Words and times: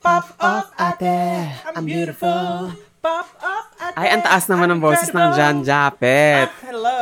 Pop 0.00 0.32
up, 0.40 0.72
ate. 0.80 1.52
I'm 1.76 1.84
beautiful. 1.84 2.72
Pop 3.04 3.28
up, 3.36 3.68
ate. 3.76 3.96
Ay, 4.00 4.16
ang 4.16 4.24
taas 4.24 4.48
naman 4.48 4.72
ng 4.72 4.80
boses 4.80 5.12
ng 5.12 5.28
John 5.36 5.60
incredible. 5.60 5.68
Japet. 5.68 6.48
Ah, 6.48 6.64
hello. 6.64 7.00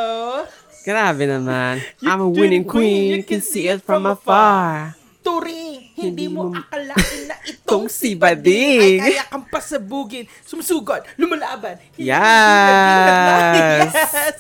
Grabe 0.83 1.23
naman. 1.31 1.79
I'm 2.03 2.27
a 2.27 2.27
winning 2.27 2.67
queen. 2.67 3.23
You 3.23 3.23
can 3.23 3.39
see 3.39 3.71
it 3.71 3.87
from 3.87 4.03
afar. 4.03 4.99
Turi, 5.23 5.95
hindi 5.95 6.27
mo 6.27 6.51
akalain 6.51 7.31
na 7.31 7.39
Itong 7.55 7.87
si 7.87 8.19
Bading 8.19 8.83
ay 8.83 8.95
kaya 8.99 9.23
kang 9.31 9.47
pasabugin, 9.47 10.27
sumusugod, 10.43 11.07
lumalaban. 11.15 11.79
Yes. 12.01 13.95
Yes. 13.95 14.35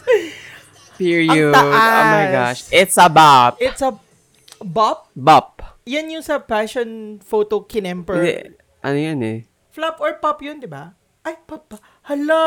Period. 0.98 1.54
Oh 1.54 1.70
my 2.10 2.26
gosh. 2.34 2.66
It's 2.74 2.98
a 2.98 3.06
bop. 3.06 3.62
It's 3.62 3.86
a 3.86 3.94
bop. 4.58 5.06
Bop. 5.14 5.67
Yan 5.88 6.12
yung 6.12 6.20
sa 6.20 6.36
passion 6.36 7.16
photo 7.24 7.64
kinemper. 7.64 8.20
Hindi. 8.20 8.36
Ano 8.84 8.98
yan 9.00 9.20
eh? 9.24 9.38
Flop 9.72 10.04
or 10.04 10.20
pop 10.20 10.44
yun, 10.44 10.60
di 10.60 10.68
ba? 10.68 10.92
Ay, 11.24 11.40
pop. 11.48 11.64
ba? 11.64 11.80
Hala. 12.04 12.44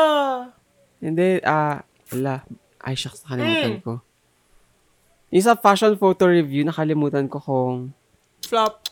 Hindi, 1.02 1.42
ah, 1.42 1.82
wala. 2.14 2.46
Ay, 2.78 2.94
shucks, 2.94 3.26
nakalimutan 3.26 3.78
Mm. 3.78 3.82
ko. 3.82 3.92
Yung 5.32 5.42
sa 5.42 5.58
fashion 5.58 5.98
photo 5.98 6.30
review, 6.30 6.62
nakalimutan 6.62 7.26
ko 7.26 7.42
kung... 7.42 7.90
Flop. 8.46 8.86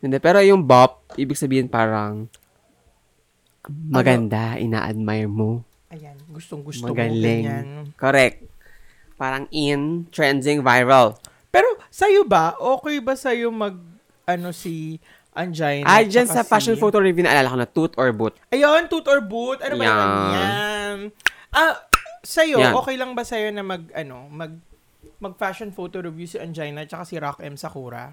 Hindi, 0.00 0.16
pero 0.20 0.40
yung 0.40 0.64
bop, 0.64 1.04
ibig 1.16 1.36
sabihin 1.36 1.68
parang 1.68 2.28
maganda, 3.68 4.56
ina-admire 4.56 5.28
mo. 5.28 5.64
Ayan, 5.92 6.16
gustong 6.28 6.64
gusto 6.64 6.84
mo. 6.84 6.92
Magaling. 6.92 7.92
Correct. 7.96 8.44
Parang 9.16 9.48
in, 9.52 10.08
trending, 10.10 10.60
viral. 10.60 11.16
Pero, 11.54 11.68
sa'yo 11.86 12.26
ba, 12.26 12.58
okay 12.58 12.98
ba 12.98 13.14
sa'yo 13.14 13.54
mag, 13.54 13.78
ano 14.26 14.50
si 14.50 14.98
Angina? 15.30 15.86
Ay, 15.86 16.10
dyan 16.10 16.26
sa 16.26 16.42
fashion 16.42 16.74
si- 16.74 16.82
photo 16.82 16.98
review, 16.98 17.22
naalala 17.22 17.46
ko 17.46 17.58
na, 17.62 17.68
tooth 17.70 17.94
or 17.94 18.10
boot. 18.10 18.34
Ayun, 18.50 18.90
toot 18.90 19.06
or 19.06 19.22
boot. 19.22 19.62
Ano 19.62 19.78
ba 19.78 19.84
Yan. 19.86 19.94
yan? 20.34 20.96
Ah, 21.54 21.78
sa'yo, 22.26 22.58
Yan. 22.58 22.74
okay 22.74 22.98
lang 22.98 23.14
ba 23.14 23.22
sa'yo 23.22 23.54
na 23.54 23.62
mag, 23.62 23.86
ano, 23.94 24.26
mag, 24.26 24.50
mag 25.22 25.38
fashion 25.38 25.70
photo 25.70 26.02
review 26.02 26.26
si 26.26 26.42
Angina 26.42 26.82
tsaka 26.82 27.06
si 27.06 27.14
Rock 27.22 27.38
M 27.38 27.54
Sakura? 27.54 28.10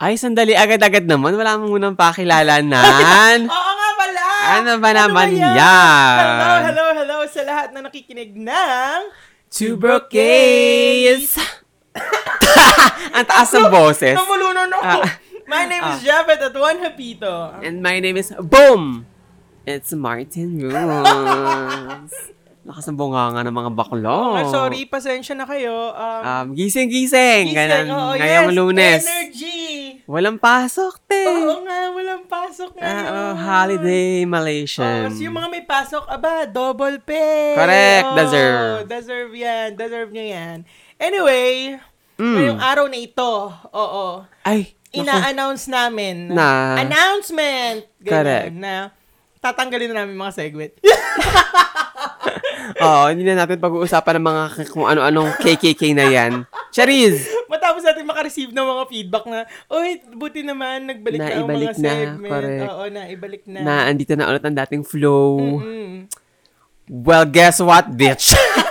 Ay, 0.00 0.14
sandali, 0.14 0.54
agad-agad 0.54 1.04
naman. 1.04 1.34
Wala 1.34 1.58
mo 1.58 1.74
munang 1.74 1.92
pakilalanan. 1.92 3.44
Oo 3.52 3.72
nga 3.74 3.90
pala! 3.98 4.24
Ano 4.56 4.72
ba 4.78 4.90
naman 4.96 5.28
yan? 5.34 5.52
yan? 5.58 6.16
Hello, 6.16 6.50
hello, 6.62 6.84
hello 6.94 7.16
sa 7.26 7.42
lahat 7.42 7.74
na 7.74 7.84
nakikinig 7.84 8.32
ng 8.32 9.00
Two 9.50 9.74
broke 9.74 10.14
gays. 10.14 11.34
Ang 13.16 13.26
taas 13.26 13.50
ng 13.50 13.68
boses. 13.68 14.14
Namulunan 14.14 14.70
ako. 14.70 15.00
Ah. 15.02 15.10
My 15.44 15.66
name 15.66 15.82
is 15.88 16.00
Javed 16.00 16.38
at 16.40 16.54
Juan 16.54 16.78
Hapito. 16.78 17.58
And 17.58 17.80
my 17.80 17.98
name 17.98 18.14
is 18.14 18.30
Boom! 18.38 19.02
It's 19.62 19.90
Martin 19.92 20.62
Rose. 20.62 22.14
Lakas 22.60 22.86
ng 22.86 22.94
bunganga 22.94 23.40
ng 23.40 23.56
mga 23.56 23.70
baklo. 23.72 24.36
Ah, 24.36 24.46
sorry, 24.46 24.84
pasensya 24.84 25.32
na 25.32 25.42
kayo. 25.42 25.90
Um, 25.90 26.22
Um, 26.22 26.46
gising-gising. 26.54 27.50
gising, 27.50 27.56
Ganun, 27.56 27.86
oo, 27.88 28.12
ngayong 28.14 28.46
yes, 28.46 28.54
lunes. 28.54 29.02
Energy! 29.02 29.60
Walang 30.04 30.36
pasok, 30.36 31.00
te. 31.02 31.24
Oo 31.24 31.64
nga, 31.64 31.88
walang 31.88 32.24
pasok 32.26 32.76
Ah, 32.76 32.84
ngayon. 32.84 33.04
oh, 33.08 33.32
holiday 33.34 34.12
Oh, 34.22 34.28
Malaysian. 34.28 35.08
so 35.08 35.18
yung 35.18 35.34
mga 35.34 35.48
may 35.48 35.64
pasok, 35.64 36.04
aba, 36.04 36.44
double 36.46 37.00
pay. 37.00 37.56
Correct, 37.56 38.06
Oh, 38.06 38.14
deserve. 38.14 38.76
Deserve 38.86 39.32
yan, 39.34 39.68
deserve 39.74 40.10
nyo 40.12 40.26
yan. 40.28 40.58
Anyway, 41.00 41.80
Mm. 42.14 42.34
ngayong 42.36 42.60
araw 42.60 42.84
na 42.84 42.98
ito, 43.00 43.32
oo, 43.72 44.04
Ay, 44.44 44.76
ina-announce 44.92 45.64
namin. 45.66 46.28
Na- 46.28 46.76
Announcement! 46.76 47.88
Ganyan, 47.96 48.12
Correct. 48.12 48.52
Na 48.52 48.92
tatanggalin 49.40 49.88
na 49.88 50.04
namin 50.04 50.20
mga 50.20 50.36
segwit. 50.36 50.76
Oo, 52.80 53.08
hindi 53.08 53.24
na 53.24 53.42
natin 53.42 53.56
pag-uusapan 53.56 54.20
ng 54.20 54.26
mga 54.26 54.42
kung 54.68 54.84
ano-anong 54.84 55.36
KKK 55.36 55.82
na 55.90 56.06
yan. 56.06 56.32
Chariz! 56.70 57.24
Matapos 57.52 57.80
natin 57.82 58.04
makareceive 58.04 58.52
ng 58.52 58.62
mga 58.62 58.84
feedback 58.86 59.24
na, 59.26 59.40
Uy, 59.66 60.00
buti 60.06 60.44
naman, 60.44 60.86
nagbalik 60.86 61.18
na, 61.18 61.26
ang 61.26 61.48
Naibalik 61.48 61.66
mga 61.66 61.76
na, 61.76 61.88
segment. 61.90 62.30
correct. 62.30 62.62
Oo, 62.62 62.82
naibalik 62.86 63.42
na. 63.44 63.58
Na 63.60 63.74
andito 63.88 64.12
na 64.12 64.28
ulit 64.28 64.44
ang 64.44 64.54
dating 64.54 64.84
flow. 64.84 65.40
Mm. 65.56 65.96
Well, 66.86 67.24
guess 67.24 67.58
what, 67.58 67.88
bitch? 67.90 68.32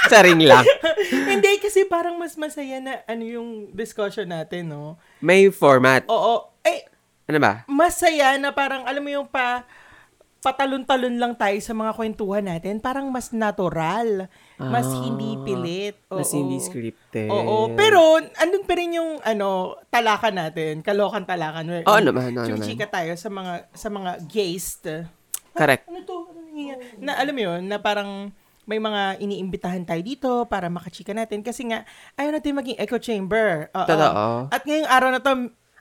Charing 0.10 0.40
lang. 0.40 0.64
Hindi, 1.32 1.58
kasi 1.58 1.84
parang 1.84 2.14
mas 2.14 2.34
masaya 2.34 2.78
na 2.78 3.02
ano 3.04 3.22
yung 3.22 3.48
discussion 3.70 4.26
natin, 4.26 4.68
no? 4.68 4.96
May 5.18 5.48
format. 5.48 6.04
Oo. 6.06 6.54
Eh, 6.60 6.84
Ano 7.24 7.38
ba? 7.38 7.64
masaya 7.66 8.36
na 8.36 8.50
parang, 8.50 8.82
alam 8.82 9.00
mo 9.00 9.10
yung 9.10 9.26
pa, 9.26 9.64
patalon-talon 10.40 11.16
lang 11.16 11.32
tayo 11.32 11.56
sa 11.58 11.72
mga 11.72 11.92
kwentuhan 11.92 12.44
natin. 12.44 12.76
Parang 12.76 13.08
mas 13.08 13.32
natural. 13.32 14.28
Mas 14.54 14.84
Ah, 14.84 15.00
hindi 15.00 15.40
pilit. 15.40 15.96
Oo. 16.06 16.20
Mas 16.20 16.30
hindi 16.30 16.60
scripted. 16.60 17.32
Oo. 17.32 17.72
Pero, 17.72 18.20
andun 18.20 18.62
pa 18.62 18.76
rin 18.76 18.92
yung, 18.94 19.24
ano, 19.24 19.72
talakan 19.88 20.36
natin. 20.38 20.84
Kalokan 20.84 21.24
talakan. 21.24 21.64
where- 21.66 21.86
Oo 21.86 21.96
naman, 21.98 22.28
oo 22.34 22.44
naman. 22.46 22.60
Chika 22.60 22.84
tayo 22.86 23.16
sa 23.16 23.32
mga, 23.32 23.72
sa 23.72 23.88
mga 23.88 24.20
guest. 24.26 24.84
Correct. 25.50 25.88
Ano 25.88 25.98
to? 26.02 26.16
Ano? 26.28 26.76
Na 27.00 27.16
alam 27.16 27.32
mo 27.32 27.42
yun, 27.42 27.60
na 27.64 27.80
parang 27.80 28.28
may 28.64 28.78
mga 28.78 29.18
iniimbitahan 29.18 29.84
tayo 29.84 30.00
dito 30.00 30.30
para 30.44 30.66
makachika 30.66 31.12
natin. 31.12 31.40
Kasi 31.40 31.68
nga, 31.68 31.84
ayaw 32.14 32.30
natin 32.32 32.54
maging 32.54 32.76
echo 32.76 32.96
chamber. 32.96 33.68
Oo. 33.70 33.84
Totoo. 33.84 34.24
At 34.48 34.62
ngayong 34.62 34.90
araw 34.90 35.10
na 35.10 35.20
to, 35.20 35.32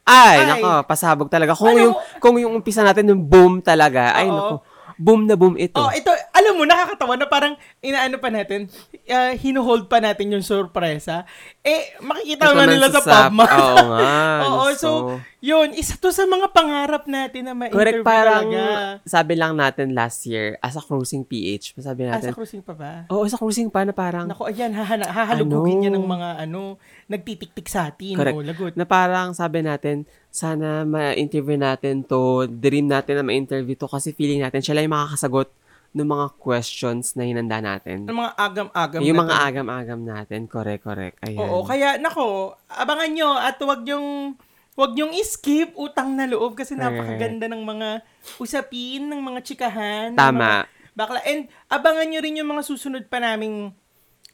Ay, 0.04 0.36
Ay. 0.38 0.60
nako, 0.60 0.84
pasabog 0.84 1.32
talaga. 1.32 1.56
Kung 1.56 1.72
Ano? 1.72 1.80
yung 1.80 1.96
kung 2.20 2.36
yung 2.36 2.54
umpisa 2.54 2.84
natin 2.84 3.08
ng 3.08 3.24
boom 3.24 3.64
talaga, 3.64 4.12
ay 4.12 4.28
Oo. 4.28 4.36
nako, 4.36 4.56
boom 4.94 5.24
na 5.24 5.40
boom 5.40 5.56
ito. 5.56 5.80
oh, 5.80 5.88
ito, 5.90 6.12
alam 6.30 6.54
mo, 6.54 6.68
nakakatawa 6.68 7.16
na 7.16 7.26
parang 7.26 7.54
inaano 7.80 8.20
pa 8.20 8.28
natin, 8.28 8.68
uh, 9.08 9.32
hinuhold 9.34 9.88
pa 9.88 10.04
natin 10.04 10.28
yung 10.30 10.44
sorpresa. 10.44 11.24
Eh, 11.64 11.96
makikita 12.00 12.46
Ito 12.46 12.54
man 12.54 12.68
nila 12.68 12.88
sa, 12.92 13.00
sa- 13.00 13.32
PubMart. 13.32 13.56
Oo 13.56 13.84
nga, 13.90 14.12
Oo, 14.46 14.64
so, 14.76 14.90
ko. 14.92 15.00
Yun, 15.44 15.76
isa 15.76 16.00
to 16.00 16.08
sa 16.10 16.24
mga 16.24 16.48
pangarap 16.50 17.04
natin 17.04 17.44
na 17.44 17.54
ma-interview 17.54 18.00
Correct, 18.00 18.08
parang 18.08 18.48
talaga. 18.48 19.04
sabi 19.04 19.34
lang 19.36 19.54
natin 19.54 19.92
last 19.92 20.24
year, 20.24 20.56
as 20.58 20.74
a 20.74 20.82
cruising 20.82 21.22
PH, 21.22 21.76
sabi 21.78 22.08
Ah, 22.08 22.16
sa 22.16 22.24
natin, 22.24 22.32
cruising 22.32 22.64
pa 22.64 22.72
ba? 22.72 23.04
oo, 23.12 23.28
sa 23.28 23.36
cruising 23.36 23.68
pa 23.68 23.84
na 23.84 23.92
parang, 23.92 24.24
Naku, 24.24 24.48
ayan, 24.48 24.72
hahana, 24.72 25.04
hahalugugin 25.06 25.52
Ano? 25.70 25.82
niya 25.84 25.92
ng 25.92 26.08
mga, 26.08 26.30
ano, 26.42 26.80
nagtitiktik 27.06 27.68
sa 27.68 27.92
atin. 27.92 28.16
Correct. 28.16 28.34
Oh, 28.34 28.42
lagot. 28.42 28.74
na 28.74 28.88
parang 28.88 29.36
sabi 29.36 29.60
natin, 29.60 30.08
sana 30.30 30.88
ma-interview 30.88 31.60
natin 31.60 32.02
to, 32.02 32.48
dream 32.48 32.88
natin 32.88 33.20
na 33.20 33.28
ma-interview 33.28 33.76
to 33.76 33.86
kasi 33.86 34.16
feeling 34.16 34.40
natin 34.40 34.64
siya 34.64 34.74
lang 34.74 34.88
yung 34.88 34.96
makakasagot 34.96 35.52
ng 35.94 36.08
mga 36.08 36.26
questions 36.40 37.14
na 37.14 37.22
hinanda 37.22 37.60
natin. 37.60 38.08
Ng 38.08 38.16
mga 38.16 38.32
agam-agam. 38.34 39.00
Yung 39.04 39.20
mga 39.20 39.36
agam-agam 39.44 40.00
natin, 40.02 40.48
correct, 40.48 40.82
correct. 40.82 41.20
Ayan. 41.22 41.38
Oo, 41.38 41.62
kaya, 41.62 42.00
nako, 42.00 42.56
abangan 42.66 43.12
nyo 43.12 43.30
at 43.36 43.60
wag 43.60 43.84
yung 43.86 44.34
Huwag 44.74 44.92
niyong 44.92 45.14
skip 45.22 45.78
utang 45.78 46.18
na 46.18 46.26
loob 46.26 46.58
kasi 46.58 46.74
napakaganda 46.74 47.46
ng 47.46 47.62
mga 47.62 47.90
usapin, 48.36 49.06
ng 49.06 49.22
mga 49.22 49.40
chikahan. 49.44 50.10
Tama. 50.12 50.66
mga 50.66 50.92
bakla. 50.94 51.20
And 51.24 51.46
abangan 51.68 52.10
nyo 52.10 52.20
rin 52.20 52.40
yung 52.42 52.50
mga 52.50 52.66
susunod 52.66 53.06
pa 53.06 53.18
naming 53.18 53.70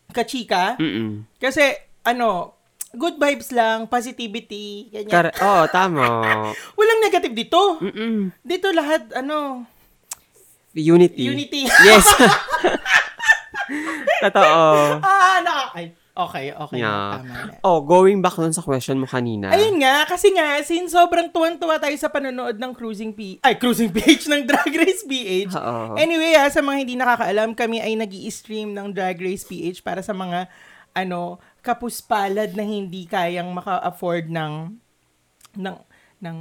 kachika. 0.10 0.80
Mm-mm. 0.80 1.28
Kasi, 1.38 1.76
ano, 2.02 2.56
good 2.92 3.20
vibes 3.20 3.52
lang, 3.52 3.84
positivity, 3.86 4.88
ganyan. 4.90 5.12
Kar- 5.12 5.36
Oo, 5.36 5.64
tama. 5.68 6.08
Walang 6.80 7.04
negative 7.04 7.36
dito. 7.36 7.78
Mm-mm. 7.78 8.32
Dito 8.40 8.72
lahat, 8.72 9.12
ano, 9.14 9.68
Unity. 10.72 11.26
unity. 11.26 11.64
Yes. 11.84 12.06
Totoo. 14.24 14.60
ah, 15.00 15.38
naka, 15.42 15.64
ay, 15.76 15.86
okay, 16.28 16.52
okay. 16.52 16.80
Yeah. 16.84 17.24
Tama 17.24 17.35
na. 17.47 17.53
Oh, 17.63 17.80
going 17.80 18.19
back 18.19 18.35
dun 18.35 18.52
sa 18.52 18.59
question 18.59 19.00
mo 19.00 19.07
kanina. 19.07 19.53
Ayun 19.53 19.80
nga, 19.80 20.03
kasi 20.03 20.34
nga, 20.35 20.59
since 20.66 20.91
sobrang 20.91 21.31
tuwan-tuwa 21.31 21.80
tayo 21.80 21.96
sa 21.96 22.12
panonood 22.12 22.59
ng 22.59 22.72
Cruising 22.75 23.16
P... 23.16 23.39
Ay, 23.39 23.56
Cruising 23.56 23.94
PH 23.95 24.27
ng 24.27 24.44
Drag 24.44 24.74
Race 24.74 25.07
PH. 25.07 25.56
Oo. 25.56 25.95
Anyway, 25.95 26.36
ah, 26.36 26.51
sa 26.51 26.60
mga 26.60 26.77
hindi 26.83 26.95
nakakaalam, 27.00 27.56
kami 27.56 27.80
ay 27.80 27.95
nag 27.95 28.12
stream 28.30 28.75
ng 28.75 28.92
Drag 28.92 29.16
Race 29.16 29.48
PH 29.48 29.80
para 29.80 30.04
sa 30.04 30.12
mga, 30.12 30.51
ano, 30.92 31.39
kapuspalad 31.63 32.51
na 32.56 32.65
hindi 32.68 33.07
kayang 33.07 33.51
maka-afford 33.56 34.27
ng, 34.27 34.54
ng, 35.56 35.75
ng, 36.19 36.38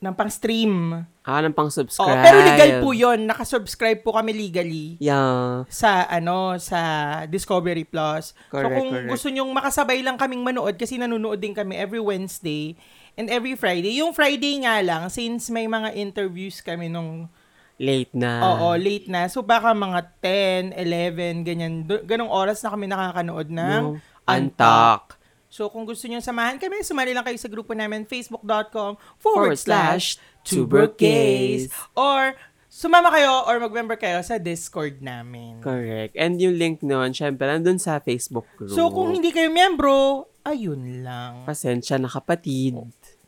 ng 0.00 0.14
pang-stream. 0.16 1.04
Ah, 1.20 1.38
ng 1.38 1.52
Oo, 1.52 1.58
pang-subscribe. 1.58 2.16
pero 2.18 2.38
legal 2.40 2.70
po 2.80 2.90
yon 2.90 3.28
Nakasubscribe 3.28 4.00
po 4.00 4.16
kami 4.16 4.32
legally 4.32 4.96
Yeah. 4.96 5.68
sa 5.68 6.08
ano 6.08 6.56
sa 6.56 6.80
Discovery 7.26 7.84
Plus. 7.84 8.32
so 8.32 8.48
Correct, 8.50 8.72
kung 8.72 8.88
correct. 8.88 9.08
gusto 9.08 9.28
nyong 9.28 9.52
makasabay 9.52 10.00
lang 10.00 10.16
kaming 10.16 10.40
manood 10.40 10.74
kasi 10.74 10.96
nanonood 10.96 11.36
din 11.36 11.52
kami 11.52 11.76
every 11.76 12.00
Wednesday 12.00 12.72
and 13.14 13.28
every 13.28 13.52
Friday. 13.52 14.00
Yung 14.00 14.10
Friday 14.10 14.64
nga 14.64 14.80
lang 14.80 15.06
since 15.08 15.48
may 15.48 15.68
mga 15.68 15.92
interviews 15.92 16.58
kami 16.58 16.88
nung 16.88 17.28
Late 17.76 18.12
na. 18.12 18.40
oo, 18.46 18.76
late 18.76 19.08
na. 19.08 19.24
So 19.26 19.40
baka 19.40 19.72
mga 19.72 20.00
10, 20.20 20.72
11 20.74 21.44
ganyan. 21.44 21.72
Ganong 21.84 22.28
oras 22.28 22.60
na 22.60 22.72
kami 22.72 22.84
nakakanood 22.86 23.48
ng 23.48 23.82
No. 23.82 24.00
Antak. 24.24 25.20
So, 25.50 25.66
kung 25.66 25.82
gusto 25.82 26.06
nyo 26.06 26.22
samahan 26.22 26.62
kami, 26.62 26.86
sumali 26.86 27.10
lang 27.10 27.26
kayo 27.26 27.34
sa 27.34 27.50
grupo 27.50 27.74
namin, 27.74 28.06
facebook.com 28.06 28.94
forward 29.18 29.58
slash 29.58 30.14
gays. 30.44 30.96
Gays. 30.96 31.64
Or, 31.96 32.36
sumama 32.70 33.10
kayo 33.10 33.44
or 33.50 33.58
mag-member 33.60 33.98
kayo 33.98 34.22
sa 34.22 34.38
Discord 34.38 35.02
namin. 35.02 35.60
Correct. 35.60 36.14
And 36.14 36.40
yung 36.40 36.56
link 36.56 36.80
nun, 36.80 37.12
syempre, 37.12 37.50
nandun 37.50 37.82
sa 37.82 38.00
Facebook 38.00 38.46
group. 38.56 38.72
So, 38.72 38.88
kung 38.88 39.12
hindi 39.12 39.34
kayo 39.34 39.50
miyembro, 39.50 40.30
ayun 40.46 41.04
lang. 41.04 41.44
Pasensya 41.44 42.00
na 42.00 42.08
kapatid, 42.08 42.78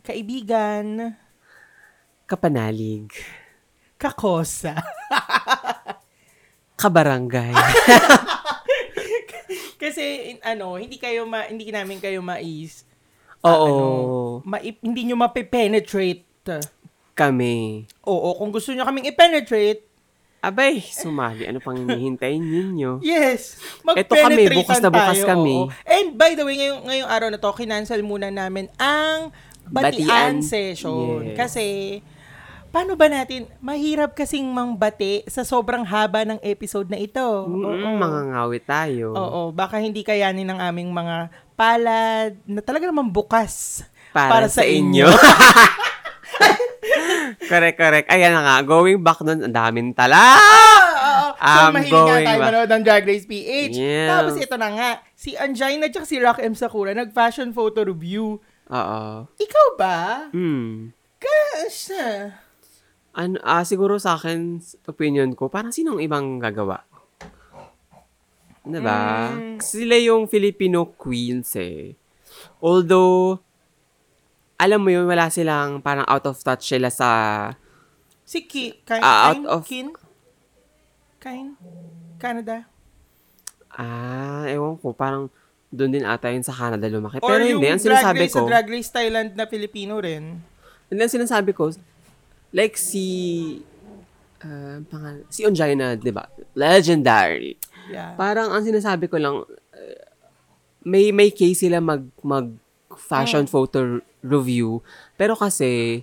Kaibigan, 0.03 1.15
kapanalig, 2.27 3.13
kakosa. 4.01 4.75
kabarangay. 6.83 7.53
Kasi, 9.83 10.37
ano, 10.43 10.79
hindi 10.79 10.99
kayo 10.99 11.27
ma, 11.27 11.47
hindi 11.47 11.71
namin 11.71 12.03
kayo 12.03 12.19
mais, 12.19 12.83
Oo. 13.47 13.67
ano, 13.67 13.83
maip, 14.47 14.83
hindi 14.83 15.07
nyo 15.07 15.17
mape-penetrate. 15.23 16.27
Kami. 17.23 17.87
Oo, 18.03 18.35
kung 18.35 18.51
gusto 18.51 18.75
nyo 18.75 18.83
kaming 18.83 19.07
i-penetrate, 19.09 19.93
Abay, 20.43 20.83
sumali. 20.83 21.47
Ano 21.47 21.63
pang 21.63 21.79
hinihintayin 21.79 22.43
ninyo? 22.43 22.99
Yes. 23.07 23.63
Eto 23.95 24.19
kami, 24.19 24.51
bukas 24.51 24.83
na 24.83 24.91
bukas 24.91 25.23
tayo, 25.23 25.31
kami. 25.31 25.55
oo. 25.55 25.71
And 25.87 26.19
by 26.19 26.35
the 26.35 26.43
way, 26.43 26.59
ngayong, 26.59 26.83
ngayong 26.83 27.11
araw 27.15 27.29
na 27.31 27.39
to, 27.39 27.55
kinancel 27.55 28.03
muna 28.03 28.27
namin 28.27 28.67
ang 28.75 29.31
Batian. 29.71 30.03
batian, 30.03 30.35
session. 30.43 31.31
Yes. 31.31 31.39
Kasi, 31.39 31.67
paano 32.75 32.99
ba 32.99 33.07
natin, 33.07 33.47
mahirap 33.63 34.19
kasing 34.19 34.51
mangbati 34.51 35.23
sa 35.31 35.47
sobrang 35.47 35.87
haba 35.87 36.27
ng 36.27 36.43
episode 36.43 36.91
na 36.91 36.99
ito. 36.99 37.47
Mm, 37.47 38.03
mga 38.03 38.21
ngawit 38.35 38.65
tayo. 38.67 39.15
Oo, 39.15 39.55
baka 39.55 39.79
hindi 39.79 40.03
kayanin 40.03 40.51
ng 40.51 40.59
aming 40.59 40.91
mga 40.91 41.31
palad 41.55 42.35
na 42.51 42.59
talaga 42.59 42.91
naman 42.91 43.15
bukas 43.15 43.87
Para, 44.11 44.51
sa, 44.51 44.67
inyo. 44.67 45.07
correct, 47.51 47.77
correct. 47.79 48.07
Ayan 48.11 48.33
na 48.35 48.43
nga. 48.43 48.57
Going 48.67 49.01
back 49.01 49.21
nun, 49.23 49.45
ang 49.45 49.55
daming 49.55 49.93
tala. 49.93 50.19
Oo, 50.37 51.35
so, 51.35 51.61
I'm 51.63 51.75
mahilig 51.75 51.93
nga 51.93 52.07
going 52.07 52.27
tayo 52.27 52.39
back. 52.39 52.47
manood 52.51 52.71
ng 52.71 52.83
Drag 52.83 53.05
Race 53.05 53.27
PH. 53.27 53.75
Yeah. 53.75 54.09
Tapos 54.11 54.35
ito 54.39 54.57
na 54.59 54.69
nga, 54.73 54.91
si 55.17 55.35
Angina 55.35 55.87
at 55.89 56.07
si 56.07 56.17
Rock 56.23 56.39
M. 56.43 56.55
Sakura 56.55 56.93
nag-fashion 56.93 57.51
photo 57.51 57.83
review. 57.83 58.39
Oo. 58.73 59.11
Ikaw 59.27 59.67
ba? 59.77 60.29
Hmm. 60.31 60.95
Gosh! 61.23 61.93
Ano, 63.13 63.37
ah, 63.45 63.63
siguro 63.63 64.01
sa 64.01 64.17
akin, 64.17 64.65
opinion 64.89 65.37
ko, 65.37 65.53
parang 65.53 65.71
sinong 65.71 66.01
ibang 66.01 66.41
gagawa? 66.41 66.81
Diba? 68.63 69.35
Mm. 69.35 69.59
Sila 69.59 69.99
yung 69.99 70.31
Filipino 70.31 70.95
queens 70.95 71.59
eh. 71.59 71.99
Although, 72.63 73.43
alam 74.63 74.79
mo 74.79 74.89
yun, 74.89 75.05
wala 75.05 75.27
silang 75.27 75.83
parang 75.83 76.07
out 76.07 76.23
of 76.25 76.39
touch 76.39 76.71
sila 76.71 76.87
sa... 76.89 77.09
Si 78.23 78.47
Ki, 78.47 78.79
Kain, 78.83 79.03
Ah, 79.03 79.35
out 79.35 79.43
of- 79.51 79.67
Kin? 79.67 79.91
Kain? 81.19 81.59
Canada? 82.17 82.67
Ah, 83.69 84.47
ewan 84.47 84.79
ko, 84.79 84.93
parang 84.93 85.27
doon 85.69 85.91
din 85.91 86.05
ata 86.05 86.29
yun 86.29 86.45
sa 86.45 86.53
Canada 86.53 86.85
lumaki. 86.87 87.19
Or 87.19 87.33
Pero 87.33 87.43
yung 87.43 87.59
hindi, 87.59 87.73
ang 87.73 87.81
sinasabi 87.81 88.23
Race 88.23 88.33
ko, 88.33 88.39
sa 88.39 88.49
Drag 88.49 88.67
Race 88.69 88.91
Thailand 88.91 89.29
na 89.35 89.45
Filipino 89.49 89.99
rin. 89.99 90.39
hindi, 90.87 91.01
ang 91.01 91.11
sinasabi 91.11 91.51
ko, 91.51 91.73
like 92.53 92.77
si, 92.77 93.05
uh, 94.45 94.85
pangal, 94.87 95.25
si 95.27 95.43
Onjaina, 95.43 95.97
di 95.97 96.13
ba? 96.13 96.29
Legendary. 96.53 97.57
Yeah. 97.89 98.13
Parang 98.15 98.53
ang 98.53 98.63
sinasabi 98.63 99.09
ko 99.09 99.17
lang, 99.17 99.43
uh, 99.49 100.03
may 100.85 101.09
may 101.11 101.33
case 101.33 101.65
sila 101.65 101.81
mag 101.81 102.05
mag 102.21 102.53
fashion 102.93 103.49
photo 103.49 104.05
review, 104.23 104.81
pero 105.19 105.35
kasi 105.35 106.03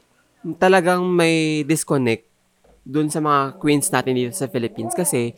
talagang 0.60 1.08
may 1.08 1.64
disconnect 1.64 2.28
dun 2.84 3.12
sa 3.12 3.20
mga 3.20 3.60
queens 3.60 3.92
natin 3.92 4.16
dito 4.16 4.36
sa 4.36 4.48
Philippines. 4.48 4.96
Kasi 4.96 5.36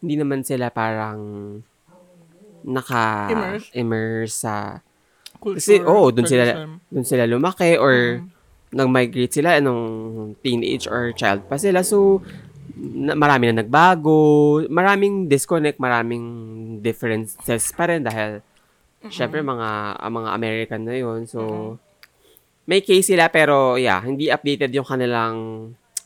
hindi 0.00 0.14
naman 0.20 0.44
sila 0.44 0.68
parang 0.68 1.20
naka 2.64 3.28
Immerse? 3.28 3.68
immerse 3.76 4.34
sa 4.40 4.80
Culture, 5.36 5.60
kasi 5.60 5.74
oo 5.84 6.08
dun 6.08 6.24
sila 6.24 6.64
dun 6.88 7.04
sila 7.04 7.28
lumaki 7.28 7.76
or 7.76 8.24
nag-migrate 8.72 9.36
sila 9.36 9.60
nung 9.60 10.32
teenage 10.40 10.88
or 10.88 11.12
child 11.12 11.44
pa 11.44 11.60
sila. 11.60 11.84
So 11.84 12.24
na, 12.74 13.12
marami 13.14 13.52
na 13.52 13.62
nagbago, 13.62 14.64
maraming 14.66 15.28
disconnect, 15.28 15.78
maraming 15.78 16.24
differences 16.80 17.70
pa 17.76 17.92
rin 17.92 18.02
dahil 18.02 18.40
syempre 19.12 19.44
mga 19.44 20.00
mga 20.00 20.30
American 20.32 20.82
na 20.88 20.96
yun. 20.96 21.28
So 21.28 21.40
may 22.64 22.80
case 22.80 23.12
sila 23.12 23.28
pero 23.28 23.76
yeah, 23.76 24.00
hindi 24.00 24.28
updated 24.32 24.72
yung 24.72 24.86
kanilang 24.86 25.36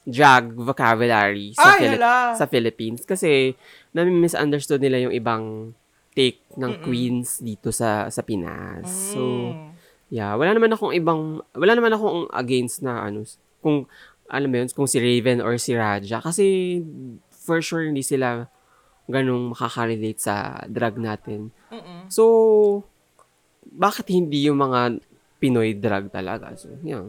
drag 0.08 0.56
vocabulary 0.56 1.52
sa 1.52 1.76
Ay, 1.76 1.94
hala! 1.94 2.32
sa 2.32 2.48
Philippines 2.48 3.04
kasi 3.04 3.52
nami-misunderstood 3.92 4.80
nila 4.80 5.04
yung 5.04 5.14
ibang 5.14 5.76
take 6.16 6.42
ng 6.56 6.82
queens 6.82 7.38
dito 7.44 7.70
sa 7.70 8.08
sa 8.08 8.24
Pinas. 8.24 9.14
So 9.14 9.20
Mm. 9.54 9.68
Yeah, 10.08 10.32
wala 10.40 10.56
naman 10.56 10.72
akong 10.72 10.96
ibang, 10.96 11.44
wala 11.52 11.72
naman 11.76 11.92
akong 11.92 12.32
against 12.32 12.80
na 12.80 13.04
ano, 13.04 13.28
kung, 13.60 13.84
alam 14.28 14.48
mo 14.48 14.56
yun, 14.56 14.68
kung 14.72 14.88
si 14.88 14.96
Raven 14.96 15.44
or 15.44 15.60
si 15.60 15.76
Raja. 15.76 16.24
Kasi, 16.24 16.80
for 17.28 17.60
sure, 17.60 17.84
hindi 17.84 18.00
sila 18.00 18.48
ganong 19.08 19.52
makaka-relate 19.52 20.20
sa 20.20 20.64
drag 20.64 20.96
natin. 20.96 21.52
Mm-mm. 21.68 22.08
So, 22.08 22.24
bakit 23.68 24.08
hindi 24.08 24.48
yung 24.48 24.64
mga 24.64 24.96
Pinoy 25.38 25.74
drag 25.74 26.10
talaga? 26.10 26.50
So, 26.54 26.74
yeah. 26.82 27.06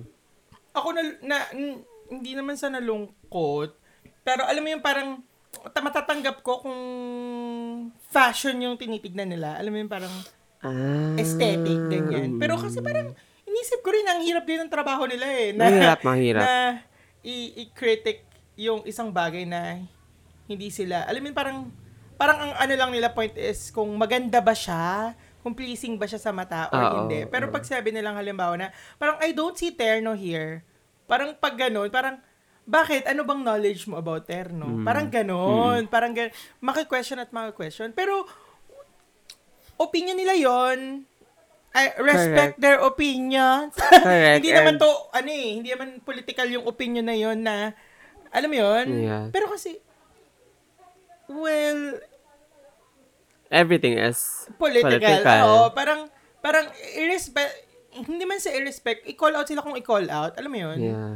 Ako 0.71 0.93
na, 0.93 1.01
na 1.19 1.37
n- 1.51 1.81
hindi 2.07 2.33
naman 2.33 2.55
sa 2.55 2.69
nalungkot, 2.69 3.73
pero 4.21 4.45
alam 4.45 4.61
mo 4.61 4.69
yung 4.69 4.85
parang 4.85 5.21
ta- 5.69 5.81
matatanggap 5.81 6.41
ko 6.41 6.61
kung 6.61 6.79
fashion 8.07 8.57
yung 8.59 8.77
tinitignan 8.77 9.29
nila. 9.29 9.57
Alam 9.57 9.73
mo 9.73 9.79
yung 9.79 9.91
parang 9.91 10.13
Ah, 10.59 11.15
aesthetic, 11.15 11.87
ganyan. 11.87 12.35
Pero 12.35 12.59
kasi 12.59 12.83
parang 12.83 13.15
inisip 13.47 13.79
ko 13.79 13.89
rin, 13.89 14.03
ang 14.03 14.19
hirap 14.19 14.43
din 14.43 14.59
ng 14.59 14.67
trabaho 14.67 15.07
nila 15.07 15.23
eh. 15.25 15.55
Na, 15.55 15.65
Mahirap, 15.65 15.99
mahirap. 16.03 16.43
Na 16.43 16.53
i- 17.23 17.63
i-critic 17.63 18.27
yung 18.53 18.83
isang 18.83 19.07
bagay 19.07 19.47
na 19.47 19.79
hindi 20.45 20.67
sila, 20.67 21.07
alam 21.07 21.23
mo 21.23 21.31
parang, 21.31 21.57
parang 22.13 22.37
ang 22.41 22.53
ano 22.59 22.73
lang 22.75 22.91
nila 22.91 23.07
point 23.07 23.31
is 23.39 23.71
kung 23.71 23.87
maganda 23.95 24.43
ba 24.43 24.51
siya, 24.51 25.15
kung 25.39 25.55
pleasing 25.55 25.95
ba 25.95 26.05
siya 26.05 26.19
sa 26.19 26.35
mata 26.35 26.67
or 26.71 26.79
Oo, 26.79 26.95
hindi. 27.03 27.23
Pero 27.27 27.47
pag 27.47 27.63
sabi 27.63 27.95
nilang 27.95 28.19
halimbawa 28.19 28.59
na, 28.59 28.67
parang 28.99 29.17
I 29.23 29.31
don't 29.31 29.55
see 29.55 29.71
terno 29.71 30.11
here. 30.11 30.63
Parang 31.07 31.33
pag 31.39 31.55
ganun, 31.55 31.87
parang, 31.87 32.19
bakit? 32.69 33.07
Ano 33.09 33.25
bang 33.25 33.41
knowledge 33.41 33.89
mo 33.89 33.97
about 33.97 34.29
terno? 34.29 34.67
Mm. 34.67 34.85
Parang 34.85 35.07
ganun. 35.09 35.81
Parang 35.89 36.13
ganun. 36.13 36.33
Maki-question 36.61 37.17
at 37.17 37.33
maki-question. 37.33 37.95
Pero, 37.97 38.29
opinion 39.79 40.19
nila 40.19 40.35
yon 40.37 41.07
I 41.69 41.93
respect 42.01 42.57
Correct. 42.57 42.61
their 42.61 42.79
opinions. 42.81 43.73
Correct, 44.03 44.41
hindi 44.41 44.51
naman 44.51 44.81
to, 44.81 44.89
ano 45.13 45.29
eh, 45.29 45.49
hindi 45.61 45.69
naman 45.69 46.01
political 46.01 46.49
yung 46.49 46.65
opinion 46.65 47.05
na 47.05 47.15
yon 47.17 47.45
na, 47.45 47.73
alam 48.33 48.49
mo 48.49 48.57
yon 48.57 48.85
Yeah. 48.89 49.25
Pero 49.29 49.45
kasi, 49.49 49.77
well, 51.29 52.01
everything 53.49 53.97
is 53.97 54.47
political. 54.55 54.95
Political. 54.95 55.41
Oo, 55.43 55.69
parang, 55.71 56.07
parang, 56.39 56.65
irrespect, 56.95 57.53
hindi 57.91 58.23
man 58.23 58.37
sa 58.37 58.49
irrespect, 58.49 59.05
i-call 59.05 59.33
out 59.33 59.45
sila 59.45 59.59
kung 59.59 59.75
i-call 59.75 60.05
out. 60.07 60.37
Alam 60.37 60.49
mo 60.49 60.59
yun? 60.59 60.77
yeah. 60.79 61.13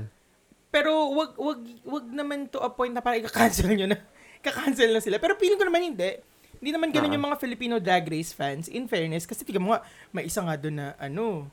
Pero 0.67 0.89
wag 1.13 1.37
wag 1.37 1.61
wag 1.85 2.05
naman 2.09 2.49
to 2.49 2.57
a 2.57 2.65
point 2.65 2.89
na 2.89 2.99
parang 2.99 3.21
i-cancel 3.21 3.69
nyo 3.69 3.93
na. 3.93 3.97
Ka-cancel 4.45 4.89
na 4.89 4.97
sila. 4.97 5.21
Pero 5.21 5.37
feeling 5.37 5.55
ko 5.55 5.69
naman 5.69 5.85
hindi. 5.85 6.17
Hindi 6.57 6.69
naman 6.73 6.89
ganun 6.89 7.11
Ah. 7.11 7.15
yung 7.15 7.25
mga 7.29 7.37
Filipino 7.37 7.73
drag 7.77 8.09
race 8.09 8.33
fans. 8.33 8.65
In 8.67 8.89
fairness, 8.89 9.23
kasi 9.23 9.45
tignan 9.45 9.61
mo 9.61 9.69
nga, 9.71 9.85
may 10.09 10.25
isa 10.25 10.41
nga 10.41 10.57
doon 10.57 10.81
na 10.81 10.87
ano. 10.97 11.45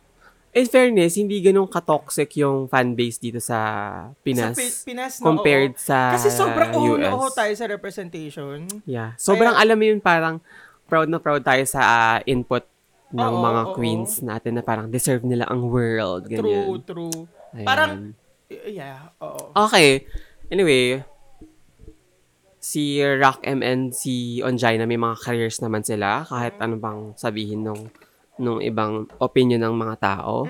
In 0.51 0.67
fairness, 0.67 1.15
hindi 1.15 1.39
ganun 1.39 1.69
ka-toxic 1.69 2.33
yung 2.35 2.65
fanbase 2.67 3.21
dito 3.21 3.39
sa 3.39 3.59
Pinas. 4.25 4.51
Sa 4.51 4.59
Pi- 4.59 4.79
Pinas, 4.89 5.13
no? 5.21 5.25
compared 5.31 5.77
Oo. 5.77 5.85
sa 5.85 6.17
Kasi 6.17 6.33
sobrang 6.33 6.73
US. 6.75 6.99
na 6.99 7.31
tayo 7.31 7.53
sa 7.53 7.67
representation. 7.69 8.67
Yeah. 8.83 9.15
Sobrang 9.15 9.53
Kaya- 9.53 9.63
alam 9.63 9.77
mo 9.77 9.85
yun, 9.85 10.01
parang 10.01 10.41
proud 10.91 11.07
na 11.07 11.23
proud 11.23 11.47
tayo 11.47 11.63
sa 11.63 11.81
ah, 11.81 12.19
input 12.27 12.67
ng 13.15 13.35
Oo, 13.39 13.43
mga 13.43 13.63
oo, 13.71 13.75
queens 13.79 14.23
natin 14.23 14.59
na 14.59 14.63
parang 14.67 14.91
deserve 14.91 15.23
nila 15.23 15.47
ang 15.47 15.71
world. 15.71 16.27
True, 16.27 16.43
Ganyan. 16.43 16.83
true. 16.87 17.19
Ayan. 17.55 17.67
Parang, 17.67 17.91
yeah, 18.51 19.15
oo. 19.23 19.55
Okay. 19.67 20.07
Anyway, 20.51 21.03
si 22.59 23.01
Rock 23.03 23.43
M 23.47 23.63
and 23.63 23.95
si 23.95 24.39
Onjaina 24.45 24.85
may 24.85 25.01
mga 25.01 25.17
careers 25.23 25.59
naman 25.65 25.81
sila 25.81 26.29
kahit 26.29 26.55
ano 26.61 26.77
bang 26.77 27.01
sabihin 27.17 27.65
nung 27.65 27.89
nung 28.37 28.61
ibang 28.61 29.09
opinion 29.19 29.63
ng 29.65 29.75
mga 29.75 29.97
tao. 29.99 30.45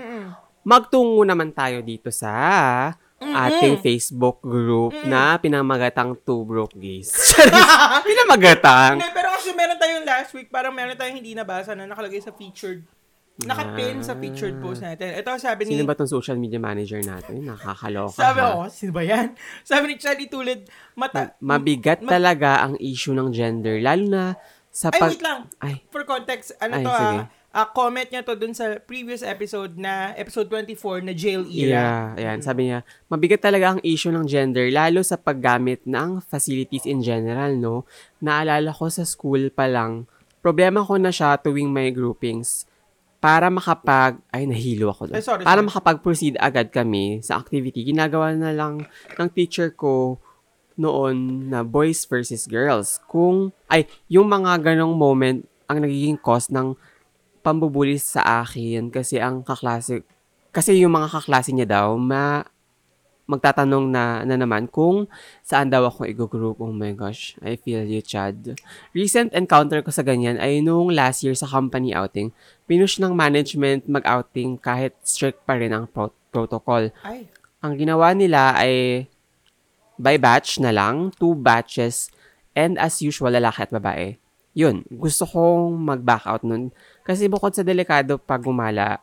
Magtungo 0.60 1.24
naman 1.24 1.56
tayo 1.56 1.80
dito 1.80 2.12
sa 2.12 2.92
ating 3.20 3.84
Facebook 3.84 4.40
group 4.40 4.96
na 5.04 5.36
pinamagatang 5.36 6.16
Two 6.24 6.48
Broke 6.48 6.74
Gays. 6.74 7.12
pinamagatang. 8.08 8.96
Hindi, 8.96 9.12
pero 9.12 9.28
kasi 9.36 9.52
meron 9.52 9.76
tayong 9.76 10.04
last 10.08 10.32
week, 10.32 10.48
parang 10.48 10.72
meron 10.72 10.96
tayong 10.96 11.20
hindi 11.20 11.36
nabasa 11.36 11.76
na 11.76 11.84
nakalagay 11.84 12.18
sa 12.24 12.32
featured 12.32 12.82
Nakapin 13.40 14.04
sa 14.04 14.12
featured 14.20 14.60
post 14.60 14.84
natin. 14.84 15.16
Ito 15.16 15.40
sabi 15.40 15.64
ni... 15.64 15.72
Sino 15.72 15.88
ba 15.88 15.96
tong 15.96 16.10
social 16.10 16.36
media 16.36 16.60
manager 16.60 17.00
natin? 17.00 17.48
Nakakaloka. 17.48 18.20
Sabi 18.20 18.40
ko, 18.44 18.68
sino 18.68 18.92
ba 18.92 19.02
yan? 19.04 19.32
Sabi 19.70 19.84
ni 19.88 19.94
Charlie 19.96 20.28
Tulid, 20.28 20.68
mata... 20.92 21.32
Ma- 21.40 21.56
mabigat 21.56 22.04
ma- 22.04 22.12
talaga 22.12 22.60
ang 22.60 22.76
issue 22.76 23.16
ng 23.16 23.32
gender. 23.32 23.80
Lalo 23.80 24.04
na 24.04 24.24
sa 24.68 24.92
Ay, 24.92 25.00
pag... 25.00 25.10
wait 25.16 25.24
lang. 25.24 25.40
Ay, 25.56 25.74
For 25.88 26.04
context, 26.04 26.52
ano 26.60 26.74
Ay, 26.76 26.84
to 26.84 26.90
sige. 26.92 27.16
ah, 27.16 27.24
ah, 27.50 27.66
comment 27.66 28.06
niya 28.06 28.22
to 28.22 28.38
dun 28.38 28.54
sa 28.54 28.78
previous 28.78 29.26
episode 29.26 29.74
na 29.74 30.14
episode 30.14 30.46
24 30.46 31.02
na 31.02 31.14
jail 31.14 31.42
era. 31.50 31.74
Yeah, 31.74 32.02
ayan. 32.18 32.38
Sabi 32.42 32.70
niya, 32.70 32.86
mabigat 33.10 33.42
talaga 33.42 33.74
ang 33.74 33.80
issue 33.82 34.14
ng 34.14 34.26
gender, 34.26 34.70
lalo 34.70 35.02
sa 35.02 35.18
paggamit 35.18 35.82
ng 35.82 36.22
facilities 36.22 36.86
in 36.86 37.02
general, 37.02 37.50
no? 37.58 37.82
Naalala 38.22 38.70
ko 38.70 38.86
sa 38.86 39.02
school 39.02 39.50
pa 39.50 39.66
lang, 39.66 40.06
problema 40.38 40.86
ko 40.86 40.94
na 40.96 41.10
siya 41.10 41.36
tuwing 41.38 41.68
may 41.70 41.90
groupings. 41.90 42.70
Para 43.20 43.52
makapag, 43.52 44.16
ay 44.32 44.48
nahilo 44.48 44.88
ako 44.96 45.12
doon. 45.12 45.16
Ay, 45.20 45.24
sorry, 45.26 45.44
Para 45.44 45.60
sorry. 45.60 45.68
makapag-proceed 45.68 46.34
agad 46.40 46.72
kami 46.72 47.20
sa 47.20 47.36
activity, 47.36 47.84
ginagawa 47.84 48.32
na 48.32 48.48
lang 48.48 48.88
ng 49.20 49.28
teacher 49.36 49.76
ko 49.76 50.16
noon 50.80 51.52
na 51.52 51.60
boys 51.60 52.08
versus 52.08 52.48
girls. 52.48 52.96
Kung, 53.04 53.52
ay, 53.68 53.84
yung 54.08 54.24
mga 54.24 54.56
ganong 54.64 54.96
moment 54.96 55.44
ang 55.68 55.84
nagiging 55.84 56.16
cause 56.16 56.48
ng 56.48 56.72
pambubuli 57.40 57.96
sa 57.96 58.44
akin 58.44 58.92
kasi 58.92 59.18
ang 59.20 59.42
kaklase, 59.42 60.04
kasi 60.50 60.80
yung 60.80 60.94
mga 60.94 61.08
kaklase 61.08 61.50
niya 61.54 61.68
daw, 61.68 61.96
ma, 61.96 62.44
magtatanong 63.30 63.86
na, 63.86 64.26
na 64.26 64.34
naman 64.34 64.66
kung 64.66 65.06
saan 65.46 65.70
daw 65.70 65.86
ako 65.86 66.02
i-group. 66.10 66.58
Oh 66.58 66.74
my 66.74 66.90
gosh, 66.98 67.38
I 67.38 67.54
feel 67.54 67.86
you, 67.86 68.02
Chad. 68.02 68.58
Recent 68.90 69.30
encounter 69.30 69.86
ko 69.86 69.94
sa 69.94 70.02
ganyan 70.02 70.42
ay 70.42 70.58
nung 70.58 70.90
last 70.90 71.22
year 71.22 71.38
sa 71.38 71.46
company 71.46 71.94
outing. 71.94 72.34
Pinush 72.66 72.98
ng 72.98 73.14
management 73.14 73.86
mag-outing 73.86 74.58
kahit 74.58 74.98
strict 75.06 75.46
pa 75.46 75.54
rin 75.54 75.70
ang 75.70 75.86
pro- 75.86 76.14
protocol. 76.34 76.90
Ay, 77.06 77.30
Ang 77.62 77.78
ginawa 77.78 78.10
nila 78.16 78.58
ay 78.58 79.06
by 80.00 80.16
batch 80.16 80.58
na 80.58 80.74
lang, 80.74 81.12
two 81.20 81.36
batches, 81.36 82.08
and 82.56 82.80
as 82.80 82.98
usual, 83.04 83.30
lalaki 83.30 83.62
at 83.62 83.70
babae. 83.70 84.16
Yun, 84.56 84.82
gusto 84.90 85.22
kong 85.28 85.78
mag-back 85.78 86.26
out 86.26 86.42
nun. 86.42 86.74
Kasi 87.10 87.26
bukod 87.26 87.50
sa 87.50 87.66
delikado 87.66 88.22
pag 88.22 88.38
gumala, 88.38 89.02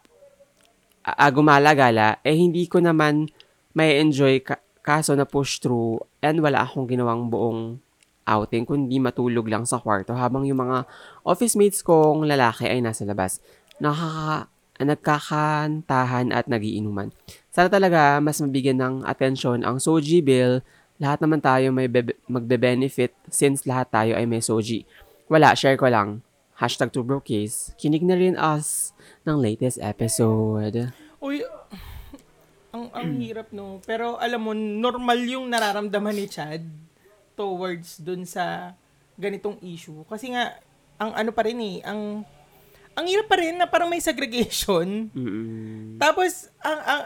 ah, 1.04 1.28
gumala-gala, 1.28 2.24
eh 2.24 2.40
hindi 2.40 2.64
ko 2.64 2.80
naman 2.80 3.28
may 3.76 4.00
enjoy 4.00 4.40
ka- 4.40 4.64
kaso 4.80 5.12
na 5.12 5.28
push 5.28 5.60
through 5.60 6.00
and 6.24 6.40
wala 6.40 6.64
akong 6.64 6.88
ginawang 6.88 7.28
buong 7.28 7.84
outing 8.24 8.64
kundi 8.64 8.96
matulog 9.04 9.52
lang 9.52 9.68
sa 9.68 9.76
kwarto 9.76 10.16
habang 10.16 10.48
yung 10.48 10.64
mga 10.64 10.88
office 11.28 11.60
mates 11.60 11.84
kong 11.84 12.24
lalaki 12.24 12.64
ay 12.64 12.80
nasa 12.80 13.04
labas. 13.04 13.44
Nakaka 13.84 14.48
nagkakantahan 14.80 16.32
at 16.32 16.48
nagiinuman. 16.48 17.12
Sana 17.52 17.68
talaga 17.68 18.24
mas 18.24 18.40
mabigyan 18.40 18.80
ng 18.80 18.96
atensyon 19.04 19.68
ang 19.68 19.84
Soji 19.84 20.24
bill. 20.24 20.64
Lahat 20.96 21.20
naman 21.20 21.44
tayo 21.44 21.76
may 21.76 21.92
be- 21.92 22.16
magbe-benefit 22.32 23.12
since 23.28 23.68
lahat 23.68 23.92
tayo 23.92 24.12
ay 24.16 24.24
may 24.24 24.40
Soji. 24.40 24.88
Wala, 25.28 25.52
share 25.60 25.76
ko 25.76 25.92
lang. 25.92 26.24
Hashtag 26.58 26.90
to 26.90 27.06
case. 27.22 27.78
Kinig 27.78 28.02
na 28.02 28.18
rin 28.18 28.34
us 28.34 28.90
ng 29.30 29.38
latest 29.38 29.78
episode. 29.78 30.90
uy, 31.22 31.46
ang 32.74 32.90
ang 32.94 33.10
hirap 33.22 33.54
no. 33.54 33.78
Pero 33.86 34.18
alam 34.18 34.42
mo, 34.42 34.58
normal 34.58 35.22
yung 35.22 35.54
nararamdaman 35.54 36.18
ni 36.18 36.26
Chad 36.26 36.66
towards 37.38 38.02
dun 38.02 38.26
sa 38.26 38.74
ganitong 39.22 39.62
issue. 39.62 40.02
Kasi 40.10 40.34
nga, 40.34 40.58
ang 40.98 41.14
ano 41.14 41.30
pa 41.30 41.46
rin 41.46 41.62
eh, 41.62 41.78
ang 41.86 42.26
ang 42.98 43.06
hirap 43.06 43.30
pa 43.30 43.38
rin 43.38 43.54
na 43.54 43.70
parang 43.70 43.94
may 43.94 44.02
segregation. 44.02 45.14
Mm-mm. 45.14 46.02
Tapos, 46.02 46.50
ang, 46.66 46.80
ang, 46.82 47.02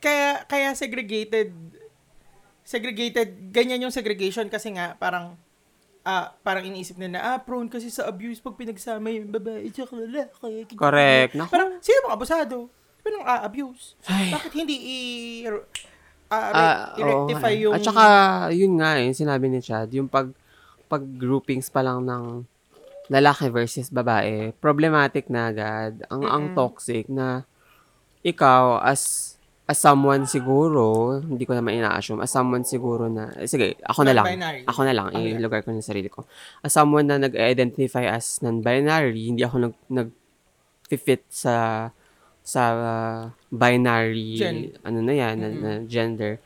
kaya, 0.00 0.40
kaya 0.48 0.72
segregated, 0.72 1.52
segregated, 2.64 3.52
ganyan 3.52 3.84
yung 3.84 3.92
segregation 3.92 4.48
kasi 4.48 4.72
nga, 4.72 4.96
parang, 4.96 5.36
ah, 6.04 6.36
parang 6.44 6.68
iniisip 6.68 7.00
nila, 7.00 7.18
ah, 7.24 7.38
prone 7.40 7.66
kasi 7.66 7.88
sa 7.88 8.04
abuse 8.06 8.38
pag 8.38 8.54
pinagsama 8.54 9.08
yung 9.10 9.32
babae, 9.32 9.72
tsaka 9.72 9.96
lalaki. 9.96 10.76
Correct. 10.76 11.32
Naku. 11.34 11.50
Parang, 11.50 11.80
sino 11.80 11.98
bang 12.04 12.14
abusado? 12.14 12.56
Sino 13.00 13.14
bang 13.24 13.42
abuse 13.44 13.96
Ay. 14.04 14.32
Bakit 14.32 14.52
hindi 14.52 14.76
i, 14.76 14.98
ah, 15.48 15.52
re- 15.56 15.68
Ah, 16.34 16.96
i-rectify 16.98 17.54
oo. 17.54 17.62
yung... 17.68 17.74
At 17.76 17.84
saka, 17.84 18.04
yun 18.50 18.80
nga 18.80 18.98
eh, 18.98 19.12
sinabi 19.12 19.46
ni 19.46 19.60
Chad, 19.62 19.92
yung 19.92 20.08
pag, 20.08 20.32
pag 20.88 21.04
groupings 21.04 21.70
pa 21.70 21.84
lang 21.84 22.02
ng 22.04 22.42
lalaki 23.12 23.52
versus 23.52 23.92
babae, 23.92 24.50
problematic 24.58 25.28
na 25.28 25.52
agad. 25.52 26.00
Ang, 26.08 26.22
ang 26.24 26.44
Mm-mm. 26.50 26.56
toxic 26.56 27.04
na 27.12 27.44
ikaw 28.24 28.80
as 28.80 29.33
as 29.64 29.80
someone 29.80 30.28
siguro, 30.28 31.16
hindi 31.24 31.48
ko 31.48 31.56
naman 31.56 31.80
ina-assume, 31.80 32.20
as 32.20 32.28
someone 32.28 32.68
siguro 32.68 33.08
na, 33.08 33.32
eh, 33.40 33.48
sige, 33.48 33.80
ako 33.80 34.04
na 34.04 34.12
lang. 34.12 34.26
Ako 34.68 34.84
na 34.84 34.92
lang, 34.92 35.08
Okay. 35.08 35.40
i-lugar 35.40 35.64
ko 35.64 35.72
na 35.72 35.80
sarili 35.80 36.12
ko. 36.12 36.28
As 36.60 36.76
someone 36.76 37.08
na 37.08 37.16
nag-identify 37.16 38.04
as 38.04 38.44
non-binary, 38.44 39.32
hindi 39.32 39.40
ako 39.40 39.56
nag, 39.64 39.74
nag 39.88 40.08
fit 40.94 41.24
sa 41.26 41.88
sa 42.44 42.62
uh, 42.76 43.20
binary 43.48 44.36
Gen. 44.36 44.76
ano 44.84 45.00
na 45.00 45.10
yan 45.16 45.34
na, 45.40 45.48
na 45.48 45.70
gender 45.88 46.38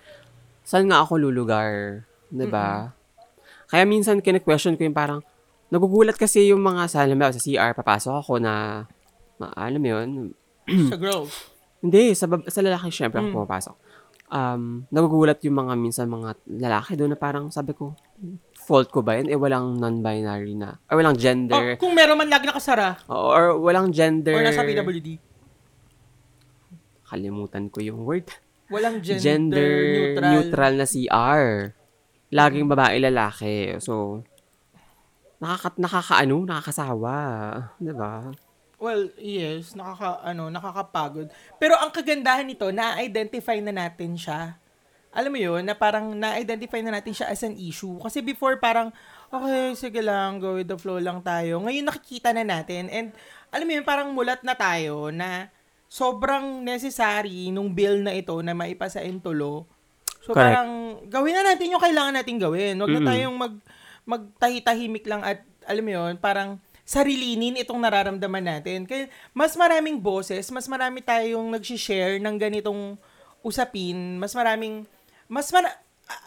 saan 0.62 0.86
nga 0.88 1.02
ako 1.02 1.18
lulugar 1.20 2.06
'di 2.30 2.46
ba 2.46 2.94
kaya 3.66 3.84
minsan 3.84 4.22
kine-question 4.22 4.78
ko 4.78 4.86
yung 4.86 4.94
parang 4.96 5.20
nagugulat 5.68 6.16
kasi 6.16 6.48
yung 6.48 6.62
mga 6.62 6.86
sa 6.88 7.02
halimbawa 7.04 7.34
sa 7.34 7.42
CR 7.42 7.74
papasok 7.76 8.14
ako 8.24 8.38
na 8.40 8.86
ma, 9.36 9.50
alam 9.58 9.82
mo 9.82 9.88
yun 9.90 10.08
sa 10.88 10.96
girls. 10.96 11.34
hindi 11.78 12.12
sa 12.12 12.26
bab- 12.26 12.44
sa 12.44 12.58
lalaki 12.58 12.88
syempre 12.88 13.18
ako 13.18 13.28
Mm. 13.28 13.34
pumapasok 13.36 13.76
um 14.28 14.62
nagugulat 14.88 15.40
yung 15.40 15.56
mga 15.56 15.72
minsan 15.74 16.06
mga 16.06 16.30
lalaki 16.58 16.92
doon 16.94 17.12
na 17.12 17.18
parang 17.18 17.48
sabi 17.48 17.72
ko 17.72 17.96
fault 18.58 18.88
ko 18.88 19.00
ba 19.00 19.16
yan 19.16 19.26
eh 19.26 19.34
walang 19.34 19.74
non-binary 19.74 20.52
na 20.52 20.76
or 20.84 21.00
walang 21.00 21.14
Oh, 21.14 21.18
gender 21.18 21.64
kung 21.76 21.92
meron 21.92 22.14
man 22.14 22.28
lag 22.28 22.42
nakasara, 22.42 23.00
or 23.06 23.56
walang 23.56 23.88
gender 23.88 24.32
or 24.32 24.44
nasa 24.44 24.60
PWD, 24.60 25.16
kalimutan 27.04 27.72
ko 27.72 27.80
yung 27.80 28.04
word 28.04 28.28
walang 28.68 29.00
gender, 29.00 29.16
gender, 29.18 29.70
neutral. 30.12 30.28
neutral. 30.30 30.72
na 30.74 30.84
CR. 30.84 31.44
Laging 32.28 32.68
babae, 32.68 33.00
lalaki. 33.00 33.80
So, 33.80 34.20
nakaka, 35.40 35.72
nakakaano, 35.80 36.44
nakakasawa. 36.44 37.16
Di 37.80 37.96
ba? 37.96 38.28
Well, 38.78 39.10
yes, 39.18 39.74
nakaka 39.74 40.22
ano, 40.22 40.54
nakakapagod. 40.54 41.34
Pero 41.58 41.74
ang 41.74 41.90
kagandahan 41.90 42.46
nito, 42.46 42.70
na-identify 42.70 43.58
na 43.58 43.74
natin 43.74 44.14
siya. 44.14 44.54
Alam 45.10 45.34
mo 45.34 45.38
'yun, 45.40 45.66
na 45.66 45.74
parang 45.74 46.14
na-identify 46.14 46.78
na 46.78 46.94
natin 46.94 47.10
siya 47.10 47.26
as 47.26 47.42
an 47.42 47.58
issue. 47.58 47.98
Kasi 47.98 48.22
before 48.22 48.54
parang 48.62 48.94
okay, 49.34 49.74
sige 49.74 49.98
lang, 49.98 50.38
go 50.38 50.54
with 50.54 50.70
the 50.70 50.78
flow 50.78 51.02
lang 51.02 51.18
tayo. 51.26 51.58
Ngayon 51.58 51.90
nakikita 51.90 52.30
na 52.30 52.46
natin 52.46 52.86
and 52.86 53.10
alam 53.50 53.66
mo 53.66 53.72
'yun, 53.74 53.82
parang 53.82 54.14
mulat 54.14 54.46
na 54.46 54.54
tayo 54.54 55.10
na 55.10 55.50
sobrang 55.90 56.62
necessary 56.62 57.50
nung 57.50 57.74
bill 57.74 57.98
na 58.04 58.14
ito 58.14 58.36
na 58.46 58.54
maipasa 58.54 59.02
intulo. 59.02 59.66
So 60.22 60.36
Correct. 60.36 60.38
parang 60.38 60.70
gawin 61.10 61.34
na 61.34 61.42
natin 61.50 61.72
yung 61.74 61.82
kailangan 61.82 62.14
natin 62.14 62.36
gawin. 62.38 62.78
Huwag 62.78 62.94
na 62.94 63.02
tayong 63.02 63.34
mag 63.34 63.54
magtahi-tahimik 64.08 65.04
lang 65.08 65.26
at 65.26 65.42
alam 65.66 65.82
mo 65.82 65.90
'yun, 65.90 66.14
parang 66.20 66.62
sarilinin 66.88 67.60
itong 67.60 67.76
nararamdaman 67.84 68.40
natin. 68.40 68.88
Kaya 68.88 69.12
mas 69.36 69.52
maraming 69.52 70.00
boses, 70.00 70.48
mas 70.48 70.64
marami 70.64 71.04
tayong 71.04 71.52
nag-share 71.52 72.16
ng 72.16 72.36
ganitong 72.40 72.96
usapin, 73.44 74.16
mas 74.16 74.32
maraming 74.32 74.88
mas 75.28 75.52
mara- 75.52 75.76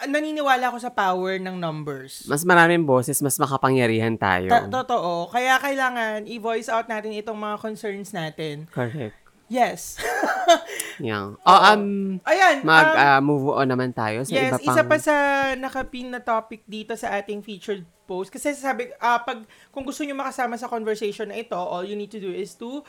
naniniwala 0.05 0.69
ako 0.69 0.77
sa 0.77 0.93
power 0.93 1.41
ng 1.41 1.57
numbers. 1.57 2.29
Mas 2.29 2.45
maraming 2.45 2.85
boses, 2.85 3.17
mas 3.25 3.41
makapangyarihan 3.41 4.13
tayo. 4.13 4.53
Ta- 4.53 4.69
totoo. 4.69 5.33
Kaya 5.33 5.57
kailangan 5.57 6.29
i-voice 6.29 6.69
out 6.69 6.85
natin 6.85 7.17
itong 7.17 7.37
mga 7.37 7.57
concerns 7.57 8.13
natin. 8.13 8.69
Correct. 8.69 9.17
Yes. 9.51 9.99
Yan. 11.03 11.35
Oh, 11.35 11.59
um, 11.59 12.23
Ayan. 12.23 12.63
um, 12.63 12.71
mag-move 12.71 13.51
on 13.51 13.67
naman 13.67 13.91
tayo 13.91 14.23
sa 14.23 14.31
yes, 14.31 14.47
iba 14.47 14.57
pang... 14.63 14.71
isa 14.71 14.81
pa 14.87 14.95
sa 14.95 15.15
nakapin 15.59 16.07
na 16.07 16.23
topic 16.23 16.63
dito 16.63 16.95
sa 16.95 17.19
ating 17.19 17.43
featured 17.43 17.83
post. 18.07 18.31
Kasi 18.31 18.55
sabi, 18.55 18.87
ah, 19.03 19.19
pag, 19.19 19.43
kung 19.75 19.83
gusto 19.83 20.07
nyo 20.07 20.15
makasama 20.15 20.55
sa 20.55 20.71
conversation 20.71 21.27
na 21.27 21.43
ito, 21.43 21.59
all 21.59 21.83
you 21.83 21.99
need 21.99 22.07
to 22.07 22.23
do 22.23 22.31
is 22.31 22.55
to 22.55 22.79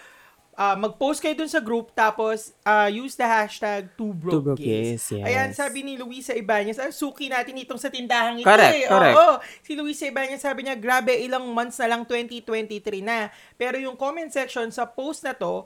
ah, 0.54 0.78
mag-post 0.78 1.18
kayo 1.18 1.34
dun 1.34 1.50
sa 1.50 1.58
group, 1.58 1.90
tapos 1.98 2.54
ah, 2.62 2.86
use 2.86 3.18
the 3.18 3.26
hashtag 3.26 3.90
Two 3.98 4.12
TwoBrokeGays. 4.14 4.44
broke 4.44 4.62
yes, 4.62 5.02
yes. 5.18 5.26
Ayan, 5.26 5.50
sabi 5.56 5.82
ni 5.82 5.98
Luisa 5.98 6.36
Ibanez, 6.36 6.78
ah, 6.78 6.92
suki 6.92 7.26
natin 7.26 7.58
itong 7.58 7.80
sa 7.80 7.88
tindahan 7.88 8.38
ito 8.38 8.46
Correct, 8.46 8.76
eh. 8.76 8.88
correct. 8.88 9.16
Oo, 9.16 9.34
si 9.66 9.72
Luisa 9.74 10.06
Ibanez 10.06 10.38
sabi 10.38 10.62
niya, 10.62 10.76
grabe, 10.76 11.16
ilang 11.16 11.48
months 11.50 11.80
na 11.80 11.90
lang 11.90 12.04
2023 12.06 13.02
na. 13.02 13.32
Pero 13.56 13.80
yung 13.80 13.96
comment 13.96 14.28
section 14.28 14.68
sa 14.70 14.86
post 14.86 15.24
na 15.24 15.32
to, 15.34 15.64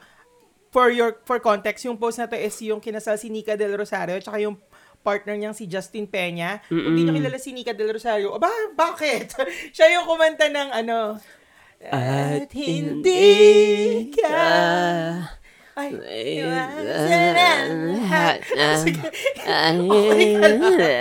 for 0.70 0.90
your 0.90 1.18
for 1.24 1.38
context, 1.38 1.84
yung 1.84 1.96
post 1.96 2.18
na 2.18 2.26
to 2.26 2.36
is 2.36 2.56
yung 2.62 2.80
kinasal 2.80 3.16
si 3.16 3.28
Nika 3.28 3.54
Del 3.54 3.74
Rosario, 3.74 4.18
tsaka 4.18 4.38
yung 4.40 4.58
partner 5.00 5.38
niyang 5.38 5.54
si 5.54 5.70
Justin 5.70 6.10
Peña. 6.10 6.58
Kung 6.66 6.98
di 6.98 7.06
Mm-mm. 7.06 7.14
kilala 7.14 7.38
si 7.38 7.54
Nika 7.54 7.70
Del 7.70 7.94
Rosario, 7.94 8.34
aba, 8.34 8.50
bakit? 8.74 9.30
Siya 9.74 9.86
yung 9.94 10.06
kumanta 10.10 10.50
ng 10.50 10.70
ano, 10.74 11.22
At 11.78 12.50
hindi 12.50 14.10
ka 14.16 14.40
Ay, 15.76 15.92
ang 19.44 19.78
Sige. 20.64 20.96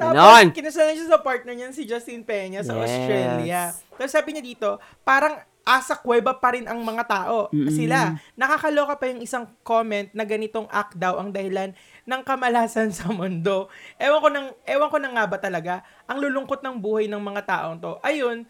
Tapos, 0.00 0.50
kinasalan 0.56 0.96
siya 0.98 1.08
sa 1.12 1.20
partner 1.20 1.54
niya, 1.54 1.70
si 1.70 1.84
Justin 1.86 2.24
Peña 2.26 2.64
sa 2.64 2.74
Yes. 2.74 2.82
Australia. 2.88 3.62
Tapos 3.94 4.10
sabi 4.10 4.34
niya 4.34 4.42
dito, 4.42 4.68
parang 5.06 5.38
asa 5.62 5.94
kuweba 5.94 6.34
pa 6.36 6.54
rin 6.54 6.66
ang 6.66 6.82
mga 6.82 7.04
tao. 7.06 7.46
Sila. 7.50 8.18
Nakakaloka 8.34 8.98
pa 8.98 9.06
yung 9.06 9.22
isang 9.22 9.46
comment 9.62 10.10
na 10.10 10.26
ganitong 10.26 10.66
act 10.66 10.98
daw 10.98 11.22
ang 11.22 11.30
dahilan 11.30 11.70
ng 12.02 12.20
kamalasan 12.26 12.90
sa 12.98 13.10
mundo. 13.14 13.70
Ewan 13.96 14.20
ko 14.20 14.28
nang, 14.28 14.48
ewan 14.66 14.90
ko 14.90 14.98
na 14.98 15.10
nga 15.14 15.24
ba 15.30 15.38
talaga, 15.38 15.86
ang 16.10 16.18
lulungkot 16.18 16.60
ng 16.60 16.76
buhay 16.82 17.06
ng 17.06 17.22
mga 17.22 17.42
taong 17.46 17.78
to. 17.78 17.98
Ayun, 18.02 18.42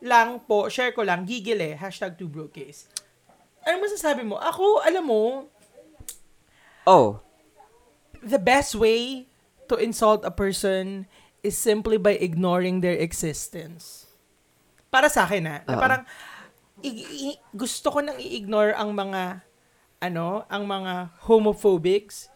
lang 0.00 0.40
po, 0.46 0.70
share 0.70 0.94
ko 0.94 1.02
lang, 1.02 1.26
gigil 1.26 1.58
eh, 1.60 1.74
hashtag 1.76 2.14
two 2.16 2.30
broke 2.30 2.54
case. 2.54 2.86
Ano 3.66 3.84
masasabi 3.84 4.24
mo? 4.24 4.38
Ako, 4.40 4.80
alam 4.86 5.04
mo, 5.04 5.50
Oh. 6.88 7.20
the 8.20 8.40
best 8.40 8.76
way 8.76 9.24
to 9.64 9.76
insult 9.80 10.24
a 10.24 10.32
person 10.32 11.08
is 11.40 11.56
simply 11.56 11.96
by 11.96 12.16
ignoring 12.20 12.80
their 12.84 12.96
existence. 12.96 14.08
Para 14.92 15.08
sa 15.08 15.24
akin 15.24 15.44
ha, 15.48 15.56
na 15.64 15.76
Oo. 15.76 15.80
parang 15.80 16.02
i- 16.84 17.34
i- 17.34 17.40
gusto 17.52 17.92
ko 17.92 17.98
nang 18.00 18.16
i-ignore 18.16 18.72
ang 18.76 18.92
mga 18.94 19.44
ano, 20.00 20.48
ang 20.48 20.64
mga 20.64 21.12
homophobics. 21.28 22.32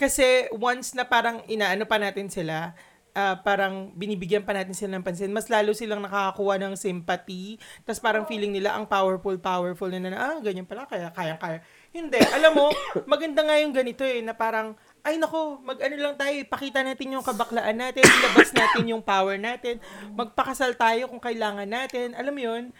Kasi 0.00 0.48
once 0.56 0.96
na 0.96 1.04
parang 1.04 1.44
inaano 1.44 1.84
pa 1.84 2.00
natin 2.00 2.32
sila, 2.32 2.72
ah, 3.12 3.36
parang 3.36 3.92
binibigyan 3.92 4.40
pa 4.40 4.56
natin 4.56 4.72
sila 4.72 4.96
ng 4.96 5.04
pansin, 5.04 5.28
mas 5.28 5.52
lalo 5.52 5.76
silang 5.76 6.00
nakakakuha 6.00 6.56
ng 6.56 6.74
sympathy, 6.74 7.60
tapos 7.84 8.00
parang 8.00 8.24
feeling 8.24 8.50
nila 8.50 8.72
ang 8.72 8.88
powerful, 8.88 9.36
powerful 9.36 9.92
na 9.92 10.08
na, 10.08 10.18
ah, 10.18 10.36
ganyan 10.40 10.64
pala, 10.64 10.88
kaya, 10.88 11.12
kaya, 11.12 11.36
kaya. 11.36 11.60
Hindi, 11.92 12.18
alam 12.32 12.56
mo, 12.56 12.72
maganda 13.12 13.44
nga 13.44 13.60
yung 13.60 13.76
ganito 13.76 14.02
eh, 14.02 14.24
na 14.24 14.32
parang, 14.32 14.72
ay 15.04 15.20
nako, 15.20 15.60
mag-ano 15.60 15.94
lang 16.00 16.16
tayo, 16.16 16.32
ipakita 16.40 16.80
natin 16.80 17.12
yung 17.12 17.22
kabaklaan 17.22 17.76
natin, 17.76 18.02
ilabas 18.02 18.50
natin 18.56 18.84
yung 18.88 19.04
power 19.04 19.36
natin, 19.36 19.76
magpakasal 20.16 20.72
tayo 20.80 21.12
kung 21.12 21.20
kailangan 21.20 21.68
natin, 21.68 22.16
alam 22.16 22.32
mo 22.32 22.40
yun, 22.40 22.72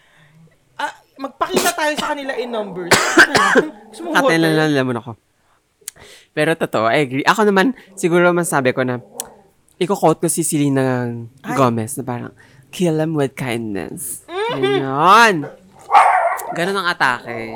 ah, 0.77 0.93
magpakita 1.19 1.71
tayo 1.73 1.93
sa 1.97 2.07
kanila 2.15 2.33
in 2.37 2.49
numbers. 2.49 2.93
Katayin 3.93 4.41
water? 4.41 4.57
lang 4.57 4.73
naman 4.73 4.97
ako. 5.01 5.13
Pero 6.33 6.57
totoo, 6.57 6.89
I 6.89 7.05
agree. 7.05 7.27
Ako 7.29 7.45
naman, 7.45 7.77
siguro 7.93 8.33
masabi 8.33 8.73
ko 8.73 8.83
na, 8.83 9.05
iko-quote 9.77 10.25
ko 10.25 10.29
si 10.33 10.41
Selena 10.41 11.05
Ay. 11.45 11.53
Gomez 11.53 12.01
na 12.01 12.05
parang, 12.05 12.33
kill 12.73 12.97
them 12.97 13.13
with 13.13 13.37
kindness. 13.37 14.25
Mm-hmm. 14.25 14.81
Ganon. 14.81 15.35
Ganon 16.57 16.77
ang 16.81 16.89
atake. 16.89 17.53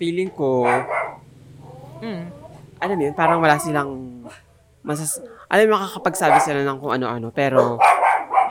Feeling 0.00 0.32
ko, 0.32 0.64
Mm. 2.00 2.32
alam 2.80 2.96
yun, 2.96 3.12
parang 3.12 3.44
wala 3.44 3.60
silang, 3.60 4.24
masas, 4.80 5.20
alam 5.52 5.68
mo, 5.68 5.76
makakapagsabi 5.76 6.40
sila 6.40 6.64
ng 6.64 6.80
kung 6.80 6.96
ano-ano, 6.96 7.28
pero 7.28 7.76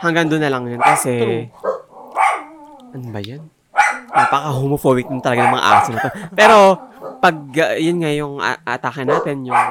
hanggang 0.05 0.29
doon 0.29 0.45
na 0.45 0.53
lang 0.53 0.69
yun 0.69 0.77
kasi, 0.77 1.49
ano 2.93 3.05
ba 3.09 3.17
yan? 3.17 3.41
Napaka-homophobic 4.09 5.05
mo 5.07 5.19
talaga 5.19 5.41
ng 5.43 5.53
mga 5.53 5.65
aso 5.65 5.89
na 5.89 5.99
to. 5.99 6.09
Pero, 6.31 6.57
pag, 7.19 7.35
uh, 7.35 7.75
yun 7.75 7.97
nga 7.99 8.11
yung 8.11 8.37
a- 8.37 8.61
atake 8.67 9.03
natin, 9.03 9.45
yung, 9.45 9.63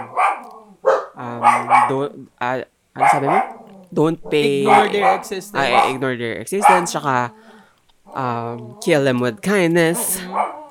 um, 1.14 1.42
don't, 1.88 2.12
ah, 2.36 2.62
ano 2.92 3.04
sabi 3.08 3.26
mo? 3.26 3.40
Don't 3.88 4.20
pay, 4.22 4.62
Ignore 4.62 4.88
their 4.88 5.10
existence. 5.16 5.56
ah, 5.56 5.88
ignore 5.88 6.14
their 6.14 6.36
existence, 6.38 6.92
tsaka, 6.92 7.32
um, 8.08 8.76
kill 8.78 9.00
them 9.00 9.18
with 9.18 9.40
kindness. 9.40 10.20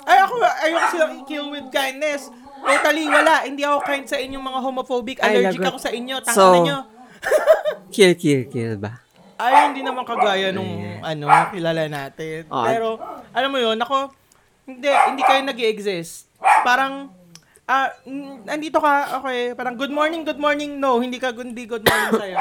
Ay, 0.04 0.18
ako, 0.22 0.34
ayoko 0.40 0.86
silang 0.88 1.14
i-kill 1.20 1.48
with 1.50 1.68
kindness. 1.68 2.30
Totally, 2.58 3.08
wala. 3.08 3.44
Hindi 3.44 3.64
ako 3.64 3.80
kind 3.82 4.04
sa 4.04 4.16
inyong 4.16 4.44
mga 4.44 4.60
homophobic. 4.62 5.18
Allergic 5.20 5.62
ako 5.62 5.80
sa 5.80 5.88
inyo. 5.90 6.16
Tanga 6.20 6.36
So, 6.36 6.46
nyo. 6.62 6.78
Kill, 7.96 8.14
kill, 8.14 8.44
kill 8.46 8.76
ba? 8.78 9.00
Ay, 9.38 9.70
hindi 9.70 9.86
naman 9.86 10.02
kagaya 10.02 10.50
nung, 10.50 10.98
ano, 11.06 11.26
kilala 11.54 11.86
natin. 11.86 12.50
Oh. 12.50 12.66
Pero, 12.66 12.98
alam 13.30 13.50
mo 13.54 13.62
yun, 13.62 13.78
ako, 13.78 14.10
hindi, 14.66 14.90
hindi 14.90 15.22
kayo 15.24 15.42
nag 15.46 15.60
exist 15.62 16.28
Parang, 16.66 17.14
ah, 17.70 17.94
mm, 18.04 18.50
nandito 18.50 18.82
ka, 18.82 19.22
okay, 19.22 19.54
parang 19.54 19.78
good 19.78 19.94
morning, 19.94 20.26
good 20.26 20.42
morning, 20.42 20.82
no, 20.82 20.98
hindi 20.98 21.22
ka, 21.22 21.32
hindi 21.38 21.70
good 21.70 21.86
morning 21.86 22.14
sa'yo. 22.18 22.38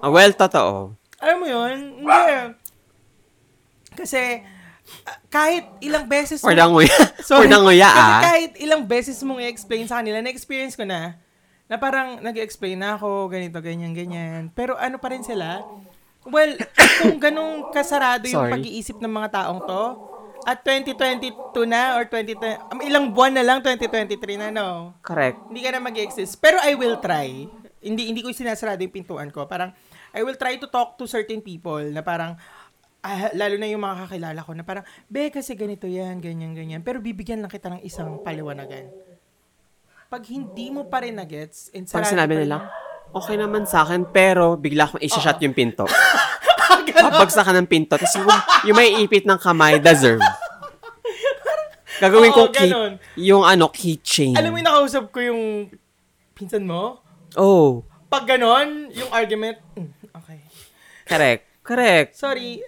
Ah, 0.00 0.08
well, 0.08 0.32
totoo. 0.32 0.96
Alam 1.20 1.36
mo 1.42 1.46
yun? 1.50 2.00
Hindi. 2.00 2.56
Kasi, 3.92 4.40
ah, 5.04 5.18
kahit 5.28 5.66
ilang 5.82 6.06
beses 6.06 6.40
For 6.40 6.54
mo- 6.54 6.58
the 6.58 6.64
nguya. 6.64 6.96
For 7.20 7.44
Sorry. 7.44 7.50
the 7.50 7.58
nguya, 7.58 7.90
Kasi 7.90 8.00
ah. 8.00 8.22
kahit 8.22 8.52
ilang 8.62 8.82
beses 8.86 9.18
mong 9.20 9.42
i-explain 9.42 9.84
sa 9.84 10.00
kanila, 10.00 10.22
na-experience 10.22 10.78
ko 10.78 10.86
na, 10.86 11.18
na 11.66 11.76
parang 11.76 12.22
nag-explain 12.22 12.78
na 12.78 12.96
ako, 12.96 13.28
ganito, 13.28 13.58
ganyan, 13.60 13.92
ganyan. 13.92 14.48
Pero 14.54 14.78
ano 14.78 14.96
pa 14.96 15.12
rin 15.12 15.22
sila? 15.22 15.62
Well, 16.28 16.52
kung 17.00 17.16
ganong 17.16 17.72
kasarado 17.72 18.28
yung 18.28 18.44
Sorry. 18.44 18.52
pag-iisip 18.60 18.96
ng 19.00 19.12
mga 19.12 19.28
taong 19.40 19.60
to, 19.64 19.82
at 20.44 20.64
2022 20.64 21.52
na 21.68 22.00
or 22.00 22.08
2020, 22.08 22.72
um, 22.72 22.80
ilang 22.80 23.12
buwan 23.12 23.32
na 23.36 23.44
lang 23.44 23.60
2023 23.60 24.40
na, 24.40 24.48
no? 24.48 24.96
Correct. 25.04 25.36
Hindi 25.52 25.60
ka 25.60 25.70
na 25.76 25.80
mag-exist. 25.84 26.40
Pero 26.40 26.56
I 26.64 26.72
will 26.76 26.96
try. 27.00 27.44
Hindi 27.80 28.12
hindi 28.12 28.20
ko 28.24 28.32
sinasarado 28.32 28.80
yung 28.80 28.92
pintuan 28.92 29.28
ko. 29.28 29.44
Parang, 29.44 29.72
I 30.16 30.20
will 30.24 30.36
try 30.36 30.56
to 30.56 30.68
talk 30.68 30.96
to 30.96 31.04
certain 31.04 31.44
people 31.44 31.80
na 31.92 32.00
parang, 32.00 32.40
ah, 33.04 33.32
lalo 33.36 33.56
na 33.60 33.68
yung 33.68 33.84
mga 33.84 34.08
kakilala 34.08 34.40
ko 34.44 34.52
na 34.56 34.64
parang, 34.64 34.84
be, 35.08 35.28
kasi 35.28 35.56
ganito 35.56 35.84
yan, 35.84 36.20
ganyan, 36.20 36.56
ganyan. 36.56 36.80
Pero 36.80 37.00
bibigyan 37.04 37.44
lang 37.44 37.52
kita 37.52 37.72
ng 37.72 37.84
isang 37.84 38.20
paliwanagan. 38.24 38.88
Pag 40.10 40.22
hindi 40.26 40.72
mo 40.72 40.88
pa 40.88 41.04
rin 41.04 41.20
na-gets, 41.20 41.70
and 41.76 41.86
Pag 41.86 42.08
sinabi 42.08 42.34
nila, 42.44 42.66
okay 43.10 43.36
naman 43.36 43.66
sa 43.66 43.82
akin, 43.82 44.06
pero 44.06 44.54
bigla 44.54 44.86
akong 44.86 45.02
isa-shot 45.02 45.42
yung 45.42 45.54
pinto. 45.54 45.86
Ganon. 46.90 47.10
Babagsak 47.10 47.44
ka 47.46 47.52
ng 47.54 47.68
pinto, 47.68 47.94
tapos 47.98 48.14
yung, 48.14 48.30
yung 48.70 48.76
may 48.78 48.90
ipit 49.02 49.26
ng 49.26 49.38
kamay, 49.38 49.82
deserve. 49.82 50.22
Gagawin 52.00 52.32
Oo, 52.32 52.36
ko 52.36 52.42
key, 52.48 52.72
yung 53.20 53.44
ano, 53.44 53.68
keychain. 53.68 54.32
Alam 54.38 54.56
mo 54.56 54.56
yung 54.58 54.68
nakausap 54.72 55.12
ko 55.12 55.18
yung 55.20 55.68
pinsan 56.32 56.64
mo? 56.64 57.04
Oh, 57.36 57.84
Pag 58.10 58.26
ganon, 58.26 58.90
yung 58.90 59.10
argument, 59.14 59.60
mm, 59.78 59.90
okay. 60.18 60.40
correct. 61.06 61.44
Correct. 61.60 62.18
Sorry, 62.18 62.58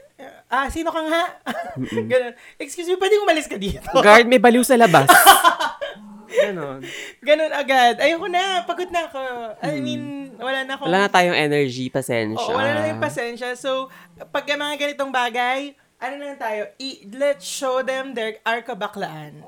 ah, 0.46 0.68
sino 0.68 0.92
ka 0.92 1.00
nga? 1.02 1.22
ganon. 2.12 2.34
Excuse 2.60 2.86
me, 2.86 3.00
pwede 3.00 3.18
umalis 3.18 3.48
ka 3.48 3.56
dito? 3.58 3.82
Guard, 3.90 4.28
may 4.28 4.38
baliw 4.38 4.62
sa 4.62 4.78
labas. 4.78 5.08
Ganon. 6.32 6.80
Ganon 7.20 7.52
agad. 7.52 8.00
Ayoko 8.00 8.28
na, 8.28 8.64
pagod 8.64 8.88
na 8.88 9.08
ako. 9.08 9.22
I 9.60 9.80
mean, 9.80 10.21
wala 10.42 10.60
na 10.62 10.72
akong... 10.74 10.86
Wala 10.86 10.98
na 11.02 11.10
tayong 11.10 11.38
energy, 11.38 11.86
pasensya. 11.88 12.42
Oo, 12.42 12.54
wala 12.54 12.70
na 12.72 12.80
tayong 12.84 13.00
pasensya. 13.00 13.54
So, 13.54 13.88
pag 14.28 14.44
yung 14.44 14.58
mga 14.58 14.76
ganitong 14.76 15.10
bagay, 15.10 15.72
ano 15.96 16.14
lang 16.18 16.36
tayo, 16.36 16.66
i- 16.76 17.06
let's 17.08 17.46
show 17.46 17.80
them 17.80 18.12
their 18.12 18.42
our 18.42 18.60
kabaklaan. 18.60 19.40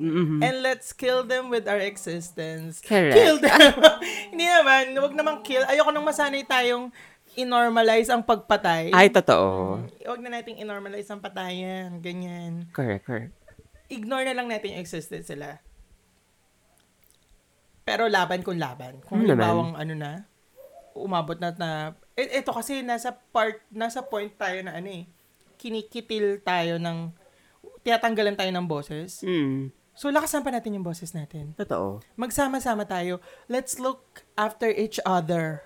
Mm-hmm. 0.00 0.40
And 0.40 0.54
let's 0.60 0.90
kill 0.90 1.22
them 1.22 1.48
with 1.48 1.68
our 1.68 1.78
existence. 1.78 2.80
Correct. 2.80 3.12
Kill 3.12 3.36
them. 3.36 3.74
Hindi 4.32 4.44
naman, 4.44 4.96
wag 4.96 5.12
namang 5.12 5.38
kill. 5.40 5.60
Ayoko 5.64 5.92
nang 5.92 6.02
masanay 6.02 6.42
tayong 6.42 6.88
inormalize 7.36 8.08
ang 8.08 8.24
pagpatay. 8.24 8.90
Ay, 8.90 9.06
totoo. 9.06 9.84
Wag 9.86 10.20
na 10.20 10.34
nating 10.34 10.56
inormalize 10.56 11.06
ang 11.06 11.20
patayan. 11.20 12.00
Ganyan. 12.00 12.66
Correct, 12.72 13.04
correct. 13.04 13.30
Ignore 13.86 14.24
na 14.24 14.34
lang 14.34 14.48
natin 14.48 14.72
yung 14.72 14.80
existence 14.80 15.28
sila. 15.28 15.60
Pero 17.82 18.06
laban 18.06 18.40
kung 18.40 18.56
laban. 18.56 19.02
Kung 19.02 19.20
Hmm, 19.20 19.26
halimbawang 19.26 19.72
ano 19.74 19.94
na, 19.94 20.12
umabot 20.94 21.36
na 21.36 21.50
na, 21.54 21.70
eh, 22.14 22.38
eto 22.38 22.50
kasi 22.50 22.80
nasa 22.80 23.12
part, 23.12 23.60
nasa 23.68 24.00
point 24.00 24.30
tayo 24.30 24.60
na 24.62 24.76
ano 24.76 24.88
eh, 24.90 25.04
kinikitil 25.56 26.40
tayo 26.40 26.76
ng, 26.76 27.12
tinatanggalan 27.80 28.36
tayo 28.36 28.50
ng 28.50 28.66
boses. 28.66 29.20
Mm, 29.22 29.72
So, 29.90 30.08
lakasan 30.08 30.40
pa 30.40 30.48
natin 30.48 30.80
yung 30.80 30.86
boses 30.86 31.12
natin. 31.12 31.52
totoo. 31.60 32.00
Magsama-sama 32.16 32.88
tayo. 32.88 33.20
Let's 33.52 33.76
look 33.76 34.24
after 34.32 34.72
each 34.72 34.96
other. 35.04 35.60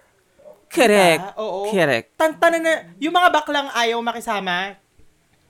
Correct. 0.66 1.22
Diba? 1.22 1.38
Oo. 1.38 1.70
Correct. 1.70 2.18
Tantana 2.18 2.58
na, 2.58 2.72
yung 2.98 3.14
mga 3.14 3.30
baklang 3.30 3.70
ayaw 3.70 4.02
makisama, 4.02 4.74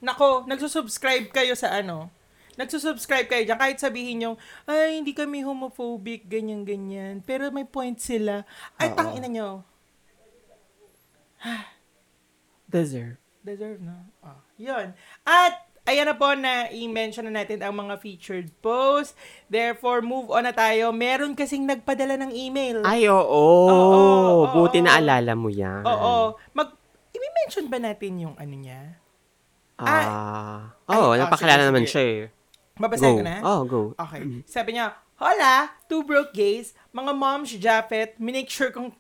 nako, 0.05 0.45
nagsusubscribe 0.45 1.33
kayo 1.33 1.57
sa 1.57 1.73
ano, 1.81 2.13
nagsusubscribe 2.57 3.27
kayo 3.27 3.43
dyan, 3.45 3.61
kahit 3.61 3.79
sabihin 3.83 4.17
nyo, 4.23 4.33
ay, 4.67 4.99
hindi 5.03 5.13
kami 5.13 5.43
homophobic, 5.43 6.27
ganyan-ganyan, 6.31 7.23
pero 7.23 7.51
may 7.51 7.67
point 7.67 7.99
sila. 7.99 8.47
Ay, 8.79 8.91
Oo. 8.91 8.97
tangina 8.97 9.29
nyo. 9.29 9.49
Deserve. 12.75 13.21
Deserve, 13.45 13.79
no? 13.83 14.09
Oh, 14.25 14.41
yun. 14.57 14.97
At, 15.23 15.69
ayan 15.85 16.09
na 16.09 16.17
po 16.17 16.33
na 16.33 16.73
i-mention 16.73 17.29
na 17.29 17.45
natin 17.45 17.61
ang 17.61 17.77
mga 17.77 18.01
featured 18.01 18.49
posts. 18.65 19.13
Therefore, 19.53 20.01
move 20.01 20.33
on 20.33 20.49
na 20.49 20.55
tayo. 20.57 20.91
Meron 20.97 21.37
kasing 21.37 21.69
nagpadala 21.69 22.17
ng 22.25 22.33
email. 22.33 22.81
Ay, 22.89 23.05
oo. 23.07 23.45
oo, 23.69 24.49
Buti 24.49 24.81
oo. 24.81 24.87
na 24.89 24.97
alala 24.97 25.37
mo 25.37 25.53
yan. 25.53 25.85
Oo. 25.85 26.41
Mag, 26.57 26.73
i-mention 27.13 27.69
ba 27.69 27.77
natin 27.77 28.17
yung 28.17 28.35
ano 28.41 28.55
niya? 28.57 28.97
Ah. 29.77 30.73
Oo, 30.89 31.13
ah, 31.13 31.19
napakilala 31.19 31.69
naman 31.69 31.85
sige. 31.85 31.93
siya 31.93 32.05
eh. 32.05 32.21
Mabasahin 32.75 33.01
Go. 33.01 33.19
ko 33.19 33.23
na? 33.23 33.37
Oh, 33.43 33.61
go. 33.65 33.81
Okay. 33.95 34.43
Sabi 34.51 34.75
niya, 34.75 34.99
Hola, 35.15 35.71
two 35.87 36.03
broke 36.03 36.35
gays, 36.35 36.75
mga 36.91 37.15
moms, 37.15 37.55
Japheth, 37.55 38.19
minake 38.19 38.51
sure 38.51 38.75
kong, 38.75 38.91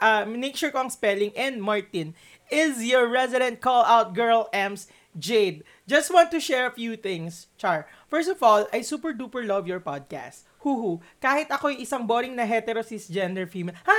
uh, 0.00 0.24
minake 0.24 0.56
sure 0.56 0.72
kong 0.72 0.88
spelling, 0.88 1.28
and 1.36 1.60
Martin 1.60 2.16
is 2.48 2.80
your 2.80 3.04
resident 3.04 3.60
call-out 3.60 4.16
girl, 4.16 4.48
Ems, 4.56 4.88
Jade. 5.12 5.60
Just 5.84 6.08
want 6.08 6.32
to 6.32 6.40
share 6.40 6.64
a 6.64 6.72
few 6.72 6.96
things, 6.96 7.52
Char. 7.60 7.84
First 8.08 8.32
of 8.32 8.40
all, 8.40 8.64
I 8.72 8.80
super 8.80 9.12
duper 9.12 9.44
love 9.44 9.68
your 9.68 9.80
podcast. 9.80 10.48
Huhu, 10.64 11.04
kahit 11.20 11.52
ako'y 11.52 11.84
isang 11.84 12.08
boring 12.08 12.32
na 12.32 12.48
hetero 12.48 12.80
cisgender 12.80 13.44
female. 13.44 13.76
Ha? 13.84 13.98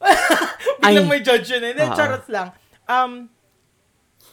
Biglang 0.84 1.08
Ay. 1.08 1.12
may 1.16 1.20
judge 1.24 1.48
yun 1.48 1.64
eh. 1.64 1.72
Oo. 1.80 1.96
Charot 1.96 2.28
lang. 2.28 2.52
Um, 2.84 3.32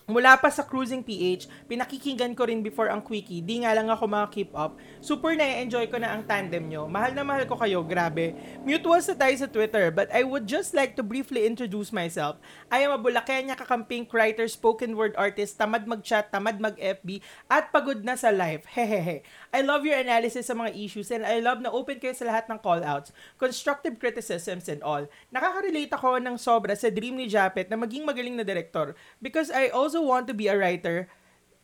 Mula 0.08 0.40
pa 0.40 0.48
sa 0.48 0.64
Cruising 0.64 1.04
PH, 1.04 1.68
pinakikinggan 1.68 2.32
ko 2.32 2.48
rin 2.48 2.64
before 2.64 2.88
ang 2.88 3.04
Quickie. 3.04 3.44
Di 3.44 3.60
nga 3.68 3.76
lang 3.76 3.92
ako 3.92 4.08
maka-keep 4.08 4.56
up. 4.56 4.80
Super 5.04 5.36
na-enjoy 5.36 5.92
ko 5.92 6.00
na 6.00 6.16
ang 6.16 6.24
tandem 6.24 6.64
nyo. 6.64 6.88
Mahal 6.88 7.12
na 7.12 7.28
mahal 7.28 7.44
ko 7.44 7.60
kayo, 7.60 7.84
grabe. 7.84 8.32
Mutuals 8.64 9.04
na 9.12 9.20
tayo 9.20 9.36
sa 9.36 9.52
Twitter, 9.52 9.92
but 9.92 10.08
I 10.16 10.24
would 10.24 10.48
just 10.48 10.72
like 10.72 10.96
to 10.96 11.04
briefly 11.04 11.44
introduce 11.44 11.92
myself. 11.92 12.40
I 12.72 12.88
am 12.88 12.96
a 12.96 13.04
Bulacania 13.04 13.60
kakamping 13.60 14.08
writer, 14.08 14.48
spoken 14.48 14.96
word 14.96 15.12
artist, 15.20 15.60
tamad 15.60 15.84
mag-chat, 15.84 16.32
tamad 16.32 16.56
mag-FB, 16.64 17.20
at 17.52 17.76
pagod 17.76 18.00
na 18.08 18.16
sa 18.16 18.32
life. 18.32 18.64
Hehehe. 18.64 19.28
I 19.52 19.64
love 19.64 19.84
your 19.88 19.98
analysis 19.98 20.48
sa 20.48 20.56
mga 20.56 20.76
issues 20.76 21.12
and 21.12 21.24
I 21.24 21.40
love 21.40 21.64
na 21.64 21.72
open 21.72 21.98
kayo 21.98 22.14
sa 22.14 22.28
lahat 22.28 22.48
ng 22.52 22.60
call-outs, 22.60 23.12
constructive 23.40 23.98
criticisms 23.98 24.68
and 24.68 24.84
all. 24.84 25.08
Nakaka-relate 25.32 25.92
ako 25.94 26.20
ng 26.20 26.36
sobra 26.36 26.76
sa 26.76 26.92
dream 26.92 27.16
ni 27.16 27.32
Japet 27.32 27.72
na 27.72 27.80
maging 27.80 28.04
magaling 28.04 28.36
na 28.36 28.44
director 28.44 28.94
because 29.24 29.48
I 29.52 29.72
also 29.72 30.04
want 30.04 30.28
to 30.28 30.36
be 30.36 30.48
a 30.52 30.56
writer 30.58 31.08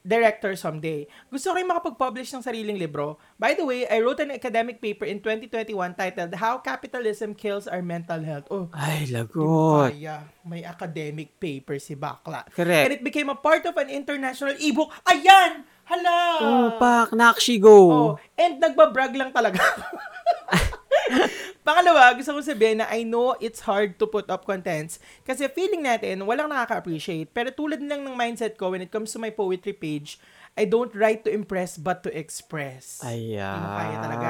director 0.03 0.51
someday. 0.59 1.07
Gusto 1.31 1.51
ko 1.51 1.53
rin 1.55 1.67
makapag-publish 1.67 2.35
ng 2.35 2.43
sariling 2.43 2.75
libro. 2.75 3.15
By 3.39 3.55
the 3.55 3.63
way, 3.63 3.87
I 3.87 4.03
wrote 4.03 4.19
an 4.19 4.35
academic 4.35 4.83
paper 4.83 5.07
in 5.07 5.23
2021 5.23 5.71
titled 5.95 6.35
How 6.35 6.59
Capitalism 6.59 7.31
Kills 7.33 7.71
Our 7.71 7.79
Mental 7.79 8.19
Health. 8.19 8.51
Oh, 8.51 8.67
Ay, 8.75 9.07
lagot. 9.07 9.95
kaya 9.95 10.27
may 10.43 10.67
academic 10.67 11.39
paper 11.39 11.79
si 11.79 11.95
Bakla. 11.95 12.43
Correct. 12.51 12.83
And 12.83 12.93
it 12.99 13.03
became 13.03 13.31
a 13.31 13.39
part 13.39 13.63
of 13.63 13.79
an 13.79 13.87
international 13.87 14.59
ebook. 14.59 14.91
Ayan! 15.07 15.63
Hala! 15.83 16.19
Oh, 16.39 16.67
pak, 16.79 17.11
nakshi 17.11 17.59
go. 17.59 17.77
Oh, 17.91 18.11
and 18.39 18.59
nagbabrag 18.59 19.11
lang 19.19 19.35
talaga. 19.35 19.59
Pangalawa, 21.63 22.11
gusto 22.15 22.35
ko 22.35 22.39
sabihin 22.43 22.83
na 22.83 22.87
I 22.91 23.07
know 23.07 23.35
it's 23.39 23.63
hard 23.63 23.95
to 23.99 24.05
put 24.07 24.27
up 24.27 24.43
contents 24.43 24.99
kasi 25.23 25.47
feeling 25.47 25.83
natin 25.83 26.27
walang 26.27 26.51
nakaka-appreciate. 26.51 27.31
Pero 27.31 27.55
tulad 27.55 27.79
lang 27.83 28.03
ng 28.03 28.15
mindset 28.15 28.59
ko 28.59 28.75
when 28.75 28.83
it 28.83 28.91
comes 28.91 29.11
to 29.15 29.19
my 29.19 29.31
poetry 29.31 29.71
page, 29.71 30.19
I 30.53 30.69
don't 30.69 30.93
write 30.93 31.25
to 31.25 31.33
impress 31.33 31.81
but 31.81 32.05
to 32.05 32.13
express. 32.13 33.01
Ayan. 33.01 33.57
Mo 33.57 33.67
kaya 33.73 33.97
talaga. 34.05 34.29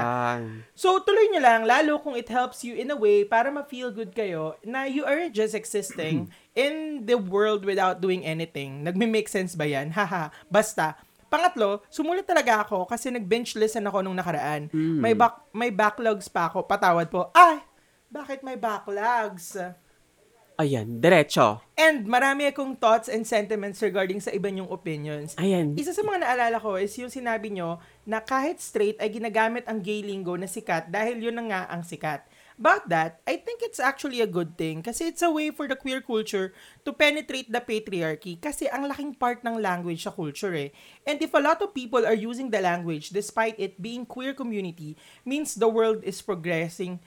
So, 0.71 1.03
tuloy 1.03 1.35
nyo 1.35 1.41
lang, 1.43 1.67
lalo 1.67 1.99
kung 1.99 2.15
it 2.15 2.31
helps 2.31 2.63
you 2.63 2.79
in 2.79 2.93
a 2.93 2.97
way 2.97 3.27
para 3.27 3.51
ma-feel 3.51 3.91
good 3.91 4.15
kayo 4.15 4.55
na 4.63 4.87
you 4.87 5.03
aren't 5.03 5.35
just 5.35 5.51
existing 5.51 6.31
in 6.55 7.03
the 7.09 7.19
world 7.19 7.67
without 7.67 7.99
doing 7.99 8.23
anything. 8.23 8.87
Nagme-make 8.87 9.27
sense 9.27 9.57
ba 9.57 9.67
yan? 9.67 9.91
Haha. 9.91 10.31
Basta. 10.47 10.95
Pangatlo, 11.33 11.81
sumulat 11.89 12.29
talaga 12.29 12.61
ako 12.61 12.85
kasi 12.85 13.09
nag-bench 13.09 13.57
listen 13.57 13.89
ako 13.89 14.05
nung 14.05 14.13
nakaraan. 14.13 14.69
May, 14.69 15.17
back, 15.17 15.49
may 15.49 15.73
backlogs 15.73 16.29
pa 16.29 16.45
ako. 16.45 16.61
Patawad 16.69 17.09
po. 17.09 17.33
Ay! 17.33 17.57
Bakit 18.13 18.45
may 18.45 18.53
backlogs? 18.53 19.57
Ayan, 20.61 21.01
diretso. 21.01 21.65
And 21.73 22.05
marami 22.05 22.45
akong 22.53 22.77
thoughts 22.77 23.09
and 23.09 23.25
sentiments 23.25 23.81
regarding 23.81 24.21
sa 24.21 24.29
iba 24.29 24.45
niyong 24.53 24.69
opinions. 24.69 25.33
Ayan. 25.41 25.73
Isa 25.73 25.97
sa 25.97 26.05
mga 26.05 26.21
naalala 26.21 26.61
ko 26.61 26.77
is 26.77 26.93
yung 27.01 27.09
sinabi 27.09 27.49
nyo 27.49 27.81
na 28.05 28.21
kahit 28.21 28.61
straight 28.61 29.01
ay 29.01 29.09
ginagamit 29.09 29.65
ang 29.65 29.81
gay 29.81 30.05
lingo 30.05 30.37
na 30.37 30.45
sikat 30.45 30.93
dahil 30.93 31.17
yun 31.17 31.33
na 31.33 31.49
nga 31.49 31.61
ang 31.73 31.81
sikat. 31.81 32.21
About 32.53 32.89
that, 32.93 33.19
I 33.25 33.41
think 33.41 33.65
it's 33.65 33.81
actually 33.81 34.21
a 34.21 34.29
good 34.29 34.57
thing 34.57 34.85
kasi 34.85 35.09
it's 35.09 35.25
a 35.25 35.33
way 35.33 35.49
for 35.49 35.65
the 35.65 35.73
queer 35.75 36.05
culture 36.05 36.53
to 36.85 36.93
penetrate 36.93 37.49
the 37.49 37.57
patriarchy 37.57 38.37
kasi 38.37 38.69
ang 38.69 38.85
laking 38.85 39.17
part 39.17 39.41
ng 39.41 39.57
language 39.57 40.05
sa 40.05 40.13
culture 40.13 40.53
eh. 40.53 40.69
And 41.03 41.17
if 41.17 41.33
a 41.33 41.41
lot 41.41 41.65
of 41.65 41.73
people 41.73 42.05
are 42.05 42.17
using 42.17 42.53
the 42.53 42.61
language 42.61 43.09
despite 43.09 43.57
it 43.57 43.81
being 43.81 44.05
queer 44.05 44.37
community, 44.37 44.93
means 45.25 45.57
the 45.57 45.69
world 45.69 46.05
is 46.05 46.21
progressing 46.21 47.01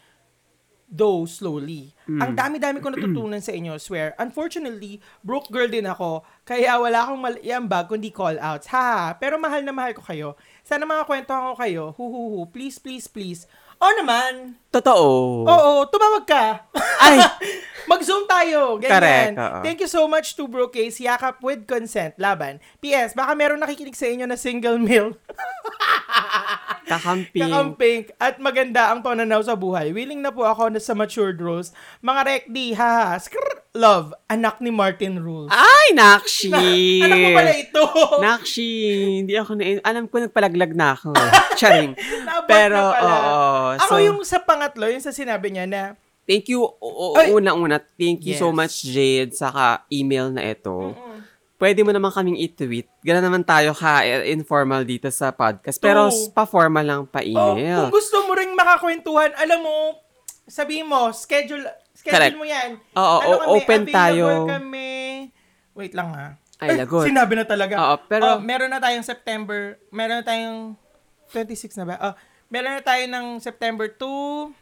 though 0.87 1.27
slowly. 1.27 1.91
Ang 2.07 2.39
dami-dami 2.39 2.79
ko 2.79 2.95
natutunan 2.95 3.43
sa 3.43 3.51
inyo, 3.51 3.75
swear. 3.75 4.15
Unfortunately, 4.23 5.03
broke 5.19 5.51
girl 5.51 5.67
din 5.67 5.87
ako, 5.87 6.23
kaya 6.47 6.79
wala 6.79 7.03
akong 7.03 7.19
maliambag 7.19 7.91
kundi 7.91 8.15
call-outs. 8.15 8.71
Ha, 8.71 9.19
pero 9.19 9.35
mahal 9.35 9.67
na 9.67 9.75
mahal 9.75 9.99
ko 9.99 10.03
kayo. 10.07 10.29
Sana 10.63 10.87
mga 10.87 11.03
kwentuhan 11.11 11.51
ko 11.53 11.55
kayo. 11.59 11.83
Huhuhu, 11.99 12.47
please, 12.55 12.79
please, 12.79 13.11
please. 13.11 13.51
O 13.77 13.87
naman. 13.97 14.57
Totoo. 14.73 15.45
Oo, 15.45 15.73
tumawag 15.89 16.25
ka. 16.25 16.65
Ay! 17.01 17.21
Mag-zoom 17.91 18.27
tayo. 18.27 18.83
Ganyan. 18.83 18.93
Correct, 18.99 19.39
oo. 19.39 19.59
Thank 19.63 19.79
you 19.79 19.91
so 19.91 20.11
much 20.11 20.35
to 20.35 20.51
Bro 20.51 20.75
Case. 20.75 20.99
Yakap 20.99 21.39
with 21.39 21.71
consent. 21.71 22.19
Laban. 22.19 22.59
P.S. 22.83 23.15
Baka 23.15 23.39
meron 23.39 23.63
nakikinig 23.63 23.95
sa 23.95 24.11
inyo 24.11 24.27
na 24.27 24.35
single 24.35 24.83
male. 24.83 25.15
Kakamping. 26.87 27.43
Kakamping 27.43 28.01
at 28.17 28.39
maganda 28.39 28.95
ang 28.95 29.03
pananaw 29.03 29.43
sa 29.43 29.53
buhay. 29.53 29.91
Willing 29.91 30.23
na 30.23 30.31
po 30.31 30.47
ako 30.47 30.71
na 30.71 30.79
sa 30.79 30.95
matured 30.95 31.37
roles. 31.37 31.75
Mga 31.99 32.21
rekdi, 32.23 32.73
haha, 32.73 33.19
skrr, 33.19 33.43
love, 33.75 34.15
anak 34.27 34.63
ni 34.63 34.71
Martin 34.71 35.19
Rules. 35.19 35.51
Ay, 35.51 35.93
nakshi! 35.93 36.55
anak 37.03 37.19
mo 37.19 37.29
pala 37.35 37.53
ito. 37.53 37.85
Nakshi, 38.25 38.71
hindi 39.19 39.35
ako 39.35 39.51
na, 39.53 39.83
alam 39.83 40.07
ko 40.07 40.23
nagpalaglag 40.23 40.73
na 40.73 40.95
ako. 40.95 41.11
Charing. 41.61 41.99
Pero, 42.47 42.79
na 42.79 42.95
pala. 42.95 43.15
oo. 43.19 43.67
Ako 43.83 43.93
so, 43.93 44.01
yung 44.01 44.19
sa 44.23 44.39
pangatlo, 44.41 44.87
yung 44.87 45.03
sa 45.03 45.11
sinabi 45.11 45.51
niya 45.51 45.67
na, 45.67 45.83
thank 46.23 46.47
you, 46.47 46.63
o- 46.63 46.79
o- 46.81 47.19
Ay! 47.19 47.31
unang-una, 47.31 47.83
thank 47.99 48.23
you 48.23 48.35
so 48.35 48.49
Yes. 48.49 48.57
much, 48.57 48.75
Jade, 48.85 49.35
saka 49.35 49.83
email 49.91 50.31
na 50.31 50.47
ito. 50.47 50.95
Pwede 51.57 51.81
mo 51.81 51.89
naman 51.89 52.13
kaming 52.13 52.37
i-tweet. 52.37 52.85
Gano'n 53.01 53.25
naman 53.25 53.41
tayo 53.41 53.73
ka-informal 53.73 54.85
dito 54.85 55.09
sa 55.09 55.33
podcast. 55.33 55.81
Pero, 55.81 56.13
True. 56.13 56.29
pa-formal 56.37 56.85
lang 56.85 57.03
pa 57.09 57.25
oh, 57.25 57.57
email. 57.57 57.89
kung 57.89 57.97
gusto 57.97 58.29
mo 58.29 58.37
ring 58.37 58.53
makakwentuhan, 58.53 59.33
alam 59.33 59.65
mo, 59.65 59.97
sabihin 60.45 60.85
mo, 60.85 61.09
schedule, 61.17 61.65
schedule 61.97 62.13
Correct. 62.13 62.37
mo 62.37 62.45
yan. 62.45 62.77
Oo, 62.93 63.17
Ano 63.19 63.33
o- 63.33 63.41
kami, 63.41 63.53
open 63.57 63.83
tayo. 63.89 64.27
kami. 64.45 64.93
Wait 65.73 65.97
lang 65.97 66.13
ha. 66.13 66.37
Ay, 66.57 66.77
lagot. 66.77 67.09
Sinabi 67.09 67.37
na 67.37 67.49
talaga. 67.49 67.75
Oo, 67.75 67.97
pero- 68.05 68.37
Oh, 68.37 68.41
meron 68.41 68.69
na 68.69 68.81
tayong 68.81 69.05
September, 69.05 69.81
meron 69.89 70.21
na 70.21 70.25
tayong 70.25 70.77
26 71.33 71.73
na 71.81 71.85
ba? 71.85 71.97
Oh, 72.03 72.15
meron 72.49 72.77
na 72.77 72.85
tayo 72.85 73.01
ng 73.09 73.41
September 73.41 73.89
2, 73.89 74.53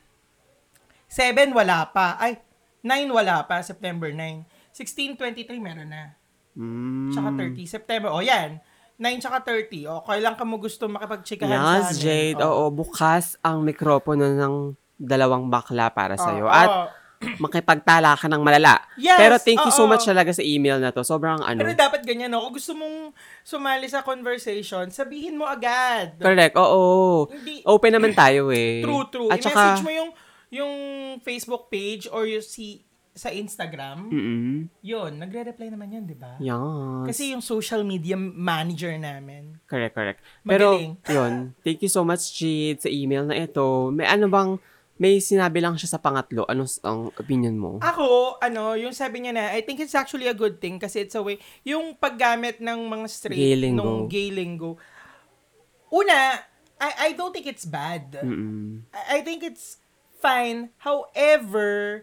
7 1.11 1.51
wala 1.51 1.91
pa. 1.91 2.19
Ay, 2.19 2.39
9 2.83 3.11
wala 3.11 3.43
pa, 3.47 3.63
September 3.67 4.15
9. 4.15 4.47
16, 4.71 5.15
23 5.19 5.59
meron 5.59 5.91
na. 5.91 6.15
Mm. 6.55 7.11
Tsaka 7.11 7.29
30. 7.35 7.67
September, 7.67 8.11
oh 8.11 8.23
yan. 8.23 8.59
9 8.95 9.19
tsaka 9.19 9.43
30. 9.43 9.91
O, 9.91 10.07
kailan 10.07 10.39
ka 10.39 10.47
mo 10.47 10.57
gusto 10.57 10.87
makipagchikahan 10.87 11.51
sa 11.51 11.59
Yes, 11.59 11.87
amin? 11.91 11.99
Jade. 11.99 12.41
Oh. 12.41 12.51
Oo, 12.51 12.65
bukas 12.71 13.35
ang 13.43 13.67
mikropono 13.67 14.23
ng 14.23 14.55
dalawang 14.95 15.51
bakla 15.51 15.91
para 15.91 16.15
sa'yo. 16.15 16.47
Oh, 16.47 16.55
At 16.55 16.71
oh. 16.71 16.87
makipagtala 17.43 18.15
ka 18.15 18.31
ng 18.31 18.39
malala. 18.39 18.85
Yes, 18.95 19.19
Pero 19.19 19.35
thank 19.41 19.59
you 19.59 19.73
so 19.75 19.89
oo. 19.89 19.91
much 19.91 20.07
talaga 20.07 20.31
sa 20.31 20.45
email 20.45 20.79
na 20.79 20.95
to. 20.95 21.03
Sobrang 21.03 21.43
ano. 21.43 21.59
Pero 21.59 21.75
dapat 21.75 22.07
ganyan, 22.07 22.31
no? 22.31 22.45
Kung 22.47 22.55
gusto 22.55 22.77
mong 22.77 23.11
sumali 23.43 23.91
sa 23.91 24.07
conversation, 24.07 24.87
sabihin 24.95 25.35
mo 25.35 25.49
agad. 25.49 26.15
Correct, 26.21 26.55
oo. 26.55 27.27
Hindi- 27.33 27.65
Open 27.67 27.93
naman 27.99 28.15
tayo 28.15 28.51
eh. 28.55 28.85
True, 28.85 29.07
true. 29.11 29.29
At 29.33 29.43
I-message 29.43 29.81
saka, 29.81 29.83
mo 29.83 29.91
yung 29.91 30.11
yung 30.55 30.75
Facebook 31.19 31.67
page 31.67 32.07
or 32.07 32.31
yung 32.31 32.45
si 32.45 32.87
sa 33.15 33.31
Instagram. 33.31 34.11
mm 34.11 34.83
Yun, 34.83 35.23
nagre-reply 35.23 35.71
naman 35.71 35.95
yun, 35.95 36.05
di 36.05 36.19
ba? 36.19 36.35
Yes. 36.43 37.07
Kasi 37.15 37.31
yung 37.31 37.41
social 37.41 37.87
media 37.87 38.19
manager 38.19 38.91
namin. 38.99 39.63
correct, 39.71 39.95
correct. 39.95 40.21
Pero, 40.43 40.75
Magaling. 40.75 40.93
yun. 41.07 41.33
Thank 41.63 41.87
you 41.87 41.91
so 41.91 42.03
much, 42.03 42.35
Jade, 42.35 42.83
sa 42.83 42.91
email 42.91 43.23
na 43.23 43.39
ito. 43.39 43.95
May 43.95 44.11
ano 44.11 44.27
bang, 44.27 44.59
may 44.99 45.23
sinabi 45.23 45.63
lang 45.63 45.79
siya 45.79 45.95
sa 45.95 46.03
pangatlo. 46.03 46.43
Ano 46.51 46.67
ang 46.83 47.15
opinion 47.15 47.55
mo? 47.55 47.79
Ako, 47.79 48.39
ano, 48.43 48.75
yung 48.75 48.91
sabi 48.91 49.23
niya 49.23 49.33
na, 49.35 49.55
I 49.55 49.63
think 49.63 49.79
it's 49.79 49.95
actually 49.95 50.27
a 50.27 50.35
good 50.35 50.59
thing 50.59 50.83
kasi 50.83 51.07
it's 51.07 51.15
a 51.15 51.23
way, 51.23 51.39
yung 51.63 51.95
paggamit 51.95 52.59
ng 52.59 52.91
mga 52.91 53.07
straight 53.07 53.39
Gay 53.39 53.55
lingo. 53.55 53.79
nung 53.79 54.11
gay 54.11 54.35
lingo. 54.35 54.75
Una, 55.95 56.43
I, 56.83 56.91
I 56.99 57.13
don't 57.15 57.31
think 57.31 57.47
it's 57.47 57.63
bad. 57.67 58.19
Mm-mm. 58.19 58.83
I, 58.91 59.19
I 59.19 59.21
think 59.23 59.47
it's 59.47 59.79
fine. 60.19 60.75
However, 60.83 62.03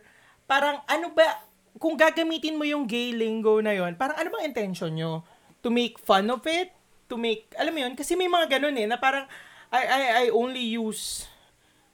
parang 0.51 0.83
ano 0.83 1.15
ba, 1.15 1.39
kung 1.79 1.95
gagamitin 1.95 2.59
mo 2.59 2.67
yung 2.67 2.83
gay 2.83 3.15
lingo 3.15 3.63
na 3.63 3.71
yon, 3.71 3.95
parang 3.95 4.19
ano 4.19 4.27
bang 4.35 4.51
intention 4.51 4.91
nyo? 4.91 5.23
To 5.63 5.71
make 5.71 5.95
fun 5.95 6.27
of 6.27 6.43
it? 6.43 6.75
To 7.07 7.15
make, 7.15 7.47
alam 7.55 7.71
mo 7.71 7.79
yun? 7.87 7.95
Kasi 7.95 8.19
may 8.19 8.27
mga 8.27 8.59
ganun 8.59 8.75
eh, 8.75 8.83
na 8.83 8.99
parang, 8.99 9.23
I, 9.71 9.81
I, 9.87 10.01
I 10.11 10.25
only 10.35 10.75
use 10.75 11.23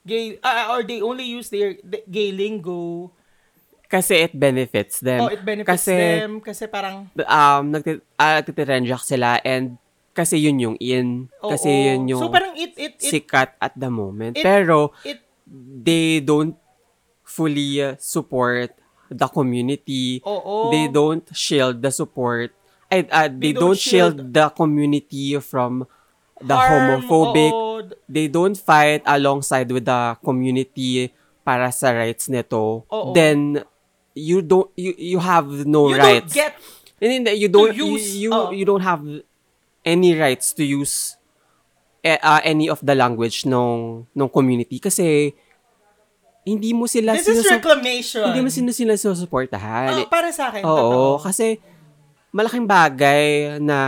gay, 0.01 0.41
ah, 0.41 0.73
or 0.73 0.81
they 0.81 1.05
only 1.05 1.29
use 1.29 1.53
their, 1.53 1.77
the, 1.85 2.01
gay 2.09 2.33
lingo. 2.33 3.13
Kasi 3.85 4.25
it 4.25 4.33
benefits 4.33 5.05
them. 5.05 5.21
oh, 5.21 5.29
it 5.29 5.45
benefits 5.45 5.85
Kasi, 5.85 5.93
them. 5.93 6.41
Kasi 6.41 6.65
parang, 6.65 7.05
um, 7.13 7.63
nagti- 7.69 8.01
uh, 8.17 8.41
nagtitrendjak 8.41 9.05
sila 9.05 9.37
and 9.45 9.77
kasi 10.17 10.41
yun 10.41 10.57
yung 10.57 10.77
in. 10.81 11.29
Kasi 11.37 11.69
Oo. 11.69 11.85
yun 11.93 12.01
yung 12.09 12.21
So 12.25 12.33
parang 12.33 12.57
it, 12.57 12.73
it, 12.73 12.97
it, 12.97 13.11
sikat 13.13 13.53
at 13.61 13.77
the 13.77 13.93
moment. 13.93 14.33
it- 14.33 14.41
Pero, 14.41 14.97
it, 15.05 15.21
they 15.85 16.19
don't 16.25 16.57
fully 17.37 17.77
uh, 17.85 17.93
support 18.01 18.73
the 19.13 19.27
community. 19.29 20.25
oo. 20.25 20.73
They 20.73 20.89
don't 20.89 21.21
shield 21.37 21.85
the 21.85 21.93
support. 21.93 22.49
Uh, 22.89 23.05
they, 23.29 23.29
They 23.29 23.53
don't 23.53 23.77
don't, 23.77 23.79
shield, 23.79 24.17
shield 24.17 24.33
the 24.33 24.49
community 24.49 25.37
from 25.37 25.85
the 26.41 26.57
harm, 26.57 27.05
homophobic. 27.05 27.51
oo. 27.53 27.93
They 28.09 28.25
don't 28.27 28.57
fight 28.57 29.05
alongside 29.05 29.69
with 29.69 29.85
the 29.85 30.17
community 30.25 31.13
para 31.45 31.69
sa 31.71 31.93
rights 31.93 32.25
nito. 32.27 32.83
Oo. 32.89 33.13
Then 33.13 33.61
you 34.17 34.41
don't 34.41 34.73
you 34.73 34.97
you 34.97 35.19
have 35.21 35.45
no 35.69 35.93
You 35.93 36.01
rights. 36.01 36.33
don't 36.33 36.41
get 36.49 36.53
And 36.97 37.29
then 37.29 37.37
you 37.37 37.45
don't 37.45 37.77
you 37.77 37.93
use, 37.93 38.17
you, 38.17 38.33
oh. 38.33 38.49
you 38.49 38.65
don't 38.65 38.81
have 38.81 39.05
any 39.85 40.17
rights 40.17 40.49
to 40.57 40.65
use 40.65 41.13
eh, 42.01 42.17
uh, 42.17 42.41
any 42.41 42.73
of 42.73 42.81
the 42.81 42.97
language 42.97 43.45
ng 43.45 44.01
ng 44.17 44.29
community 44.33 44.81
kasi 44.81 45.37
hindi 46.47 46.71
mo 46.71 46.87
sila 46.87 47.11
This 47.11 47.27
is 47.27 47.43
sinusu- 47.43 47.51
reclamation. 47.53 48.23
hindi 48.23 48.39
mo 48.39 48.47
sila 48.47 48.71
sila 48.71 48.95
susuportahan. 48.95 49.91
Oo, 49.93 50.07
para 50.07 50.31
sa 50.31 50.47
akin, 50.47 50.63
Oo, 50.63 50.71
totoo. 50.71 51.11
kasi 51.21 51.59
malaking 52.31 52.63
bagay 52.63 53.59
na 53.59 53.79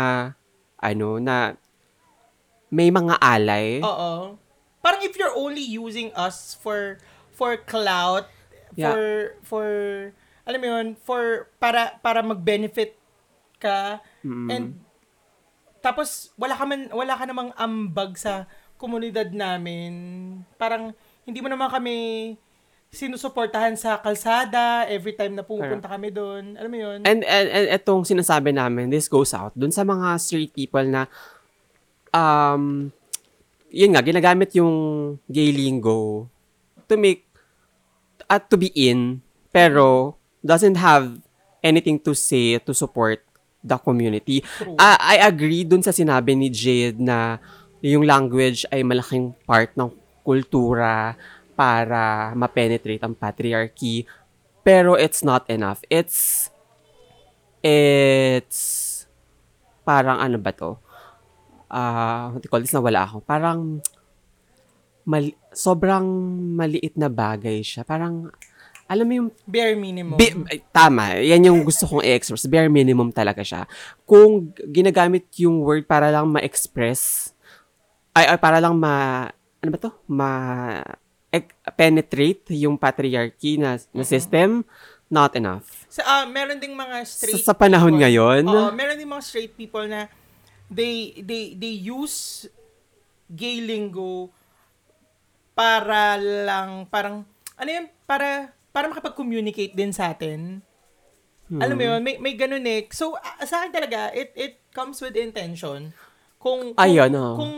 ano 0.75 1.17
na 1.17 1.55
may 2.67 2.91
mga 2.91 3.15
alay. 3.17 3.79
Oo. 3.79 4.35
Parang 4.79 5.01
if 5.01 5.15
you're 5.15 5.33
only 5.33 5.63
using 5.63 6.11
us 6.13 6.53
for 6.53 6.99
for 7.31 7.55
clout, 7.57 8.27
Yeah. 8.71 8.91
for 8.91 9.03
for 9.41 9.67
alam 10.43 10.59
mo 10.59 10.67
yun, 10.69 10.87
for 10.99 11.47
para 11.57 11.97
para 11.99 12.21
mag-benefit 12.21 12.93
ka 13.57 13.99
and 14.23 14.79
tapos 15.79 16.31
wala 16.35 16.53
ka 16.53 16.63
man 16.63 16.87
wala 16.89 17.15
ka 17.15 17.23
namang 17.23 17.51
ambag 17.55 18.15
sa 18.15 18.45
komunidad 18.75 19.31
namin. 19.31 19.91
Parang 20.55 20.91
hindi 21.23 21.39
mo 21.39 21.47
naman 21.47 21.67
kami 21.67 21.95
sinusuportahan 22.89 23.77
sa 23.77 24.01
kalsada 24.01 24.89
every 24.89 25.13
time 25.13 25.37
na 25.37 25.45
pupunta 25.45 25.85
kami 25.85 26.09
doon. 26.09 26.57
Alam 26.57 26.69
mo 26.73 26.77
yun? 26.77 26.99
And, 27.05 27.21
and, 27.21 27.47
and 27.47 27.65
itong 27.69 28.01
sinasabi 28.01 28.49
namin, 28.49 28.89
this 28.89 29.05
goes 29.05 29.29
out 29.37 29.53
dun 29.53 29.69
sa 29.69 29.85
mga 29.85 30.17
straight 30.17 30.53
people 30.53 30.81
na, 30.89 31.05
um, 32.09 32.89
yun 33.69 33.93
nga, 33.93 34.01
ginagamit 34.01 34.57
yung 34.57 34.73
gay 35.29 35.53
lingo 35.53 36.25
to 36.89 36.97
make, 36.97 37.29
at 38.25 38.49
to 38.49 38.57
be 38.57 38.73
in, 38.73 39.21
pero 39.53 40.17
doesn't 40.41 40.77
have 40.77 41.21
anything 41.61 42.01
to 42.01 42.17
say 42.17 42.57
to 42.57 42.73
support 42.73 43.21
the 43.61 43.77
community. 43.77 44.41
True. 44.41 44.73
Ah, 44.81 44.97
I 44.97 45.21
agree 45.21 45.61
dun 45.61 45.85
sa 45.85 45.93
sinabi 45.93 46.33
ni 46.33 46.49
Jade 46.49 46.97
na 46.97 47.37
yung 47.85 48.03
language 48.03 48.65
ay 48.73 48.81
malaking 48.81 49.35
part 49.45 49.71
ng 49.77 49.91
kultura 50.23 51.15
para 51.59 52.31
ma-penetrate 52.39 53.03
ang 53.03 53.11
patriarchy. 53.11 54.07
Pero 54.63 54.95
it's 54.95 55.27
not 55.27 55.43
enough. 55.51 55.83
It's, 55.91 56.47
it's, 57.59 59.03
parang 59.83 60.23
ano 60.23 60.39
ba 60.39 60.55
to? 60.55 60.79
Ah, 61.67 62.31
you 62.39 62.47
call 62.47 62.63
this? 62.63 62.71
Nawala 62.71 63.03
ako. 63.03 63.27
Parang, 63.27 63.83
mali, 65.03 65.35
sobrang 65.51 66.07
maliit 66.55 66.95
na 66.95 67.11
bagay 67.11 67.59
siya. 67.59 67.83
Parang, 67.83 68.31
alam 68.87 69.03
mo 69.03 69.13
yung 69.19 69.29
Bare 69.43 69.75
minimum. 69.75 70.15
Bi- 70.15 70.47
ay, 70.47 70.63
tama. 70.71 71.19
Yan 71.19 71.43
yung 71.43 71.67
gusto 71.67 71.83
kong 71.91 72.07
i-express. 72.07 72.47
Bare 72.47 72.71
minimum 72.71 73.11
talaga 73.11 73.43
siya. 73.43 73.67
Kung 74.07 74.55
ginagamit 74.71 75.27
yung 75.43 75.59
word 75.59 75.83
para 75.83 76.07
lang 76.07 76.31
ma-express, 76.31 77.35
ay, 78.15 78.31
ay 78.31 78.39
para 78.39 78.63
lang 78.63 78.79
ma, 78.79 79.27
ano 79.59 79.69
ba 79.75 79.77
to? 79.77 79.91
Ma, 80.07 80.29
penetrate 81.77 82.57
yung 82.57 82.75
patriarchy 82.75 83.61
na, 83.61 83.77
na 83.93 84.03
system, 84.03 84.65
not 85.09 85.33
enough. 85.37 85.65
Sa, 85.89 86.01
ah, 86.01 86.25
meron 86.25 86.57
ding 86.57 86.73
mga 86.73 87.05
Sa, 87.05 87.25
straight 87.25 87.45
sa 87.45 87.53
panahon 87.53 87.93
people- 87.93 88.01
ngayon, 88.01 88.41
Oo, 88.45 88.69
meron 88.73 88.97
din 88.97 89.09
mga 89.09 89.23
straight 89.25 89.53
people 89.53 89.85
na 89.85 90.09
they 90.69 91.17
they 91.25 91.57
they 91.57 91.73
use 91.81 92.45
gay 93.25 93.57
lingo 93.57 94.29
para 95.57 96.17
lang 96.17 96.85
parang 96.87 97.25
ano 97.57 97.69
yun 97.69 97.85
para 98.05 98.53
para 98.69 98.85
makapag-communicate 98.85 99.73
din 99.73 99.89
sa 99.89 100.13
atin. 100.13 100.61
Alam 101.49 101.75
mo 101.81 101.83
yun, 101.89 101.99
may 102.05 102.21
may 102.21 102.37
ganun 102.37 102.61
eh. 102.69 102.85
So 102.93 103.17
ah, 103.17 103.41
sa 103.41 103.65
akin 103.65 103.73
talaga 103.73 104.13
it 104.13 104.29
it 104.37 104.61
comes 104.69 105.01
with 105.01 105.17
intention. 105.17 105.89
Kung 106.37 106.77
kung, 106.77 106.85
Ayun, 106.85 107.09
oo. 107.17 107.33
kung 107.35 107.53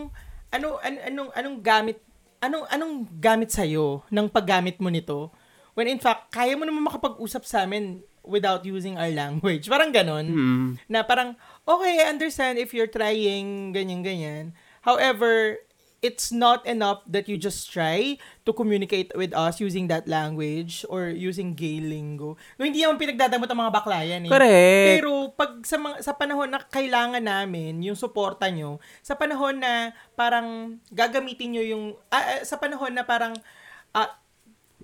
ano 0.52 0.80
an, 0.80 0.96
anong 1.08 1.32
anong 1.36 1.58
gamit 1.60 2.00
anong 2.42 2.66
anong 2.74 2.94
gamit 3.22 3.54
sa 3.54 3.64
ng 4.10 4.28
paggamit 4.28 4.82
mo 4.82 4.90
nito 4.90 5.30
when 5.78 5.88
in 5.88 6.02
fact 6.02 6.34
kaya 6.34 6.58
mo 6.58 6.66
naman 6.68 6.84
makapag-usap 6.84 7.46
sa 7.46 7.64
amin 7.64 8.02
without 8.22 8.62
using 8.66 8.98
our 8.98 9.10
language. 9.10 9.66
Parang 9.66 9.90
ganon. 9.90 10.26
mm, 10.30 10.68
Na 10.86 11.02
parang, 11.02 11.34
okay, 11.66 12.06
I 12.06 12.10
understand 12.14 12.62
if 12.62 12.70
you're 12.70 12.90
trying 12.90 13.74
ganyan-ganyan. 13.74 14.54
However, 14.86 15.58
it's 16.02 16.34
not 16.34 16.66
enough 16.66 17.06
that 17.06 17.30
you 17.30 17.38
just 17.38 17.70
try 17.70 18.18
to 18.42 18.52
communicate 18.52 19.14
with 19.14 19.32
us 19.38 19.62
using 19.62 19.86
that 19.86 20.10
language 20.10 20.82
or 20.90 21.14
using 21.14 21.54
gay 21.54 21.78
lingo. 21.78 22.36
No, 22.58 22.66
hindi 22.66 22.82
naman 22.82 22.98
pinagdadamot 22.98 23.46
ang 23.46 23.62
mga 23.62 23.74
bakla 23.74 24.02
yan 24.02 24.26
eh. 24.26 24.32
correct. 24.34 24.88
Pero 24.98 25.12
pag 25.38 25.62
sa 25.62 25.78
mga, 25.78 26.02
sa 26.02 26.18
panahon 26.18 26.50
na 26.50 26.60
kailangan 26.66 27.22
namin 27.22 27.86
yung 27.86 27.94
suporta 27.94 28.50
nyo, 28.50 28.82
sa 29.06 29.14
panahon 29.14 29.62
na 29.62 29.94
parang 30.18 30.82
gagamitin 30.90 31.54
nyo 31.54 31.64
yung 31.64 31.84
ah, 32.10 32.42
ah, 32.42 32.42
sa 32.42 32.58
panahon 32.58 32.98
na 32.98 33.06
parang 33.06 33.38
ah, 33.94 34.10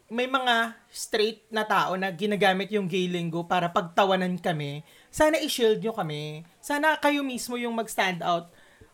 may 0.08 0.30
mga 0.30 0.78
straight 0.88 1.44
na 1.52 1.68
tao 1.68 2.00
na 2.00 2.14
ginagamit 2.14 2.72
yung 2.72 2.88
gay 2.88 3.12
lingo 3.12 3.44
para 3.44 3.68
pagtawanan 3.74 4.40
kami, 4.40 4.86
sana 5.12 5.36
i-shield 5.42 5.84
nyo 5.84 5.92
kami. 5.92 6.48
Sana 6.64 6.96
kayo 7.02 7.26
mismo 7.26 7.60
yung 7.60 7.76
mag-stand 7.76 8.24
out 8.24 8.48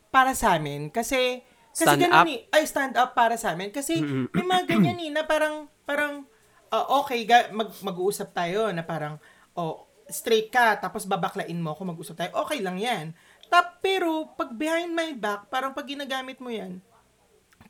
para 0.09 0.33
sa 0.33 0.57
amin. 0.57 0.89
Kasi, 0.89 1.45
kasi 1.73 1.89
Stand 1.89 2.01
ganun 2.05 2.21
up. 2.21 2.25
eh. 2.29 2.39
Ay, 2.53 2.63
stand 2.69 2.93
up 2.93 3.11
para 3.17 3.33
sa 3.33 3.57
amin. 3.57 3.73
Kasi, 3.73 3.97
may 4.29 4.45
mga 4.45 4.63
ganyan 4.69 4.97
eh, 5.01 5.09
na 5.09 5.25
parang, 5.25 5.65
parang, 5.83 6.21
ah, 6.69 7.01
okay, 7.01 7.25
ga, 7.25 7.49
mag, 7.49 7.73
mag-uusap 7.81 8.29
tayo 8.29 8.69
na 8.69 8.85
parang, 8.85 9.17
oh, 9.57 9.89
straight 10.05 10.53
ka, 10.53 10.77
tapos 10.77 11.09
babaklain 11.09 11.57
mo 11.57 11.73
ako, 11.73 11.81
mag-usap 11.89 12.15
tayo. 12.15 12.31
Okay 12.45 12.61
lang 12.61 12.77
yan. 12.77 13.17
Tap, 13.49 13.81
pero, 13.81 14.29
pag 14.37 14.53
behind 14.53 14.93
my 14.93 15.17
back, 15.17 15.49
parang 15.49 15.73
pag 15.73 15.89
ginagamit 15.89 16.37
mo 16.37 16.53
yan, 16.53 16.77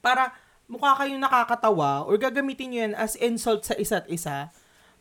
para 0.04 0.36
mukha 0.68 0.96
kayong 1.00 1.20
nakakatawa 1.20 2.04
or 2.04 2.16
gagamitin 2.20 2.68
nyo 2.72 2.80
yan 2.88 2.94
as 2.96 3.16
insult 3.20 3.64
sa 3.64 3.76
isa't 3.76 4.08
isa, 4.12 4.52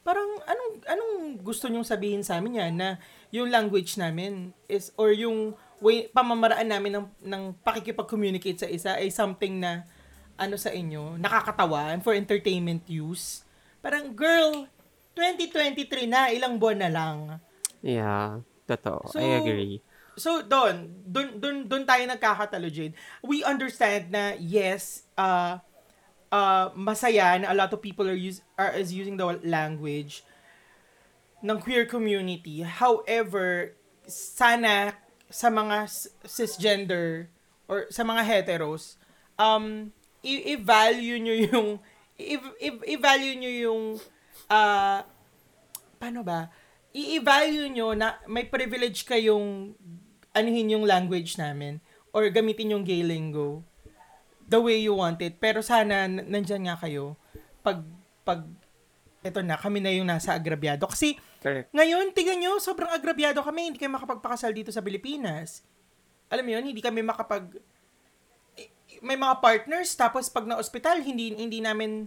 parang 0.03 0.27
anong 0.47 0.73
anong 0.91 1.15
gusto 1.39 1.71
nyong 1.71 1.87
sabihin 1.87 2.27
sa 2.27 2.43
amin 2.43 2.59
yan 2.59 2.75
na 2.75 2.89
yung 3.31 3.47
language 3.47 3.95
namin 3.95 4.51
is 4.67 4.91
or 4.99 5.15
yung 5.15 5.55
way 5.83 6.07
pamamaraan 6.09 6.71
namin 6.71 7.03
ng 7.03 7.07
ng 7.27 7.43
pakikipag-communicate 7.67 8.63
sa 8.63 8.69
isa 8.71 8.95
ay 8.97 9.11
something 9.11 9.59
na 9.59 9.85
ano 10.39 10.57
sa 10.57 10.73
inyo, 10.73 11.21
nakakatawa 11.21 11.93
and 11.93 12.01
for 12.01 12.17
entertainment 12.17 12.87
use. 12.89 13.45
Parang 13.83 14.15
girl, 14.15 14.71
2023 15.15 16.09
na, 16.09 16.33
ilang 16.33 16.57
buwan 16.57 16.81
na 16.81 16.91
lang. 16.91 17.17
Yeah, 17.85 18.41
totoo. 18.65 19.13
So, 19.13 19.21
I 19.21 19.43
agree. 19.43 19.83
So, 20.17 20.41
doon, 20.45 21.05
doon, 21.05 21.41
doon, 21.41 21.57
doon 21.69 21.85
tayo 21.85 22.05
nagkakatalo, 22.07 22.69
Jade. 22.73 22.97
We 23.21 23.43
understand 23.45 24.13
na, 24.13 24.39
yes, 24.39 25.05
uh, 25.19 25.59
uh, 26.33 26.73
masaya 26.73 27.37
na 27.43 27.53
a 27.53 27.57
lot 27.57 27.73
of 27.75 27.83
people 27.83 28.09
are, 28.09 28.17
use, 28.17 28.41
are 28.57 28.73
is 28.73 28.95
using 28.95 29.19
the 29.21 29.27
language 29.45 30.25
ng 31.43 31.59
queer 31.59 31.85
community. 31.85 32.63
However, 32.63 33.75
sana 34.07 34.95
sa 35.33 35.49
mga 35.49 35.89
cisgender 36.29 37.33
or 37.67 37.89
sa 37.89 38.05
mga 38.05 38.23
heteros, 38.23 39.01
um, 39.41 39.89
i- 40.21 40.55
i-value 40.55 41.19
nyo 41.19 41.35
yung, 41.49 41.69
i- 42.21 42.57
i- 42.61 42.85
i-value 42.95 43.35
nyo 43.41 43.53
yung, 43.53 43.83
uh, 44.47 45.01
paano 45.97 46.21
ba? 46.23 46.53
I-value 46.93 47.73
nyo 47.73 47.97
na 47.97 48.21
may 48.29 48.45
privilege 48.45 49.09
kayong 49.09 49.73
anuhin 50.37 50.77
yung 50.77 50.85
language 50.85 51.41
namin 51.41 51.81
or 52.13 52.29
gamitin 52.29 52.77
yung 52.77 52.85
gay 52.85 53.01
lingo 53.01 53.65
the 54.45 54.61
way 54.61 54.77
you 54.85 54.93
want 54.93 55.17
it. 55.25 55.41
Pero 55.41 55.65
sana 55.65 56.05
nandyan 56.05 56.69
nga 56.69 56.77
kayo 56.77 57.17
pag, 57.65 57.81
pag, 58.21 58.45
eto 59.25 59.41
na, 59.41 59.57
kami 59.57 59.81
na 59.81 59.89
yung 59.95 60.05
nasa 60.05 60.37
agrabyado. 60.37 60.85
Kasi, 60.85 61.17
Correct. 61.43 61.69
ngayon, 61.75 62.15
tingnan 62.15 62.39
nyo, 62.39 62.53
sobrang 62.63 62.89
agrabyado 62.95 63.43
kami. 63.43 63.75
Hindi 63.75 63.83
kami 63.83 63.99
makapagpakasal 63.99 64.55
dito 64.55 64.71
sa 64.71 64.79
Pilipinas. 64.79 65.67
Alam 66.31 66.47
mo 66.47 66.51
yun, 66.55 66.65
hindi 66.71 66.79
kami 66.79 67.03
makapag... 67.03 67.59
May 69.03 69.19
mga 69.19 69.43
partners, 69.43 69.99
tapos 69.99 70.31
pag 70.31 70.47
na-ospital, 70.47 71.03
hindi, 71.03 71.35
hindi 71.35 71.59
namin... 71.59 72.07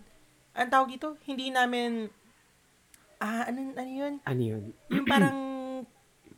Ang 0.56 0.72
tawag 0.72 0.96
dito? 0.96 1.20
Hindi 1.28 1.52
namin... 1.52 2.08
Ah, 3.20 3.52
ano, 3.52 3.76
ano 3.76 3.92
yun? 3.92 4.14
Ano 4.24 4.42
yun? 4.42 4.64
Yung 4.88 5.06
parang... 5.06 5.38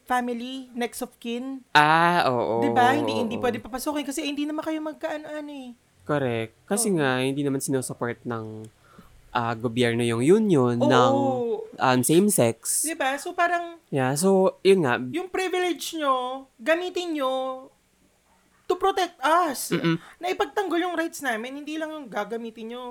family, 0.07 0.71
next 0.71 1.03
of 1.03 1.11
kin. 1.19 1.67
Ah, 1.75 2.23
oo. 2.31 2.63
'Di 2.63 2.71
ba? 2.71 2.95
Hindi 2.95 3.11
hindi 3.11 3.35
pwede 3.35 3.59
papasukin 3.59 4.07
kasi 4.07 4.23
hindi 4.23 4.47
naman 4.47 4.63
kayo 4.63 4.79
magkaano-ano 4.79 5.51
eh. 5.51 5.75
Correct. 6.07 6.55
Kasi 6.63 6.95
Oo. 6.95 7.03
nga, 7.03 7.19
hindi 7.19 7.43
naman 7.43 7.59
sinusupport 7.59 8.23
ng 8.23 8.63
ah, 9.37 9.53
gobyerno 9.53 10.01
yung 10.01 10.19
union 10.19 10.75
Oo. 10.75 10.89
ng 10.89 11.13
um, 11.77 11.99
same-sex. 12.01 12.83
'Di 12.83 12.95
ba? 12.95 13.13
So 13.15 13.31
parang 13.31 13.77
Yeah, 13.87 14.11
so, 14.13 14.57
yun 14.61 14.81
nga. 14.81 14.97
yung 14.99 15.29
privilege 15.29 15.95
nyo, 15.95 16.43
gamitin 16.57 17.13
nyo 17.13 17.31
to 18.65 18.75
protect 18.75 19.15
us. 19.21 19.71
Mm-mm. 19.71 19.95
Na 20.17 20.27
ipagtanggol 20.27 20.75
yung 20.77 20.91
rights 20.93 21.21
namin, 21.21 21.55
hindi 21.55 21.77
lang 21.77 21.87
yung 21.89 22.07
gagamitin 22.07 22.67
nyo. 22.67 22.83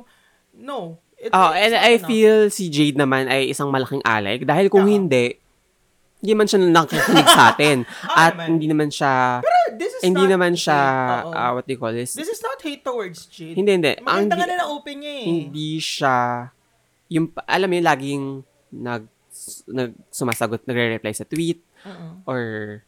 No. 0.57 0.97
It- 1.15 1.33
Oh, 1.33 1.53
and 1.53 1.75
I 1.75 1.97
enough. 1.97 2.07
feel 2.07 2.37
si 2.49 2.69
Jade 2.69 2.97
naman 2.97 3.27
ay 3.27 3.53
isang 3.53 3.69
malaking 3.69 4.01
ally. 4.03 4.41
Dahil 4.41 4.69
kung 4.69 4.85
Oo. 4.85 4.93
hindi, 4.95 5.37
hindi 6.17 6.33
man 6.33 6.49
siya 6.49 6.61
nakikinig 6.63 7.29
sa 7.29 7.53
atin. 7.53 7.85
Oo 7.85 8.17
At 8.25 8.33
naman. 8.33 8.47
hindi 8.57 8.67
naman 8.67 8.89
siya, 8.89 9.45
Pero 9.45 9.56
this 9.77 9.93
is 9.95 10.03
hindi 10.03 10.25
not 10.25 10.33
naman 10.37 10.53
siya, 10.57 10.81
hate. 11.23 11.37
Ah, 11.37 11.51
what 11.53 11.65
do 11.65 11.73
you 11.73 11.81
call 11.81 11.93
this? 11.93 12.17
this 12.17 12.27
is 12.27 12.41
not 12.41 12.59
hate 12.59 12.83
towards 12.83 13.29
Jade. 13.29 13.55
Hindi, 13.55 13.71
hindi. 13.77 13.93
Maganda 14.01 14.35
Ang- 14.35 14.41
nga 14.41 14.47
na 14.49 14.57
na-open 14.65 14.97
niya 14.99 15.15
eh. 15.15 15.25
hindi 15.25 15.71
siya, 15.79 16.17
yung, 17.07 17.31
alam 17.45 17.69
mo 17.69 17.75
yun, 17.77 17.87
laging 17.87 18.25
nag, 18.75 19.03
nag 19.69 19.91
sumasagot, 20.11 20.65
nagre-reply 20.65 21.13
sa 21.13 21.29
tweet, 21.29 21.61
Oo. 21.87 22.07
or 22.27 22.41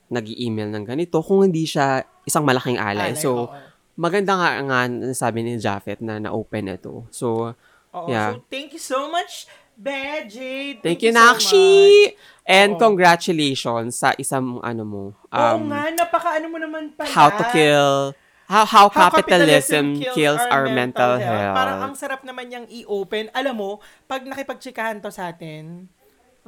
nag 0.09 0.27
email 0.27 0.67
ng 0.69 0.85
ganito, 0.85 1.23
kung 1.23 1.47
hindi 1.47 1.63
siya 1.63 2.03
isang 2.25 2.43
malaking 2.43 2.81
ally. 2.81 3.15
Alay, 3.15 3.21
so, 3.21 3.47
oo. 3.47 3.55
maganda 3.95 4.35
nga 4.35 4.51
nga 4.65 4.79
sabi 5.13 5.47
ni 5.47 5.55
Japheth 5.57 6.03
na 6.03 6.19
na-open 6.19 6.73
ito. 6.73 7.07
So, 7.13 7.55
Oo, 7.89 8.05
Yeah. 8.05 8.37
So, 8.37 8.45
thank 8.53 8.77
you 8.77 8.83
so 8.83 9.09
much, 9.09 9.49
Bad 9.79 10.27
Jade. 10.27 10.83
thank, 10.83 11.07
you, 11.07 11.15
so 11.15 11.23
Nakshi! 11.23 11.71
much. 12.11 12.19
And 12.49 12.75
Oo. 12.75 12.81
congratulations 12.83 13.95
sa 13.95 14.11
isang, 14.19 14.59
ano 14.67 14.83
mo, 14.83 15.05
Oo 15.31 15.55
um, 15.55 15.71
nga, 15.71 15.87
napaka-ano 15.95 16.51
mo 16.51 16.59
naman 16.59 16.91
pala. 16.99 17.07
how 17.13 17.29
to 17.31 17.45
kill, 17.55 18.17
how, 18.51 18.65
how, 18.67 18.89
How 18.91 19.13
capitalism, 19.13 20.01
kills, 20.03 20.43
our, 20.51 20.67
mental, 20.67 21.21
health. 21.21 21.55
Parang 21.55 21.79
ang 21.85 21.95
sarap 21.95 22.27
naman 22.27 22.51
niyang 22.51 22.67
i-open. 22.67 23.31
Alam 23.37 23.55
mo, 23.55 23.71
pag 24.11 24.25
nakipagtsikahan 24.27 24.99
to 24.99 25.13
sa 25.13 25.31
atin, 25.31 25.87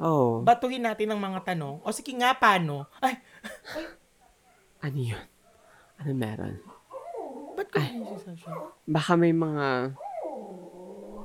oh, 0.01 0.41
batuhin 0.43 0.83
natin 0.83 1.13
ng 1.15 1.21
mga 1.21 1.55
tanong. 1.55 1.79
O 1.85 1.93
sige 1.93 2.11
nga, 2.17 2.33
paano? 2.35 2.89
Ay, 2.99 3.21
ano 4.81 4.97
yun? 4.99 5.23
Ano 6.01 6.11
meron? 6.17 6.57
ba't 7.53 7.69
ko 7.69 8.17
Sasha? 8.17 8.51
Baka 8.89 9.13
may 9.15 9.31
mga, 9.31 9.95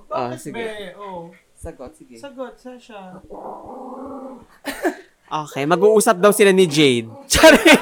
Ah, 0.07 0.31
Bakit, 0.33 0.39
sige. 0.39 0.63
be? 0.63 0.95
Oh. 1.01 1.33
Sagot, 1.67 1.93
sige. 1.99 2.15
Sagot, 2.15 2.55
Sasha. 2.55 3.19
Okay, 5.27 5.67
mag-uusap 5.67 6.23
daw 6.23 6.31
sila 6.31 6.55
ni 6.55 6.71
Jade. 6.71 7.11
Sorry. 7.35 7.75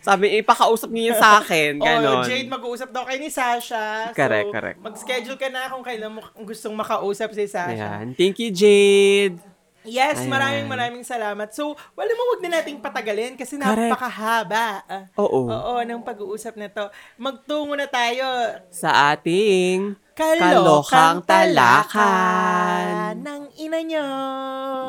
Sabi, 0.00 0.40
ipakausap 0.40 0.88
niyo 0.88 1.12
yun 1.12 1.16
sa 1.20 1.44
akin. 1.44 1.76
Oh, 1.76 1.84
Ganon. 1.84 2.24
Jade, 2.24 2.48
mag-uusap 2.48 2.88
daw 2.88 3.04
kay 3.04 3.20
ni 3.20 3.28
Sasha. 3.28 4.08
Correct, 4.16 4.48
so, 4.48 4.54
correct. 4.56 4.78
Mag-schedule 4.80 5.36
ka 5.36 5.52
na 5.52 5.68
kung 5.68 5.84
kailan 5.84 6.16
mo 6.16 6.24
gustong 6.48 6.72
makausap 6.72 7.36
si 7.36 7.44
Sasha. 7.44 8.00
Ayan. 8.00 8.16
Thank 8.16 8.40
you, 8.40 8.48
Jade. 8.48 9.36
Yes, 9.84 10.20
Ayan. 10.20 10.32
maraming 10.32 10.66
maraming 10.68 11.04
salamat. 11.04 11.52
So, 11.52 11.76
wala 11.92 12.10
mo 12.12 12.22
wag 12.32 12.40
na 12.44 12.60
nating 12.60 12.80
patagalin 12.80 13.36
kasi 13.36 13.60
Correct. 13.60 13.92
napakahaba. 13.92 14.84
Ah, 14.88 15.04
Oo. 15.20 15.44
Oo, 15.44 15.74
ng 15.84 16.00
pag-uusap 16.00 16.56
na 16.56 16.72
to. 16.72 16.88
Magtungo 17.20 17.76
na 17.76 17.84
tayo. 17.84 18.24
Sa 18.72 19.12
ating 19.12 19.92
Kalokang 20.18 20.42
Kalokang 20.42 21.18
talaka 21.22 21.94
talakan. 21.94 23.14
ng 23.22 23.42
ina 23.54 23.78
nyo. 23.86 24.08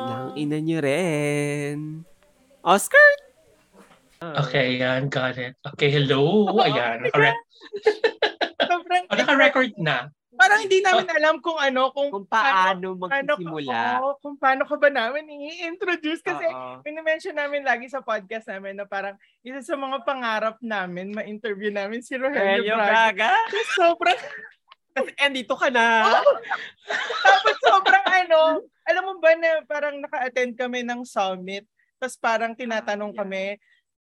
ng 0.10 0.26
ina 0.36 0.58
nyo 0.58 0.78
rin. 0.82 1.78
Oscar? 2.66 3.10
Okay, 4.20 4.82
ayan, 4.82 5.06
got 5.06 5.38
it. 5.38 5.54
Okay, 5.64 5.94
hello. 5.94 6.50
Ayan, 6.66 7.06
Sobrang, 8.60 9.06
oh, 9.06 9.16
naka-record 9.16 9.72
na. 9.78 10.10
parang 10.34 10.60
hindi 10.60 10.82
namin 10.82 11.08
alam 11.14 11.38
kung 11.40 11.56
ano, 11.56 11.94
kung, 11.94 12.10
Kung 12.10 12.26
paano 12.26 12.98
paano, 12.98 13.36
magsisimula. 13.38 13.80
oo, 14.02 14.18
kung 14.18 14.36
paano 14.36 14.64
ka 14.66 14.76
ba 14.76 14.90
namin 14.90 15.30
i-introduce 15.30 16.20
kasi. 16.20 16.48
Minimension 16.82 17.38
namin 17.38 17.62
lagi 17.62 17.86
sa 17.86 18.02
podcast 18.02 18.50
namin 18.50 18.76
na 18.76 18.90
parang 18.90 19.14
isa 19.40 19.62
sa 19.62 19.76
mga 19.76 20.02
pangarap 20.02 20.58
namin, 20.60 21.14
ma-interview 21.14 21.70
namin 21.70 22.02
si 22.02 22.18
Rogelio 22.18 22.74
Braga. 22.74 22.90
Braga. 23.14 23.32
Sobrang, 23.78 24.20
Kasi 24.94 25.12
andito 25.22 25.54
ka 25.56 25.70
na. 25.70 26.06
tapos 27.26 27.56
sobrang 27.62 28.06
ano, 28.06 28.64
alam 28.90 29.04
mo 29.06 29.14
ba 29.22 29.32
na 29.38 29.62
parang 29.66 30.02
naka-attend 30.02 30.58
kami 30.58 30.82
ng 30.82 31.06
summit, 31.06 31.66
tapos 32.02 32.18
parang 32.18 32.54
tinatanong 32.58 33.14
kami 33.14 33.60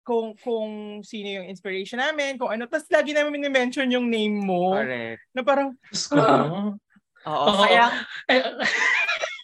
kung 0.01 0.33
kung 0.41 0.99
sino 1.05 1.41
yung 1.41 1.47
inspiration 1.47 2.01
namin, 2.01 2.41
kung 2.41 2.49
ano. 2.49 2.65
Tapos 2.65 2.89
lagi 2.89 3.13
namin 3.13 3.37
minimension 3.37 3.85
yung 3.89 4.09
name 4.09 4.33
mo. 4.41 4.73
Correct. 4.73 5.21
Na 5.37 5.41
parang, 5.45 5.77
ko. 5.93 6.17
Oo. 6.17 6.61
Oo. 7.21 7.53
Kaya, 7.61 7.85
Eh, 8.25 8.41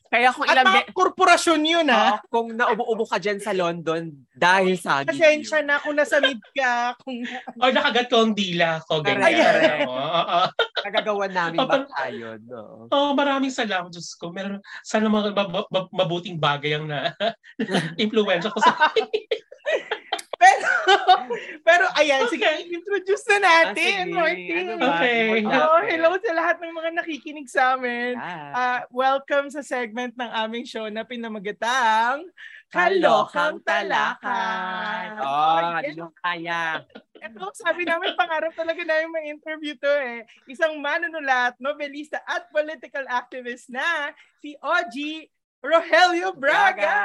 kaya 0.07 0.31
kung 0.31 0.47
at 0.47 0.55
ilang... 0.55 0.65
mga 0.71 0.81
korporasyon 0.95 1.61
yun 1.63 1.87
ha. 1.91 2.15
Oo, 2.15 2.17
kung 2.31 2.47
naubo-ubo 2.55 3.03
ka 3.03 3.19
dyan 3.19 3.43
sa 3.43 3.51
London 3.51 4.11
dahil 4.31 4.79
sa 4.79 5.03
amin. 5.03 5.11
Pasensya 5.11 5.59
na 5.67 5.83
kung 5.83 5.95
nasa 5.99 6.23
mid 6.23 6.39
ka, 6.55 6.95
kung 7.03 7.19
oh, 7.61 7.71
nakagat 7.71 8.07
ko 8.07 8.23
ang 8.23 8.31
dila 8.31 8.79
ko. 8.87 9.03
Ganyan. 9.03 9.83
Oo. 9.87 10.39
Nagagawa 10.87 11.25
namin 11.27 11.59
Oh, 11.59 11.67
ba 11.67 11.83
tayo? 11.83 12.39
No? 12.47 12.87
Oh, 12.87 13.11
maraming 13.11 13.51
salamat, 13.51 13.91
Diyos 13.91 14.15
ko. 14.15 14.31
Meron, 14.31 14.63
sana 14.81 15.11
mga 15.11 15.35
mab- 15.35 15.67
mab- 15.67 15.91
mabuting 15.91 16.39
bagay 16.39 16.79
ang 16.79 16.87
na 16.87 17.11
influensya 18.01 18.47
ko 18.51 18.59
sa 18.63 18.73
Pero, 20.37 20.69
pero 21.67 21.85
ayan, 21.97 22.29
sige, 22.29 22.45
Okay. 22.45 22.69
introduce 22.69 23.25
na 23.25 23.37
natin, 23.41 23.73
Ah, 23.73 24.05
sige. 24.05 24.13
Martin. 24.13 24.63
Ano 24.69 24.73
ba? 24.77 24.87
Okay. 25.01 25.27
Oh, 25.43 25.81
hello 25.83 26.09
sa 26.21 26.31
lahat 26.37 26.55
ng 26.61 26.73
mga 26.73 26.89
nakikinig 26.93 27.47
sa 27.49 27.73
amin. 27.73 28.13
Ah. 28.15 28.53
Ah, 28.53 28.81
welcome 28.93 29.49
sa 29.49 29.65
segment 29.65 30.13
ng 30.13 30.31
aming 30.45 30.65
show 30.69 30.85
na 30.93 31.01
pinamagatang 31.01 32.29
Kalokang 32.67 33.63
Talakan. 33.63 35.07
Oh, 35.23 35.79
mo 36.03 36.11
kaya. 36.19 36.83
Ito, 37.15 37.55
sabi 37.55 37.87
namin, 37.87 38.11
pangarap 38.19 38.51
talaga 38.53 38.83
namin 38.83 39.07
ma-interview 39.07 39.79
to 39.79 39.87
eh. 39.87 40.27
Isang 40.51 40.75
manunulat, 40.83 41.55
novelista 41.63 42.19
at 42.27 42.51
political 42.51 43.07
activist 43.07 43.71
na 43.71 44.11
si 44.43 44.59
OG 44.59 44.95
Rogelio 45.61 46.31
Braga. 46.37 46.95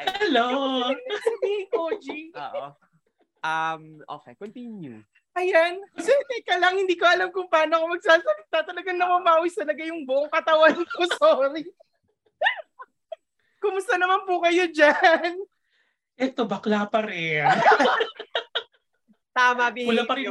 Ay, 0.00 0.06
Hello! 0.20 0.48
Sabihin 0.96 1.66
OG. 1.70 2.06
Oo. 2.34 2.66
Um, 3.42 3.82
okay, 4.06 4.32
continue. 4.38 5.02
Ayan. 5.34 5.80
Kasi 5.96 6.12
teka 6.28 6.60
lang, 6.60 6.76
hindi 6.76 6.94
ko 6.94 7.04
alam 7.08 7.28
kung 7.32 7.48
paano 7.48 7.80
ako 7.80 7.84
magsasalita. 7.96 8.58
Talagang 8.68 9.00
namamawis 9.00 9.56
talaga 9.56 9.82
yung 9.84 10.04
buong 10.04 10.28
katawan 10.28 10.76
ko. 10.76 11.00
Sorry. 11.20 11.64
Kumusta 13.62 13.94
naman 13.96 14.26
po 14.26 14.42
kayo 14.42 14.66
dyan? 14.68 15.38
Ito, 16.18 16.44
bakla 16.44 16.86
pa 16.90 17.00
rin. 17.06 17.46
Tama, 19.32 19.72
Wala 19.72 20.02
pa 20.04 20.14
rin. 20.18 20.28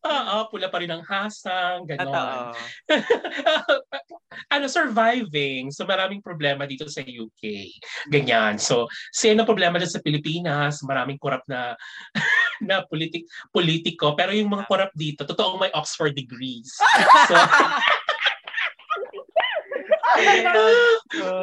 Oo, 0.00 0.36
pula 0.48 0.72
pa 0.72 0.80
rin 0.80 0.88
ang 0.88 1.04
hasang, 1.04 1.84
gano'n. 1.84 2.56
ano, 4.54 4.64
surviving. 4.64 5.68
So, 5.68 5.84
maraming 5.84 6.24
problema 6.24 6.64
dito 6.64 6.88
sa 6.88 7.04
UK. 7.04 7.68
Ganyan. 8.08 8.56
So, 8.56 8.88
sino 9.12 9.44
problema 9.44 9.76
dyan 9.76 9.92
sa 9.92 10.00
Pilipinas? 10.00 10.80
Maraming 10.80 11.20
korap 11.20 11.44
na 11.44 11.76
na 12.64 12.84
politik 12.84 13.28
politiko. 13.52 14.16
Pero 14.16 14.32
yung 14.32 14.52
mga 14.52 14.68
korap 14.68 14.92
dito, 14.96 15.24
totoong 15.28 15.68
may 15.68 15.72
Oxford 15.76 16.16
degrees. 16.16 16.72
So, 17.30 17.36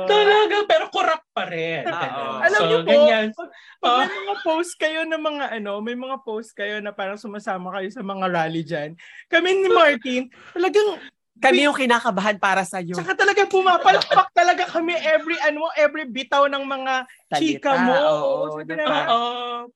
talaga, 0.07 0.57
pero 0.67 0.85
korap 0.93 1.21
pa 1.33 1.43
rin. 1.49 1.83
Ganun. 1.85 2.39
Alam 2.45 2.59
so, 2.59 2.65
niyo 2.67 2.79
po, 2.81 2.89
ganyan. 2.91 3.27
pag, 3.33 3.49
pag 3.81 3.93
may 4.01 4.11
mga 4.13 4.35
post 4.41 4.73
kayo 4.79 5.01
na 5.05 5.17
mga 5.17 5.45
ano, 5.59 5.73
may 5.83 5.97
mga 5.97 6.17
post 6.23 6.51
kayo 6.55 6.79
na 6.81 6.91
parang 6.93 7.19
sumasama 7.19 7.73
kayo 7.77 7.89
sa 7.91 8.03
mga 8.03 8.25
rally 8.29 8.63
dyan. 8.63 8.97
Kami 9.27 9.49
ni 9.63 9.69
Martin, 9.69 10.29
talagang, 10.54 11.02
Kami 11.37 11.69
yung 11.69 11.77
kinakabahan 11.77 12.41
para 12.41 12.65
sa 12.65 12.81
iyo. 12.81 12.97
tsaka 12.97 13.13
talaga 13.13 13.45
pumapalpak 13.45 14.33
talaga 14.33 14.65
kami 14.73 14.97
every, 15.06 15.37
ano, 15.45 15.69
every 15.77 16.10
bitaw 16.10 16.49
ng 16.49 16.65
mga 16.65 16.93
chika 17.37 17.77
mo. 17.77 17.93
Oo, 17.93 18.65
diba? 18.65 18.99
Oo. 19.13 19.69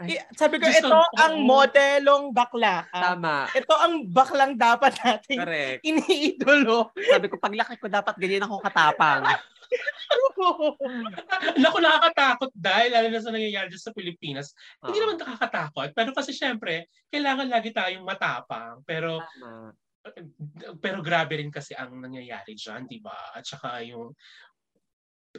I- 0.00 0.24
sabi 0.34 0.56
ko, 0.58 0.66
ito 0.66 0.88
ko, 0.88 1.04
ang 1.20 1.44
modelong 1.44 2.32
bakla. 2.32 2.88
Ah, 2.90 3.12
Tama. 3.14 3.46
Ito 3.52 3.74
ang 3.76 4.08
baklang 4.08 4.56
dapat 4.56 4.96
nating 4.98 5.38
Correct. 5.38 5.80
iniidolo. 5.84 6.90
Sabi 6.96 7.26
ko, 7.28 7.36
paglaki 7.38 7.76
ko, 7.78 7.86
dapat 7.92 8.16
ganyan 8.18 8.48
ako 8.48 8.58
katapang. 8.64 9.22
Naku, 11.62 11.78
nakakatakot 11.80 12.50
dahil 12.52 12.92
lalo 12.92 13.08
na 13.08 13.20
sa 13.22 13.32
nangyayari 13.32 13.72
dyan 13.72 13.84
sa 13.84 13.94
Pilipinas. 13.94 14.52
Hindi 14.82 14.98
Oo. 15.00 15.02
naman 15.06 15.16
nakakatakot. 15.20 15.88
Pero 15.96 16.10
kasi 16.12 16.34
syempre, 16.34 16.90
kailangan 17.08 17.48
lagi 17.48 17.70
tayong 17.72 18.04
matapang. 18.04 18.82
Pero 18.84 19.20
Tama. 19.22 19.72
pero 20.82 20.98
grabe 20.98 21.38
rin 21.38 21.48
kasi 21.54 21.78
ang 21.78 21.94
nangyayari 21.94 22.58
dyan, 22.58 22.90
di 22.90 22.98
ba? 22.98 23.14
At 23.32 23.46
saka 23.46 23.86
yung 23.86 24.10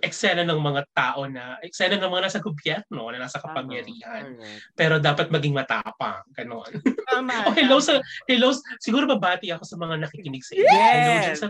eksena 0.02 0.42
ng 0.42 0.58
mga 0.58 0.82
tao 0.90 1.30
na, 1.30 1.62
eksena 1.62 2.02
ng 2.02 2.10
mga 2.10 2.24
nasa 2.26 2.40
gobyerno, 2.42 3.14
na 3.14 3.30
nasa 3.30 3.38
kapangyarihan. 3.38 4.34
Correct. 4.34 4.74
Pero 4.74 4.98
dapat 4.98 5.30
maging 5.30 5.54
matapang. 5.54 6.26
Tama. 6.34 6.74
Oh, 7.14 7.54
hello 7.54 7.78
sa, 7.78 8.02
hello, 8.26 8.50
siguro 8.82 9.06
babati 9.06 9.54
ako 9.54 9.62
sa 9.68 9.78
mga 9.78 10.02
nakikinig 10.02 10.42
sa 10.42 10.58
inyo. 10.58 10.66
Yes! 10.66 10.90
Hello 10.90 11.14
dyan 11.14 11.38
sa, 11.38 11.48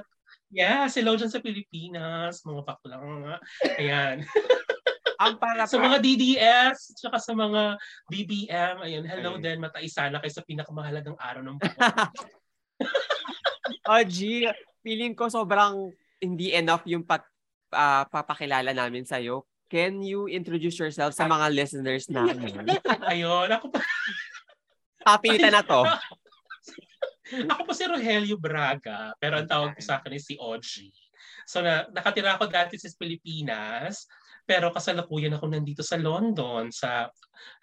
yes, 0.51 0.91
hello 0.99 1.11
dyan 1.15 1.31
sa 1.31 1.39
Pilipinas, 1.39 2.43
mga 2.43 2.61
baklang. 2.67 3.39
Ayan. 3.79 4.27
Ang 5.23 5.39
para 5.39 5.63
sa 5.63 5.79
mga 5.79 6.03
DDS, 6.03 6.99
tsaka 6.99 7.15
sa 7.15 7.31
mga 7.31 7.79
BBM, 8.11 8.75
ayun, 8.83 9.05
hello 9.07 9.39
Ay. 9.39 9.41
din, 9.45 9.57
mataisana 9.63 10.19
kayo 10.19 10.33
sa 10.35 10.43
pinakamahalagang 10.43 11.15
araw 11.15 11.39
ng 11.47 11.55
buwan. 11.63 12.11
Oh, 13.87 14.03
G, 14.03 14.51
feeling 14.83 15.15
ko 15.15 15.31
sobrang 15.31 15.95
hindi 16.19 16.51
enough 16.51 16.83
yung 16.83 17.07
pat, 17.07 17.23
ah, 17.73 18.05
papakilala 18.07 18.71
namin 18.71 19.03
sa'yo. 19.03 19.43
Can 19.67 20.05
you 20.05 20.29
introduce 20.29 20.77
yourself 20.77 21.17
sa 21.17 21.25
mga 21.25 21.49
listeners 21.49 22.05
namin? 22.07 22.53
ayun, 23.11 23.49
ako 23.49 23.73
pa, 23.73 23.81
Kapilitan 25.03 25.51
na 25.51 25.65
to. 25.65 25.81
ako 27.51 27.61
pa 27.65 27.73
si 27.73 27.83
Rogelio 27.89 28.37
Braga, 28.39 29.11
pero 29.17 29.41
ang 29.41 29.49
tawag 29.49 29.75
ko 29.75 29.81
sa 29.81 29.99
akin 29.99 30.15
ay 30.15 30.21
si 30.21 30.37
Oji. 30.37 30.93
So 31.43 31.59
na, 31.59 31.89
nakatira 31.91 32.37
ako 32.37 32.47
dati 32.47 32.79
sa 32.79 32.87
Pilipinas, 32.95 34.07
pero 34.43 34.71
kasalukuyan 34.71 35.35
ako 35.35 35.51
nandito 35.51 35.81
sa 35.83 35.99
London, 35.99 36.71
sa 36.71 37.07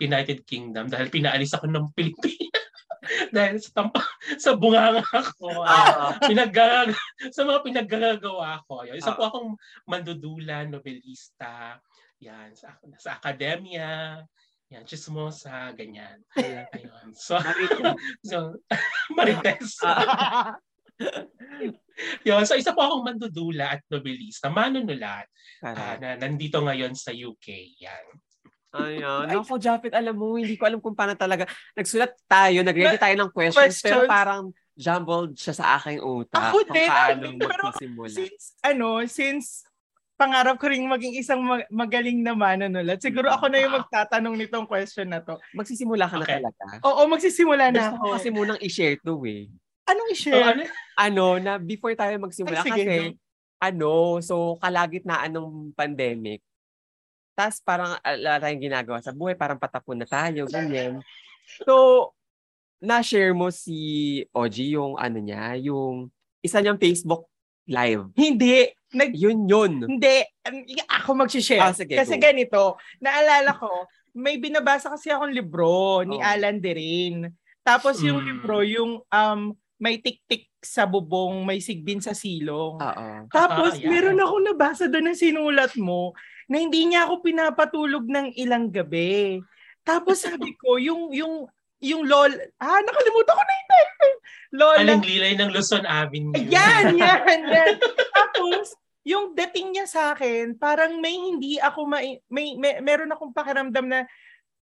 United 0.01 0.45
Kingdom, 0.45 0.89
dahil 0.89 1.09
pinaalis 1.13 1.53
ako 1.57 1.69
ng 1.69 1.87
Pilipinas. 1.97 2.70
dahil 3.37 3.57
sa, 3.61 3.71
tampa, 3.83 4.03
sa 4.45 4.53
bunganga 4.57 5.05
ko. 5.37 5.65
Ah, 5.65 6.15
pinagag 6.29 6.93
sa 7.33 7.43
mga 7.45 7.61
pinaggagawa 7.65 8.61
ko. 8.69 8.85
Yun. 8.85 8.97
Isa 9.01 9.13
Ah. 9.13 9.17
po 9.17 9.23
akong 9.29 9.51
mandudulan, 9.89 10.69
nobelista, 10.69 11.81
yan, 12.21 12.53
sa, 12.53 12.77
sa 13.01 13.17
akademya, 13.17 14.21
yan, 14.71 14.85
chismosa, 14.87 15.73
ganyan. 15.75 16.21
Ayun. 16.37 17.11
So, 17.17 17.41
so 18.23 18.55
Marites. 19.17 19.81
ah, 19.83 20.55
Yun. 22.25 22.45
So, 22.45 22.57
isa 22.57 22.73
po 22.77 22.85
akong 22.85 23.05
mandudula 23.05 23.77
at 23.77 23.83
nobelista, 23.89 24.49
manunulat, 24.53 25.27
ah, 25.65 25.73
correct. 25.97 26.01
na 26.01 26.09
nandito 26.17 26.61
ngayon 26.61 26.93
sa 26.93 27.11
UK. 27.13 27.77
Yan. 27.81 28.05
Ayun. 28.71 29.27
Naku, 29.27 29.59
Japet, 29.59 29.91
alam 29.91 30.15
mo, 30.15 30.39
hindi 30.39 30.55
ko 30.55 30.63
alam 30.63 30.79
kung 30.79 30.95
paano 30.95 31.19
talaga. 31.19 31.43
Nagsulat 31.75 32.15
tayo, 32.31 32.63
nag-ready 32.63 32.97
tayo 32.97 33.15
ng 33.19 33.31
questions, 33.35 33.83
pero 33.83 34.07
Questions. 34.07 34.11
parang 34.11 34.43
jumbled 34.79 35.35
siya 35.35 35.55
sa 35.59 35.65
aking 35.77 35.99
utak. 36.01 36.55
Ako 36.55 36.63
din, 36.71 36.87
paano 36.87 37.27
pero 37.37 37.63
magsisimula. 37.67 38.15
since, 38.15 38.45
ano, 38.63 38.89
since 39.11 39.47
pangarap 40.15 40.61
ko 40.61 40.71
rin 40.71 40.87
maging 40.87 41.19
isang 41.19 41.41
mag- 41.43 41.67
magaling 41.67 42.23
na 42.23 42.37
manunulat, 42.37 43.01
siguro 43.03 43.33
ako 43.33 43.51
na 43.51 43.59
yung 43.59 43.75
magtatanong 43.75 44.37
nitong 44.39 44.69
question 44.71 45.11
na 45.11 45.19
to. 45.19 45.35
Magsisimula 45.51 46.07
ka 46.07 46.17
na 46.21 46.25
Okay. 46.29 46.39
talaga. 46.39 46.65
Oo, 46.87 47.03
magsisimula 47.11 47.75
na 47.75 47.91
ako. 47.91 48.15
kasi 48.15 48.29
munang 48.31 48.61
i-share 48.63 49.01
to 49.03 49.19
eh. 49.27 49.51
Anong 49.91 50.15
So, 50.15 50.15
i-share? 50.15 50.47
ano, 50.47 50.63
Ano, 51.01 51.25
na 51.41 51.57
before 51.57 51.97
tayo 51.97 52.13
magsimula 52.21 52.61
Ay, 52.61 52.67
sige, 52.71 52.83
kasi, 52.85 53.01
go. 53.01 53.17
ano, 53.59 53.93
so 54.21 54.35
kalagitnaan 54.61 55.33
ng 55.33 55.73
pandemic, 55.73 56.45
tas 57.33 57.59
parang 57.59 57.97
ala 58.01 58.39
tayong 58.39 58.63
ginagawa 58.63 58.99
sa 59.01 59.11
buhay, 59.11 59.35
parang 59.35 59.57
patapon 59.57 59.97
na 59.97 60.07
tayo, 60.07 60.45
ganyan. 60.47 61.01
So, 61.65 62.11
na-share 62.79 63.33
mo 63.33 63.51
si 63.51 63.77
Oji 64.31 64.75
yung 64.75 64.97
ano 64.97 65.19
niya, 65.19 65.57
yung 65.59 66.09
isa 66.41 66.59
niyang 66.59 66.81
Facebook 66.81 67.29
live. 67.67 68.09
Hindi. 68.17 68.67
Nag, 68.91 69.13
Yun 69.15 69.47
yun. 69.47 69.73
hindi. 69.87 70.25
Ako 70.89 71.15
mag-share. 71.15 71.63
Ah, 71.63 71.71
sige, 71.71 71.95
kasi 71.95 72.17
go. 72.17 72.23
ganito, 72.23 72.63
naalala 72.99 73.55
ko, 73.55 73.71
may 74.11 74.37
binabasa 74.37 74.91
kasi 74.91 75.13
akong 75.13 75.31
libro 75.31 76.03
ni 76.03 76.19
Oh. 76.19 76.25
Alan 76.25 76.59
Derin. 76.59 77.31
Tapos 77.63 78.03
yung 78.03 78.19
Mm. 78.19 78.27
libro, 78.27 78.57
yung 78.65 78.93
um, 79.07 79.41
may 79.79 79.97
tik-tik 79.97 80.51
sa 80.59 80.85
bubong, 80.85 81.47
may 81.47 81.63
sigbin 81.63 82.03
sa 82.03 82.11
silong. 82.13 82.77
Oo. 82.77 83.07
Tapos, 83.31 83.77
Ah, 83.77 83.81
yeah. 83.81 83.89
meron 83.89 84.19
ako 84.19 84.35
nabasa 84.43 84.85
doon 84.91 85.09
na 85.09 85.15
sinulat 85.15 85.73
mo 85.79 86.13
na 86.51 86.57
hindi 86.59 86.91
niya 86.91 87.07
ako 87.07 87.23
pinapatulog 87.23 88.05
ng 88.11 88.35
ilang 88.35 88.75
gabi. 88.75 89.39
Tapos 89.87 90.27
sabi 90.27 90.59
ko, 90.59 90.83
yung, 90.83 91.15
yung, 91.15 91.47
yung 91.79 92.03
lol, 92.05 92.35
ah, 92.59 92.81
nakalimutan 92.83 93.35
ko 93.39 93.43
na 93.47 93.55
yung 93.55 93.71
title. 93.71 94.15
Lola, 94.51 94.83
aling 94.83 95.07
lilay 95.07 95.33
ng 95.39 95.55
Luzon 95.55 95.87
Avenue. 95.87 96.35
yan, 96.35 96.95
yan, 96.99 97.41
yan. 97.47 97.75
Tapos, 98.11 98.75
yung 99.07 99.33
dating 99.33 99.79
niya 99.79 99.87
sa 99.87 100.03
akin, 100.13 100.59
parang 100.59 100.99
may 100.99 101.15
hindi 101.15 101.57
ako, 101.63 101.87
may, 101.87 102.19
may, 102.27 102.59
may 102.59 102.83
meron 102.83 103.15
akong 103.15 103.31
pakiramdam 103.31 103.87
na 103.87 104.01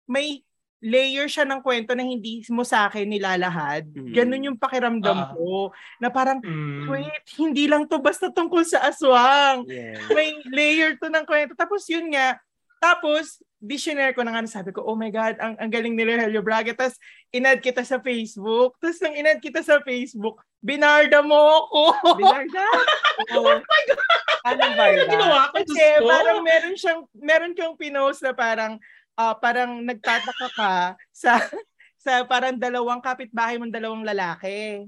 may 0.04 0.44
layer 0.78 1.26
siya 1.26 1.42
ng 1.42 1.58
kwento 1.58 1.90
na 1.92 2.02
hindi 2.02 2.38
mo 2.48 2.62
sa 2.62 2.86
akin 2.86 3.02
nilalahad. 3.04 3.90
Mm. 3.90 4.12
Ganun 4.14 4.46
yung 4.46 4.58
pakiramdam 4.58 5.18
Ah. 5.18 5.30
ko. 5.34 5.74
Na 5.98 6.08
parang, 6.08 6.38
Mm. 6.38 6.86
wait, 6.86 7.26
hindi 7.34 7.66
lang 7.66 7.84
to 7.84 7.98
basta 7.98 8.30
tungkol 8.30 8.62
sa 8.62 8.86
aswang. 8.86 9.66
Yeah. 9.66 9.98
May 10.10 10.38
layer 10.46 10.94
to 10.94 11.10
ng 11.10 11.26
kwento. 11.26 11.58
Tapos 11.58 11.82
yun 11.86 12.10
nga, 12.10 12.38
tapos, 12.78 13.42
visionary 13.58 14.14
ko 14.14 14.22
na 14.22 14.30
nga, 14.30 14.46
sabi 14.46 14.70
ko, 14.70 14.86
oh 14.86 14.94
my 14.94 15.10
God, 15.10 15.34
ang, 15.42 15.58
ang 15.58 15.66
galing 15.66 15.98
ni 15.98 16.06
Rogelio 16.06 16.46
Braga. 16.46 16.70
Tapos, 16.70 16.94
inad 17.34 17.58
kita 17.58 17.82
sa 17.82 17.98
Facebook. 17.98 18.78
Tapos, 18.78 19.02
nang 19.02 19.18
inad 19.18 19.42
kita 19.42 19.66
sa 19.66 19.82
Facebook, 19.82 20.38
binarda 20.62 21.18
mo 21.26 21.34
ako. 21.66 21.82
Binarda? 22.14 22.62
oh 23.34 23.50
my 23.50 23.82
God! 23.82 24.10
Anong 24.46 24.62
Ano 24.62 24.78
barda? 24.78 25.10
ginawa 25.10 25.38
ko? 25.50 25.54
Kasi 25.58 25.82
parang 25.98 26.38
meron 26.40 26.76
siyang, 26.78 27.00
meron 27.18 27.52
kang 27.52 27.74
pinost 27.74 28.22
na 28.22 28.30
parang, 28.30 28.78
ah, 29.18 29.34
parang 29.34 29.82
nagtataka 29.82 30.48
ka 30.54 30.72
sa, 31.10 31.42
sa 32.04 32.22
parang 32.22 32.54
dalawang 32.54 33.02
kapitbahay 33.02 33.58
mong 33.58 33.74
dalawang 33.74 34.06
lalaki. 34.06 34.86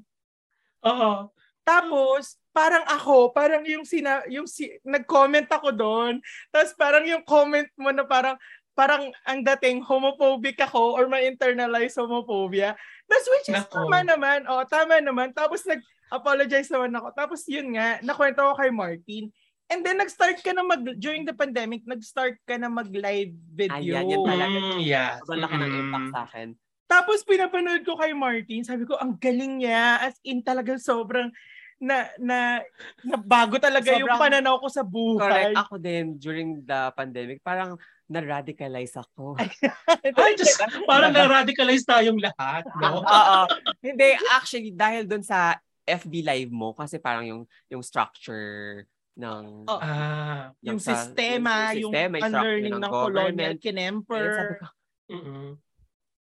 Oo. 0.86 1.34
Tapos, 1.66 2.40
parang 2.50 2.82
ako, 2.86 3.30
parang 3.34 3.62
yung 3.66 3.82
sina, 3.86 4.22
yung 4.30 4.46
si, 4.46 4.70
nag-comment 4.86 5.46
ako 5.50 5.70
doon. 5.74 6.14
Tapos 6.50 6.74
parang 6.74 7.04
yung 7.06 7.22
comment 7.22 7.68
mo 7.78 7.90
na 7.94 8.02
parang 8.02 8.34
parang 8.74 9.12
ang 9.28 9.44
dating 9.44 9.84
homophobic 9.84 10.56
ako 10.56 10.96
or 10.96 11.04
may 11.04 11.28
internalize 11.28 11.94
homophobia. 12.00 12.72
That's 13.06 13.28
which 13.28 13.52
is 13.52 13.60
Nako. 13.66 13.86
tama 13.86 14.06
naman. 14.06 14.48
Oh, 14.48 14.64
tama 14.64 14.98
naman. 15.02 15.36
Tapos 15.36 15.62
nag-apologize 15.68 16.70
naman 16.72 16.94
ako. 16.96 17.12
Tapos 17.12 17.44
yun 17.44 17.76
nga, 17.76 18.00
nakwento 18.00 18.40
ko 18.40 18.54
kay 18.56 18.72
Martin. 18.72 19.28
And 19.70 19.86
then 19.86 20.02
nag-start 20.02 20.42
ka 20.42 20.50
na 20.50 20.66
mag 20.66 20.82
during 20.98 21.22
the 21.22 21.32
pandemic, 21.32 21.86
nag-start 21.86 22.42
ka 22.42 22.58
na 22.58 22.66
mag-live 22.66 23.30
video. 23.54 23.94
Ayan, 23.94 24.10
yan 24.10 24.22
talaga. 24.26 24.58
Mm, 24.58 24.78
yeah. 24.82 25.10
Sobrang 25.22 25.42
laki 25.46 25.54
ng 25.56 25.70
Mm. 25.70 25.80
impact 25.80 26.08
sa 26.10 26.20
akin. 26.26 26.48
Tapos 26.90 27.18
pinapanood 27.22 27.82
ko 27.86 27.94
kay 27.94 28.10
Martin, 28.10 28.66
sabi 28.66 28.82
ko 28.82 28.98
ang 28.98 29.14
galing 29.14 29.62
niya 29.62 30.02
as 30.02 30.18
in 30.26 30.42
talagang 30.42 30.82
sobrang 30.82 31.30
na 31.78 32.10
na, 32.18 32.60
na 33.00 33.16
bago 33.16 33.56
talaga 33.56 33.94
yung 33.94 34.10
Sobrang- 34.10 34.20
pananaw 34.20 34.58
ko 34.58 34.68
sa 34.68 34.82
buhay. 34.82 35.54
Correct. 35.54 35.56
Ako 35.64 35.74
din, 35.78 36.04
during 36.18 36.60
the 36.60 36.90
pandemic, 36.92 37.38
parang 37.40 37.78
na-radicalize 38.04 38.98
ako. 38.98 39.38
Ay, 40.18 40.34
Diyos, 40.34 40.58
parang 40.84 41.14
na-radicalize 41.14 41.86
tayong 41.86 42.18
lahat, 42.18 42.66
no? 42.74 43.00
Oo. 43.06 43.38
Hindi, 43.80 44.18
actually, 44.34 44.74
dahil 44.74 45.06
dun 45.06 45.22
sa 45.22 45.56
FB 45.86 46.26
live 46.26 46.50
mo, 46.50 46.74
kasi 46.74 46.98
parang 46.98 47.24
yung 47.24 47.42
yung 47.70 47.80
structure 47.80 48.84
ng... 49.18 49.66
Oh, 49.66 49.80
Ah. 49.80 50.54
yung 50.62 50.78
sistema, 50.78 51.74
yung 51.74 51.90
yung, 51.90 51.92
sistema, 51.92 52.14
yung 52.18 52.26
unlearning 52.30 52.74
ng 52.74 52.82
ng, 52.82 52.90
colonial 52.92 53.14
government. 53.34 53.38
Ayun, 53.40 53.56
sabi 53.56 53.64
kinemper. 53.66 54.28
ko, 54.60 54.66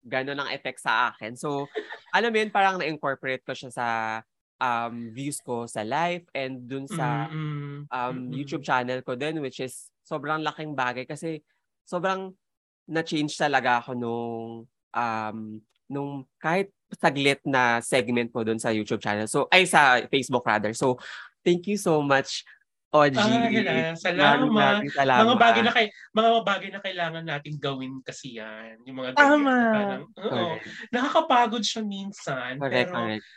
gano'n 0.08 0.40
ang 0.40 0.50
effect 0.56 0.80
sa 0.80 1.12
akin. 1.12 1.36
So, 1.36 1.68
alam 2.16 2.32
mo 2.32 2.38
yun, 2.40 2.52
parang 2.52 2.80
na-incorporate 2.80 3.44
ko 3.44 3.52
siya 3.52 3.72
sa 3.72 3.88
um, 4.58 5.12
views 5.12 5.44
ko 5.44 5.68
sa 5.68 5.84
live 5.84 6.24
and 6.32 6.64
dun 6.66 6.88
sa 6.88 7.28
Mm-mm. 7.28 7.86
um, 7.92 8.14
Mm-mm. 8.16 8.32
YouTube 8.32 8.64
channel 8.64 9.04
ko 9.04 9.20
din, 9.20 9.44
which 9.44 9.60
is 9.60 9.92
sobrang 10.08 10.42
laking 10.42 10.72
bagay 10.74 11.04
kasi 11.04 11.44
sobrang 11.84 12.32
na-change 12.88 13.36
talaga 13.36 13.84
ako 13.84 13.92
nung, 14.00 14.64
um, 14.96 15.38
nung 15.92 16.24
kahit 16.40 16.72
saglit 16.96 17.44
na 17.44 17.84
segment 17.84 18.32
ko 18.32 18.48
dun 18.48 18.60
sa 18.60 18.72
YouTube 18.72 19.04
channel. 19.04 19.28
So, 19.28 19.52
ay 19.52 19.68
sa 19.68 20.00
Facebook 20.08 20.48
rather. 20.48 20.72
So, 20.72 20.96
thank 21.44 21.68
you 21.68 21.76
so 21.76 22.00
much, 22.00 22.48
Oji. 22.88 23.20
Ah. 23.20 23.92
Salamat. 24.00 24.80
Salamat. 24.88 25.24
Mga 25.28 25.36
bagay 25.36 25.62
na 25.68 25.74
kay 25.76 25.88
mga 26.16 26.30
bagay 26.48 26.70
na 26.72 26.80
kailangan 26.80 27.26
natin 27.28 27.54
gawin 27.60 28.00
kasi 28.00 28.40
yan. 28.40 28.80
Yung 28.88 29.04
mga. 29.04 29.12
Tama. 29.12 29.56
Parang, 29.76 30.04
oo. 30.08 30.56
Nakakapagod 30.96 31.64
siya 31.68 31.84
minsan. 31.84 32.56
correct. 32.56 32.88
pero 32.88 32.96
correct. 32.96 33.28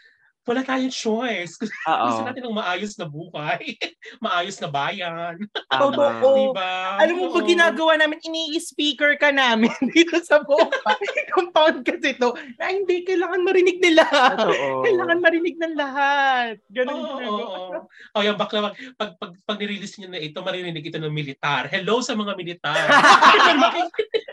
Wala 0.48 0.64
tayong 0.64 0.90
choice. 0.92 1.60
Oo. 1.60 2.04
Gusto 2.08 2.22
natin 2.24 2.42
ng 2.48 2.56
maayos 2.56 2.96
na 2.96 3.06
buhay. 3.06 3.76
maayos 4.24 4.56
na 4.58 4.68
bayan. 4.72 5.36
Oo. 5.76 5.92
Tama. 5.92 6.20
Diba? 6.20 6.72
Alam 6.96 7.14
mo 7.20 7.26
ba 7.30 7.40
ginagawa 7.44 7.92
namin, 8.00 8.18
ini-speaker 8.24 9.20
ka 9.20 9.30
namin 9.30 9.70
dito 9.94 10.16
sa 10.24 10.40
Bopa. 10.40 10.96
Compound 11.36 11.84
kasi 11.84 12.16
to. 12.16 12.32
Na 12.56 12.72
hindi, 12.72 13.04
kailangan 13.04 13.44
marinig 13.44 13.78
nila. 13.78 14.04
Totoo. 14.08 14.82
Kailangan 14.82 15.18
marinig 15.20 15.56
ng 15.60 15.74
lahat. 15.76 16.56
Ganun 16.72 16.96
Oo, 16.96 17.04
oo, 17.04 17.16
ginagawa. 17.20 17.44
oo. 17.44 17.78
Oh, 18.16 18.22
yung 18.24 18.38
bakla, 18.40 18.72
pag, 18.72 18.74
pag, 18.96 19.10
pag, 19.20 19.32
pag 19.44 19.58
nirelease 19.60 20.00
nyo 20.00 20.08
na 20.10 20.20
ito, 20.20 20.40
marinig 20.40 20.82
ito 20.82 20.98
ng 20.98 21.12
militar. 21.12 21.68
Hello 21.68 22.00
sa 22.00 22.16
mga 22.16 22.32
militar. 22.34 22.84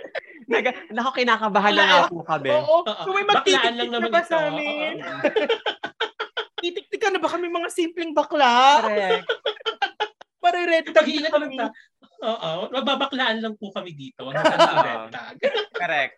Naga, 0.48 0.72
naku, 0.96 1.10
kinakabahan 1.22 1.74
na 1.76 1.84
nga 1.84 2.00
po 2.08 2.24
kami. 2.24 2.48
Oo. 2.56 2.88
Oo. 2.88 3.04
So 3.04 3.12
may 3.12 3.28
magtitiktik 3.28 3.76
lang 3.76 3.92
na 3.92 4.00
naman 4.00 4.12
ba 4.16 4.24
ito. 4.24 4.30
sa 4.32 4.38
amin? 4.48 4.94
Oo. 5.04 5.20
Titiktik 6.64 7.04
na 7.04 7.20
ba 7.20 7.30
kami 7.30 7.52
mga 7.52 7.70
simpleng 7.70 8.16
bakla? 8.16 8.82
Correct. 8.82 9.28
Para 10.44 10.58
red 10.64 10.88
tag 10.88 11.04
Mag-iingat 11.04 11.32
na 11.36 11.40
lang 11.44 11.52
kami. 11.52 11.58
Oo. 12.24 12.52
Magbabaklaan 12.72 13.38
lang 13.44 13.54
po 13.60 13.70
kami 13.76 13.92
dito. 13.92 14.24
Tag. 15.14 15.36
Correct. 15.76 16.16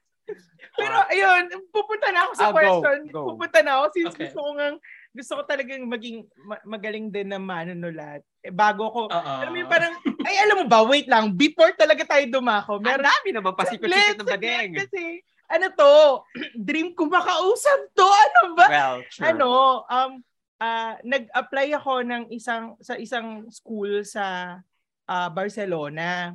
Pero 0.78 0.96
ayun, 1.10 1.50
pupunta 1.74 2.14
na 2.14 2.30
ako 2.30 2.32
sa 2.38 2.48
go, 2.48 2.56
question. 2.56 3.00
go. 3.10 3.34
Pupunta 3.34 3.60
na 3.66 3.82
ako 3.82 3.86
since 3.98 4.14
Okay. 4.14 4.30
gusto 4.30 4.40
ko 4.46 4.50
ngang 4.56 4.78
gusto 5.20 5.36
ko 5.36 5.44
talagang 5.44 5.84
maging 5.84 6.24
ma- 6.48 6.64
magaling 6.64 7.12
din 7.12 7.28
na 7.28 7.36
manunulat. 7.36 8.24
Eh, 8.40 8.56
bago 8.56 8.88
ko, 8.88 9.02
Oo. 9.12 9.34
alam 9.44 9.52
mo 9.52 9.60
yung 9.60 9.68
parang, 9.68 9.92
ay 10.24 10.36
alam 10.48 10.64
mo 10.64 10.66
ba, 10.72 10.80
wait 10.88 11.12
lang, 11.12 11.36
before 11.36 11.76
talaga 11.76 12.08
tayo 12.08 12.24
dumako, 12.32 12.80
Ang 12.80 12.88
meron, 12.88 13.04
dami 13.04 13.30
naman 13.36 13.52
pasikot-sikot 13.52 14.24
ng 14.24 14.32
saglit 14.32 14.72
Kasi, 14.80 15.20
ano 15.52 15.66
to, 15.76 15.94
dream 16.56 16.96
ko 16.96 17.12
makausap 17.12 17.92
to, 17.92 18.08
ano 18.08 18.56
ba? 18.56 18.66
Well, 18.72 18.98
true. 19.12 19.28
Ano, 19.28 19.50
um, 19.84 20.12
ah, 20.64 20.96
nag-apply 21.04 21.68
ako 21.76 21.94
ng 22.08 22.24
isang, 22.32 22.80
sa 22.80 22.96
isang 22.96 23.52
school 23.52 24.08
sa 24.08 24.56
ah, 25.04 25.28
Barcelona. 25.28 26.32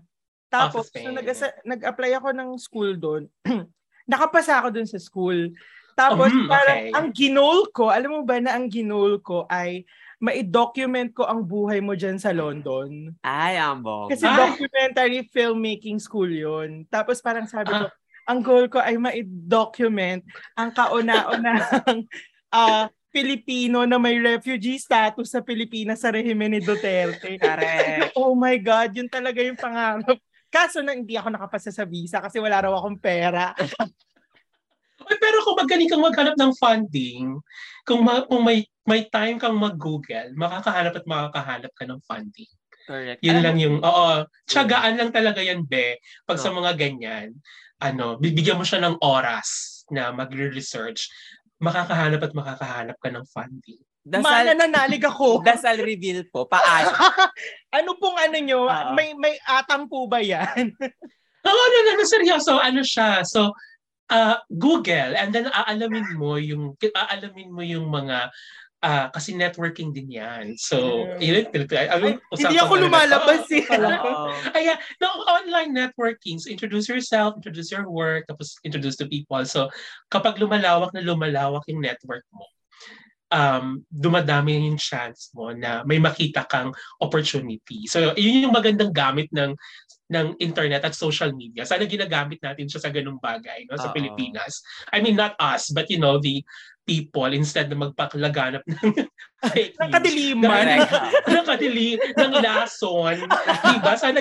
Tapos, 0.52 0.92
Ah, 0.92 1.00
sa 1.00 1.00
so 1.00 1.10
nag- 1.10 1.60
nag-apply 1.64 2.10
ako 2.20 2.28
ng 2.36 2.50
school 2.60 2.92
doon. 3.00 3.32
Nakapasa 4.12 4.60
ako 4.60 4.68
doon 4.76 4.88
sa 4.88 5.00
school. 5.00 5.48
Tapos, 5.94 6.28
Mm, 6.28 6.46
parang 6.46 6.78
okay. 6.80 6.92
ang 6.92 7.08
ginol 7.10 7.58
ko, 7.70 7.88
alam 7.88 8.10
mo 8.10 8.20
ba 8.22 8.38
na 8.38 8.54
ang 8.54 8.66
ginol 8.66 9.18
ko 9.18 9.46
ay 9.46 9.86
ma-document 10.18 11.12
ko 11.12 11.22
ang 11.22 11.44
buhay 11.44 11.78
mo 11.78 11.92
dyan 11.92 12.16
sa 12.16 12.32
London. 12.32 13.12
Ay, 13.20 13.54
ambog. 13.56 14.08
Kasi 14.08 14.24
Ay! 14.24 14.34
documentary 14.34 15.20
filmmaking 15.28 16.00
school 16.00 16.26
yun. 16.26 16.82
Tapos 16.88 17.20
parang 17.20 17.44
sabi 17.44 17.70
ko, 17.70 17.86
Ah. 17.86 17.92
ang 18.24 18.40
goal 18.40 18.66
ko 18.66 18.80
ay 18.80 18.96
ma-document 18.96 20.24
ang 20.54 20.72
kauna-unahang 20.72 22.08
ah, 22.54 22.88
Pilipino 23.10 23.86
na 23.86 23.94
may 23.94 24.18
refugee 24.18 24.74
status 24.74 25.30
sa 25.30 25.38
Pilipinas 25.38 26.02
sa 26.02 26.10
rehimen 26.10 26.50
ni 26.50 26.58
Duterte. 26.58 27.38
Correct. 27.38 28.10
Oh 28.18 28.34
my 28.34 28.58
God, 28.58 28.90
yun 28.90 29.06
talaga 29.06 29.38
yung 29.38 29.54
pangarap. 29.54 30.18
Kaso 30.48 30.82
na 30.82 30.94
hindi 30.94 31.14
ako 31.14 31.30
nakapasa 31.30 31.70
sa 31.70 31.86
visa 31.86 32.18
kasi 32.18 32.38
wala 32.42 32.58
raw 32.58 32.74
akong 32.74 32.98
pera. 32.98 33.54
Ay, 35.08 35.18
pero 35.20 35.40
kung 35.44 35.56
magaling 35.60 35.88
kang 35.90 36.04
maghanap 36.04 36.36
ng 36.36 36.52
funding, 36.56 37.38
kung, 37.84 38.00
ma- 38.04 38.24
kung 38.24 38.42
may 38.44 38.64
may 38.84 39.08
time 39.08 39.40
kang 39.40 39.56
mag-google, 39.56 40.36
makakahanap 40.36 40.92
at 40.92 41.06
makakahanap 41.08 41.72
ka 41.72 41.84
ng 41.88 42.00
funding. 42.04 42.52
Correct. 42.84 43.20
Yun 43.24 43.40
Alam 43.40 43.44
lang 43.44 43.56
yung, 43.56 43.76
oo, 43.80 44.28
tsagaan 44.44 45.00
lang 45.00 45.08
talaga 45.08 45.40
yan, 45.40 45.64
be. 45.64 45.96
Pag 46.28 46.36
sa 46.36 46.52
mga 46.52 46.76
ganyan, 46.76 47.32
ano, 47.80 48.20
bibigyan 48.20 48.60
mo 48.60 48.64
siya 48.64 48.84
ng 48.84 49.00
oras 49.00 49.82
na 49.88 50.12
magre-research, 50.12 51.08
makakahanap 51.64 52.20
at 52.20 52.32
makakahanap 52.36 52.96
ka 53.00 53.08
ng 53.08 53.24
funding. 53.32 53.80
Dasal, 54.04 54.52
nanalig 54.52 55.00
ako. 55.00 55.40
dasal 55.48 55.80
reveal 55.80 56.28
po. 56.28 56.44
Paano? 56.44 56.92
ano 57.80 57.90
pong 57.96 58.20
ano 58.20 58.36
nyo? 58.36 58.68
Oo. 58.68 58.92
May, 58.92 59.16
may 59.16 59.40
atang 59.48 59.88
po 59.88 60.04
ba 60.04 60.20
yan? 60.20 60.76
Oo, 61.48 61.64
no, 61.72 61.78
no, 61.88 61.92
no, 61.96 62.04
seryoso, 62.04 62.60
ano 62.60 62.84
siya. 62.84 63.24
So, 63.24 63.52
uh, 64.10 64.36
Google, 64.52 65.16
and 65.16 65.32
then 65.32 65.48
aalamin 65.52 66.12
mo 66.12 66.36
yung, 66.36 66.76
aalamin 66.92 67.50
mo 67.52 67.62
yung 67.64 67.88
mga, 67.88 68.30
ah, 68.84 69.08
kasi 69.08 69.32
networking 69.32 69.96
din 69.96 70.12
yan. 70.12 70.44
So, 70.60 71.08
Mm. 71.16 71.20
yun, 71.24 71.44
Ay, 71.48 72.20
usapan 72.28 72.36
hindi 72.36 72.56
ako 72.60 72.72
rin 72.76 72.82
lumalabas 72.84 73.44
eh. 73.48 73.64
Oo. 73.64 74.28
Ayan, 74.60 74.76
no, 75.00 75.08
online 75.24 75.72
networking. 75.72 76.36
So, 76.36 76.52
introduce 76.52 76.92
yourself, 76.92 77.32
introduce 77.40 77.72
your 77.72 77.88
work, 77.88 78.28
tapos 78.28 78.60
introduce 78.60 79.00
to 79.00 79.08
people. 79.08 79.40
So, 79.48 79.72
kapag 80.12 80.36
lumalawak 80.36 80.92
na 80.92 81.00
lumalawak 81.00 81.64
yung 81.72 81.80
network 81.80 82.28
mo, 82.28 82.44
um, 83.32 83.80
dumadami 83.88 84.60
yung 84.68 84.76
chance 84.78 85.32
mo 85.32 85.50
na 85.50 85.82
may 85.88 85.98
makita 85.98 86.44
kang 86.44 86.70
opportunity. 87.00 87.88
So, 87.88 88.12
yun 88.14 88.46
yung 88.46 88.54
magandang 88.54 88.92
gamit 88.92 89.32
ng 89.32 89.56
ng 90.12 90.36
internet 90.36 90.84
at 90.84 90.92
social 90.92 91.32
media. 91.32 91.64
Sana 91.64 91.88
ginagamit 91.88 92.36
natin 92.44 92.68
siya 92.68 92.80
sa 92.84 92.92
ganung 92.92 93.16
bagay 93.16 93.64
no, 93.64 93.80
sa 93.80 93.88
Oo. 93.88 93.96
Pilipinas. 93.96 94.60
I 94.92 95.00
mean, 95.00 95.16
not 95.16 95.32
us, 95.40 95.72
but 95.72 95.88
you 95.88 95.96
know, 95.96 96.20
the 96.20 96.44
people, 96.84 97.32
instead 97.32 97.72
na 97.72 97.80
magpaklaganap 97.80 98.60
ng 98.68 98.92
fake 99.48 99.72
Ng 99.80 99.88
news. 99.88 99.94
kadiliman. 99.96 100.48
Correct. 100.52 100.92
nakadili 101.32 101.88
ng 101.96 102.32
lason. 102.44 103.16
diba? 103.72 103.92
Sana, 103.96 104.20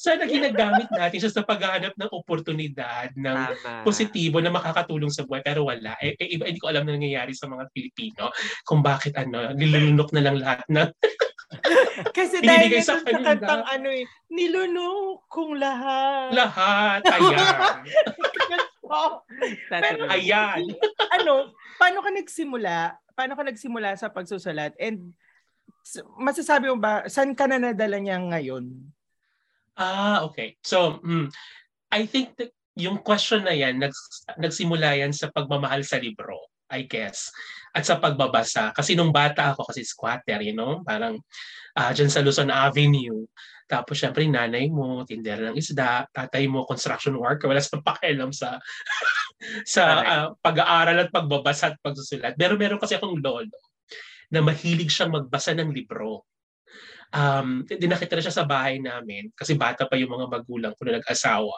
sana 0.00 0.24
ginagamit 0.24 0.88
natin 0.88 1.18
siya 1.20 1.32
sa 1.32 1.44
paghahanap 1.44 1.92
ng 1.92 2.10
oportunidad 2.12 3.12
ng 3.12 3.38
Tama. 3.52 3.84
positibo 3.84 4.40
na 4.40 4.48
makakatulong 4.48 5.12
sa 5.12 5.28
buhay 5.28 5.44
pero 5.44 5.68
wala. 5.68 5.96
Eh, 6.00 6.16
eh, 6.16 6.36
iba, 6.36 6.48
hindi 6.48 6.60
ko 6.60 6.72
alam 6.72 6.88
na 6.88 6.96
nangyayari 6.96 7.36
sa 7.36 7.44
mga 7.44 7.68
Pilipino 7.76 8.32
kung 8.64 8.80
bakit 8.80 9.12
ano, 9.20 9.52
nilulunok 9.52 10.08
na 10.16 10.24
lang 10.24 10.36
lahat 10.40 10.64
ng 10.72 10.88
Kasi 12.16 12.44
dahil 12.44 12.80
sa 12.84 13.00
sa, 13.00 13.04
sa 13.04 13.18
kantang 13.24 13.64
ano 13.64 13.88
eh, 13.88 14.04
nilunok 14.28 15.24
kong 15.32 15.56
lahat. 15.56 16.30
lahat. 16.36 17.00
Ayan. 17.16 17.84
Oh, 18.88 19.24
Pero-. 19.68 20.08
Ayan. 20.12 20.64
ano, 21.16 21.52
paano 21.80 22.04
ka 22.04 22.10
nagsimula? 22.12 22.96
Paano 23.16 23.32
ka 23.36 23.42
nagsimula 23.44 23.96
sa 23.96 24.12
pagsusulat? 24.12 24.76
And 24.76 25.16
masasabi 26.20 26.68
mo 26.68 26.76
ba, 26.80 27.08
saan 27.08 27.32
ka 27.32 27.48
na 27.48 27.60
nadala 27.60 27.96
niya 27.96 28.20
ngayon? 28.20 28.68
Ah, 29.78 30.24
okay. 30.26 30.56
So, 30.60 31.00
mm, 31.00 31.32
I 31.88 32.04
think 32.04 32.36
that 32.36 32.52
yung 32.76 33.00
question 33.00 33.44
na 33.44 33.56
yan, 33.56 33.80
nags, 33.80 34.26
nagsimula 34.36 35.00
yan 35.00 35.12
sa 35.16 35.32
pagmamahal 35.32 35.82
sa 35.82 35.98
libro, 35.98 36.47
I 36.68 36.84
guess. 36.84 37.32
At 37.72 37.84
sa 37.88 37.96
pagbabasa. 37.96 38.72
Kasi 38.76 38.92
nung 38.96 39.12
bata 39.12 39.52
ako, 39.52 39.68
kasi 39.72 39.84
squatter, 39.84 40.40
you 40.44 40.52
know, 40.56 40.84
parang 40.84 41.20
ah 41.76 41.92
dyan 41.92 42.12
sa 42.12 42.20
Luzon 42.20 42.52
Avenue. 42.52 43.24
Tapos 43.68 44.00
syempre 44.00 44.24
nanay 44.24 44.72
mo, 44.72 45.04
tindera 45.04 45.52
ng 45.52 45.56
isda, 45.60 46.08
tatay 46.08 46.48
mo, 46.48 46.64
construction 46.64 47.12
worker, 47.20 47.52
wala 47.52 47.60
sa 47.60 47.80
pakialam 47.80 48.32
sa 48.32 48.56
sa 49.76 49.82
ah, 50.00 50.28
pag-aaral 50.40 51.04
at 51.04 51.12
pagbabasa 51.12 51.72
at 51.72 51.80
pagsusulat. 51.84 52.32
Pero 52.40 52.56
meron 52.56 52.80
kasi 52.80 52.96
akong 52.96 53.20
lolo 53.20 53.52
na 54.32 54.40
mahilig 54.44 54.92
siyang 54.92 55.12
magbasa 55.12 55.52
ng 55.56 55.72
libro 55.72 56.24
um, 57.14 57.64
dinakita 57.64 58.16
na 58.16 58.24
siya 58.24 58.34
sa 58.34 58.48
bahay 58.48 58.80
namin 58.80 59.32
kasi 59.32 59.56
bata 59.56 59.88
pa 59.88 59.96
yung 59.96 60.12
mga 60.12 60.26
magulang 60.28 60.72
ko 60.76 60.82
na 60.84 61.00
nag-asawa. 61.00 61.56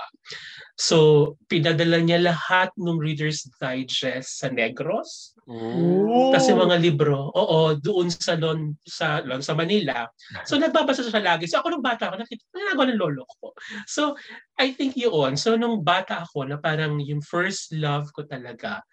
So, 0.79 1.37
pinadala 1.51 2.01
niya 2.01 2.23
lahat 2.23 2.73
ng 2.79 2.97
Reader's 2.97 3.45
Digest 3.59 4.41
sa 4.41 4.49
Negros. 4.49 5.37
Ooh. 5.51 6.31
Kasi 6.31 6.55
mga 6.55 6.79
libro, 6.79 7.29
oo, 7.35 7.75
doon 7.75 8.09
sa 8.09 8.39
Lon, 8.39 8.79
sa, 8.87 9.21
Lon, 9.27 9.43
sa 9.43 9.59
Manila. 9.59 10.07
So, 10.47 10.57
nagbabasa 10.57 11.05
siya 11.05 11.21
lagi. 11.21 11.51
So, 11.51 11.59
ako 11.61 11.75
nung 11.75 11.85
bata 11.85 12.09
ako, 12.09 12.23
nakita, 12.23 12.43
nagawa 12.55 12.87
ng 12.89 13.01
lolo 13.01 13.27
ko. 13.43 13.53
So, 13.85 14.15
I 14.57 14.71
think 14.73 14.95
yun. 14.95 15.35
So, 15.35 15.59
nung 15.59 15.83
bata 15.83 16.23
ako, 16.23 16.47
na 16.47 16.57
parang 16.57 17.03
yung 17.03 17.21
first 17.21 17.75
love 17.75 18.09
ko 18.15 18.25
talaga 18.25 18.87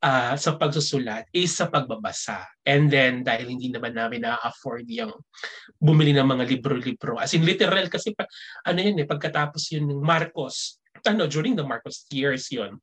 ah, 0.00 0.34
sa 0.36 0.56
pagsusulat 0.56 1.28
is 1.32 1.52
sa 1.52 1.68
pagbabasa. 1.68 2.44
And 2.64 2.88
then, 2.88 3.20
dahil 3.20 3.52
hindi 3.52 3.68
naman 3.68 3.96
namin 3.96 4.24
na-afford 4.24 4.88
yung 4.88 5.12
bumili 5.76 6.16
ng 6.16 6.24
mga 6.24 6.44
libro-libro. 6.48 7.20
As 7.20 7.36
in, 7.36 7.44
literal 7.44 7.86
kasi, 7.92 8.16
pa, 8.16 8.24
ano 8.64 8.80
yun 8.80 8.96
eh, 9.00 9.06
pagkatapos 9.08 9.76
yun 9.76 9.88
ng 9.88 10.00
Marcos, 10.00 10.80
ano, 11.04 11.28
during 11.28 11.52
the 11.56 11.64
Marcos 11.64 12.08
years 12.12 12.48
yun, 12.48 12.80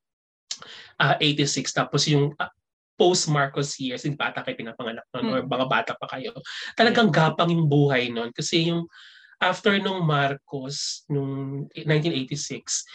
ah 0.97 1.17
86, 1.21 1.69
tapos 1.73 2.09
yung 2.09 2.33
ah, 2.37 2.49
post-Marcos 2.97 3.77
years, 3.77 4.01
yung 4.09 4.17
bata 4.17 4.41
kayo 4.41 4.57
pinapanganak 4.57 5.05
nun, 5.13 5.25
or 5.29 5.39
mga 5.45 5.65
bata 5.69 5.91
pa 5.93 6.09
kayo, 6.17 6.33
talagang 6.73 7.13
gapang 7.13 7.53
yung 7.53 7.69
buhay 7.69 8.09
nun. 8.09 8.33
Kasi 8.33 8.73
yung 8.73 8.89
after 9.37 9.77
nung 9.77 10.01
Marcos, 10.03 11.05
nung 11.07 11.65
1986, 11.73 12.85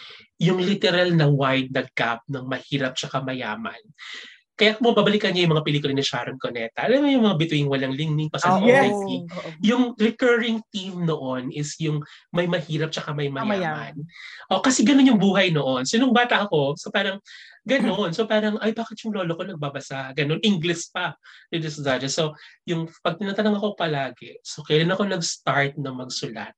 yung 0.43 0.59
literal 0.59 1.15
na 1.15 1.31
wide 1.31 1.71
na 1.71 1.87
gap 1.95 2.21
ng 2.27 2.43
mahirap 2.43 2.95
tsaka 2.99 3.23
mayaman. 3.23 3.79
Kaya 4.53 4.77
kung 4.77 4.93
babalikan 4.93 5.33
niyo 5.33 5.49
yung 5.49 5.57
mga 5.57 5.65
pelikula 5.65 5.97
ni 5.97 6.05
Sharon 6.05 6.37
Cuneta, 6.37 6.85
alam 6.85 7.01
mo 7.01 7.09
yung 7.09 7.25
mga 7.25 7.41
bituing 7.41 7.65
walang 7.65 7.97
lingning, 7.97 8.29
Ah, 8.29 8.33
pasan 8.37 8.61
yes. 8.69 8.93
yes. 9.09 9.25
Yung 9.65 9.97
recurring 9.97 10.61
theme 10.69 11.09
noon 11.09 11.49
is 11.49 11.73
yung 11.81 12.05
may 12.29 12.45
mahirap 12.45 12.93
tsaka 12.93 13.17
may 13.17 13.33
Ah, 13.33 13.41
mayaman. 13.41 13.97
O, 14.53 14.61
kasi 14.61 14.85
ganun 14.85 15.09
yung 15.09 15.17
buhay 15.17 15.49
noon. 15.49 15.89
So, 15.89 15.97
nung 15.97 16.13
bata 16.13 16.45
ako, 16.45 16.77
so 16.77 16.93
parang 16.93 17.17
Ganon. 17.63 18.11
So 18.11 18.27
parang, 18.27 18.59
ay, 18.59 18.75
bakit 18.75 18.99
yung 19.07 19.15
lolo 19.15 19.39
ko 19.39 19.47
nagbabasa? 19.47 20.11
Ganon. 20.11 20.43
English 20.43 20.91
pa. 20.91 21.15
So, 22.11 22.35
yung 22.67 22.91
pag 22.99 23.15
tinatanong 23.15 23.55
ako 23.55 23.79
palagi, 23.79 24.35
so 24.43 24.67
kailan 24.67 24.91
ako 24.91 25.07
nag-start 25.07 25.79
na 25.79 25.95
magsulat? 25.95 26.51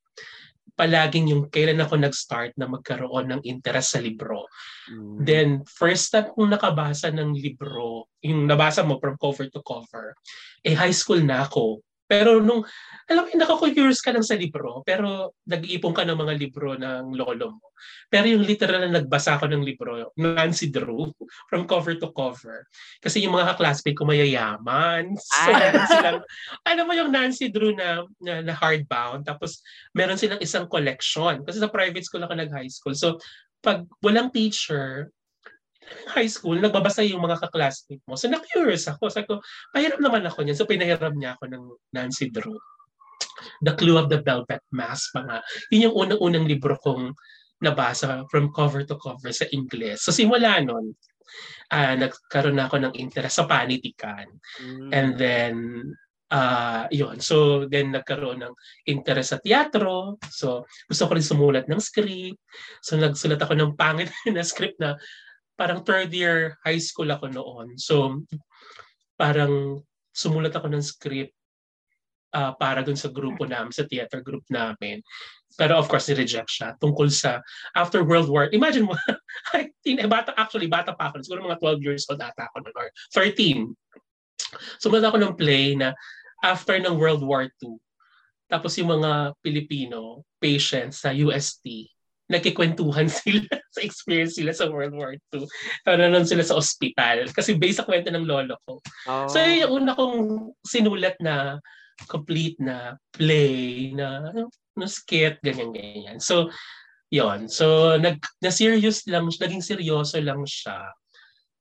palaging 0.76 1.32
yung 1.32 1.48
kailan 1.48 1.80
ako 1.80 1.96
nag-start 1.96 2.52
na 2.60 2.68
magkaroon 2.68 3.32
ng 3.32 3.42
interest 3.48 3.96
sa 3.96 4.00
libro. 4.04 4.44
Mm. 4.92 5.16
Then, 5.24 5.48
first 5.64 6.12
time 6.12 6.28
kong 6.36 6.52
nakabasa 6.52 7.08
ng 7.08 7.32
libro, 7.32 8.12
yung 8.20 8.44
nabasa 8.44 8.84
mo 8.84 9.00
from 9.00 9.16
cover 9.16 9.48
to 9.48 9.64
cover, 9.64 10.12
eh 10.60 10.76
high 10.76 10.92
school 10.92 11.18
na 11.24 11.48
ako. 11.48 11.80
Pero 12.06 12.38
nung, 12.38 12.62
alam 13.10 13.26
mo, 13.26 13.28
nakaku-curious 13.34 13.98
ka 13.98 14.14
lang 14.14 14.22
sa 14.22 14.38
libro, 14.38 14.82
pero 14.86 15.34
nag-iipon 15.46 15.94
ka 15.94 16.06
ng 16.06 16.18
mga 16.18 16.34
libro 16.38 16.78
ng 16.78 17.14
lolo 17.14 17.58
mo. 17.58 17.66
Pero 18.06 18.30
yung 18.30 18.46
literal 18.46 18.86
na 18.86 19.02
nagbasa 19.02 19.38
ko 19.42 19.50
ng 19.50 19.66
libro, 19.66 20.14
Nancy 20.14 20.70
Drew, 20.70 21.10
from 21.50 21.66
cover 21.66 21.98
to 21.98 22.14
cover. 22.14 22.66
Kasi 23.02 23.26
yung 23.26 23.34
mga 23.34 23.58
classmate 23.58 23.98
ko 23.98 24.06
mayayaman. 24.06 25.12
So, 25.36 25.52
ah. 25.52 25.86
silang, 25.86 26.20
ano 26.64 26.80
mo 26.86 26.92
yung 26.96 27.10
Nancy 27.12 27.50
Drew 27.52 27.74
na, 27.74 28.06
na, 28.22 28.40
na 28.42 28.54
hardbound, 28.54 29.26
tapos 29.26 29.60
meron 29.92 30.18
silang 30.18 30.40
isang 30.40 30.70
collection. 30.70 31.42
Kasi 31.42 31.58
sa 31.58 31.70
private 31.70 32.06
school 32.06 32.22
ako 32.24 32.34
nag-high 32.38 32.70
school. 32.70 32.94
So, 32.94 33.18
pag 33.60 33.82
walang 34.00 34.30
teacher, 34.30 35.10
high 36.12 36.28
school, 36.30 36.58
nagbabasa 36.58 37.06
yung 37.06 37.22
mga 37.22 37.38
kaklasmate 37.42 38.02
mo. 38.06 38.18
So, 38.18 38.26
na-curious 38.26 38.90
ako. 38.90 39.08
Sabi 39.10 39.26
ko, 39.30 39.42
pahiram 39.70 40.02
naman 40.02 40.26
ako 40.26 40.42
niyan. 40.42 40.58
So, 40.58 40.68
pinahiram 40.68 41.14
niya 41.14 41.38
ako 41.38 41.44
ng 41.50 41.64
Nancy 41.94 42.30
Drew. 42.30 42.56
The 43.62 43.76
Clue 43.76 44.00
of 44.00 44.08
the 44.08 44.20
Velvet 44.20 44.64
Mask. 44.72 45.12
Mga, 45.16 45.34
yun 45.72 45.84
yung 45.90 45.96
unang-unang 45.96 46.46
libro 46.48 46.76
kong 46.80 47.12
nabasa 47.60 48.28
from 48.28 48.52
cover 48.52 48.84
to 48.84 48.96
cover 49.00 49.32
sa 49.32 49.48
English. 49.52 50.04
So, 50.04 50.12
simula 50.12 50.60
nun, 50.60 50.92
uh, 51.72 51.94
nagkaroon 51.96 52.56
na 52.56 52.68
ako 52.68 52.76
ng 52.86 52.94
interest 52.96 53.40
sa 53.40 53.48
panitikan. 53.48 54.28
Mm. 54.60 54.90
And 54.92 55.10
then, 55.16 55.54
uh, 56.30 56.84
yun. 56.90 57.20
So, 57.22 57.66
then 57.70 57.94
nagkaroon 57.94 58.42
ng 58.42 58.54
interest 58.86 59.34
sa 59.34 59.38
teatro. 59.40 60.18
So, 60.30 60.66
gusto 60.86 61.02
ko 61.06 61.12
rin 61.14 61.26
sumulat 61.26 61.66
ng 61.70 61.82
script. 61.82 62.40
So, 62.82 62.98
nagsulat 62.98 63.40
ako 63.40 63.54
ng 63.56 63.72
pangit 63.78 64.10
na 64.34 64.42
script 64.42 64.78
na 64.82 64.98
parang 65.56 65.82
third 65.82 66.12
year 66.12 66.60
high 66.62 66.80
school 66.80 67.08
ako 67.08 67.32
noon. 67.32 67.80
So, 67.80 68.22
parang 69.16 69.82
sumulat 70.12 70.52
ako 70.52 70.68
ng 70.72 70.84
script 70.84 71.32
uh, 72.36 72.52
para 72.60 72.84
dun 72.84 72.96
sa 72.96 73.08
grupo 73.08 73.48
namin, 73.48 73.72
sa 73.72 73.88
theater 73.88 74.20
group 74.20 74.44
namin. 74.52 75.00
Pero 75.56 75.80
of 75.80 75.88
course, 75.88 76.12
ni-reject 76.12 76.52
siya 76.52 76.76
tungkol 76.76 77.08
sa 77.08 77.40
after 77.72 78.04
World 78.04 78.28
War. 78.28 78.52
Imagine 78.52 78.84
mo, 78.88 78.92
I 79.56 79.72
think, 79.80 80.04
eh, 80.04 80.08
bata, 80.08 80.36
actually, 80.36 80.68
bata 80.68 80.92
pa 80.92 81.08
ako. 81.08 81.24
Siguro 81.24 81.48
mga 81.48 81.60
12 81.60 81.84
years 81.84 82.04
old 82.12 82.20
ata 82.20 82.52
ako 82.52 82.60
noon, 82.60 82.76
or 82.76 82.88
13. 83.16 83.72
Sumulat 84.76 85.08
ako 85.08 85.16
ng 85.16 85.34
play 85.34 85.72
na 85.72 85.96
after 86.44 86.76
ng 86.76 87.00
World 87.00 87.24
War 87.24 87.48
II, 87.48 87.80
tapos 88.46 88.76
yung 88.78 89.00
mga 89.00 89.34
Pilipino 89.40 90.22
patients 90.38 91.02
sa 91.02 91.10
UST, 91.10 91.88
nagkikwentuhan 92.26 93.06
sila 93.22 93.46
sa 93.70 93.80
experience 93.82 94.34
sila 94.38 94.50
sa 94.50 94.66
World 94.66 94.94
War 94.98 95.14
II. 95.14 95.46
Nanonood 95.86 96.26
sila 96.26 96.42
sa 96.42 96.58
ospital. 96.58 97.30
Kasi 97.30 97.54
based 97.54 97.78
sa 97.82 97.86
kwento 97.86 98.10
ng 98.10 98.26
lolo 98.26 98.58
ko. 98.66 98.82
Oh. 99.06 99.26
So 99.30 99.38
yun 99.38 99.66
yung 99.66 99.72
una 99.82 99.92
kong 99.94 100.50
sinulat 100.66 101.16
na 101.22 101.62
complete 102.04 102.60
na 102.60 103.00
play, 103.14 103.90
na, 103.96 104.28
na 104.76 104.86
skit, 104.86 105.40
ganyan-ganyan. 105.40 106.20
So, 106.20 106.52
yon 107.08 107.48
So, 107.48 107.96
nag, 107.96 108.20
na-serious 108.44 109.08
lang, 109.08 109.32
naging 109.32 109.64
seryoso 109.64 110.20
lang 110.20 110.44
siya 110.44 110.92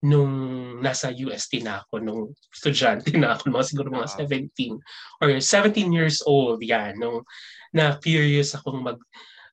nung 0.06 0.36
nasa 0.84 1.10
UST 1.10 1.64
na 1.64 1.82
ako, 1.82 2.04
nung 2.04 2.22
estudyante 2.52 3.16
na 3.16 3.40
ako, 3.40 3.50
mga 3.50 3.68
siguro 3.72 3.90
mga 3.90 4.28
17 4.28 4.78
or 5.24 5.30
17 5.40 5.96
years 5.96 6.20
old, 6.28 6.60
yan, 6.60 7.00
nung 7.00 7.24
na 7.72 7.96
curious 7.98 8.54
akong 8.54 8.84
mag 8.84 9.00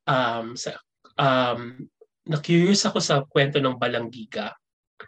um, 0.06 0.58
sa 0.58 0.76
um, 1.18 1.88
na-curious 2.26 2.86
ako 2.86 2.98
sa 3.02 3.26
kwento 3.26 3.58
ng 3.58 3.78
Balanggiga. 3.78 4.54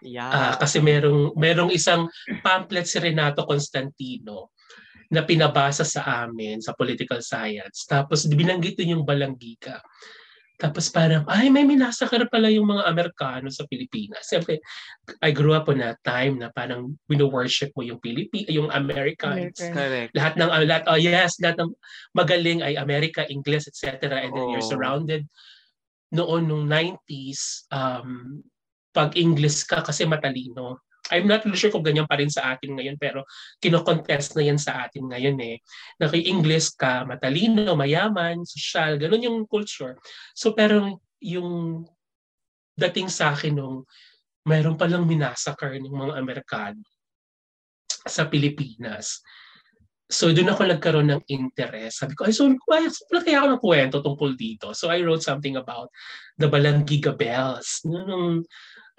Yeah. 0.02 0.26
Uh, 0.26 0.54
kasi 0.58 0.82
merong 0.82 1.38
merong 1.38 1.70
isang 1.70 2.10
pamphlet 2.42 2.90
si 2.90 2.98
Renato 2.98 3.46
Constantino 3.46 4.50
na 5.06 5.22
pinabasa 5.22 5.86
sa 5.86 6.26
amin 6.26 6.58
sa 6.58 6.74
political 6.74 7.22
science. 7.22 7.86
Tapos 7.86 8.26
binanggit 8.26 8.74
din 8.74 8.98
yung 8.98 9.06
Balanggiga. 9.06 9.78
Tapos 10.54 10.86
parang, 10.86 11.26
ay, 11.26 11.50
may 11.50 11.66
minasakar 11.66 12.30
pala 12.30 12.46
yung 12.46 12.70
mga 12.70 12.86
Amerikano 12.86 13.50
sa 13.50 13.66
Pilipinas. 13.66 14.30
Siyempre, 14.30 14.62
I 15.18 15.34
grew 15.34 15.50
up 15.50 15.66
on 15.66 15.82
a 15.82 15.98
time 16.06 16.38
na 16.38 16.46
parang 16.54 16.94
wino-worship 17.10 17.74
mo 17.74 17.82
yung 17.82 17.98
Pilipi, 17.98 18.46
yung 18.46 18.70
Americans. 18.70 19.58
Correct. 19.58 20.14
Lahat 20.14 20.38
ng, 20.38 20.46
uh, 20.46 20.62
lahat, 20.62 20.86
oh 20.86 20.98
yes, 20.98 21.42
lahat 21.42 21.58
ng 21.58 21.74
magaling 22.14 22.62
ay 22.62 22.78
America, 22.78 23.26
English, 23.26 23.66
etc. 23.66 24.06
And 24.14 24.30
then 24.30 24.46
oh. 24.46 24.50
you're 24.54 24.64
surrounded 24.64 25.26
noon 26.14 26.46
nung 26.46 26.64
90s, 26.70 27.66
um, 27.74 28.38
pag 28.94 29.18
English 29.18 29.66
ka 29.66 29.82
kasi 29.82 30.06
matalino. 30.06 30.86
I'm 31.12 31.28
not 31.28 31.44
sure 31.52 31.68
kung 31.68 31.84
ganyan 31.84 32.08
pa 32.08 32.16
rin 32.16 32.32
sa 32.32 32.56
atin 32.56 32.80
ngayon 32.80 32.96
pero 32.96 33.28
kino-contest 33.60 34.40
na 34.40 34.48
yan 34.48 34.56
sa 34.56 34.88
atin 34.88 35.04
ngayon 35.10 35.36
eh. 35.42 35.60
Na 36.00 36.08
kay 36.08 36.24
English 36.24 36.72
ka, 36.80 37.04
matalino, 37.04 37.76
mayaman, 37.76 38.40
social, 38.48 38.96
ganun 38.96 39.26
yung 39.26 39.38
culture. 39.44 40.00
So 40.32 40.56
pero 40.56 40.96
yung 41.20 41.84
dating 42.78 43.12
sa 43.12 43.36
akin 43.36 43.60
nung 43.60 43.84
mayroon 44.48 44.80
palang 44.80 45.04
minasakar 45.04 45.76
ng 45.76 45.92
mga 45.92 46.14
Amerikano 46.16 46.80
sa 48.08 48.28
Pilipinas. 48.28 49.20
So 50.08 50.30
doon 50.30 50.52
ako 50.52 50.68
nagkaroon 50.68 51.08
ng 51.10 51.24
interest. 51.32 52.04
Sabi 52.04 52.12
ko, 52.12 52.28
ay, 52.28 52.34
so 52.36 52.46
wala 52.46 53.20
kaya 53.24 53.40
ako 53.40 53.48
ng 53.48 53.62
kwento 53.64 53.96
tungkol 54.04 54.36
dito. 54.36 54.76
So 54.76 54.92
I 54.92 55.00
wrote 55.00 55.24
something 55.24 55.56
about 55.56 55.88
the 56.36 56.46
Balangiga 56.46 57.16
Bells. 57.16 57.80
Nung 57.88 58.44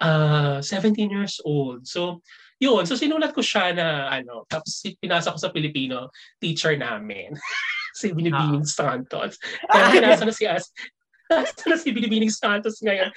uh, 0.02 0.58
17 0.58 1.10
years 1.10 1.38
old. 1.46 1.86
So 1.86 2.20
yun, 2.58 2.88
so 2.88 2.96
sinulat 2.96 3.36
ko 3.36 3.44
siya 3.44 3.76
na 3.76 4.08
ano, 4.10 4.48
tapos 4.48 4.82
pinasa 4.96 5.30
ko 5.30 5.38
sa 5.38 5.52
Pilipino 5.52 6.10
teacher 6.40 6.74
namin. 6.74 7.36
si 7.96 8.12
Binibining 8.12 8.64
ah. 8.64 8.68
Santos. 8.68 9.40
Kaya 9.72 9.88
pinasa 9.88 10.28
na 10.28 10.34
si 10.36 10.44
As, 10.44 10.68
Nasa 11.26 11.66
na 11.66 11.74
si 11.74 11.90
Binibining 11.90 12.30
Santos 12.30 12.78
ngayon. 12.84 13.10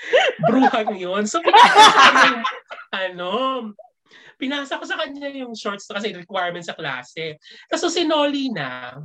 Bruhang 0.50 0.98
yun. 0.98 1.30
So, 1.30 1.44
pinasa 1.46 2.42
ano, 2.90 3.30
pinasa 4.40 4.80
ko 4.80 4.86
sa 4.86 4.98
kanya 5.00 5.30
yung 5.34 5.54
shorts 5.54 5.90
kasi 5.90 6.16
requirement 6.16 6.64
sa 6.64 6.78
klase. 6.78 7.38
Tapos 7.68 7.92
si 7.92 8.04
Nolly 8.08 8.54
na, 8.54 8.98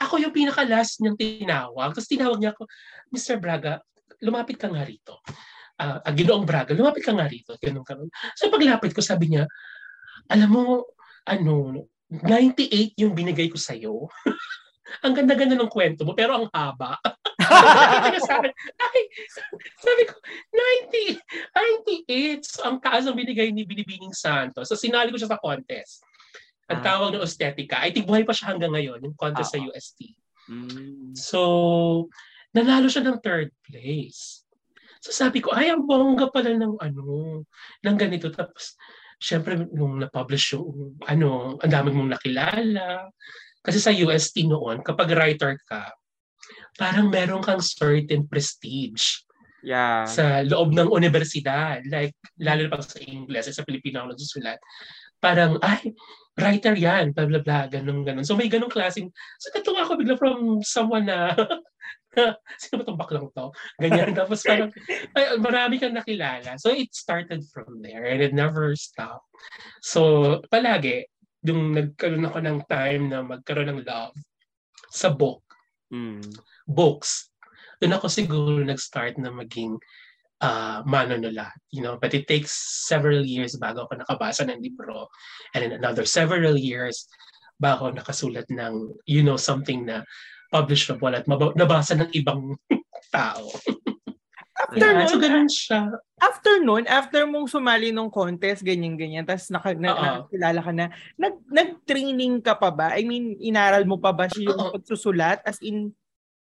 ako 0.00 0.16
yung 0.16 0.32
pinaka-last 0.32 1.04
niyang 1.04 1.18
tinawag. 1.20 1.92
Tapos 1.92 2.08
tinawag 2.08 2.40
niya 2.40 2.56
ako, 2.56 2.64
Mr. 3.12 3.36
Braga, 3.36 3.84
lumapit 4.24 4.56
ka 4.56 4.72
nga 4.72 4.82
rito. 4.82 5.20
Uh, 5.80 6.00
uh, 6.00 6.12
Ginoong 6.12 6.48
Braga, 6.48 6.72
lumapit 6.72 7.04
ka 7.04 7.12
nga 7.12 7.28
rito. 7.28 7.56
Ganun, 7.60 7.84
ganun. 7.84 8.08
So 8.36 8.48
paglapit 8.48 8.96
ko, 8.96 9.04
sabi 9.04 9.36
niya, 9.36 9.44
alam 10.32 10.48
mo, 10.48 10.88
ano, 11.28 11.84
98 12.10 12.96
yung 12.96 13.12
binigay 13.12 13.52
ko 13.52 13.60
sa'yo. 13.60 14.08
ang 15.04 15.14
ganda-ganda 15.14 15.54
ng 15.54 15.70
kwento 15.70 16.02
mo, 16.02 16.16
pero 16.16 16.34
ang 16.34 16.46
haba. 16.50 16.98
Sabi, 18.28 18.48
ay, 18.54 19.00
sabi 19.78 20.02
ko, 20.06 20.14
90, 20.90 21.18
98 22.06 22.46
so, 22.46 22.62
ang 22.66 22.78
taas 22.78 23.04
ang 23.06 23.18
binigay 23.18 23.50
ni 23.50 23.66
Binibining 23.66 24.14
Santos. 24.14 24.70
So 24.70 24.78
sinali 24.78 25.10
ko 25.10 25.18
siya 25.18 25.34
sa 25.34 25.42
contest. 25.42 26.06
Ang 26.70 26.80
ah. 26.80 26.84
tawag 26.86 27.10
ng 27.14 27.26
Estetica. 27.26 27.82
I 27.82 27.90
think 27.90 28.06
buhay 28.06 28.22
pa 28.22 28.32
siya 28.32 28.54
hanggang 28.54 28.72
ngayon, 28.72 29.02
yung 29.02 29.16
contest 29.18 29.50
uh-huh. 29.54 29.66
sa 29.66 29.70
UST. 29.74 30.00
Mm. 30.50 31.14
So, 31.14 31.40
nanalo 32.54 32.90
siya 32.90 33.06
ng 33.06 33.18
third 33.22 33.50
place. 33.62 34.46
So 35.00 35.10
sabi 35.16 35.40
ko, 35.40 35.56
ay, 35.56 35.72
ang 35.72 35.88
bongga 35.88 36.28
pala 36.28 36.52
ng 36.52 36.76
ano, 36.76 37.42
ng 37.80 37.96
ganito. 37.96 38.28
Tapos, 38.28 38.76
syempre, 39.16 39.56
nung 39.56 39.96
na-publish 39.96 40.58
yung, 40.58 41.00
ano, 41.08 41.56
ang 41.56 41.70
dami 41.72 41.88
mong 41.90 42.20
nakilala. 42.20 43.08
Kasi 43.64 43.80
sa 43.80 43.92
UST 43.92 44.44
noon, 44.44 44.84
kapag 44.84 45.12
writer 45.16 45.56
ka, 45.64 45.92
parang 46.80 47.12
meron 47.12 47.44
kang 47.44 47.60
certain 47.60 48.24
prestige 48.24 49.28
yeah. 49.60 50.08
sa 50.08 50.40
loob 50.40 50.72
ng 50.72 50.88
universidad. 50.88 51.84
Like, 51.84 52.16
lalo 52.40 52.64
na 52.64 52.72
pag 52.72 52.88
sa 52.88 53.00
English, 53.04 53.52
sa 53.52 53.66
Pilipino 53.68 54.00
ako 54.00 54.16
nagsusulat. 54.16 54.58
Parang, 55.20 55.60
ay, 55.60 55.92
writer 56.40 56.72
yan, 56.72 57.12
blah, 57.12 57.28
blah, 57.28 57.44
blah, 57.44 57.68
ganun, 57.68 58.00
ganun. 58.00 58.24
So 58.24 58.32
may 58.32 58.48
ganung 58.48 58.72
klaseng, 58.72 59.12
so 59.36 59.52
natuwa 59.52 59.84
ako 59.84 60.00
bigla 60.00 60.16
from 60.16 60.64
someone 60.64 61.04
na, 61.04 61.36
sino 62.60 62.80
ba 62.80 62.84
itong 62.88 63.00
baklang 63.00 63.28
to? 63.36 63.52
Ganyan. 63.76 64.16
Tapos 64.16 64.40
parang, 64.40 64.72
ay, 65.16 65.36
marami 65.36 65.76
kang 65.76 65.92
nakilala. 65.92 66.56
So 66.56 66.72
it 66.72 66.96
started 66.96 67.44
from 67.52 67.84
there 67.84 68.08
and 68.08 68.24
it 68.24 68.32
never 68.32 68.72
stopped. 68.72 69.28
So 69.84 70.40
palagi, 70.48 71.04
yung 71.44 71.76
nagkaroon 71.76 72.28
ako 72.28 72.38
ng 72.40 72.58
time 72.68 73.02
na 73.12 73.20
magkaroon 73.20 73.68
ng 73.76 73.82
love 73.84 74.16
sa 74.88 75.12
book. 75.12 75.49
Mm. 75.90 76.22
Books. 76.66 77.30
Doon 77.82 77.96
ako 77.98 78.06
siguro 78.06 78.62
nag-start 78.62 79.18
na 79.18 79.34
maging 79.34 79.76
uh, 80.40 80.80
manunulat. 80.86 81.52
You 81.70 81.82
know, 81.82 81.98
but 82.00 82.14
it 82.16 82.26
takes 82.26 82.52
several 82.88 83.22
years 83.22 83.58
bago 83.60 83.86
ako 83.86 84.00
nakabasa 84.00 84.48
ng 84.48 84.60
libro. 84.62 85.10
And 85.54 85.66
then 85.66 85.74
another 85.76 86.06
several 86.08 86.56
years 86.56 87.06
bago 87.60 87.92
ako 87.92 88.00
nakasulat 88.00 88.48
ng, 88.48 88.94
you 89.04 89.22
know, 89.22 89.36
something 89.36 89.84
na 89.84 90.02
publishable 90.50 91.14
at 91.14 91.28
mab- 91.30 91.54
nabasa 91.54 91.94
ng 91.94 92.10
ibang 92.16 92.56
tao. 93.14 93.46
After 94.60 94.76
Yeah, 94.84 94.92
nun, 94.92 95.08
so 95.08 95.16
ganun 95.16 95.48
siya. 95.48 95.80
after 96.20 96.54
nun, 96.60 96.84
after 96.84 97.24
mong 97.24 97.48
sumali 97.48 97.88
nung 97.96 98.12
contest, 98.12 98.60
ganyan-ganyan, 98.60 99.24
tapos 99.24 99.48
naka, 99.48 99.72
na, 99.72 99.88
nakakilala 99.96 100.60
ka 100.60 100.72
na, 100.76 100.86
nag, 101.16 101.34
nag-training 101.48 102.44
ka 102.44 102.52
pa 102.60 102.68
ba? 102.68 102.92
I 102.92 103.08
mean, 103.08 103.40
inaral 103.40 103.88
mo 103.88 103.96
pa 103.96 104.12
ba 104.12 104.28
siya 104.28 104.52
yung 104.52 104.60
Oo. 104.60 104.72
pagsusulat? 104.76 105.40
As 105.48 105.56
in, 105.64 105.96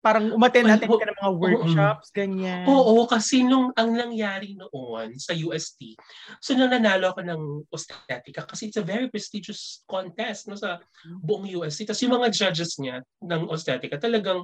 parang 0.00 0.32
umaten 0.32 0.64
natin 0.64 0.88
ka 0.88 1.06
ng 1.06 1.18
mga 1.20 1.32
workshops, 1.36 2.08
ganyan. 2.10 2.64
Oo, 2.64 3.04
kasi 3.04 3.44
nung 3.44 3.68
ang 3.76 3.92
nangyari 3.92 4.56
noon 4.56 5.12
sa 5.20 5.36
UST, 5.36 5.92
so 6.40 6.56
nung 6.56 6.72
nanalo 6.72 7.12
ako 7.12 7.20
ng 7.20 7.42
Ostetica, 7.68 8.48
kasi 8.48 8.72
it's 8.72 8.80
a 8.80 8.84
very 8.84 9.12
prestigious 9.12 9.84
contest 9.84 10.48
no, 10.48 10.56
sa 10.56 10.80
buong 11.20 11.44
UST. 11.46 11.84
Tapos 11.84 12.00
yung 12.00 12.16
mga 12.16 12.32
judges 12.32 12.80
niya 12.80 13.04
ng 13.20 13.44
Ostetica, 13.52 14.00
talagang 14.00 14.40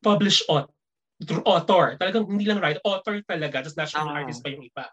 published 0.00 0.48
author, 0.48 0.72
author. 1.42 1.98
Talagang 1.98 2.30
hindi 2.30 2.46
lang 2.46 2.62
writer, 2.62 2.82
author 2.86 3.18
talaga. 3.26 3.66
Tapos 3.66 3.78
national 3.78 4.08
Ah. 4.14 4.16
artist 4.22 4.40
pa 4.42 4.48
yung 4.54 4.64
iba. 4.66 4.86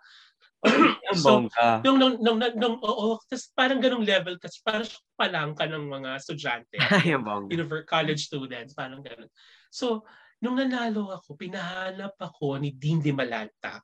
So. 1.15 1.45
Nung, 1.85 2.01
nung, 2.01 2.17
nung, 2.19 2.37
nung, 2.41 2.55
nung 2.57 2.77
oo, 2.81 3.21
tapos 3.29 3.53
parang 3.53 3.77
ganong 3.77 4.01
level 4.03 4.35
kasi 4.41 4.59
parang 4.65 4.89
palangka 5.13 5.69
ng 5.69 5.85
mga 5.85 6.09
estudyante. 6.17 6.75
Ay, 6.91 7.13
ang 7.13 7.21
bongga. 7.23 7.53
Univer- 7.53 7.85
college 7.85 8.25
students, 8.25 8.73
parang 8.73 9.05
gano'n. 9.05 9.29
So, 9.69 10.03
nung 10.41 10.57
nanalo 10.57 11.13
ako, 11.13 11.37
pinahanap 11.37 12.17
ako 12.17 12.57
ni 12.57 12.73
Dean 12.73 12.97
de 12.99 13.13
Malanta. 13.13 13.79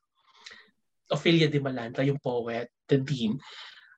Ophelia 1.11 1.47
de 1.47 1.61
Malanta, 1.61 2.01
yung 2.01 2.17
poet, 2.19 2.73
the 2.89 2.97
Dean. 2.97 3.37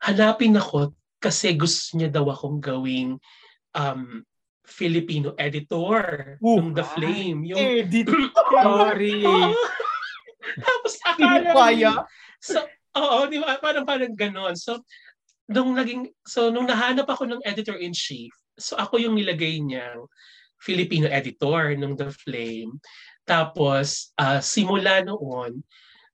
Hanapin 0.04 0.60
ako 0.60 0.92
kasi 1.18 1.56
gusto 1.56 1.96
niya 1.96 2.12
daw 2.12 2.28
akong 2.28 2.60
gawing 2.60 3.16
um, 3.74 4.20
Filipino 4.64 5.36
editor 5.36 6.36
Ooh, 6.40 6.64
ng 6.64 6.72
The. 6.72 6.86
Flame. 6.88 7.40
Yung, 7.52 7.60
Edit. 7.60 8.08
Sorry. 8.64 9.24
Tapos 10.64 10.94
akala 11.04 11.52
kaya? 11.52 11.94
So, 12.40 12.64
oo, 12.96 13.28
di 13.28 13.40
ba? 13.44 13.60
Parang 13.60 13.84
parang 13.84 14.16
ganon. 14.16 14.56
So, 14.56 14.84
nung 15.52 15.76
naging, 15.76 16.12
so 16.24 16.48
nung 16.48 16.68
nahanap 16.68 17.08
ako 17.08 17.28
ng 17.28 17.42
editor-in-chief, 17.44 18.32
so 18.56 18.80
ako 18.80 19.00
yung 19.00 19.20
nilagay 19.20 19.60
niyang 19.60 20.08
Filipino 20.64 21.12
editor 21.12 21.76
ng 21.76 22.00
The 22.00 22.10
Flame. 22.24 22.80
Tapos, 23.28 24.16
ah, 24.16 24.40
simula 24.40 25.04
noon, 25.04 25.64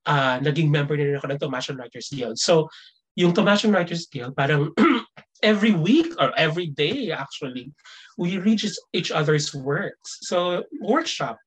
ah, 0.09 0.41
naging 0.41 0.73
member 0.73 0.97
na 0.97 1.05
rin 1.05 1.17
ako 1.21 1.27
ng 1.29 1.41
Tomasian 1.41 1.77
Writers 1.77 2.09
Guild. 2.09 2.37
So, 2.41 2.69
yung 3.13 3.33
Tomasian 3.33 3.73
Writers 3.73 4.09
Guild, 4.09 4.33
parang 4.33 4.73
every 5.43 5.71
week 5.71 6.13
or 6.19 6.31
every 6.37 6.67
day 6.67 7.11
actually, 7.11 7.71
we 8.17 8.37
read 8.37 8.61
each 8.93 9.11
other's 9.11 9.53
works. 9.55 10.19
So, 10.27 10.63
workshop. 10.81 11.37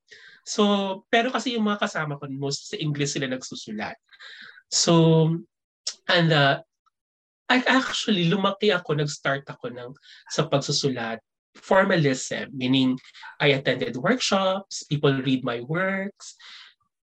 So, 0.45 1.05
pero 1.07 1.31
kasi 1.31 1.55
yung 1.55 1.67
mga 1.67 1.87
kasama 1.87 2.19
ko, 2.19 2.27
most 2.27 2.73
sa 2.73 2.77
English 2.77 3.15
sila 3.15 3.31
nagsusulat. 3.31 3.95
So, 4.67 5.29
and 6.09 6.29
uh, 6.33 6.59
I 7.47 7.63
actually, 7.67 8.27
lumaki 8.27 8.73
ako, 8.73 8.97
nag-start 8.97 9.47
ako 9.47 9.71
ng, 9.71 9.91
sa 10.31 10.49
pagsusulat, 10.49 11.21
formalism, 11.53 12.49
meaning 12.51 12.97
I 13.39 13.53
attended 13.55 13.95
workshops, 13.95 14.83
people 14.89 15.13
read 15.13 15.45
my 15.45 15.61
works, 15.61 16.35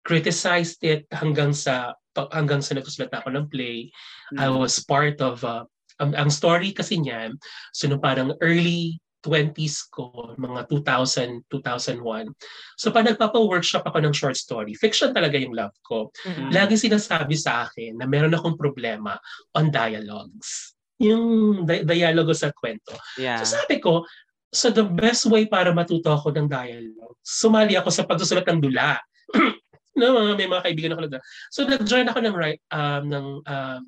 criticized 0.04 0.84
it 0.84 1.08
hanggang 1.10 1.56
sa 1.56 1.96
hanggang 2.32 2.64
sa 2.64 2.76
nagsusulat 2.76 3.12
ako 3.12 3.32
ng 3.32 3.48
play. 3.52 3.92
I 4.40 4.48
was 4.48 4.80
part 4.80 5.20
of, 5.20 5.44
uh, 5.44 5.68
ang, 6.02 6.12
ang 6.16 6.30
story 6.32 6.76
kasi 6.76 7.00
niyan, 7.00 7.36
so 7.72 7.88
nung 7.88 8.04
parang 8.04 8.36
early 8.44 9.00
20s 9.26 9.90
ko, 9.90 10.38
mga 10.38 10.70
2000, 10.70 11.50
2001. 11.50 12.30
So 12.78 12.94
pa 12.94 13.02
nagpapa-workshop 13.02 13.82
ako 13.82 13.98
ng 14.06 14.14
short 14.14 14.38
story, 14.38 14.78
fiction 14.78 15.18
talaga 15.18 15.42
yung 15.42 15.58
love 15.58 15.74
ko. 15.82 16.14
Mm. 16.30 16.54
Lagi 16.54 16.78
sinasabi 16.78 17.34
sa 17.34 17.66
akin 17.66 17.98
na 17.98 18.06
meron 18.06 18.38
akong 18.38 18.54
problema 18.54 19.18
on 19.58 19.74
dialogues. 19.74 20.78
Yung 21.02 21.66
di- 21.66 21.82
dialogo 21.82 22.38
sa 22.38 22.54
kwento. 22.54 22.94
Yeah. 23.18 23.42
So 23.42 23.58
sabi 23.58 23.82
ko, 23.82 24.06
so 24.54 24.70
the 24.70 24.86
best 24.86 25.26
way 25.26 25.50
para 25.50 25.74
matuto 25.74 26.14
ako 26.14 26.30
ng 26.30 26.46
dialogue, 26.46 27.18
sumali 27.26 27.74
ako 27.74 27.90
sa 27.90 28.06
pagsusulat 28.06 28.46
ng 28.46 28.62
dula. 28.62 29.02
no, 30.00 30.06
mga 30.22 30.38
may 30.38 30.48
mga 30.48 30.64
kaibigan 30.70 30.94
ako 30.94 31.02
na 31.10 31.20
So 31.50 31.66
nag-join 31.66 32.08
ako 32.14 32.20
ng 32.22 32.36
um 32.70 33.04
ng 33.10 33.28
um 33.42 33.82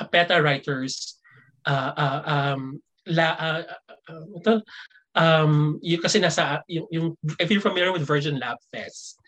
Apeta 0.00 0.40
Writers 0.40 1.20
uh, 1.66 1.92
uh, 1.96 2.20
um 2.26 2.78
la 3.10 3.28
uh, 3.34 3.62
uh, 4.08 4.24
ito, 4.38 4.52
um 5.18 5.76
yung 5.82 6.02
kasi 6.02 6.22
nasa 6.22 6.62
yung, 6.70 6.86
yung 6.88 7.06
if 7.42 7.50
you're 7.50 7.64
familiar 7.64 7.92
with 7.92 8.06
Virgin 8.06 8.40
Lab 8.40 8.56
Fest 8.72 9.20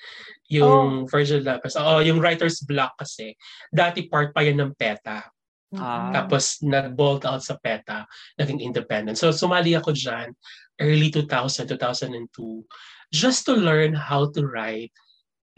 yung 0.48 1.04
Virgin 1.10 1.44
Lab 1.44 1.60
Fest 1.60 1.76
oh 1.76 2.00
yung 2.00 2.22
writers 2.22 2.62
block 2.64 2.96
kasi 2.96 3.36
dati 3.68 4.08
part 4.08 4.32
pa 4.32 4.40
yan 4.40 4.62
ng 4.62 4.72
PETA 4.78 5.34
Ah. 5.74 6.14
tapos 6.14 6.62
nag-bolt 6.62 7.26
out 7.26 7.42
sa 7.42 7.58
PETA, 7.58 8.06
naging 8.38 8.62
independent. 8.62 9.18
So 9.18 9.34
sumali 9.34 9.74
ako 9.74 9.90
dyan, 9.90 10.30
early 10.78 11.10
2000, 11.10 11.66
2002, 11.66 12.62
just 13.10 13.46
to 13.46 13.58
learn 13.58 13.94
how 13.94 14.30
to 14.30 14.46
write 14.46 14.94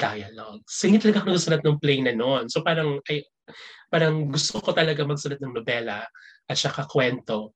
dialogue. 0.00 0.64
So 0.68 0.88
hindi 0.88 1.04
talaga 1.04 1.24
ako 1.24 1.36
nagsulat 1.36 1.62
ng 1.64 1.80
play 1.80 1.98
na 2.00 2.16
noon. 2.16 2.48
So 2.48 2.64
parang, 2.64 3.00
ay, 3.08 3.24
parang 3.92 4.28
gusto 4.32 4.60
ko 4.60 4.72
talaga 4.72 5.04
magsulat 5.04 5.40
ng 5.40 5.52
nobela 5.56 6.04
at 6.46 6.58
saka 6.58 6.86
kwento. 6.86 7.54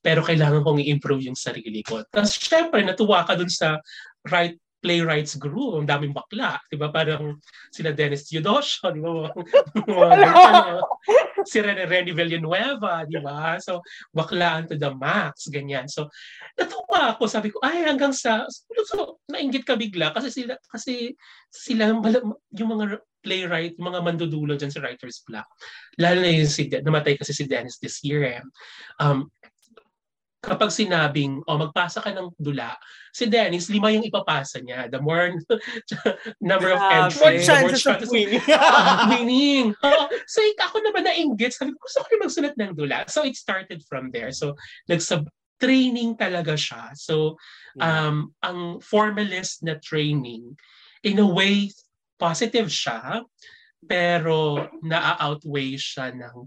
Pero 0.00 0.24
kailangan 0.24 0.64
kong 0.64 0.80
i-improve 0.82 1.28
yung 1.28 1.38
sarili 1.38 1.82
ko. 1.84 2.02
Tapos 2.08 2.38
syempre, 2.38 2.80
natuwa 2.82 3.26
ka 3.26 3.34
dun 3.34 3.50
sa 3.50 3.78
right 4.26 4.56
playwrights 4.78 5.34
group, 5.34 5.82
ang 5.82 5.88
daming 5.90 6.14
bakla, 6.14 6.58
'di 6.70 6.76
ba? 6.78 6.88
Parang 6.94 7.38
sila 7.74 7.90
Dennis 7.90 8.30
Teodosio, 8.30 8.94
'di 8.94 9.00
ba? 9.02 9.30
Ganun, 9.84 10.82
si 11.44 11.58
Rene, 11.62 11.84
Rene 11.86 12.12
Villanueva, 12.12 13.04
di 13.06 13.18
ba? 13.18 13.56
So, 13.62 13.80
baklaan 14.12 14.68
to 14.68 14.76
the 14.76 14.92
max, 14.94 15.48
ganyan. 15.48 15.86
So, 15.88 16.10
natuwa 16.58 17.14
ako. 17.14 17.24
Sabi 17.30 17.48
ko, 17.54 17.62
ay, 17.62 17.86
hanggang 17.86 18.12
sa, 18.12 18.44
so, 18.84 19.18
nainggit 19.30 19.64
ka 19.64 19.78
bigla 19.78 20.12
kasi 20.12 20.28
sila, 20.28 20.58
kasi 20.68 21.14
sila, 21.48 21.94
yung 22.52 22.70
mga 22.76 23.00
playwright, 23.24 23.74
yung 23.76 23.90
mga 23.92 24.04
mandudulo 24.04 24.54
dyan 24.54 24.70
sa 24.70 24.80
Writer's 24.84 25.24
Block. 25.26 25.46
Lalo 25.98 26.22
na 26.22 26.30
yung 26.30 26.50
si, 26.50 26.70
namatay 26.70 27.18
kasi 27.18 27.34
si 27.34 27.44
Dennis 27.50 27.80
this 27.82 28.00
year 28.06 28.22
eh. 28.24 28.42
Um, 29.02 29.32
kapag 30.38 30.70
sinabing, 30.70 31.42
oh, 31.50 31.58
magpasa 31.58 31.98
ka 31.98 32.14
ng 32.14 32.30
dula, 32.38 32.78
si 33.10 33.26
Dennis, 33.26 33.66
lima 33.66 33.90
yung 33.90 34.06
ipapasa 34.06 34.62
niya. 34.62 34.86
The 34.86 35.02
more 35.02 35.34
number 36.40 36.70
of 36.70 36.78
Grabe. 36.78 37.10
entries, 37.10 37.18
More 37.18 37.34
the 37.34 37.38
more 37.38 37.48
chances 37.48 37.82
of 37.82 37.98
chances 37.98 38.10
winning. 38.14 38.42
winning. 39.12 39.66
Oo. 39.74 40.04
so 40.30 40.38
ako 40.62 40.76
naman 40.86 41.10
na-engage. 41.10 41.58
Sabi 41.58 41.74
ko, 41.74 41.82
gusto 41.82 42.06
ko 42.06 42.08
rin 42.14 42.22
magsulat 42.22 42.54
ng 42.54 42.72
dula. 42.78 43.02
So 43.10 43.26
it 43.26 43.34
started 43.34 43.82
from 43.90 44.14
there. 44.14 44.30
So 44.30 44.54
nagsab 44.86 45.26
training 45.58 46.14
talaga 46.14 46.54
siya. 46.54 46.94
So 46.94 47.34
um 47.82 48.30
ang 48.46 48.78
formalist 48.78 49.66
na 49.66 49.74
training 49.82 50.54
in 51.02 51.18
a 51.18 51.26
way 51.26 51.74
positive 52.18 52.70
siya 52.70 53.22
pero 53.86 54.66
na-outweigh 54.82 55.78
siya 55.78 56.10
ng 56.14 56.46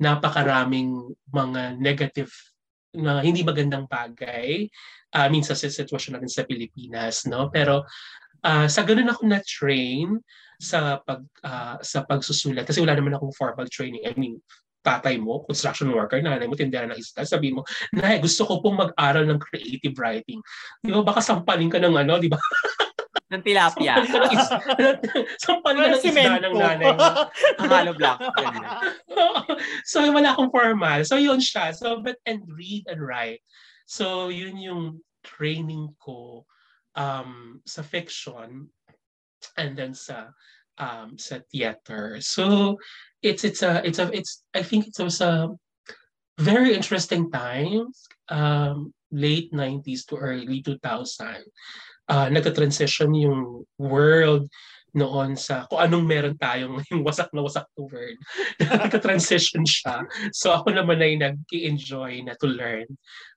napakaraming 0.00 1.16
mga 1.32 1.80
negative 1.80 2.32
na 2.96 3.20
hindi 3.20 3.44
magandang 3.44 3.84
bagay 3.86 4.66
uh, 5.14 5.28
minsan 5.28 5.54
sa 5.54 5.68
sitwasyon 5.68 6.18
natin 6.18 6.32
sa 6.32 6.44
Pilipinas 6.48 7.28
no 7.28 7.48
pero 7.52 7.84
ah, 8.44 8.66
sa 8.66 8.82
ganun 8.82 9.12
ako 9.12 9.22
na 9.28 9.40
train 9.44 10.16
sa 10.56 11.00
pag 11.04 11.20
ah, 11.44 11.76
sa 11.84 12.04
pagsusulat 12.08 12.64
kasi 12.64 12.80
wala 12.80 12.96
naman 12.96 13.14
akong 13.14 13.34
formal 13.36 13.68
training 13.68 14.04
I 14.08 14.16
mean 14.16 14.40
tatay 14.86 15.18
mo, 15.18 15.42
construction 15.42 15.90
worker, 15.90 16.22
nanay 16.22 16.46
mo, 16.46 16.54
tindera 16.54 16.86
ng 16.86 16.94
isda, 16.94 17.26
sabi 17.26 17.50
mo, 17.50 17.66
nay, 17.90 18.22
gusto 18.22 18.46
ko 18.46 18.62
pong 18.62 18.78
mag-aral 18.78 19.26
ng 19.26 19.42
creative 19.42 19.98
writing. 19.98 20.38
Di 20.78 20.94
ba, 20.94 21.02
baka 21.02 21.18
sampalin 21.18 21.66
ka 21.66 21.82
ng 21.82 22.06
ano, 22.06 22.22
di 22.22 22.30
ba? 22.30 22.38
Ng 23.26 23.42
tilapia. 23.42 23.98
Sampalin 25.42 25.82
ka 25.82 25.88
ng 25.98 26.04
isda, 26.06 26.38
ng 26.46 26.54
nanay 26.54 26.94
mo. 26.94 27.26
Ang 27.58 27.70
hollow 27.70 27.96
block. 27.98 28.22
So 29.86 30.02
wala 30.12 30.34
akong 30.34 30.52
formal. 30.54 31.02
So 31.02 31.18
yun 31.18 31.42
siya. 31.42 31.74
So 31.74 32.02
but 32.02 32.22
and 32.26 32.46
read 32.46 32.86
and 32.86 33.02
write. 33.02 33.42
So 33.86 34.30
yun 34.30 34.58
yung 34.58 35.02
training 35.26 35.90
ko 35.98 36.46
um 36.94 37.62
sa 37.66 37.82
fiction 37.82 38.70
and 39.58 39.74
then 39.74 39.90
sa 39.94 40.30
um 40.78 41.18
sa 41.18 41.42
theater. 41.50 42.22
So 42.22 42.76
it's 43.22 43.42
it's 43.42 43.66
a 43.66 43.82
it's 43.82 43.98
a 43.98 44.06
it's 44.14 44.46
I 44.54 44.62
think 44.62 44.86
it 44.86 44.98
was 45.02 45.18
a 45.18 45.50
very 46.38 46.76
interesting 46.76 47.32
times 47.32 48.06
um 48.28 48.92
late 49.10 49.50
90s 49.54 50.04
to 50.06 50.18
early 50.18 50.60
2000 50.62 50.82
uh, 52.10 52.28
nagka-transition 52.30 53.10
yung 53.14 53.64
world 53.78 54.50
noon 54.96 55.36
sa 55.36 55.68
kung 55.68 55.76
anong 55.76 56.04
meron 56.08 56.36
tayong 56.40 56.80
yung 56.88 57.04
wasak 57.04 57.28
na 57.36 57.44
wasak 57.44 57.68
na 57.76 57.80
word. 57.84 58.16
Nagka-transition 58.64 59.68
siya. 59.68 60.08
So 60.32 60.56
ako 60.56 60.72
naman 60.72 61.04
ay 61.04 61.20
nag-enjoy 61.20 62.24
na 62.24 62.32
to 62.40 62.48
learn 62.48 62.88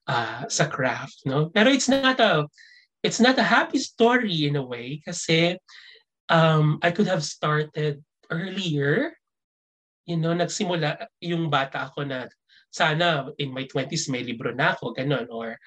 uh, 0.08 0.48
sa 0.48 0.72
craft. 0.72 1.28
No? 1.28 1.52
Pero 1.52 1.68
it's 1.68 1.92
not 1.92 2.18
a 2.24 2.48
it's 3.04 3.20
not 3.20 3.36
a 3.40 3.46
happy 3.46 3.80
story 3.80 4.48
in 4.48 4.56
a 4.56 4.64
way 4.64 5.04
kasi 5.04 5.60
um, 6.32 6.80
I 6.80 6.96
could 6.96 7.12
have 7.12 7.28
started 7.28 8.00
earlier. 8.32 9.12
You 10.08 10.18
know, 10.18 10.34
nagsimula 10.34 11.12
yung 11.22 11.52
bata 11.52 11.92
ako 11.92 12.08
na 12.08 12.26
sana 12.72 13.30
in 13.38 13.54
my 13.54 13.66
20s 13.66 14.10
may 14.10 14.24
libro 14.26 14.54
na 14.54 14.74
ako, 14.74 14.94
ganun. 14.98 15.28
Or, 15.30 15.58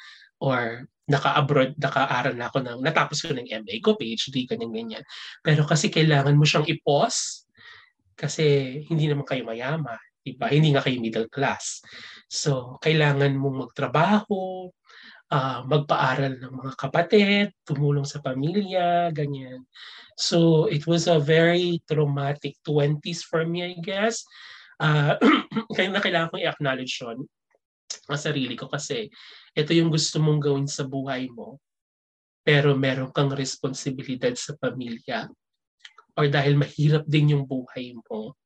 or 0.42 0.86
naka-abroad, 1.12 1.76
naka-aral 1.76 2.32
na 2.32 2.48
ako 2.48 2.58
ng, 2.64 2.78
natapos 2.80 3.20
ko 3.20 3.36
ng 3.36 3.44
MA 3.44 3.74
ko, 3.84 4.00
PhD, 4.00 4.48
ganyan-ganyan. 4.48 5.04
Pero 5.44 5.68
kasi 5.68 5.92
kailangan 5.92 6.32
mo 6.32 6.48
siyang 6.48 6.64
i-pause 6.64 7.44
kasi 8.16 8.80
hindi 8.88 9.04
naman 9.12 9.28
kayo 9.28 9.44
mayaman. 9.44 10.00
Diba? 10.22 10.48
Hindi 10.48 10.72
nga 10.72 10.80
kayo 10.80 11.02
middle 11.02 11.28
class. 11.28 11.82
So, 12.30 12.78
kailangan 12.80 13.34
mong 13.36 13.68
magtrabaho, 13.68 14.70
uh, 15.34 15.60
magpaaral 15.66 16.38
ng 16.38 16.52
mga 16.62 16.72
kapatid, 16.78 17.46
tumulong 17.66 18.06
sa 18.06 18.22
pamilya, 18.22 19.10
ganyan. 19.10 19.66
So, 20.14 20.70
it 20.70 20.86
was 20.86 21.10
a 21.10 21.18
very 21.18 21.82
traumatic 21.90 22.56
20s 22.64 23.26
for 23.26 23.42
me, 23.42 23.66
I 23.66 23.74
guess. 23.82 24.22
Uh, 24.78 25.18
kaya 25.76 25.90
na 25.90 26.00
kailangan 26.00 26.30
kong 26.32 26.42
i-acknowledge 26.46 26.94
yun 27.02 27.26
ang 28.08 28.20
sarili 28.20 28.54
ko 28.56 28.70
kasi 28.70 29.10
ito 29.52 29.70
yung 29.76 29.92
gusto 29.92 30.22
mong 30.22 30.40
gawin 30.40 30.68
sa 30.68 30.88
buhay 30.88 31.28
mo 31.28 31.60
pero 32.42 32.74
meron 32.74 33.12
kang 33.12 33.30
responsibilidad 33.30 34.32
sa 34.34 34.56
pamilya 34.56 35.28
or 36.16 36.28
dahil 36.28 36.56
mahirap 36.58 37.04
din 37.04 37.36
yung 37.36 37.44
buhay 37.44 37.96
mo 38.08 38.36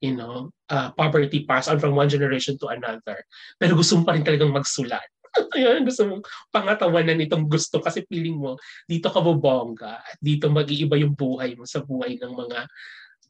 you 0.00 0.16
know, 0.16 0.48
uh, 0.72 0.90
poverty 0.96 1.44
passed 1.44 1.68
on 1.68 1.78
from 1.78 1.94
one 1.94 2.08
generation 2.08 2.56
to 2.56 2.72
another. 2.72 3.20
Pero 3.60 3.76
gusto 3.76 4.00
mo 4.00 4.02
pa 4.08 4.16
rin 4.16 4.24
talagang 4.24 4.50
magsulat. 4.50 5.04
Ayun, 5.54 5.86
gusto 5.86 6.08
mong 6.08 6.24
pangatawanan 6.50 7.20
itong 7.22 7.46
gusto 7.46 7.78
kasi 7.78 8.02
feeling 8.08 8.40
mo, 8.40 8.58
dito 8.88 9.12
ka 9.12 9.20
bobongga 9.22 10.02
at 10.02 10.16
dito 10.18 10.50
mag-iiba 10.50 10.98
yung 10.98 11.14
buhay 11.14 11.54
mo 11.54 11.68
sa 11.68 11.84
buhay 11.84 12.18
ng 12.18 12.32
mga 12.32 12.66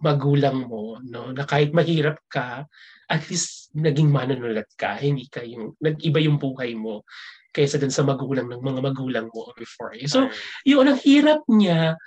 magulang 0.00 0.64
mo, 0.66 0.96
no? 1.04 1.30
Na 1.32 1.44
kahit 1.44 1.76
mahirap 1.76 2.20
ka, 2.32 2.64
at 3.10 3.22
least 3.28 3.68
naging 3.76 4.08
manunulat 4.08 4.68
ka, 4.74 4.96
hindi 4.96 5.28
ka 5.28 5.44
yung, 5.44 5.76
nag-iba 5.78 6.18
yung 6.24 6.40
buhay 6.40 6.72
mo 6.72 7.04
kaysa 7.50 7.76
dun 7.76 7.92
sa 7.92 8.06
magulang 8.06 8.46
ng 8.46 8.62
mga 8.62 8.80
magulang 8.80 9.26
mo 9.28 9.50
before 9.58 9.92
you. 9.98 10.06
So, 10.06 10.30
yun, 10.62 10.86
ang 10.86 11.00
hirap 11.02 11.42
niya, 11.50 11.98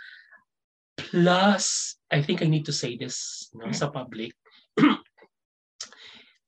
plus, 0.96 1.98
I 2.10 2.24
think 2.24 2.42
I 2.42 2.48
need 2.48 2.66
to 2.70 2.76
say 2.76 2.96
this 2.96 3.50
no, 3.54 3.70
sa 3.76 3.92
public, 3.92 4.34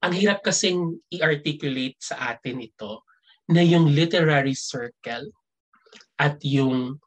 ang 0.06 0.14
hirap 0.14 0.46
kasing 0.46 1.02
i-articulate 1.12 1.98
sa 2.00 2.34
atin 2.34 2.62
ito 2.62 3.04
na 3.52 3.62
yung 3.62 3.90
literary 3.90 4.54
circle 4.58 5.30
at 6.18 6.40
yung 6.46 6.98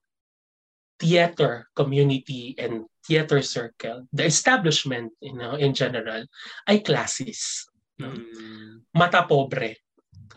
theater 0.98 1.70
community 1.78 2.58
and 2.58 2.84
theater 3.08 3.40
circle, 3.40 4.04
the 4.12 4.28
establishment 4.28 5.08
you 5.24 5.32
know, 5.32 5.56
in 5.56 5.72
general, 5.72 6.28
ay 6.68 6.84
classes. 6.84 7.64
Mm. 7.96 8.84
Mata 8.92 9.24
pobre. 9.24 9.80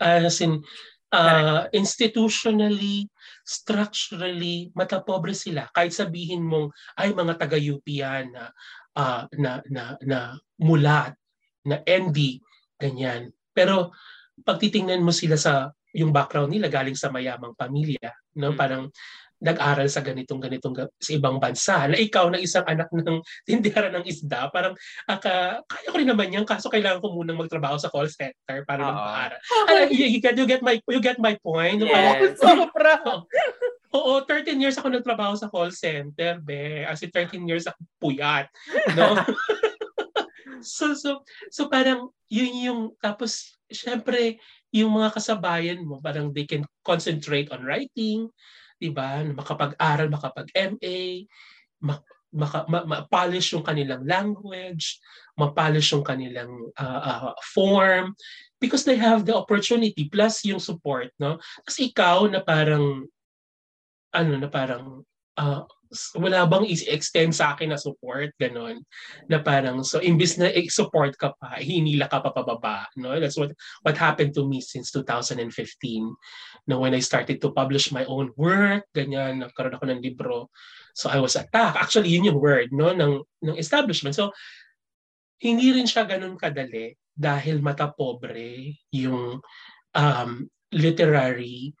As 0.00 0.40
in, 0.40 0.64
uh, 1.12 1.68
institutionally, 1.76 3.12
structurally, 3.44 4.72
mata 4.72 5.04
pobre 5.04 5.36
sila. 5.36 5.68
Kahit 5.68 5.92
sabihin 5.92 6.42
mong, 6.48 6.72
ay 6.96 7.12
mga 7.12 7.36
taga-UP 7.36 7.84
yan 7.84 8.32
na, 8.32 8.48
uh, 8.96 9.28
na, 9.36 9.60
na, 9.68 9.84
na 10.00 10.18
mulat, 10.56 11.12
na 11.68 11.84
ND, 11.84 12.40
ganyan. 12.80 13.30
Pero 13.52 13.92
pag 14.42 14.58
titingnan 14.58 15.04
mo 15.04 15.12
sila 15.12 15.36
sa 15.36 15.70
yung 15.92 16.10
background 16.10 16.48
nila 16.48 16.72
galing 16.72 16.96
sa 16.96 17.12
mayamang 17.12 17.52
pamilya, 17.52 18.16
no? 18.40 18.56
Hmm. 18.56 18.58
Parang 18.58 18.84
nag-aral 19.42 19.90
sa 19.90 20.00
ganitong 20.00 20.38
ganitong 20.38 20.74
sa 20.78 21.10
ibang 21.10 21.42
bansa 21.42 21.90
na 21.90 21.98
ikaw 21.98 22.30
na 22.30 22.38
isang 22.38 22.62
anak 22.64 22.86
ng 22.94 23.18
tindera 23.46 23.90
ng 23.90 24.06
isda 24.06 24.48
parang 24.54 24.72
aka, 25.10 25.60
kaya 25.66 25.88
ko 25.90 25.96
rin 25.98 26.08
naman 26.08 26.30
yan 26.30 26.46
kaso 26.46 26.70
kailangan 26.70 27.02
ko 27.02 27.10
munang 27.10 27.36
magtrabaho 27.36 27.74
sa 27.74 27.90
call 27.90 28.06
center 28.06 28.62
para 28.62 28.86
magpaaral 28.86 29.38
okay. 29.66 29.90
you, 29.90 30.06
you, 30.06 30.20
get, 30.22 30.38
you 30.38 30.46
get 30.46 30.62
my 30.62 30.78
you 30.86 31.02
get 31.02 31.18
my 31.18 31.34
point 31.42 31.82
yes. 31.82 32.38
sobra 32.42 33.02
Oo, 33.92 34.24
13 34.24 34.56
years 34.56 34.80
ako 34.80 34.88
nagtrabaho 34.88 35.36
sa 35.36 35.52
call 35.52 35.68
center, 35.68 36.40
be. 36.40 36.80
As 36.80 37.04
in 37.04 37.12
13 37.12 37.44
years 37.44 37.68
ako 37.68 37.76
puyat. 38.00 38.48
No? 38.96 39.20
so, 40.64 40.96
so, 40.96 41.20
so 41.52 41.68
parang 41.68 42.08
yun 42.32 42.52
yung, 42.56 42.80
tapos, 43.04 43.60
syempre, 43.68 44.40
yung 44.72 44.96
mga 44.96 45.12
kasabayan 45.12 45.84
mo, 45.84 46.00
parang 46.00 46.32
they 46.32 46.48
can 46.48 46.64
concentrate 46.80 47.52
on 47.52 47.68
writing, 47.68 48.32
'di 48.82 48.90
ba? 48.90 49.22
Makapag-aral, 49.22 50.10
makapag-MA, 50.10 51.30
mak- 51.86 52.10
maka, 52.34 52.66
ma, 52.66 52.82
ma-polish 52.82 53.54
yung 53.54 53.62
kanilang 53.62 54.02
language, 54.02 54.98
ma-polish 55.38 55.94
yung 55.94 56.02
kanilang 56.02 56.50
uh, 56.74 57.30
uh, 57.30 57.34
form 57.54 58.18
because 58.58 58.82
they 58.82 58.98
have 58.98 59.22
the 59.22 59.36
opportunity 59.36 60.10
plus 60.10 60.42
yung 60.42 60.58
support, 60.58 61.14
no? 61.22 61.38
Kasi 61.62 61.94
ikaw 61.94 62.26
na 62.26 62.42
parang 62.42 63.06
ano 64.12 64.32
na 64.36 64.48
parang 64.50 65.06
uh, 65.38 65.62
wala 66.16 66.48
bang 66.48 66.64
i-extend 66.64 67.36
sa 67.36 67.52
akin 67.52 67.72
na 67.72 67.78
support, 67.80 68.32
ganon. 68.40 68.80
Na 69.28 69.44
parang, 69.44 69.84
so 69.84 70.00
imbis 70.00 70.40
na 70.40 70.48
i-support 70.48 71.14
ka 71.20 71.36
pa, 71.36 71.60
hinila 71.60 72.08
ka 72.08 72.24
pa 72.24 72.32
pababa. 72.32 72.88
No? 72.96 73.16
That's 73.20 73.36
what 73.36 73.52
what 73.84 74.00
happened 74.00 74.32
to 74.40 74.48
me 74.48 74.64
since 74.64 74.88
2015. 74.90 75.44
No, 76.68 76.80
when 76.80 76.96
I 76.96 77.02
started 77.04 77.40
to 77.44 77.52
publish 77.52 77.92
my 77.92 78.08
own 78.08 78.32
work, 78.40 78.88
ganyan, 78.96 79.44
nagkaroon 79.44 79.76
ako 79.76 79.84
ng 79.92 80.02
libro. 80.02 80.48
So 80.96 81.12
I 81.12 81.20
was 81.20 81.36
attacked. 81.36 81.76
Actually, 81.76 82.12
yun 82.12 82.28
yung 82.28 82.40
word 82.40 82.72
no, 82.72 82.92
ng, 82.92 83.20
ng 83.44 83.56
establishment. 83.60 84.16
So, 84.16 84.32
hindi 85.42 85.74
rin 85.74 85.90
siya 85.90 86.06
ganun 86.06 86.38
kadali 86.38 86.94
dahil 87.12 87.60
mata 87.60 87.90
pobre 87.90 88.78
yung 88.94 89.42
um, 89.92 90.30
literary 90.72 91.74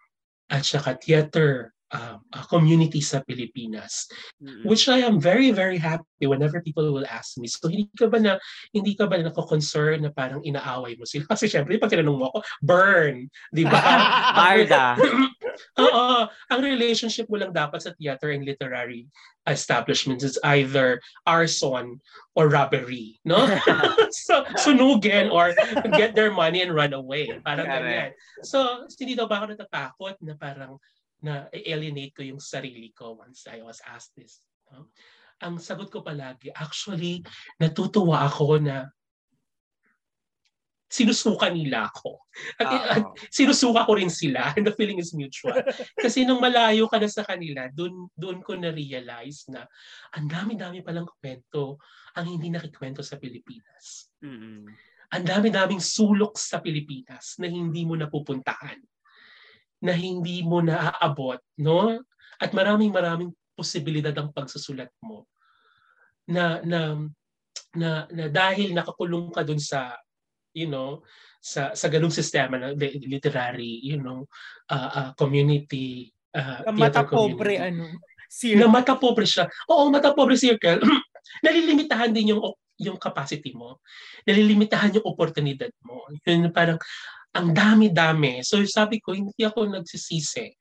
at 0.52 0.66
saka 0.66 0.98
theater 1.00 1.72
uh, 1.92 2.16
uh, 2.18 2.44
community 2.48 3.00
sa 3.00 3.20
Pilipinas 3.22 4.08
mm-hmm. 4.40 4.66
which 4.66 4.88
I 4.88 5.04
am 5.04 5.20
very 5.20 5.52
very 5.52 5.78
happy 5.78 6.24
whenever 6.24 6.64
people 6.64 6.88
will 6.90 7.06
ask 7.06 7.36
me 7.38 7.46
so 7.46 7.68
hindi 7.68 7.92
ka 7.94 8.08
ba 8.08 8.18
na 8.18 8.32
hindi 8.72 8.96
ka 8.96 9.06
ba 9.06 9.20
na 9.20 9.30
nako-concern 9.30 10.02
na 10.02 10.10
parang 10.10 10.42
inaaway 10.42 10.96
mo 10.96 11.04
sila 11.04 11.28
kasi 11.32 11.46
syempre 11.46 11.76
pag 11.76 11.92
tinanong 11.92 12.18
mo 12.18 12.26
ako 12.32 12.38
burn 12.64 13.28
di 13.52 13.68
ba 13.68 13.78
Marda 14.38 14.96
Oo, 15.80 16.28
ang 16.28 16.60
relationship 16.60 17.28
mo 17.28 17.36
lang 17.36 17.52
dapat 17.52 17.84
sa 17.84 17.92
theater 17.96 18.32
and 18.32 18.44
literary 18.44 19.08
establishments 19.48 20.22
is 20.22 20.38
either 20.54 21.02
arson 21.26 21.98
or 22.38 22.48
robbery, 22.48 23.18
no? 23.26 23.42
so, 24.12 24.46
sunugin 24.60 25.28
or 25.28 25.52
get 25.98 26.14
their 26.14 26.30
money 26.30 26.62
and 26.62 26.72
run 26.72 26.94
away. 26.94 27.28
Parang 27.42 27.66
ganyan. 27.66 28.14
So, 28.46 28.86
hindi 28.96 29.18
daw 29.18 29.26
ba 29.26 29.42
ako 29.42 29.52
natatakot 29.52 30.16
na 30.22 30.34
parang 30.38 30.78
na 31.22 31.46
alienate 31.54 32.12
ko 32.12 32.22
yung 32.26 32.42
sarili 32.42 32.90
ko 32.92 33.16
once 33.16 33.46
I 33.46 33.62
was 33.62 33.78
asked 33.86 34.18
this. 34.18 34.42
No? 34.68 34.90
Ang 35.42 35.58
sagot 35.58 35.90
ko 35.90 36.02
palagi, 36.02 36.50
actually, 36.54 37.22
natutuwa 37.58 38.26
ako 38.26 38.62
na 38.62 38.90
sinusuka 40.92 41.48
nila 41.48 41.88
ako. 41.88 42.20
At, 42.60 42.68
at 42.68 43.04
sinusuka 43.32 43.88
ko 43.88 43.96
rin 43.96 44.12
sila 44.12 44.52
and 44.60 44.68
the 44.68 44.74
feeling 44.76 45.00
is 45.00 45.16
mutual. 45.16 45.56
Kasi 45.96 46.28
nung 46.28 46.44
malayo 46.44 46.84
ka 46.84 47.00
na 47.00 47.08
sa 47.08 47.24
kanila, 47.24 47.64
doon 47.72 48.12
doon 48.12 48.44
ko 48.44 48.52
na-realize 48.60 49.48
na 49.48 49.64
ang 50.12 50.28
dami-dami 50.28 50.84
palang 50.84 51.08
kwento 51.16 51.80
ang 52.12 52.28
hindi 52.28 52.52
nakikwento 52.52 53.00
sa 53.00 53.16
Pilipinas. 53.16 54.12
Mm-hmm. 54.20 54.60
Ang 55.16 55.24
dami-daming 55.24 55.80
sulok 55.80 56.36
sa 56.36 56.60
Pilipinas 56.60 57.40
na 57.40 57.48
hindi 57.48 57.88
mo 57.88 57.96
napupuntahan 57.96 58.80
na 59.82 59.92
hindi 59.92 60.46
mo 60.46 60.62
naaabot, 60.62 61.42
no? 61.58 61.98
At 62.38 62.54
maraming 62.54 62.94
maraming 62.94 63.34
posibilidad 63.58 64.14
ang 64.14 64.30
pagsusulat 64.30 64.88
mo. 65.02 65.26
Na 66.30 66.62
na 66.62 67.02
na, 67.74 68.06
na 68.08 68.24
dahil 68.30 68.72
nakakulong 68.72 69.34
ka 69.34 69.42
dun 69.42 69.58
sa 69.58 69.96
you 70.52 70.68
know 70.68 71.00
sa 71.42 71.72
sa 71.72 71.88
ganung 71.88 72.12
sistema 72.12 72.60
na 72.60 72.76
literary 72.76 73.80
you 73.82 73.98
know 73.98 74.28
uh, 74.68 74.90
uh, 74.92 75.10
community 75.16 76.12
uh, 76.36 76.62
mata 76.70 77.02
pobre 77.08 77.56
ano 77.56 77.96
circle. 78.32 78.60
na 78.60 78.66
mata 78.68 78.94
pobre 78.96 79.26
siya. 79.28 79.44
Oo 79.68 79.92
mata 79.92 80.16
pobre 80.16 80.40
circle. 80.40 80.80
Nalilimitahan 81.44 82.12
din 82.12 82.32
yung 82.36 82.42
yung 82.80 82.96
capacity 82.96 83.52
mo. 83.52 83.78
Nalilimitahan 84.24 84.96
yung 84.96 85.06
oportunidad 85.06 85.70
mo. 85.84 86.08
Yun 86.24 86.48
parang 86.50 86.80
ang 87.32 87.56
dami-dami. 87.56 88.44
So 88.44 88.60
sabi 88.68 89.00
ko, 89.00 89.16
hindi 89.16 89.40
ako 89.40 89.72
nagsisisi. 89.72 90.52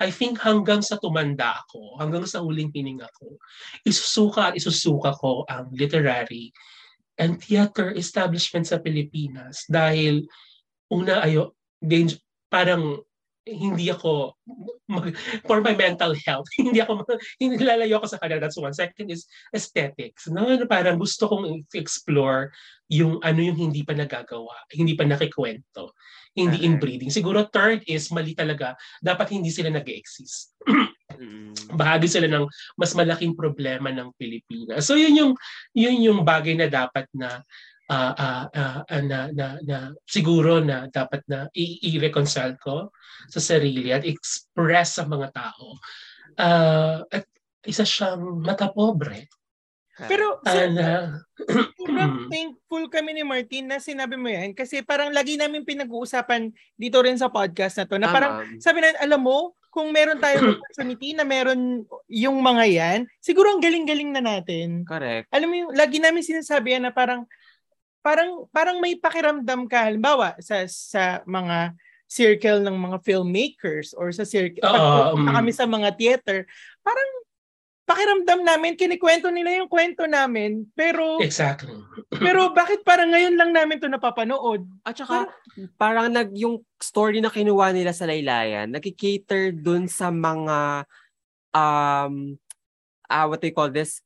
I 0.00 0.08
think 0.12 0.40
hanggang 0.44 0.84
sa 0.84 1.00
tumanda 1.00 1.64
ako, 1.64 1.96
hanggang 2.00 2.28
sa 2.28 2.44
huling 2.44 2.68
hininga 2.72 3.08
ko, 3.16 3.40
isusuka 3.84 4.52
at 4.52 4.54
isusuka 4.56 5.16
ko 5.16 5.48
ang 5.48 5.72
literary 5.72 6.52
and 7.16 7.40
theater 7.40 7.92
establishment 7.96 8.68
sa 8.68 8.78
Pilipinas 8.78 9.64
dahil 9.66 10.24
una 10.92 11.24
ayo 11.24 11.56
danger, 11.80 12.20
parang 12.48 13.00
hindi 13.48 13.88
ako 13.88 14.36
mag, 14.92 15.16
for 15.48 15.64
my 15.64 15.72
mental 15.72 16.12
health 16.24 16.48
hindi 16.60 16.80
ako 16.84 17.04
hindi 17.40 17.60
lalayo 17.64 18.00
ako 18.00 18.06
sa 18.12 18.20
kanila. 18.20 18.44
That's 18.44 18.60
one. 18.60 18.76
Second 18.76 19.08
is 19.08 19.24
aesthetics. 19.52 20.28
No 20.28 20.44
parang 20.68 21.00
gusto 21.00 21.28
kong 21.28 21.64
explore 21.72 22.52
yung 22.88 23.20
ano 23.20 23.40
yung 23.44 23.56
hindi 23.56 23.84
pa 23.84 23.92
nagagawa 23.92 24.64
hindi 24.72 24.96
pa 24.96 25.04
nakikwento 25.04 25.92
hindi 26.32 26.64
inbreeding 26.64 27.12
siguro 27.12 27.44
third 27.52 27.84
is 27.84 28.08
mali 28.08 28.32
talaga 28.32 28.72
dapat 29.04 29.36
hindi 29.36 29.52
sila 29.52 29.68
nag-exist 29.68 30.56
bahagi 31.80 32.08
sila 32.08 32.28
ng 32.30 32.46
mas 32.78 32.92
malaking 32.94 33.34
problema 33.34 33.90
ng 33.90 34.12
Pilipinas. 34.14 34.86
So 34.86 34.94
yun 34.94 35.14
yung 35.16 35.32
yun 35.74 35.98
yung 36.04 36.20
bagay 36.22 36.54
na 36.54 36.68
dapat 36.70 37.08
na 37.16 37.42
uh, 37.88 38.12
uh, 38.14 38.44
uh, 38.52 39.02
na, 39.02 39.32
na, 39.32 39.46
na 39.64 39.78
siguro 40.04 40.60
na 40.60 40.86
dapat 40.92 41.24
na 41.26 41.48
i-reconcile 41.56 42.56
ko 42.60 42.92
sa 43.28 43.40
sarili 43.40 43.90
at 43.90 44.04
express 44.04 45.00
sa 45.00 45.04
mga 45.08 45.28
tao. 45.32 45.76
Uh, 46.38 47.02
at 47.10 47.26
isa 47.66 47.82
siyang 47.82 48.44
mata 48.44 48.70
pobre. 48.70 49.26
Pero 49.98 50.38
sir, 50.46 50.70
uh, 50.78 51.10
sobrang 51.82 52.30
thankful 52.30 52.86
kami 52.86 53.18
ni 53.18 53.26
Martin 53.26 53.66
na 53.66 53.82
sinabi 53.82 54.14
mo 54.14 54.30
yan 54.30 54.54
kasi 54.54 54.78
parang 54.86 55.10
lagi 55.10 55.34
namin 55.34 55.66
pinag-uusapan 55.66 56.54
dito 56.78 57.02
rin 57.02 57.18
sa 57.18 57.26
podcast 57.26 57.82
na 57.82 57.86
to 57.90 57.98
na 57.98 58.06
parang 58.06 58.46
sabi 58.62 58.78
na 58.78 58.94
alam 59.02 59.18
mo 59.18 59.58
kung 59.74 59.92
meron 59.92 60.18
tayong 60.18 60.58
opportunity 60.58 61.12
na 61.12 61.22
meron 61.22 61.84
yung 62.08 62.40
mga 62.40 62.64
yan, 62.66 62.98
siguro 63.20 63.52
ang 63.52 63.62
galing-galing 63.62 64.10
na 64.10 64.18
natin. 64.24 64.82
Correct. 64.82 65.28
Alam 65.30 65.48
mo 65.52 65.54
yung, 65.54 65.70
lagi 65.76 66.00
namin 66.00 66.24
sinasabi 66.24 66.74
yan 66.74 66.88
na 66.88 66.92
parang, 66.92 67.28
parang 68.00 68.46
parang 68.50 68.78
may 68.78 68.96
pakiramdam 68.96 69.66
ka. 69.66 69.88
Halimbawa 69.88 70.38
sa 70.38 70.64
sa 70.66 71.22
mga 71.26 71.76
circle 72.08 72.64
ng 72.64 72.72
mga 72.72 72.98
filmmakers 73.04 73.92
or 73.92 74.08
sa 74.10 74.24
circle 74.24 74.64
uh, 74.64 75.12
um, 75.12 75.28
kami 75.28 75.52
sa 75.52 75.68
mga 75.68 75.92
theater 76.00 76.48
parang 76.80 77.10
pakiramdam 77.84 78.40
namin 78.48 78.80
kinikwento 78.80 79.28
nila 79.28 79.60
yung 79.60 79.68
kwento 79.68 80.08
namin 80.08 80.64
pero 80.72 81.20
exactly. 81.20 81.76
pero 82.24 82.56
bakit 82.56 82.80
parang 82.80 83.12
ngayon 83.12 83.36
lang 83.36 83.52
namin 83.52 83.76
to 83.76 83.92
napapanood? 83.92 84.64
At 84.88 84.96
saka 84.96 85.28
parang, 85.28 85.68
parang 85.76 86.06
nag 86.08 86.32
yung 86.32 86.64
story 86.80 87.20
na 87.20 87.32
kinuha 87.32 87.76
nila 87.76 87.92
sa 87.92 88.08
Laylayan 88.08 88.72
nagki-cater 88.72 89.52
dun 89.52 89.84
sa 89.84 90.08
mga 90.08 90.88
um 91.52 92.36
uh, 93.08 93.24
what 93.28 93.40
they 93.44 93.52
call 93.52 93.68
this 93.68 94.00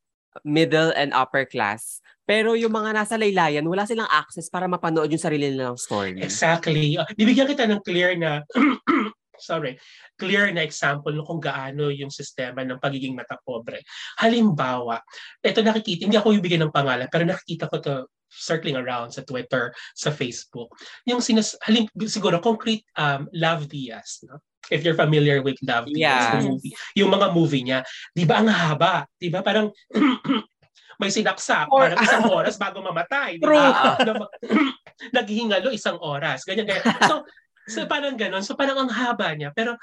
middle 0.44 0.92
and 0.96 1.12
upper 1.12 1.44
class 1.44 2.02
pero 2.22 2.54
yung 2.54 2.70
mga 2.70 2.94
nasa 2.94 3.18
laylayan, 3.18 3.66
wala 3.66 3.82
silang 3.82 4.06
access 4.06 4.46
para 4.46 4.70
mapanood 4.70 5.10
yung 5.10 5.20
sarili 5.20 5.50
nilang 5.50 5.74
story. 5.74 6.22
Exactly. 6.22 6.94
Uh, 6.94 7.06
bibigyan 7.18 7.50
kita 7.50 7.66
ng 7.66 7.82
clear 7.82 8.14
na 8.14 8.46
sorry, 9.42 9.74
clear 10.14 10.54
na 10.54 10.62
example 10.62 11.12
kung 11.26 11.42
gaano 11.42 11.90
yung 11.90 12.14
sistema 12.14 12.62
ng 12.62 12.78
pagiging 12.78 13.18
mata 13.18 13.34
pobre. 13.42 13.82
Halimbawa, 14.22 15.02
ito 15.42 15.60
nakikita, 15.66 16.06
hindi 16.06 16.14
ako 16.14 16.38
bibigyan 16.38 16.70
ng 16.70 16.74
pangalan, 16.74 17.10
pero 17.10 17.26
nakikita 17.26 17.66
ko 17.66 17.82
to 17.82 17.94
circling 18.32 18.78
around 18.78 19.12
sa 19.12 19.26
Twitter, 19.26 19.74
sa 19.92 20.08
Facebook. 20.08 20.72
Yung 21.04 21.20
sinas, 21.20 21.58
halim, 21.66 21.84
siguro 22.08 22.40
concrete 22.40 22.86
um, 22.96 23.28
Love 23.34 23.68
Diaz, 23.68 24.24
no? 24.24 24.40
If 24.70 24.86
you're 24.86 24.98
familiar 24.98 25.42
with 25.42 25.58
Love 25.66 25.90
Diaz, 25.90 26.38
the 26.38 26.46
movie, 26.46 26.72
yung 26.94 27.10
mga 27.10 27.34
movie 27.34 27.66
niya, 27.66 27.82
di 28.14 28.22
ba 28.22 28.38
ang 28.38 28.50
haba? 28.50 29.08
Di 29.18 29.26
ba 29.26 29.42
parang 29.42 29.74
may 31.02 31.10
sinaksak 31.10 31.66
Or, 31.66 31.90
parang 31.90 31.98
isang 31.98 32.24
oras 32.30 32.54
bago 32.54 32.78
mamatay. 32.78 33.42
Di 33.42 33.46
ba? 33.46 33.98
Naghihingalo 35.16 35.74
isang 35.74 35.98
oras. 35.98 36.46
Ganyan, 36.46 36.70
ganyan. 36.70 36.86
So, 37.10 37.26
so 37.66 37.86
parang 37.90 38.14
ganon. 38.14 38.46
So 38.46 38.54
parang 38.54 38.78
ang 38.78 38.90
haba 38.90 39.34
niya. 39.34 39.50
Pero 39.50 39.74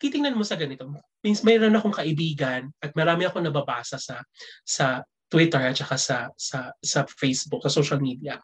titingnan 0.00 0.32
mo 0.32 0.44
sa 0.48 0.56
ganito. 0.56 0.88
Means 1.20 1.44
mayroon 1.44 1.76
akong 1.76 1.92
kaibigan 1.92 2.72
at 2.80 2.96
marami 2.96 3.28
akong 3.28 3.44
nababasa 3.44 4.00
sa 4.00 4.24
sa 4.64 5.04
Twitter 5.28 5.60
at 5.60 5.76
saka 5.76 5.96
sa 6.00 6.16
sa 6.34 6.72
sa 6.80 7.04
Facebook, 7.04 7.60
sa 7.62 7.70
social 7.70 8.00
media 8.00 8.40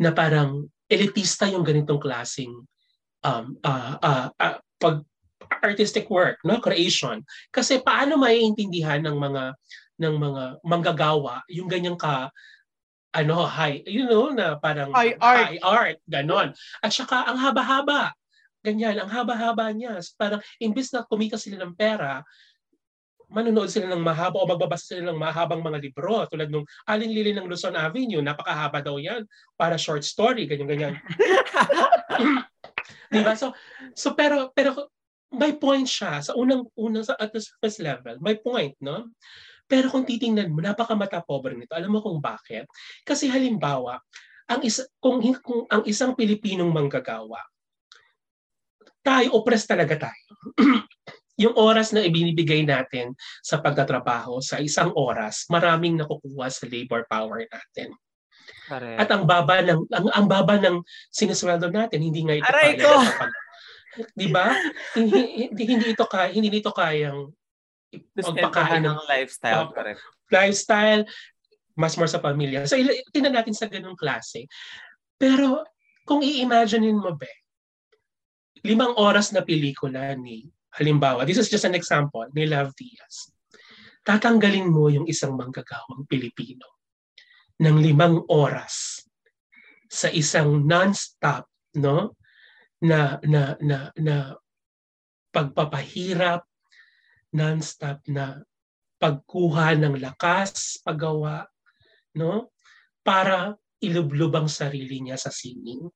na 0.00 0.12
parang 0.12 0.68
elitista 0.88 1.48
yung 1.48 1.64
ganitong 1.64 2.00
klasing 2.00 2.52
um 3.20 3.46
uh, 3.64 3.96
uh, 4.00 4.28
uh, 4.32 4.58
pag 4.80 5.04
artistic 5.60 6.08
work, 6.08 6.40
no, 6.42 6.58
creation. 6.58 7.20
Kasi 7.52 7.84
paano 7.84 8.16
maiintindihan 8.16 9.04
ng 9.04 9.16
mga 9.16 9.44
ng 10.00 10.14
mga 10.16 10.42
manggagawa 10.64 11.44
yung 11.52 11.68
ganyang 11.68 12.00
ka 12.00 12.32
ano 13.12 13.44
high 13.44 13.84
you 13.84 14.08
know 14.08 14.32
na 14.32 14.56
parang 14.56 14.88
high 14.96 15.12
art, 15.20 15.44
high 15.44 15.60
art 15.60 15.98
ganon. 16.08 16.56
At 16.80 16.94
saka 16.94 17.28
ang 17.28 17.36
haba-haba 17.36 18.16
ganyan 18.64 18.96
ang 18.96 19.12
haba-haba 19.12 19.68
niya. 19.76 20.00
Parang 20.16 20.40
imbis 20.56 20.88
na 20.96 21.04
kumita 21.04 21.36
sila 21.36 21.60
ng 21.60 21.76
pera 21.76 22.24
manonood 23.30 23.70
sila 23.70 23.86
ng 23.94 24.02
mahaba 24.02 24.42
o 24.42 24.46
magbabasa 24.46 24.98
sila 24.98 25.10
ng 25.10 25.18
mahabang 25.18 25.62
mga 25.62 25.78
libro 25.78 26.26
tulad 26.26 26.50
nung 26.50 26.66
Aling 26.90 27.14
Lili 27.14 27.30
ng 27.30 27.46
Luzon 27.46 27.78
Avenue 27.78 28.18
napakahaba 28.18 28.82
daw 28.82 28.98
yan 28.98 29.22
para 29.54 29.78
short 29.78 30.02
story 30.02 30.50
ganyan 30.50 30.66
ganyan 30.66 30.94
di 33.10 33.20
ba 33.26 33.34
so 33.34 33.50
so 33.92 34.14
pero 34.14 34.54
pero 34.54 34.94
may 35.34 35.54
point 35.58 35.86
siya 35.86 36.22
sa 36.22 36.32
unang 36.38 36.66
unang 36.78 37.02
sa 37.02 37.18
at 37.18 37.34
the 37.34 37.42
surface 37.42 37.82
level 37.82 38.18
may 38.22 38.38
point 38.38 38.74
no 38.78 39.10
pero 39.70 39.86
kung 39.86 40.02
titingnan 40.02 40.50
mo, 40.50 40.58
napakamata 40.58 41.22
pobre 41.22 41.54
nito. 41.54 41.78
Alam 41.78 41.94
mo 41.94 42.00
kung 42.02 42.18
bakit? 42.18 42.66
Kasi 43.06 43.30
halimbawa, 43.30 44.02
ang 44.50 44.66
isa, 44.66 44.82
kung, 44.98 45.22
kung 45.38 45.62
ang 45.70 45.86
isang 45.86 46.18
Pilipinong 46.18 46.74
manggagawa, 46.74 47.38
tayo, 48.98 49.38
oppressed 49.38 49.70
talaga 49.70 50.10
tayo. 50.10 50.26
yung 51.46 51.54
oras 51.54 51.94
na 51.94 52.02
ibinibigay 52.02 52.66
natin 52.66 53.14
sa 53.40 53.62
pagtatrabaho 53.62 54.42
sa 54.42 54.58
isang 54.58 54.90
oras, 54.98 55.46
maraming 55.46 56.02
nakukuha 56.02 56.50
sa 56.50 56.66
labor 56.66 57.06
power 57.06 57.46
natin. 57.46 57.94
Correct. 58.68 58.98
At 58.98 59.08
ang 59.10 59.24
baba 59.26 59.62
ng 59.62 59.80
ang, 59.90 60.06
ang 60.14 60.26
baba 60.30 60.54
ng 60.60 60.82
sinusweldo 61.10 61.68
natin, 61.68 62.00
hindi 62.02 62.22
nga 62.22 62.38
ito 62.38 62.46
Aray 62.46 62.78
kaya. 62.78 62.84
Ko. 62.86 62.94
'Di 64.14 64.28
ba? 64.30 64.54
hindi, 64.98 65.20
hindi, 65.50 65.62
hindi 65.66 65.86
ito 65.92 66.06
kaya, 66.06 66.30
hindi 66.30 66.48
nito 66.48 66.70
kayang 66.70 67.30
magpakain 68.14 68.86
ng 68.86 69.00
lifestyle. 69.10 69.66
Uh, 69.66 69.74
correct. 69.74 70.00
Lifestyle, 70.30 71.02
mas 71.74 71.98
more 71.98 72.06
sa 72.06 72.22
pamilya. 72.22 72.62
So, 72.70 72.78
tingnan 73.10 73.34
natin 73.34 73.54
sa 73.54 73.66
ganung 73.66 73.98
klase. 73.98 74.46
Pero, 75.18 75.66
kung 76.06 76.22
i-imaginein 76.22 76.94
mo, 76.94 77.18
be, 77.18 77.26
limang 78.62 78.94
oras 78.94 79.34
na 79.34 79.42
pelikula 79.42 80.14
ni, 80.14 80.46
halimbawa, 80.78 81.26
this 81.26 81.40
is 81.42 81.50
just 81.50 81.66
an 81.66 81.74
example, 81.74 82.22
ni 82.30 82.46
Love 82.46 82.70
Diaz. 82.78 83.34
Tatanggalin 84.06 84.70
mo 84.70 84.86
yung 84.86 85.10
isang 85.10 85.34
manggagawang 85.34 86.06
Pilipino 86.06 86.79
ng 87.60 87.76
limang 87.76 88.24
oras 88.32 89.04
sa 89.90 90.08
isang 90.08 90.64
non-stop, 90.64 91.44
no? 91.76 92.16
Na, 92.80 93.20
na, 93.20 93.60
na, 93.60 93.92
na 94.00 94.32
pagpapahirap, 95.28 96.42
non-stop 97.36 98.00
na 98.08 98.40
pagkuha 98.96 99.76
ng 99.76 100.00
lakas, 100.00 100.80
paggawa, 100.80 101.44
no? 102.16 102.48
Para 103.04 103.54
ilublob 103.80 104.32
ang 104.36 104.48
sarili 104.48 105.00
niya 105.04 105.16
sa 105.20 105.32
singing. 105.32 105.88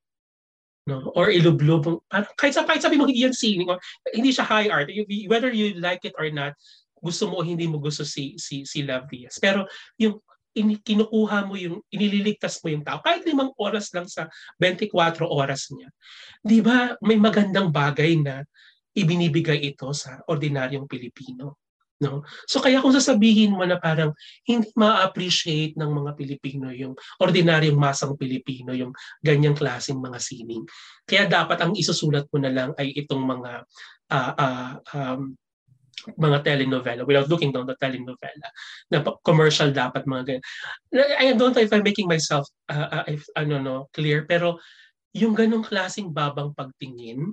No? 0.84 1.12
Or 1.16 1.32
ilublob, 1.32 2.04
parang, 2.12 2.28
kahit, 2.36 2.56
sa, 2.56 2.64
kahit 2.68 2.84
sabi 2.84 3.00
mo 3.00 3.08
hindi 3.08 3.24
yan 3.24 3.32
singing, 3.32 3.72
or 3.72 3.80
hindi 4.12 4.32
siya 4.32 4.44
high 4.44 4.68
art, 4.68 4.92
whether 5.28 5.48
you 5.48 5.80
like 5.80 6.04
it 6.04 6.12
or 6.20 6.28
not, 6.28 6.52
gusto 7.00 7.28
mo 7.28 7.40
o 7.40 7.44
hindi 7.44 7.68
mo 7.68 7.80
gusto 7.80 8.04
si, 8.04 8.36
si, 8.40 8.64
si 8.64 8.84
Love 8.84 9.08
Diaz. 9.08 9.36
Pero 9.36 9.68
yung 10.00 10.20
in, 10.54 10.78
kinukuha 10.80 11.46
mo 11.46 11.54
yung, 11.58 11.82
inililigtas 11.90 12.62
mo 12.62 12.70
yung 12.70 12.86
tao, 12.86 13.02
kahit 13.02 13.26
limang 13.26 13.50
oras 13.58 13.90
lang 13.92 14.06
sa 14.06 14.30
24 14.58 15.26
oras 15.26 15.70
niya. 15.74 15.90
Di 16.40 16.62
ba, 16.62 16.94
may 17.02 17.18
magandang 17.18 17.70
bagay 17.74 18.18
na 18.22 18.42
ibinibigay 18.94 19.58
ito 19.74 19.90
sa 19.90 20.22
ordinaryong 20.30 20.86
Pilipino. 20.86 21.58
No? 22.02 22.26
So 22.50 22.58
kaya 22.58 22.82
kung 22.82 22.90
sasabihin 22.90 23.54
mo 23.54 23.62
na 23.62 23.78
parang 23.78 24.12
hindi 24.44 24.66
ma-appreciate 24.74 25.78
ng 25.78 25.90
mga 25.94 26.10
Pilipino 26.18 26.68
yung 26.74 26.98
ordinaryong 27.22 27.78
masang 27.78 28.18
Pilipino, 28.18 28.74
yung 28.74 28.90
ganyang 29.22 29.54
klaseng 29.54 30.02
mga 30.02 30.18
sining. 30.18 30.66
Kaya 31.06 31.30
dapat 31.30 31.62
ang 31.62 31.72
isusulat 31.78 32.26
mo 32.34 32.38
na 32.42 32.50
lang 32.50 32.70
ay 32.76 32.90
itong 32.98 33.22
mga 33.22 33.50
uh, 34.10 34.32
uh, 34.34 34.72
um, 34.90 35.38
mga 36.18 36.44
telenovela 36.44 37.02
without 37.08 37.30
looking 37.30 37.50
down 37.50 37.64
the 37.64 37.76
telenovela 37.80 38.48
na 38.92 39.00
commercial 39.24 39.72
dapat 39.72 40.04
mga 40.04 40.22
ganyan. 40.26 40.44
I 41.18 41.32
don't 41.32 41.54
know 41.54 41.64
if 41.64 41.72
I'm 41.72 41.86
making 41.86 42.10
myself 42.10 42.44
uh, 42.68 43.02
uh, 43.02 43.06
if, 43.08 43.24
ano 43.38 43.56
no 43.62 43.76
clear 43.94 44.28
pero 44.28 44.60
yung 45.14 45.32
ganong 45.32 45.64
klasing 45.64 46.10
babang 46.10 46.52
pagtingin 46.52 47.32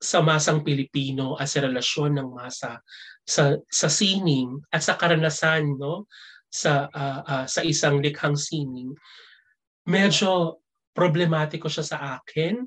sa 0.00 0.24
masang 0.24 0.64
Pilipino 0.64 1.36
as 1.36 1.54
a 1.60 1.68
relasyon 1.68 2.16
ng 2.16 2.28
masa 2.32 2.80
sa 3.22 3.52
sa 3.68 3.88
sining 3.92 4.56
at 4.72 4.80
sa 4.80 4.96
karanasan 4.96 5.76
no 5.76 6.08
sa 6.48 6.88
uh, 6.90 7.20
uh, 7.22 7.46
sa 7.46 7.60
isang 7.62 8.00
likhang 8.00 8.34
sining 8.34 8.90
medyo 9.86 10.58
problematiko 10.96 11.70
siya 11.70 11.84
sa 11.86 11.98
akin 12.18 12.64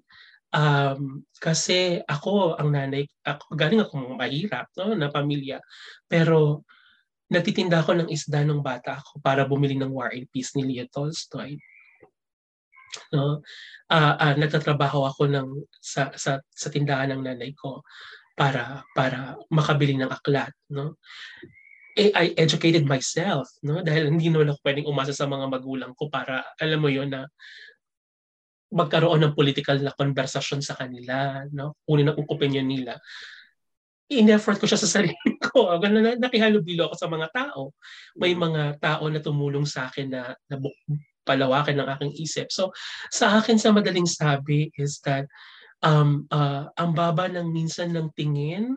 um, 0.53 1.25
kasi 1.41 1.99
ako 2.05 2.55
ang 2.55 2.71
nanay 2.71 3.09
ako 3.25 3.57
galing 3.57 3.81
ako 3.81 4.15
mahirap 4.15 4.69
no 4.77 4.93
na 4.93 5.09
pamilya. 5.09 5.59
Pero 6.05 6.63
natitinda 7.33 7.81
ako 7.81 8.05
ng 8.05 8.09
isda 8.13 8.45
ng 8.45 8.61
bata 8.61 9.01
ako 9.01 9.19
para 9.19 9.49
bumili 9.49 9.73
ng 9.75 9.89
War 9.89 10.13
and 10.13 10.29
Peace 10.29 10.53
ni 10.53 10.63
Leo 10.69 10.85
Tolstoy. 10.87 11.57
No? 13.09 13.41
Uh, 13.89 14.13
uh, 14.21 14.33
nagtatrabaho 14.37 15.09
ako 15.09 15.25
ng 15.25 15.47
sa 15.81 16.13
sa 16.13 16.37
sa 16.45 16.67
tindahan 16.69 17.09
ng 17.17 17.25
nanay 17.25 17.57
ko 17.57 17.81
para 18.37 18.85
para 18.93 19.33
makabili 19.49 19.97
ng 19.97 20.09
aklat 20.09 20.53
no? 20.69 21.01
Eh, 21.93 22.09
I 22.13 22.33
educated 22.37 22.85
myself 22.85 23.49
no? 23.65 23.81
Dahil 23.81 24.13
hindi 24.13 24.29
naman 24.29 24.53
ako 24.53 24.59
pwedeng 24.61 24.89
umasa 24.89 25.13
sa 25.13 25.25
mga 25.25 25.49
magulang 25.49 25.93
ko 25.97 26.09
para 26.13 26.45
alam 26.61 26.81
mo 26.81 26.89
yon 26.89 27.09
na 27.09 27.25
magkaroon 28.74 29.21
ng 29.21 29.38
political 29.38 29.78
na 29.80 29.93
conversation 29.93 30.59
sa 30.59 30.74
kanila 30.74 31.45
no 31.53 31.78
kunin 31.86 32.09
ang 32.09 32.26
opinion 32.26 32.65
nila 32.65 32.97
in-effort 34.11 34.59
ko 34.61 34.65
siya 34.67 34.80
sa 34.80 34.89
sarili 34.99 35.32
ko. 35.41 35.74
Ganun, 35.80 36.19
nakihalubilo 36.19 36.89
ako 36.89 36.95
sa 36.97 37.09
mga 37.09 37.28
tao. 37.34 37.74
May 38.19 38.38
mga 38.38 38.78
tao 38.78 39.07
na 39.09 39.24
tumulong 39.24 39.65
sa 39.65 39.89
akin 39.89 40.11
na, 40.11 40.36
na 40.51 40.55
palawakin 41.24 41.80
ng 41.82 41.89
aking 41.97 42.13
isip. 42.19 42.51
So, 42.51 42.76
sa 43.09 43.39
akin 43.39 43.57
sa 43.57 43.71
madaling 43.71 44.07
sabi 44.07 44.69
is 44.76 44.99
that 45.07 45.26
um, 45.82 46.28
uh, 46.30 46.67
ang 46.76 46.91
baba 46.93 47.32
ng 47.32 47.47
minsan 47.47 47.95
ng 47.95 48.11
tingin 48.13 48.76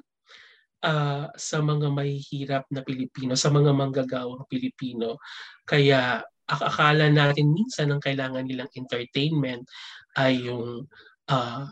uh, 0.86 1.26
sa 1.34 1.58
mga 1.58 1.90
mahihirap 1.90 2.64
na 2.70 2.86
Pilipino, 2.86 3.34
sa 3.34 3.50
mga 3.50 3.74
manggagawang 3.74 4.46
Pilipino. 4.46 5.18
Kaya 5.66 6.22
akala 6.46 7.10
natin 7.10 7.50
minsan 7.50 7.90
ang 7.90 8.02
kailangan 8.02 8.46
nilang 8.46 8.70
entertainment 8.78 9.66
ay 10.14 10.46
yung 10.46 10.86
uh, 11.26 11.62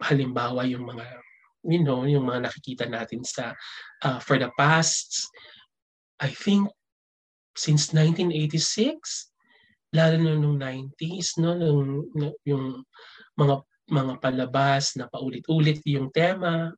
halimbawa 0.00 0.64
yung 0.64 0.88
mga 0.88 1.06
you 1.68 1.84
know 1.84 2.08
yung 2.08 2.24
mga 2.24 2.48
nakikita 2.48 2.88
natin 2.88 3.20
sa 3.20 3.52
uh, 4.06 4.18
for 4.22 4.40
the 4.40 4.48
past 4.56 5.28
I 6.18 6.32
think 6.32 6.72
since 7.52 7.92
1986 7.92 9.28
lalo 9.94 10.14
na 10.20 10.36
nung 10.36 10.58
90s, 10.60 11.40
no, 11.40 11.56
nung, 11.56 12.12
yung 12.44 12.84
mga 13.38 13.64
mga 13.88 14.12
palabas 14.20 15.00
na 15.00 15.08
paulit-ulit 15.08 15.80
yung 15.88 16.12
tema, 16.12 16.68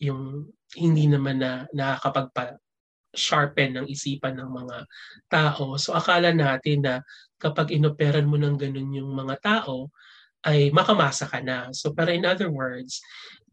yung 0.00 0.48
hindi 0.72 1.04
naman 1.04 1.36
na 1.36 1.68
nakakapagpa 1.76 2.56
sharpen 3.14 3.76
ng 3.76 3.86
isipan 3.90 4.38
ng 4.38 4.50
mga 4.50 4.76
tao. 5.26 5.74
So 5.76 5.94
akala 5.94 6.30
natin 6.30 6.86
na 6.86 6.94
kapag 7.40 7.74
inoperan 7.74 8.28
mo 8.28 8.38
ng 8.38 8.56
ganun 8.56 8.94
yung 8.94 9.10
mga 9.14 9.36
tao, 9.42 9.90
ay 10.46 10.72
makamasa 10.72 11.28
ka 11.28 11.42
na. 11.42 11.70
So 11.74 11.92
pero 11.92 12.14
in 12.14 12.24
other 12.24 12.48
words, 12.48 13.02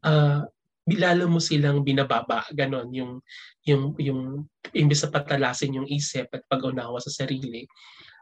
uh, 0.05 0.45
lalo 0.95 1.27
mo 1.27 1.43
silang 1.43 1.83
binababa, 1.83 2.47
ganon, 2.55 2.87
yung, 2.95 3.19
yung, 3.67 3.91
yung, 3.99 4.47
imbis 4.71 5.03
na 5.03 5.11
patalasin 5.11 5.75
yung 5.75 5.87
isip 5.87 6.31
at 6.31 6.43
pag-unawa 6.47 6.99
sa 7.03 7.11
sarili, 7.11 7.67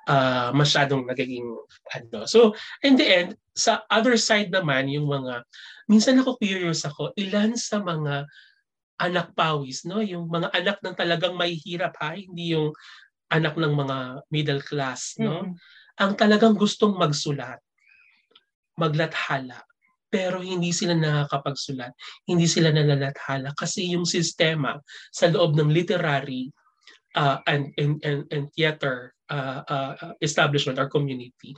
uh, 0.10 0.50
masyadong 0.50 1.06
nagiging 1.06 1.46
ano. 1.94 2.26
So, 2.26 2.58
in 2.82 2.98
the 2.98 3.06
end, 3.06 3.30
sa 3.54 3.86
other 3.90 4.18
side 4.18 4.50
naman, 4.50 4.90
yung 4.90 5.06
mga, 5.06 5.46
minsan 5.90 6.18
ako 6.22 6.42
curious 6.42 6.86
ako, 6.86 7.14
ilan 7.18 7.54
sa 7.54 7.82
mga 7.82 8.26
anak 9.02 9.36
pawis, 9.36 9.84
no? 9.84 10.00
Yung 10.00 10.32
mga 10.32 10.52
anak 10.56 10.78
ng 10.80 10.96
talagang 10.96 11.36
may 11.36 11.56
hirap, 11.60 11.96
ha? 12.00 12.16
Hindi 12.16 12.56
yung 12.56 12.72
anak 13.32 13.60
ng 13.60 13.74
mga 13.76 13.98
middle 14.32 14.64
class, 14.64 15.20
no? 15.20 15.44
Mm-hmm. 15.44 15.54
Ang 15.96 16.12
talagang 16.20 16.56
gustong 16.56 16.96
magsulat, 16.96 17.60
maglathala, 18.76 19.64
pero 20.12 20.40
hindi 20.40 20.72
sila 20.72 20.96
nakakapagsulat, 20.96 21.92
hindi 22.28 22.48
sila 22.48 22.72
nalalathala 22.72 23.52
kasi 23.56 23.92
yung 23.92 24.08
sistema 24.08 24.80
sa 25.12 25.28
loob 25.28 25.60
ng 25.60 25.72
literary 25.72 26.52
uh, 27.20 27.40
and, 27.48 27.76
and, 27.76 28.00
and, 28.04 28.24
and 28.32 28.46
theater 28.56 29.12
uh, 29.32 29.64
uh, 29.68 30.16
establishment 30.24 30.80
or 30.80 30.88
community 30.88 31.52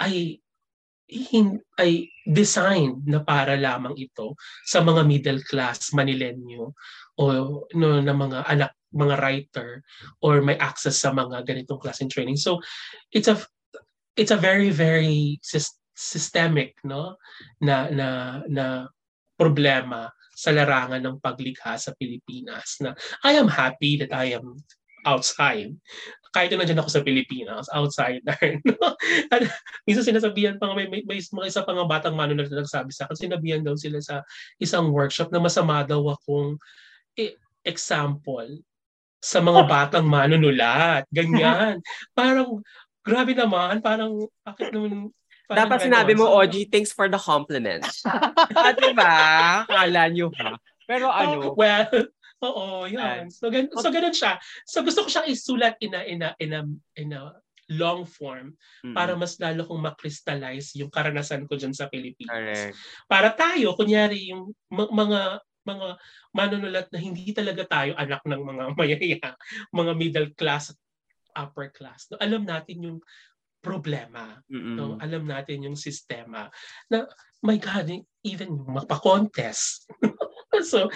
ay 0.00 0.36
ay 1.78 2.10
designed 2.26 3.06
na 3.06 3.22
para 3.22 3.54
lamang 3.54 3.94
ito 3.94 4.34
sa 4.66 4.82
mga 4.82 5.06
middle 5.06 5.40
class 5.46 5.94
Manilenyo 5.94 6.74
o 7.16 7.22
no, 7.78 7.88
na 8.02 8.14
mga 8.14 8.38
anak 8.50 8.72
mga 8.96 9.16
writer 9.20 9.84
or 10.24 10.40
may 10.40 10.56
access 10.56 10.98
sa 11.04 11.12
mga 11.12 11.44
ganitong 11.46 11.78
klaseng 11.78 12.10
training. 12.10 12.40
So 12.40 12.58
it's 13.12 13.28
a 13.28 13.38
it's 14.16 14.32
a 14.32 14.40
very 14.40 14.72
very 14.72 15.38
systemic 15.96 16.76
no 16.82 17.20
na 17.60 17.86
na 17.92 18.08
na 18.48 18.66
problema 19.36 20.10
sa 20.36 20.52
larangan 20.52 21.00
ng 21.00 21.16
paglikha 21.20 21.76
sa 21.80 21.96
Pilipinas 21.96 22.80
na 22.80 22.92
I 23.24 23.36
am 23.36 23.48
happy 23.48 24.00
that 24.00 24.12
I 24.12 24.36
am 24.36 24.56
outside. 25.06 25.72
Kahit 26.34 26.52
na 26.52 26.60
nandiyan 26.60 26.82
ako 26.84 26.90
sa 26.92 27.04
Pilipinas, 27.06 27.70
outsider. 27.72 28.60
No? 28.66 28.76
At 29.32 29.48
minsan 29.88 30.04
sinasabihan 30.04 30.60
pa 30.60 30.74
may, 30.76 30.90
may, 30.90 31.00
may 31.06 31.22
mga 31.22 31.48
isa 31.48 31.64
pa 31.64 31.72
nga 31.72 31.86
batang 31.88 32.18
manunulat 32.18 32.52
na 32.52 32.60
nagsabi 32.60 32.92
sa 32.92 33.08
akin, 33.08 33.16
sinabihan 33.30 33.64
daw 33.64 33.72
sila 33.72 34.02
sa 34.04 34.20
isang 34.60 34.92
workshop 34.92 35.32
na 35.32 35.40
masama 35.40 35.80
daw 35.86 36.04
akong 36.12 36.60
eh, 37.16 37.38
example 37.64 38.60
sa 39.16 39.40
mga 39.40 39.64
batang 39.72 40.04
manunulat. 40.04 41.08
Ganyan. 41.08 41.80
parang, 42.12 42.60
grabe 43.00 43.32
naman, 43.32 43.80
parang, 43.80 44.28
bakit 44.44 44.74
naman, 44.74 45.14
Parang 45.46 45.70
Dapat 45.70 45.78
sinabi 45.86 46.12
mo, 46.18 46.26
OG, 46.26 46.74
thanks 46.74 46.90
for 46.90 47.06
the 47.06 47.22
compliment. 47.22 47.86
ah, 48.58 48.74
diba? 48.74 49.14
Kala 49.70 50.10
nyo 50.10 50.34
ha? 50.42 50.58
Pero 50.90 51.06
ano? 51.06 51.54
Oh, 51.54 51.54
well, 51.54 51.86
Oo, 52.46 52.86
yun. 52.86 53.26
So, 53.32 53.50
gan- 53.50 53.72
so 53.74 53.90
ganun 53.90 54.14
siya. 54.14 54.38
So 54.62 54.86
gusto 54.86 55.02
ko 55.02 55.08
siyang 55.10 55.28
isulat 55.30 55.74
in 55.82 55.92
a, 55.94 56.02
in 56.06 56.20
a, 56.22 56.30
in 56.38 56.50
a, 56.54 56.62
in 56.94 57.10
a 57.12 57.22
long 57.66 58.06
form 58.06 58.54
mm-hmm. 58.54 58.94
para 58.94 59.18
mas 59.18 59.34
lalo 59.42 59.66
kong 59.66 59.82
makrystallize 59.82 60.78
yung 60.78 60.90
karanasan 60.90 61.50
ko 61.50 61.58
dyan 61.58 61.74
sa 61.74 61.90
Pilipinas. 61.90 62.30
Correct. 62.30 62.74
Para 63.10 63.34
tayo, 63.34 63.74
kunyari, 63.74 64.30
yung 64.30 64.54
m- 64.70 64.92
mga 64.94 65.42
mga 65.66 65.88
manunulat 66.30 66.86
na 66.94 66.98
hindi 67.02 67.34
talaga 67.34 67.66
tayo 67.66 67.98
anak 67.98 68.22
ng 68.22 68.42
mga 68.42 68.64
mayaya, 68.78 69.30
mga 69.74 69.92
middle 69.98 70.30
class, 70.38 70.70
upper 71.34 71.74
class. 71.74 72.06
No, 72.08 72.22
alam 72.22 72.46
natin 72.46 72.78
yung 72.86 72.98
problema. 73.58 74.38
Mm-hmm. 74.46 74.76
No? 74.78 74.94
Alam 75.02 75.26
natin 75.26 75.66
yung 75.66 75.74
sistema. 75.74 76.46
Na, 76.86 77.02
my 77.42 77.58
God, 77.58 77.90
even 78.22 78.62
magpa-contest. 78.62 79.90
so, 80.70 80.86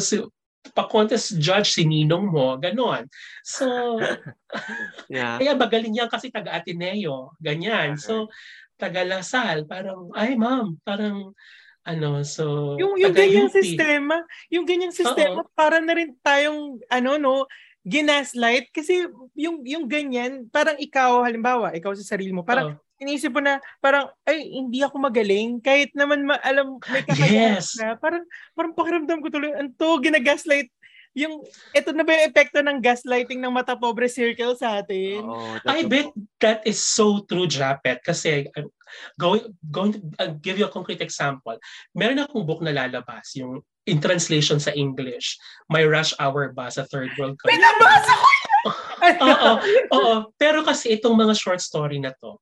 so, 0.00 0.32
pa-contest 0.72 1.36
judge 1.36 1.76
si 1.76 1.84
ninong 1.84 2.32
mo, 2.32 2.56
ganon. 2.56 3.04
So, 3.44 4.00
yeah. 5.12 5.36
kaya 5.36 5.52
magaling 5.52 5.92
yan 5.92 6.08
kasi 6.08 6.32
taga-Ateneo, 6.32 7.36
ganyan. 7.36 8.00
So, 8.00 8.32
taga-Lasal, 8.80 9.68
parang, 9.68 10.08
ay 10.16 10.38
ma'am, 10.40 10.80
parang, 10.80 11.36
ano, 11.84 12.24
so, 12.24 12.74
yung, 12.80 12.96
yung 12.96 13.12
ganyang 13.12 13.52
sistema, 13.52 14.24
yung 14.48 14.64
ganyang 14.64 14.94
sistema, 14.94 15.44
Oo. 15.44 15.52
para 15.52 15.84
na 15.84 15.92
rin 15.92 16.16
tayong, 16.24 16.80
ano, 16.88 17.20
no, 17.20 17.44
ginaslight 17.84 18.72
kasi 18.72 19.04
yung 19.36 19.60
yung 19.60 19.84
ganyan 19.84 20.48
parang 20.48 20.72
ikaw 20.80 21.20
halimbawa 21.20 21.68
ikaw 21.76 21.92
sa 21.92 22.16
sarili 22.16 22.32
mo 22.32 22.40
parang 22.40 22.80
oh. 22.80 22.93
Inisip 23.04 23.36
mo 23.36 23.44
na 23.44 23.60
parang 23.84 24.08
ay 24.24 24.40
hindi 24.40 24.80
ako 24.80 24.96
magaling 24.96 25.60
kahit 25.60 25.92
naman 25.92 26.24
ma- 26.24 26.40
alam 26.40 26.80
may 26.88 27.04
kakayahan 27.04 27.60
yes. 27.60 27.76
na 27.76 27.94
parang 28.00 28.24
parang 28.56 28.72
pakiramdam 28.72 29.20
ko 29.20 29.28
tuloy 29.28 29.52
anto 29.52 30.00
ginagaslight 30.00 30.72
yung 31.14 31.46
ito 31.70 31.94
na 31.94 32.02
ba 32.02 32.10
yung 32.10 32.26
epekto 32.26 32.58
ng 32.58 32.82
gaslighting 32.82 33.38
ng 33.38 33.54
mata 33.54 33.78
pobre 33.78 34.10
circle 34.10 34.58
sa 34.58 34.82
atin? 34.82 35.22
Oh, 35.22 35.54
I 35.62 35.86
bet 35.86 36.10
that 36.42 36.66
is 36.66 36.82
so 36.82 37.22
true, 37.30 37.46
Japet. 37.46 38.02
Kasi 38.02 38.50
I'm 38.58 38.66
going, 39.14 39.46
going 39.70 39.94
to 39.94 40.02
I'll 40.18 40.34
give 40.42 40.58
you 40.58 40.66
a 40.66 40.74
concrete 40.74 40.98
example. 40.98 41.54
Meron 41.94 42.26
akong 42.26 42.42
book 42.42 42.66
na 42.66 42.74
lalabas, 42.74 43.30
yung 43.38 43.62
in 43.86 44.02
translation 44.02 44.58
sa 44.58 44.74
English, 44.74 45.38
My 45.70 45.86
Rush 45.86 46.12
Hour 46.18 46.50
ba 46.50 46.66
sa 46.66 46.82
Third 46.82 47.14
World 47.14 47.38
Country? 47.38 47.62
Pinabasa 47.62 48.12
ko 48.18 48.26
Oo, 49.04 49.50
oo. 49.92 50.14
Pero 50.40 50.64
kasi 50.64 50.96
itong 50.96 51.14
mga 51.14 51.36
short 51.36 51.60
story 51.60 52.00
na 52.00 52.16
to, 52.16 52.40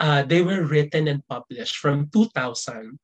uh, 0.00 0.24
they 0.24 0.42
were 0.42 0.64
written 0.64 1.06
and 1.06 1.20
published 1.28 1.76
from 1.76 2.08
2000 2.10 2.98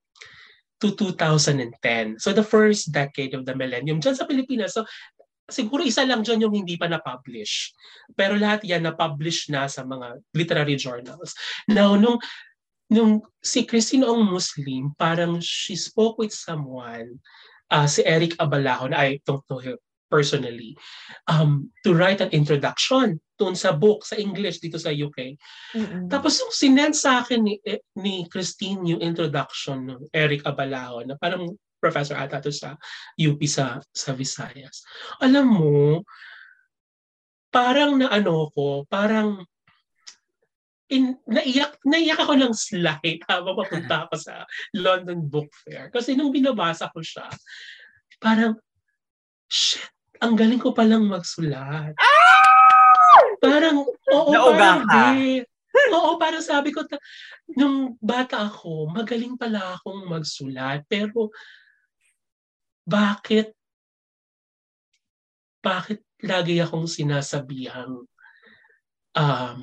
to 0.81 0.93
2010. 0.93 2.19
So 2.19 2.33
the 2.33 2.45
first 2.45 2.93
decade 2.93 3.33
of 3.33 3.45
the 3.45 3.55
millennium 3.57 4.01
dyan 4.01 4.17
sa 4.17 4.29
Pilipinas. 4.29 4.77
So 4.77 4.85
siguro 5.49 5.85
isa 5.85 6.05
lang 6.05 6.25
dyan 6.25 6.49
yung 6.49 6.55
hindi 6.57 6.77
pa 6.77 6.89
na-publish. 6.89 7.73
Pero 8.17 8.37
lahat 8.37 8.65
yan 8.65 8.85
na-publish 8.85 9.49
na 9.49 9.69
sa 9.69 9.85
mga 9.85 10.21
literary 10.37 10.77
journals. 10.77 11.33
Now, 11.69 11.97
nung 11.97 12.21
nung 12.93 13.25
si 13.41 13.65
Christine 13.65 14.07
Ong 14.07 14.29
Muslim, 14.29 14.93
parang 15.01 15.41
she 15.43 15.75
spoke 15.75 16.21
with 16.21 16.31
someone, 16.31 17.19
uh, 17.73 17.89
si 17.89 18.05
Eric 18.07 18.39
Abalajo, 18.39 18.93
na 18.93 19.01
I 19.01 19.19
don't 19.25 19.43
know 19.49 19.59
him 19.59 19.81
personally, 20.07 20.79
um, 21.27 21.71
to 21.83 21.95
write 21.95 22.23
an 22.23 22.31
introduction 22.31 23.19
doon 23.37 23.53
sa 23.53 23.77
book, 23.77 24.07
sa 24.07 24.17
English 24.17 24.65
dito 24.65 24.81
sa 24.81 24.91
UK. 24.91 25.37
Mm-mm. 25.77 26.09
Tapos 26.09 26.41
yung 26.41 26.53
sinend 26.53 26.97
sa 26.97 27.21
akin 27.21 27.45
ni, 27.45 27.61
eh, 27.63 27.85
ni 28.01 28.25
Christine 28.33 28.97
yung 28.97 29.03
introduction 29.05 29.85
ng 29.87 30.01
Eric 30.15 30.47
Abalajo 30.49 31.05
na 31.05 31.19
parang 31.21 31.53
professor 31.77 32.17
ata 32.17 32.41
to 32.41 32.51
sa 32.51 32.75
UP 33.21 33.39
sa, 33.45 33.79
sa 33.93 34.17
Visayas. 34.17 34.83
Alam 35.21 35.47
mo, 35.47 35.79
parang 37.53 38.01
na 38.01 38.09
ano 38.09 38.49
ko, 38.53 38.89
parang 38.89 39.45
in, 40.93 41.19
naiyak, 41.27 41.77
naiyak 41.85 42.21
ako 42.21 42.35
ng 42.37 42.55
slide 42.55 43.23
habang 43.31 43.57
papunta 43.59 44.07
ako 44.07 44.15
sa 44.17 44.45
London 44.77 45.21
Book 45.25 45.51
Fair. 45.65 45.93
Kasi 45.93 46.15
nung 46.15 46.33
binabasa 46.33 46.89
ko 46.91 47.05
siya, 47.05 47.27
parang, 48.21 48.57
shit, 49.47 49.96
ang 50.21 50.35
galing 50.35 50.61
ko 50.61 50.73
palang 50.73 51.07
magsulat. 51.07 51.95
Parang, 53.41 53.85
oo, 53.87 54.31
Nauga 54.33 54.57
parang 54.57 54.81
ka. 54.85 54.97
di. 55.13 55.45
Oo, 55.93 56.17
parang 56.17 56.41
sabi 56.41 56.73
ko, 56.73 56.83
ta- 56.89 57.03
nung 57.53 58.01
bata 58.01 58.49
ako, 58.49 58.89
magaling 58.91 59.37
pala 59.37 59.77
akong 59.77 60.09
magsulat. 60.09 60.83
Pero, 60.89 61.31
bakit, 62.87 63.53
bakit 65.61 66.01
lagi 66.25 66.59
akong 66.65 66.89
sinasabihang, 66.89 68.09
um, 69.15 69.59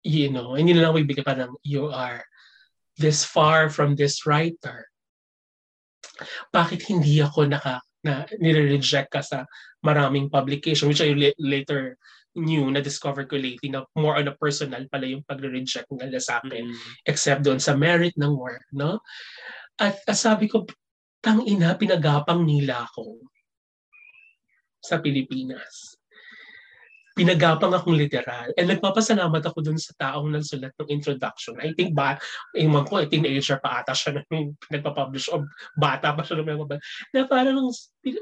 you 0.00 0.32
know, 0.32 0.56
hindi 0.56 0.72
na 0.72 0.88
lang 0.88 0.90
ako 0.96 1.04
ibigay 1.04 1.24
parang, 1.26 1.52
you 1.60 1.92
are 1.92 2.24
this 2.96 3.22
far 3.22 3.68
from 3.68 3.94
this 3.94 4.24
writer. 4.24 4.88
Bakit 6.50 6.82
hindi 6.88 7.20
ako 7.22 7.46
naka, 7.46 7.84
na 8.06 8.24
nire-reject 8.38 9.10
ka 9.10 9.20
sa 9.20 9.44
maraming 9.82 10.30
publication, 10.30 10.86
which 10.86 11.02
I 11.02 11.14
la- 11.14 11.40
later 11.40 11.98
knew, 12.38 12.70
na-discover 12.70 13.26
ko 13.26 13.34
lately 13.34 13.74
na 13.74 13.82
more 13.98 14.14
on 14.14 14.30
a 14.30 14.38
personal 14.38 14.86
pala 14.86 15.10
yung 15.10 15.26
pagre-reject 15.26 15.90
nila 15.90 16.22
sa 16.22 16.38
akin 16.38 16.70
except 17.02 17.42
doon 17.42 17.58
sa 17.58 17.74
merit 17.74 18.14
ng 18.14 18.30
work, 18.30 18.62
no? 18.70 19.02
At, 19.78 19.98
at 20.06 20.18
sabi 20.18 20.46
ko, 20.46 20.62
tang 21.18 21.42
ina, 21.42 21.74
pinagapang 21.74 22.46
nila 22.46 22.86
ako 22.86 23.26
sa 24.78 25.02
Pilipinas. 25.02 25.97
Pinagapang 27.18 27.74
akong 27.74 27.98
literal. 27.98 28.54
And 28.54 28.70
nagpapasalamat 28.70 29.42
ako 29.42 29.58
dun 29.66 29.74
sa 29.74 29.90
taong 29.98 30.30
nagsulat 30.30 30.70
ng 30.78 30.90
introduction. 30.94 31.58
I 31.58 31.74
think 31.74 31.98
ba, 31.98 32.14
yung 32.54 32.78
ko, 32.86 33.02
teenager 33.10 33.58
pa 33.58 33.82
ata 33.82 33.90
siya 33.90 34.22
nung 34.30 34.54
nagpa-publish 34.70 35.26
o 35.34 35.42
bata 35.74 36.14
pa 36.14 36.22
siya 36.22 36.38
nung 36.38 36.62
nagpa 36.62 36.78
na 37.10 37.26
parang, 37.26 37.74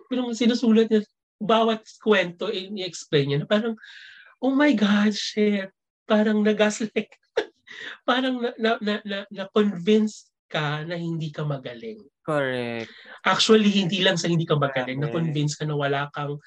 parang 0.09 0.33
sinusulat 0.33 0.89
niya, 0.89 1.05
bawat 1.37 1.85
kwento, 2.01 2.49
i-explain 2.49 3.29
niya 3.29 3.39
na 3.45 3.49
parang, 3.49 3.77
oh 4.41 4.57
my 4.57 4.73
God, 4.73 5.13
shit, 5.13 5.69
parang 6.09 6.41
nagaslik. 6.41 7.13
parang 8.09 8.41
na, 8.41 8.57
na, 8.57 8.71
na, 8.81 8.95
na, 9.05 9.19
na-convince 9.29 10.33
ka 10.49 10.87
na 10.89 10.97
hindi 10.97 11.29
ka 11.29 11.45
magaling. 11.45 12.01
Correct. 12.25 12.91
Actually, 13.23 13.71
hindi 13.71 14.01
lang 14.03 14.17
sa 14.17 14.31
hindi 14.31 14.49
ka 14.49 14.57
magaling, 14.57 14.99
na-convince 14.99 15.59
ka 15.59 15.69
na 15.69 15.77
wala 15.77 16.09
kang 16.15 16.41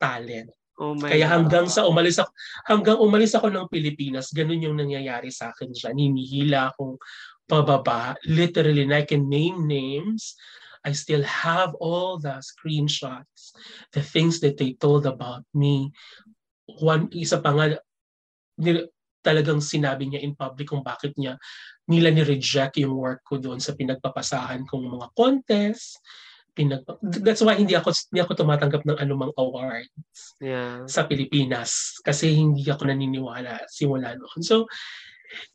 talent. 0.00 0.50
Oh 0.80 0.96
my 0.96 1.12
Kaya 1.12 1.28
God. 1.28 1.32
hanggang 1.36 1.66
sa 1.68 1.84
umalis 1.84 2.16
ako, 2.16 2.30
hanggang 2.64 2.98
umalis 2.98 3.32
ako 3.36 3.52
ng 3.52 3.68
Pilipinas, 3.68 4.32
ganun 4.32 4.64
yung 4.64 4.76
nangyayari 4.78 5.28
sa 5.28 5.52
akin 5.52 5.68
dyan. 5.72 5.96
Hinihila 5.96 6.72
akong 6.72 6.96
pababa. 7.44 8.16
Literally, 8.24 8.88
and 8.88 8.96
I 8.96 9.04
can 9.04 9.28
name 9.28 9.68
names. 9.68 10.34
I 10.82 10.96
still 10.96 11.22
have 11.22 11.76
all 11.78 12.18
the 12.18 12.42
screenshots, 12.42 13.54
the 13.94 14.02
things 14.02 14.42
that 14.42 14.58
they 14.58 14.74
told 14.74 15.06
about 15.06 15.46
me. 15.54 15.94
One, 16.66 17.12
isa 17.14 17.38
pa 17.38 17.54
nga, 17.54 17.78
ni- 18.58 18.88
talagang 19.22 19.62
sinabi 19.62 20.10
niya 20.10 20.20
in 20.26 20.34
public 20.34 20.66
kung 20.74 20.82
bakit 20.82 21.14
niya 21.14 21.38
nila 21.86 22.10
ni-reject 22.10 22.82
yung 22.82 22.98
work 22.98 23.22
ko 23.22 23.38
doon 23.38 23.62
sa 23.62 23.74
pinagpapasahan 23.78 24.66
kong 24.66 24.98
mga 24.98 25.06
contest. 25.14 26.02
Pinag 26.52 26.84
That's 27.00 27.40
why 27.40 27.56
hindi 27.56 27.72
ako 27.72 27.96
hindi 28.12 28.20
ako 28.20 28.32
tumatanggap 28.44 28.82
ng 28.84 28.98
anumang 29.00 29.32
award 29.40 29.88
Yeah. 30.42 30.84
sa 30.90 31.06
Pilipinas 31.08 31.96
kasi 32.04 32.34
hindi 32.36 32.66
ako 32.68 32.90
naniniwala 32.90 33.64
simula 33.70 34.18
noon. 34.18 34.40
So, 34.42 34.66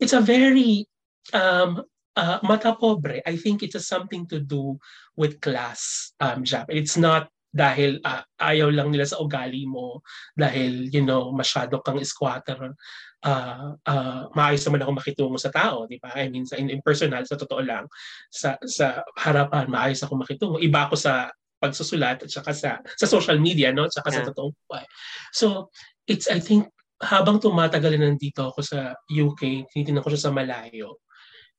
it's 0.00 0.16
a 0.16 0.24
very 0.24 0.88
um, 1.32 1.84
uh, 2.16 2.38
mata 2.42 2.74
pobre. 2.74 3.22
I 3.22 3.36
think 3.36 3.62
it 3.62 3.72
has 3.78 3.86
something 3.86 4.26
to 4.32 4.40
do 4.40 4.80
with 5.14 5.38
class, 5.40 6.12
um, 6.18 6.42
Jap. 6.42 6.66
It's 6.68 6.96
not 6.96 7.30
dahil 7.58 7.98
uh, 8.06 8.22
ayaw 8.38 8.70
lang 8.70 8.94
nila 8.94 9.02
sa 9.02 9.18
ugali 9.18 9.66
mo, 9.66 10.06
dahil, 10.38 10.86
you 10.94 11.02
know, 11.02 11.34
masyado 11.34 11.82
kang 11.82 11.98
squatter. 12.06 12.70
Uh, 13.18 13.74
uh, 13.82 14.30
maayos 14.38 14.62
naman 14.70 14.86
ako 14.86 14.92
makitungo 14.94 15.38
sa 15.42 15.50
tao, 15.50 15.90
di 15.90 15.98
ba? 15.98 16.14
I 16.14 16.30
mean, 16.30 16.46
sa, 16.46 16.54
in, 16.54 16.70
in 16.70 16.78
personal, 16.86 17.26
sa 17.26 17.34
totoo 17.34 17.66
lang, 17.66 17.90
sa, 18.30 18.54
sa 18.62 19.02
harapan, 19.18 19.66
maayos 19.66 19.98
ako 20.06 20.22
makitungo. 20.22 20.62
Iba 20.62 20.86
ako 20.86 20.94
sa 20.94 21.34
pagsusulat 21.58 22.22
at 22.22 22.30
saka 22.30 22.54
sa 22.54 22.78
sa 22.94 23.06
social 23.10 23.34
media 23.42 23.74
no 23.74 23.90
at 23.90 23.94
saka 23.94 24.14
sa 24.14 24.22
Yeah. 24.22 24.28
totoong 24.30 24.54
buhay. 24.70 24.86
So 25.34 25.74
it's 26.06 26.30
I 26.30 26.38
think 26.38 26.70
habang 27.02 27.42
tumatagal 27.42 27.98
na 27.98 28.10
nandito 28.10 28.50
ako 28.50 28.62
sa 28.62 28.94
UK, 29.10 29.66
tinitingnan 29.70 30.02
ko 30.02 30.10
siya 30.14 30.30
sa 30.30 30.34
malayo, 30.34 31.02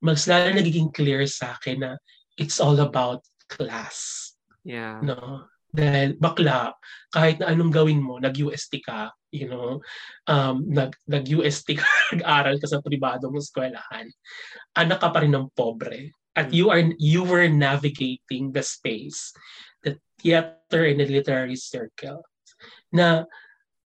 mas 0.03 0.27
lalo 0.27 0.55
nagiging 0.55 0.91
clear 0.91 1.23
sa 1.27 1.55
akin 1.55 1.83
na 1.83 1.91
it's 2.39 2.63
all 2.63 2.79
about 2.79 3.23
class, 3.51 4.31
Yeah. 4.63 5.03
no? 5.03 5.47
Dahil 5.69 6.17
bakla, 6.17 6.73
kahit 7.13 7.37
na 7.41 7.53
anong 7.53 7.69
gawin 7.69 8.01
mo, 8.01 8.17
nag-UST 8.17 8.81
ka, 8.81 9.13
you 9.29 9.45
know, 9.45 9.77
um, 10.25 10.65
nag, 10.65 10.97
nag-UST 11.05 11.77
ka, 11.77 11.85
nag-aral 12.17 12.57
ka 12.57 12.67
sa 12.67 12.81
pribadong 12.81 13.37
eskwelahan, 13.37 14.09
anak 14.73 14.97
ka 14.97 15.13
pa 15.13 15.21
rin 15.21 15.33
ng 15.33 15.53
pobre. 15.53 16.13
At 16.33 16.53
you 16.53 16.69
are 16.71 16.81
you 17.01 17.25
were 17.25 17.49
navigating 17.49 18.53
the 18.53 18.63
space, 18.63 19.33
the 19.83 19.97
theater 20.21 20.87
and 20.87 21.01
the 21.01 21.09
literary 21.09 21.57
circle, 21.57 22.21
na 22.93 23.25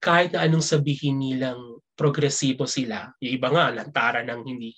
kahit 0.02 0.34
na 0.34 0.46
anong 0.46 0.66
sabihin 0.66 1.22
nilang 1.22 1.78
progresibo 1.94 2.66
sila, 2.66 3.10
yung 3.22 3.34
iba 3.38 3.48
nga, 3.54 3.64
lantaran 3.70 4.26
ng 4.26 4.42
hindi, 4.42 4.74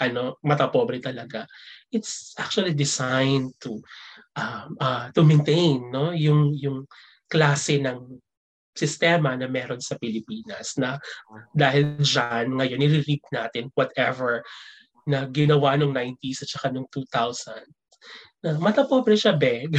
ano, 0.00 0.36
mata 0.44 0.68
pobre 0.68 1.00
talaga. 1.00 1.48
It's 1.90 2.34
actually 2.38 2.74
designed 2.74 3.58
to 3.66 3.82
um, 4.38 4.78
uh, 4.78 5.10
to 5.14 5.26
maintain 5.26 5.90
no 5.90 6.14
yung 6.14 6.54
yung 6.54 6.86
klase 7.26 7.82
ng 7.82 8.18
sistema 8.74 9.34
na 9.34 9.50
meron 9.50 9.82
sa 9.82 9.98
Pilipinas 9.98 10.78
na 10.78 10.96
dahil 11.52 11.98
dyan, 12.00 12.54
ngayon, 12.54 12.78
nire-reap 12.78 13.24
natin 13.34 13.68
whatever 13.74 14.46
na 15.04 15.26
ginawa 15.26 15.74
nung 15.74 15.92
90s 15.92 16.46
at 16.46 16.50
saka 16.50 16.70
nung 16.70 16.86
2000. 16.88 17.66
Na 18.40 18.56
mata 18.56 18.88
pobre 18.88 19.18
siya, 19.18 19.36
beg. 19.36 19.76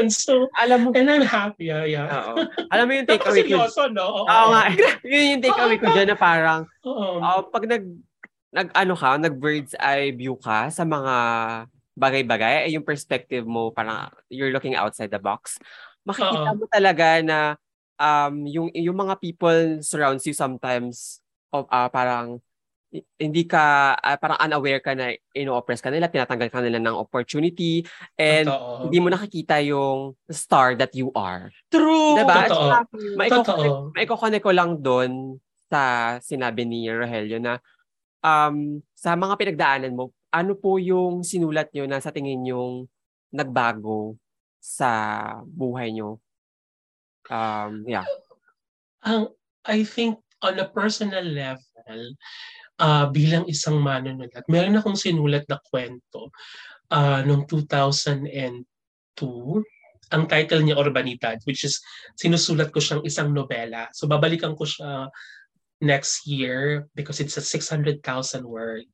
And 0.00 0.08
so, 0.24 0.48
Alam 0.56 0.88
mo, 0.88 0.88
and 0.96 1.10
I'm 1.10 1.26
happy. 1.26 1.68
Yeah, 1.68 1.84
yeah. 1.84 2.08
oo. 2.08 2.48
Alam 2.72 2.84
mo 2.88 2.92
yung 2.96 3.08
take 3.08 3.26
away 3.28 3.44
ko. 3.44 3.60
Seryoso, 3.60 3.92
no? 3.92 4.24
Oo. 4.24 4.24
Oo 4.24 4.48
nga. 4.56 4.64
Yun 5.04 5.36
yung 5.36 5.42
take 5.44 5.60
away 5.60 5.76
ko 5.76 5.86
dyan 5.92 6.08
na 6.08 6.16
parang, 6.16 6.64
Oo. 6.86 7.20
oh, 7.20 7.40
pag 7.52 7.68
nag, 7.68 7.84
nag 8.54 8.70
ano 8.70 8.94
ka, 8.94 9.18
nag 9.18 9.34
bird's 9.34 9.74
eye 9.82 10.14
view 10.14 10.38
ka 10.38 10.70
sa 10.70 10.86
mga 10.86 11.14
bagay-bagay, 11.98 12.70
eh, 12.70 12.74
yung 12.78 12.86
perspective 12.86 13.42
mo, 13.42 13.74
parang 13.74 14.10
you're 14.30 14.54
looking 14.54 14.78
outside 14.78 15.10
the 15.10 15.18
box, 15.18 15.58
makikita 16.06 16.54
Oo. 16.54 16.58
mo 16.62 16.64
talaga 16.70 17.18
na 17.22 17.38
um, 17.98 18.46
yung, 18.46 18.68
yung 18.74 18.94
mga 18.94 19.18
people 19.18 19.82
surrounds 19.82 20.22
you 20.26 20.34
sometimes, 20.34 21.18
of, 21.50 21.66
ah, 21.70 21.90
parang 21.90 22.42
hi- 22.90 23.06
hindi 23.18 23.46
ka, 23.46 23.94
ah, 23.94 24.18
parang 24.18 24.38
unaware 24.42 24.82
ka 24.82 24.94
na 24.94 25.14
ino-oppress 25.34 25.82
ka 25.82 25.90
nila, 25.90 26.10
tinatanggal 26.10 26.50
ka 26.50 26.62
nila 26.62 26.82
ng 26.82 26.94
opportunity, 26.94 27.82
and 28.18 28.46
Totoo. 28.50 28.86
hindi 28.86 28.98
mo 28.98 29.08
nakikita 29.10 29.62
yung 29.62 30.14
star 30.30 30.74
that 30.78 30.94
you 30.94 31.10
are. 31.14 31.50
True. 31.70 32.18
Diba? 32.18 32.46
Totoo. 32.46 32.70
At 32.70 32.86
saka, 32.90 33.66
maiko-connect 33.98 34.46
ko 34.46 34.50
lang 34.54 34.78
doon 34.78 35.42
sa 35.70 36.14
sinabi 36.22 36.66
ni 36.66 36.86
Rogelio 36.86 37.38
na 37.38 37.58
um, 38.24 38.80
sa 38.96 39.12
mga 39.12 39.34
pinagdaanan 39.36 39.92
mo, 39.92 40.10
ano 40.32 40.56
po 40.56 40.80
yung 40.80 41.20
sinulat 41.22 41.70
nyo 41.76 41.84
na 41.84 42.00
sa 42.00 42.10
tingin 42.10 42.42
yung 42.48 42.88
nagbago 43.30 44.16
sa 44.58 44.90
buhay 45.44 45.92
nyo? 45.92 46.18
Um, 47.28 47.84
yeah. 47.84 48.04
ang 49.04 49.28
I 49.64 49.84
think 49.84 50.20
on 50.40 50.56
a 50.60 50.68
personal 50.68 51.24
level, 51.24 52.00
ah 52.80 53.06
bilang 53.12 53.44
isang 53.46 53.78
manunulat, 53.78 54.44
meron 54.48 54.80
akong 54.80 54.98
sinulat 54.98 55.44
na 55.46 55.60
kwento 55.60 56.32
ah 56.88 57.20
noong 57.22 57.44
2002. 57.46 58.64
Ang 60.12 60.28
title 60.28 60.62
niya 60.62 60.76
Urbanidad, 60.76 61.40
which 61.48 61.64
is 61.64 61.80
sinusulat 62.20 62.68
ko 62.68 62.78
siyang 62.78 63.04
isang 63.08 63.32
nobela. 63.32 63.88
So 63.96 64.04
babalikan 64.04 64.52
ko 64.52 64.68
siya 64.68 65.08
next 65.84 66.24
year 66.24 66.88
because 66.96 67.20
it's 67.20 67.36
a 67.36 67.44
600,000 67.44 68.00
word 68.48 68.88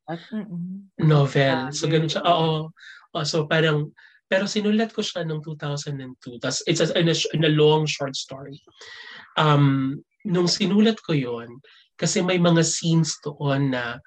novel. 0.99 1.71
So, 1.71 1.87
ganun 1.87 2.11
siya. 2.11 2.27
Oo. 2.27 2.75
Oh, 3.15 3.23
so, 3.23 3.47
parang, 3.47 3.95
pero 4.27 4.43
sinulat 4.47 4.91
ko 4.91 4.99
siya 4.99 5.23
noong 5.23 5.43
2002. 5.43 6.43
Tas, 6.43 6.59
it's 6.67 6.83
a, 6.83 6.91
in, 6.99 7.07
a, 7.07 7.15
in 7.31 7.47
a 7.47 7.55
long 7.55 7.87
short 7.87 8.15
story. 8.19 8.59
Um, 9.39 10.03
nung 10.27 10.51
sinulat 10.51 10.99
ko 11.01 11.15
yon 11.15 11.63
kasi 11.95 12.19
may 12.19 12.37
mga 12.41 12.65
scenes 12.67 13.17
doon 13.23 13.71
na 13.71 13.97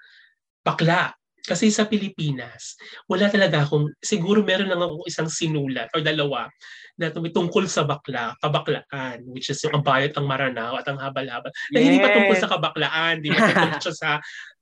bakla. 0.60 1.16
Kasi 1.44 1.68
sa 1.68 1.84
Pilipinas, 1.84 2.72
wala 3.04 3.28
talaga 3.28 3.62
akong, 3.62 3.92
siguro 4.00 4.40
meron 4.40 4.72
lang 4.72 4.80
ako 4.80 5.04
isang 5.04 5.28
sinulat 5.28 5.92
or 5.92 6.00
dalawa 6.00 6.48
na 6.96 7.10
tungkol 7.10 7.68
sa 7.68 7.84
bakla, 7.84 8.32
kabaklaan, 8.40 9.20
which 9.28 9.50
is 9.50 9.60
yung 9.60 9.76
ang 9.76 9.84
bayot, 9.84 10.14
ang 10.14 10.24
maranaw, 10.24 10.78
at 10.78 10.86
ang 10.88 10.96
habal-habal. 10.96 11.50
Na 11.68 11.78
hindi 11.78 12.00
pa 12.00 12.08
tungkol 12.08 12.32
Yes. 12.32 12.42
sa 12.46 12.48
kabaklaan, 12.48 13.14
di 13.20 13.28
ba? 13.28 13.44
Tungkol 13.50 13.82
siya 13.82 13.92
sa, 13.92 14.10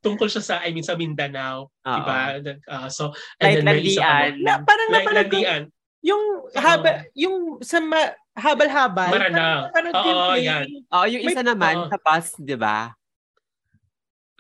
tungkol 0.03 0.29
siya 0.29 0.43
sa, 0.43 0.55
I 0.65 0.73
mean, 0.73 0.83
sa 0.83 0.97
Mindanao, 0.97 1.71
di 1.85 2.01
ba? 2.03 2.41
Uh, 2.67 2.89
so, 2.89 3.13
Like 3.39 3.63
may 3.63 3.79
isa 3.85 4.01
landian. 4.01 4.33
Na, 4.43 4.53
parang 4.65 4.89
landian. 4.91 5.63
yung 6.03 6.23
haba, 6.57 7.07
yung 7.15 7.61
sa 7.63 7.79
ma- 7.79 8.17
habal-habal. 8.35 9.13
Maranao. 9.13 9.71
yung 9.71 10.19
Oo, 10.19 10.27
play. 10.35 10.43
yan. 10.43 10.67
Oo, 10.89 11.05
yung 11.07 11.23
May- 11.23 11.31
isa 11.31 11.43
naman 11.45 11.75
oo. 11.79 11.89
sa 11.93 11.99
bus, 12.01 12.27
di 12.41 12.57
ba? 12.59 12.91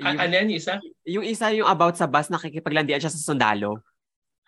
A- 0.00 0.16
Yung, 0.16 0.18
ano 0.24 0.32
yan, 0.32 0.48
isa? 0.48 0.74
yung 1.04 1.24
isa 1.26 1.52
yung 1.52 1.68
about 1.68 1.94
sa 2.00 2.08
bus, 2.08 2.32
nakikipaglandian 2.32 3.02
siya 3.02 3.12
sa 3.12 3.20
sundalo. 3.20 3.76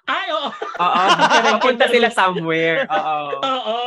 Ay, 0.04 0.28
oo. 0.32 0.48
Oo, 0.52 1.00
papunta 1.60 1.88
sila 1.88 2.08
somewhere. 2.12 2.84
Oo. 2.88 3.40
Oo. 3.40 3.78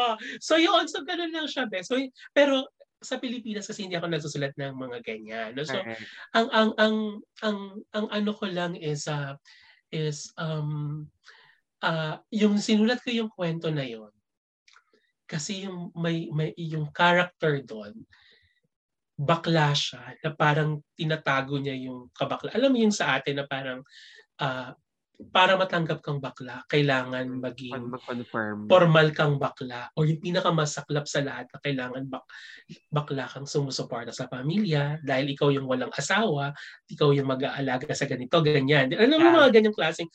So 0.41 0.57
yun, 0.57 0.85
so 0.89 1.01
ganun 1.05 1.33
lang 1.33 1.45
siya, 1.49 1.69
be. 1.69 1.81
So, 1.85 1.97
pero 2.33 2.65
sa 2.97 3.21
Pilipinas 3.21 3.69
kasi 3.69 3.85
hindi 3.85 3.93
ako 3.93 4.09
nagsusulat 4.09 4.57
ng 4.57 4.73
mga 4.73 4.97
ganyan. 5.05 5.49
No? 5.53 5.61
So, 5.61 5.77
Correct. 5.77 6.01
ang 6.33 6.47
ang 6.49 6.69
ang 6.81 6.95
ang 7.45 7.57
ang 7.93 8.05
ano 8.09 8.31
ko 8.33 8.49
lang 8.49 8.73
is 8.73 9.05
uh, 9.05 9.37
is 9.93 10.33
um 10.41 11.05
uh, 11.85 12.17
yung 12.33 12.57
sinulat 12.57 13.01
ko 13.05 13.13
yung 13.13 13.29
kwento 13.29 13.69
na 13.69 13.85
yon 13.85 14.09
kasi 15.29 15.67
yung 15.67 15.91
may 15.93 16.31
may 16.33 16.55
yung 16.57 16.89
character 16.95 17.59
doon 17.61 17.93
bakla 19.17 19.73
siya 19.73 20.13
na 20.21 20.29
parang 20.37 20.77
tinatago 20.93 21.57
niya 21.57 21.73
yung 21.73 22.13
kabakla. 22.13 22.53
Alam 22.53 22.69
mo 22.73 22.77
yung 22.85 22.93
sa 22.93 23.17
atin 23.17 23.41
na 23.41 23.45
parang 23.49 23.81
ah, 24.37 24.77
para 25.33 25.57
matanggap 25.57 26.05
kang 26.05 26.21
bakla, 26.21 26.61
kailangan 26.69 27.25
maging 27.41 27.89
Mag-confirm. 27.89 28.69
formal 28.69 29.09
kang 29.17 29.41
bakla 29.41 29.89
o 29.97 30.05
yung 30.05 30.21
pinakamasaklap 30.21 31.09
sa 31.09 31.25
lahat 31.25 31.49
na 31.49 31.57
kailangan 31.57 32.05
bak 32.05 32.21
bakla 32.93 33.25
kang 33.25 33.49
sumusuporta 33.49 34.13
sa 34.13 34.29
pamilya 34.29 35.01
dahil 35.01 35.33
ikaw 35.33 35.49
yung 35.49 35.65
walang 35.65 35.89
asawa, 35.89 36.53
ikaw 36.85 37.09
yung 37.17 37.33
mag-aalaga 37.33 37.89
sa 37.97 38.05
ganito, 38.05 38.37
ganyan. 38.45 38.93
Alam 38.93 39.17
mo 39.17 39.25
Yeah. 39.25 39.37
mga 39.41 39.49
ganyang 39.57 39.77
klaseng 39.77 40.09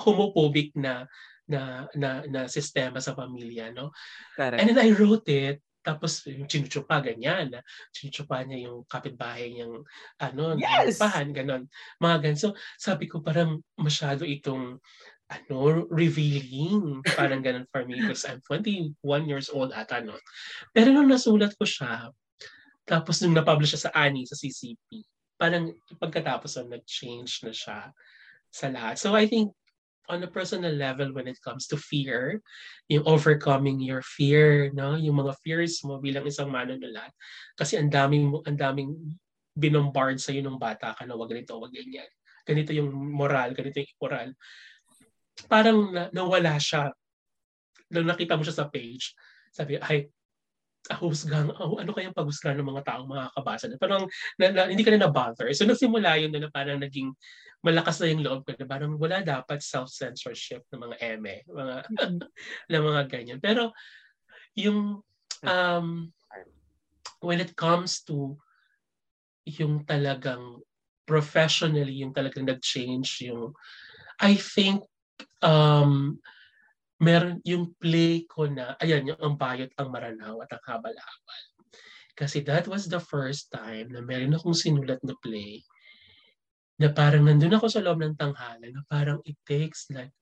homophobic 0.00 0.72
na 0.72 1.04
na 1.46 1.84
na 1.92 2.24
na 2.24 2.40
sistema 2.48 2.96
sa 2.98 3.12
pamilya, 3.12 3.76
no? 3.76 3.92
Correct. 4.40 4.56
And 4.56 4.72
then 4.72 4.80
I 4.80 4.90
wrote 4.96 5.28
it 5.28 5.60
tapos 5.86 6.26
yung 6.26 6.50
chinuchupa, 6.50 6.98
ganyan. 6.98 7.54
na 7.54 7.62
Chinuchupa 7.94 8.42
niya 8.42 8.66
yung 8.66 8.82
kapitbahay 8.90 9.54
niyang 9.54 9.86
ano, 10.18 10.58
Yes! 10.58 10.98
pahan, 10.98 11.30
ganon. 11.30 11.70
Mga 12.02 12.16
ganun. 12.26 12.38
So, 12.42 12.48
sabi 12.74 13.06
ko 13.06 13.22
parang 13.22 13.62
masyado 13.78 14.26
itong 14.26 14.82
ano, 15.30 15.86
revealing. 15.90 17.06
Parang 17.14 17.38
ganun 17.38 17.70
for 17.70 17.86
me 17.86 18.02
because 18.02 18.26
I'm 18.26 18.42
21 18.42 18.98
years 19.30 19.46
old 19.46 19.70
at 19.70 19.94
ano. 19.94 20.18
Pero 20.74 20.90
nung 20.90 21.06
nasulat 21.06 21.54
ko 21.54 21.62
siya, 21.62 22.10
tapos 22.86 23.22
nung 23.22 23.34
na-publish 23.34 23.74
siya 23.74 23.90
sa 23.90 23.94
ANI, 23.94 24.26
sa 24.26 24.38
CCP, 24.38 25.06
parang 25.38 25.70
pagkatapos 25.98 26.58
nun, 26.62 26.78
nag-change 26.78 27.46
na 27.46 27.54
siya 27.54 27.90
sa 28.50 28.66
lahat. 28.70 28.98
So 28.98 29.14
I 29.14 29.26
think 29.26 29.54
on 30.08 30.22
a 30.22 30.30
personal 30.30 30.72
level 30.72 31.12
when 31.12 31.26
it 31.26 31.38
comes 31.42 31.66
to 31.66 31.76
fear, 31.76 32.42
yung 32.86 33.04
overcoming 33.06 33.82
your 33.82 34.02
fear, 34.02 34.70
no? 34.72 34.94
Yung 34.94 35.22
mga 35.22 35.34
fears 35.42 35.82
mo 35.82 35.98
bilang 35.98 36.26
isang 36.26 36.50
manunulat. 36.50 37.10
Kasi 37.58 37.78
ang 37.78 37.90
daming 37.90 38.34
ang 38.46 38.58
daming 38.58 38.92
binombard 39.56 40.20
sa 40.20 40.36
nung 40.36 40.60
bata 40.60 40.92
ka 40.92 41.02
na 41.08 41.16
wag 41.16 41.32
ganito, 41.32 41.56
wag 41.56 41.72
ganyan. 41.72 42.08
Ganito 42.46 42.70
yung 42.76 42.92
moral, 42.92 43.56
ganito 43.56 43.82
yung 43.82 43.98
moral. 43.98 44.28
Parang 45.50 45.90
na, 45.90 46.08
nawala 46.12 46.60
siya. 46.60 46.92
Nung 47.90 48.06
nakita 48.06 48.38
mo 48.38 48.44
siya 48.44 48.64
sa 48.64 48.68
page, 48.70 49.16
sabi, 49.50 49.80
ay, 49.80 50.12
ahusgang, 50.90 51.50
oh, 51.58 51.78
ano 51.78 51.90
kayang 51.90 52.14
paghusgan 52.14 52.58
ng 52.58 52.70
mga 52.70 52.86
taong 52.86 53.08
makakabasa? 53.10 53.70
Parang 53.78 54.06
na, 54.38 54.46
na, 54.54 54.62
hindi 54.70 54.86
ka 54.86 54.94
na 54.94 55.06
na-bother. 55.06 55.50
So 55.54 55.66
nagsimula 55.66 56.22
yun 56.22 56.30
na, 56.30 56.46
na 56.46 56.50
parang 56.52 56.78
naging 56.78 57.10
malakas 57.64 57.98
na 57.98 58.10
yung 58.12 58.22
loob 58.22 58.46
ko 58.46 58.54
na 58.54 58.68
parang 58.68 58.94
wala 58.94 59.24
dapat 59.26 59.58
self-censorship 59.58 60.62
ng 60.70 60.80
mga 60.86 60.96
eme, 61.02 61.42
mga, 61.50 61.74
ng 62.72 62.84
mga 62.84 63.02
ganyan. 63.10 63.38
Pero 63.42 63.74
yung 64.54 65.02
um, 65.42 65.88
when 67.20 67.42
it 67.42 67.56
comes 67.58 68.00
to 68.06 68.38
yung 69.46 69.86
talagang 69.86 70.62
professionally, 71.06 72.02
yung 72.02 72.14
talagang 72.14 72.46
nag-change 72.46 73.30
yung 73.30 73.54
I 74.18 74.34
think 74.34 74.82
um, 75.42 76.18
meron 77.00 77.40
yung 77.44 77.76
play 77.76 78.24
ko 78.24 78.48
na, 78.48 78.74
ayan, 78.80 79.04
yung 79.12 79.20
ang 79.20 79.36
bayot, 79.36 79.68
ang 79.76 79.92
maranaw 79.92 80.40
at 80.40 80.50
ang 80.56 80.64
habal-habal. 80.64 81.42
Kasi 82.16 82.40
that 82.48 82.64
was 82.64 82.88
the 82.88 83.00
first 83.00 83.52
time 83.52 83.92
na 83.92 84.00
meron 84.00 84.32
akong 84.32 84.56
sinulat 84.56 85.00
na 85.04 85.12
play 85.20 85.60
na 86.80 86.92
parang 86.92 87.24
nandun 87.24 87.56
ako 87.56 87.68
sa 87.68 87.80
loob 87.84 88.00
ng 88.00 88.16
tanghalan 88.16 88.72
na 88.72 88.84
parang 88.88 89.20
it 89.24 89.36
takes 89.44 89.88
like 89.92 90.12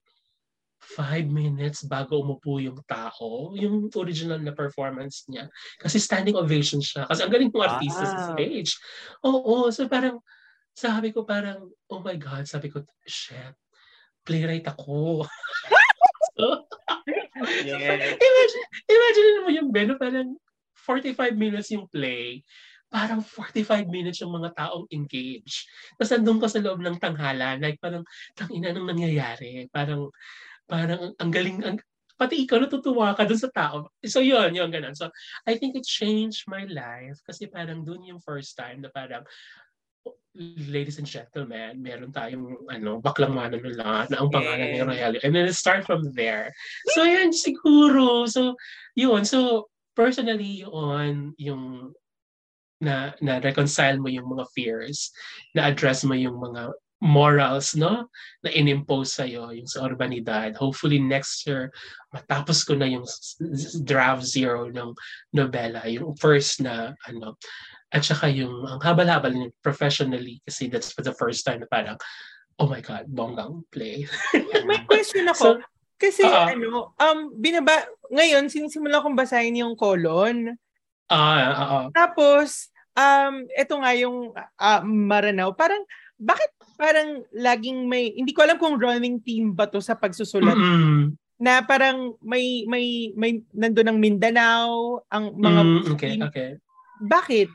five 0.84 1.26
minutes 1.26 1.82
bago 1.88 2.20
umupo 2.20 2.60
yung 2.60 2.76
tao, 2.84 3.56
yung 3.56 3.88
original 3.96 4.36
na 4.38 4.52
performance 4.52 5.24
niya. 5.32 5.48
Kasi 5.80 5.96
standing 5.96 6.36
ovation 6.36 6.78
siya. 6.78 7.08
Kasi 7.08 7.24
ang 7.24 7.32
galing 7.32 7.48
ng 7.48 7.64
artista 7.64 8.04
sa 8.04 8.20
Wow. 8.20 8.28
stage. 8.36 8.70
Oo, 9.24 9.54
so 9.72 9.88
parang, 9.88 10.20
sabi 10.76 11.10
ko 11.14 11.24
parang, 11.24 11.72
oh 11.88 12.02
my 12.04 12.18
God, 12.20 12.44
sabi 12.44 12.68
ko, 12.68 12.84
shit, 13.08 13.56
playwright 14.28 14.66
ako. 14.68 15.24
so, 16.36 16.63
Imagine, 17.34 18.64
imagine 18.86 19.28
mo 19.42 19.50
yung 19.50 19.68
Beno, 19.74 19.98
parang 19.98 20.38
45 20.74 21.34
minutes 21.34 21.72
yung 21.74 21.90
play, 21.90 22.44
parang 22.92 23.24
45 23.24 23.90
minutes 23.90 24.22
yung 24.22 24.30
mga 24.38 24.54
taong 24.54 24.86
engaged. 24.94 25.66
Tapos 25.98 26.14
andun 26.14 26.38
ka 26.38 26.46
sa 26.46 26.62
loob 26.62 26.78
ng 26.78 27.00
tanghala, 27.02 27.58
like 27.58 27.82
parang, 27.82 28.06
tangina 28.38 28.70
nang 28.70 28.86
nangyayari. 28.86 29.66
Parang, 29.74 30.14
parang 30.70 31.10
ang 31.18 31.30
galing, 31.34 31.58
ang, 31.66 31.76
pati 32.14 32.46
ikaw 32.46 32.62
natutuwa 32.62 33.10
ka 33.18 33.26
dun 33.26 33.40
sa 33.42 33.50
tao. 33.50 33.90
So 34.06 34.22
yun, 34.22 34.54
yun, 34.54 34.70
ganun. 34.70 34.94
So 34.94 35.10
I 35.50 35.58
think 35.58 35.74
it 35.74 35.82
changed 35.82 36.46
my 36.46 36.62
life 36.70 37.18
kasi 37.26 37.50
parang 37.50 37.82
dun 37.82 38.06
yung 38.06 38.22
first 38.22 38.54
time 38.54 38.86
na 38.86 38.90
parang, 38.94 39.26
ladies 40.34 40.98
and 40.98 41.06
gentlemen, 41.06 41.78
meron 41.78 42.10
tayong 42.10 42.66
ano, 42.66 42.98
baklang 42.98 43.38
manunulat 43.38 44.10
na 44.10 44.18
ang 44.18 44.30
pangalan 44.34 44.66
ni 44.66 44.78
Yes. 44.82 44.86
Royale. 44.86 45.18
And 45.22 45.32
then 45.34 45.46
it 45.46 45.54
start 45.54 45.86
from 45.86 46.10
there. 46.18 46.50
So 46.94 47.06
yan, 47.06 47.30
siguro. 47.30 48.26
So, 48.26 48.58
yun. 48.98 49.22
So, 49.24 49.70
personally, 49.94 50.66
yun, 50.66 51.38
yung 51.38 51.94
na, 52.82 53.14
na 53.22 53.38
reconcile 53.38 54.02
mo 54.02 54.10
yung 54.10 54.26
mga 54.26 54.44
fears, 54.50 55.14
na 55.54 55.70
address 55.70 56.02
mo 56.02 56.18
yung 56.18 56.42
mga 56.42 56.74
morals, 57.04 57.76
no? 57.76 58.10
Na 58.42 58.50
inimpose 58.50 59.22
sa'yo, 59.22 59.54
yung 59.54 59.68
sa 59.70 59.86
urbanidad. 59.86 60.56
Hopefully 60.58 60.98
next 60.98 61.46
year, 61.46 61.70
matapos 62.10 62.66
ko 62.66 62.74
na 62.74 62.90
yung 62.90 63.06
draft 63.86 64.26
zero 64.26 64.66
ng 64.72 64.90
nobela, 65.30 65.86
yung 65.86 66.16
first 66.18 66.58
na, 66.64 66.96
ano, 67.06 67.38
at 67.94 68.02
saka 68.02 68.26
yung, 68.26 68.66
ang 68.66 68.82
habal-habal 68.82 69.30
yung 69.30 69.54
professionally, 69.62 70.42
kasi 70.42 70.66
that's 70.66 70.90
for 70.90 71.06
the 71.06 71.14
first 71.14 71.46
time 71.46 71.62
na 71.62 71.70
parang, 71.70 71.94
oh 72.58 72.66
my 72.66 72.82
God, 72.82 73.06
bonggang 73.06 73.62
play. 73.70 74.02
May 74.66 74.82
question 74.90 75.30
ako. 75.30 75.62
So, 75.62 75.62
kasi 75.94 76.26
Oo. 76.26 76.44
ano, 76.50 76.90
um, 76.98 77.18
binaba, 77.38 77.86
ngayon, 78.10 78.50
sinisimula 78.50 78.98
kong 78.98 79.14
basahin 79.14 79.62
yung 79.62 79.78
colon. 79.78 80.58
Ah, 81.06 81.54
oo. 81.54 81.80
Tapos, 81.94 82.74
um, 82.98 83.46
eto 83.54 83.78
nga 83.78 83.94
yung 83.94 84.34
ah, 84.58 84.82
Maranao. 84.82 85.54
Parang, 85.54 85.86
bakit 86.18 86.50
parang 86.74 87.22
laging 87.30 87.86
may, 87.86 88.10
hindi 88.10 88.34
ko 88.34 88.42
alam 88.42 88.58
kung 88.58 88.74
running 88.74 89.22
team 89.22 89.54
ba 89.54 89.70
to 89.70 89.78
sa 89.78 89.94
pagsusulat. 89.94 90.58
Mm-mm. 90.58 91.14
Na 91.38 91.62
parang 91.62 92.18
may, 92.22 92.66
may, 92.66 93.14
may, 93.14 93.42
nandun 93.54 93.86
ang 93.86 93.98
Mindanao, 94.02 95.02
ang 95.10 95.34
mga 95.38 95.60
Mm, 95.62 95.82
okay, 95.94 96.14
okay. 96.18 96.50
Bakit? 97.02 97.50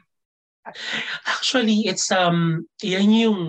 Actually, 1.25 1.87
it's 1.87 2.11
um 2.11 2.67
yan 2.83 3.09
yung 3.11 3.39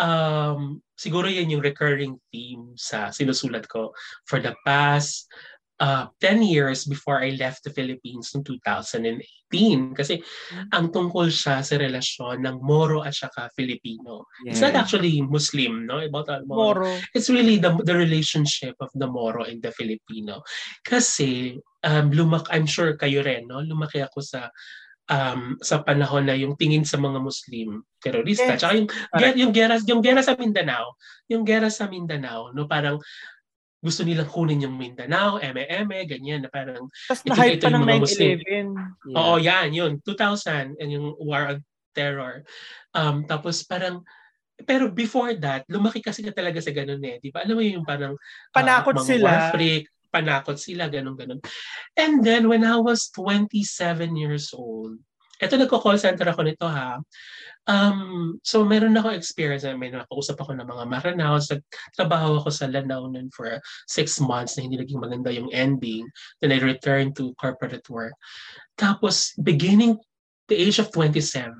um 0.00 0.60
siguro 0.96 1.28
yan 1.28 1.50
yung 1.50 1.64
recurring 1.64 2.16
theme 2.32 2.72
sa 2.76 3.08
sinusulat 3.12 3.64
ko 3.68 3.92
for 4.28 4.40
the 4.40 4.52
past 4.64 5.28
uh, 5.80 6.06
10 6.20 6.44
years 6.44 6.84
before 6.84 7.24
I 7.24 7.32
left 7.40 7.64
the 7.64 7.72
Philippines 7.72 8.36
in 8.36 8.44
2018. 8.44 9.96
Kasi 9.96 10.20
Hmm. 10.52 10.68
ang 10.70 10.86
tungkol 10.92 11.32
siya 11.32 11.64
sa 11.64 11.74
relasyon 11.80 12.44
ng 12.44 12.60
Moro 12.60 13.00
at 13.02 13.16
saka 13.16 13.48
Filipino. 13.56 14.28
It's 14.44 14.60
not 14.60 14.76
Yes. 14.76 14.80
actually 14.86 15.24
Muslim, 15.24 15.88
no? 15.88 15.98
About 16.04 16.28
uh, 16.28 16.44
Moro. 16.46 16.84
Moro. 16.84 16.92
It's 17.16 17.32
really 17.32 17.56
the, 17.56 17.72
the 17.82 17.96
relationship 17.96 18.76
of 18.78 18.92
the 18.94 19.08
Moro 19.08 19.48
and 19.48 19.58
the 19.64 19.72
Filipino. 19.72 20.44
Kasi, 20.84 21.56
um, 21.82 22.12
lumak, 22.12 22.46
I'm 22.52 22.68
sure 22.68 22.94
kayo 23.00 23.24
rin, 23.24 23.48
no? 23.48 23.64
Lumaki 23.64 24.04
ako 24.04 24.20
sa 24.20 24.52
um, 25.10 25.58
sa 25.58 25.82
panahon 25.82 26.24
na 26.30 26.38
yung 26.38 26.54
tingin 26.54 26.86
sa 26.86 26.96
mga 26.96 27.18
Muslim 27.18 27.82
terorista. 27.98 28.54
Yes. 28.54 28.60
Tsaka 28.62 28.72
yung, 28.78 28.88
Correct. 28.88 29.36
yung, 29.36 29.52
gera, 29.52 29.74
yung 29.82 30.00
gera 30.00 30.22
sa 30.22 30.38
Mindanao, 30.38 30.94
yung 31.26 31.42
gera 31.42 31.68
sa 31.68 31.90
Mindanao, 31.90 32.54
no? 32.54 32.70
Parang 32.70 33.02
gusto 33.80 34.04
nilang 34.04 34.28
kunin 34.28 34.60
yung 34.64 34.76
Mindanao, 34.76 35.40
eme-eme, 35.40 36.04
ganyan, 36.04 36.44
na 36.44 36.52
parang 36.52 36.86
Tapos 37.08 37.24
Ito- 37.24 37.32
na-hype 37.32 37.56
ito 37.58 37.64
pa 37.64 37.68
yung 37.72 37.74
ng 37.74 37.84
mga 37.88 38.02
Muslim. 38.04 38.36
9-11. 39.08 39.16
Oo, 39.16 39.34
yan, 39.40 39.68
yun. 39.72 39.92
2000, 40.04 40.76
and 40.78 40.90
yung 40.92 41.06
War 41.18 41.56
on 41.56 41.58
Terror. 41.96 42.44
Um, 42.94 43.24
tapos 43.26 43.64
parang, 43.66 44.04
pero 44.68 44.92
before 44.92 45.32
that, 45.40 45.64
lumaki 45.72 46.04
kasi 46.04 46.20
ka 46.20 46.30
talaga 46.30 46.60
sa 46.60 46.70
ganun 46.76 47.00
eh. 47.00 47.16
Di 47.18 47.32
ba? 47.32 47.42
Alam 47.42 47.56
mo 47.56 47.64
yung 47.64 47.82
parang 47.88 48.14
ah, 48.14 48.52
Panakot 48.52 49.00
mga 49.00 49.08
sila. 49.08 49.24
war 49.26 49.42
freak, 49.56 49.88
panakot 50.10 50.58
sila, 50.58 50.90
ganun, 50.90 51.16
ganun. 51.16 51.40
And 51.96 52.22
then, 52.22 52.50
when 52.50 52.66
I 52.66 52.76
was 52.76 53.08
27 53.14 54.18
years 54.18 54.50
old, 54.52 54.98
eto 55.40 55.56
nagko-call 55.56 55.96
center 55.96 56.28
ako 56.28 56.44
nito 56.44 56.68
ha. 56.68 57.00
Um, 57.64 58.36
so 58.44 58.60
meron 58.64 58.96
ako 58.96 59.16
experience, 59.16 59.64
may 59.64 59.88
nakausap 59.88 60.36
ako 60.36 60.52
ng 60.52 60.68
mga 60.68 60.84
Maranao, 60.84 61.40
sa 61.40 61.56
trabaho 61.96 62.36
ako 62.40 62.52
sa 62.52 62.68
Lanao 62.68 63.08
nun 63.08 63.32
for 63.32 63.56
six 63.88 64.20
months 64.20 64.56
na 64.56 64.68
hindi 64.68 64.76
naging 64.76 65.00
maganda 65.00 65.32
yung 65.32 65.48
ending. 65.54 66.04
Then 66.44 66.52
I 66.52 66.60
returned 66.60 67.16
to 67.16 67.32
corporate 67.40 67.88
work. 67.88 68.12
Tapos, 68.76 69.32
beginning 69.40 69.96
the 70.52 70.60
age 70.60 70.76
of 70.82 70.92
27, 70.92 71.56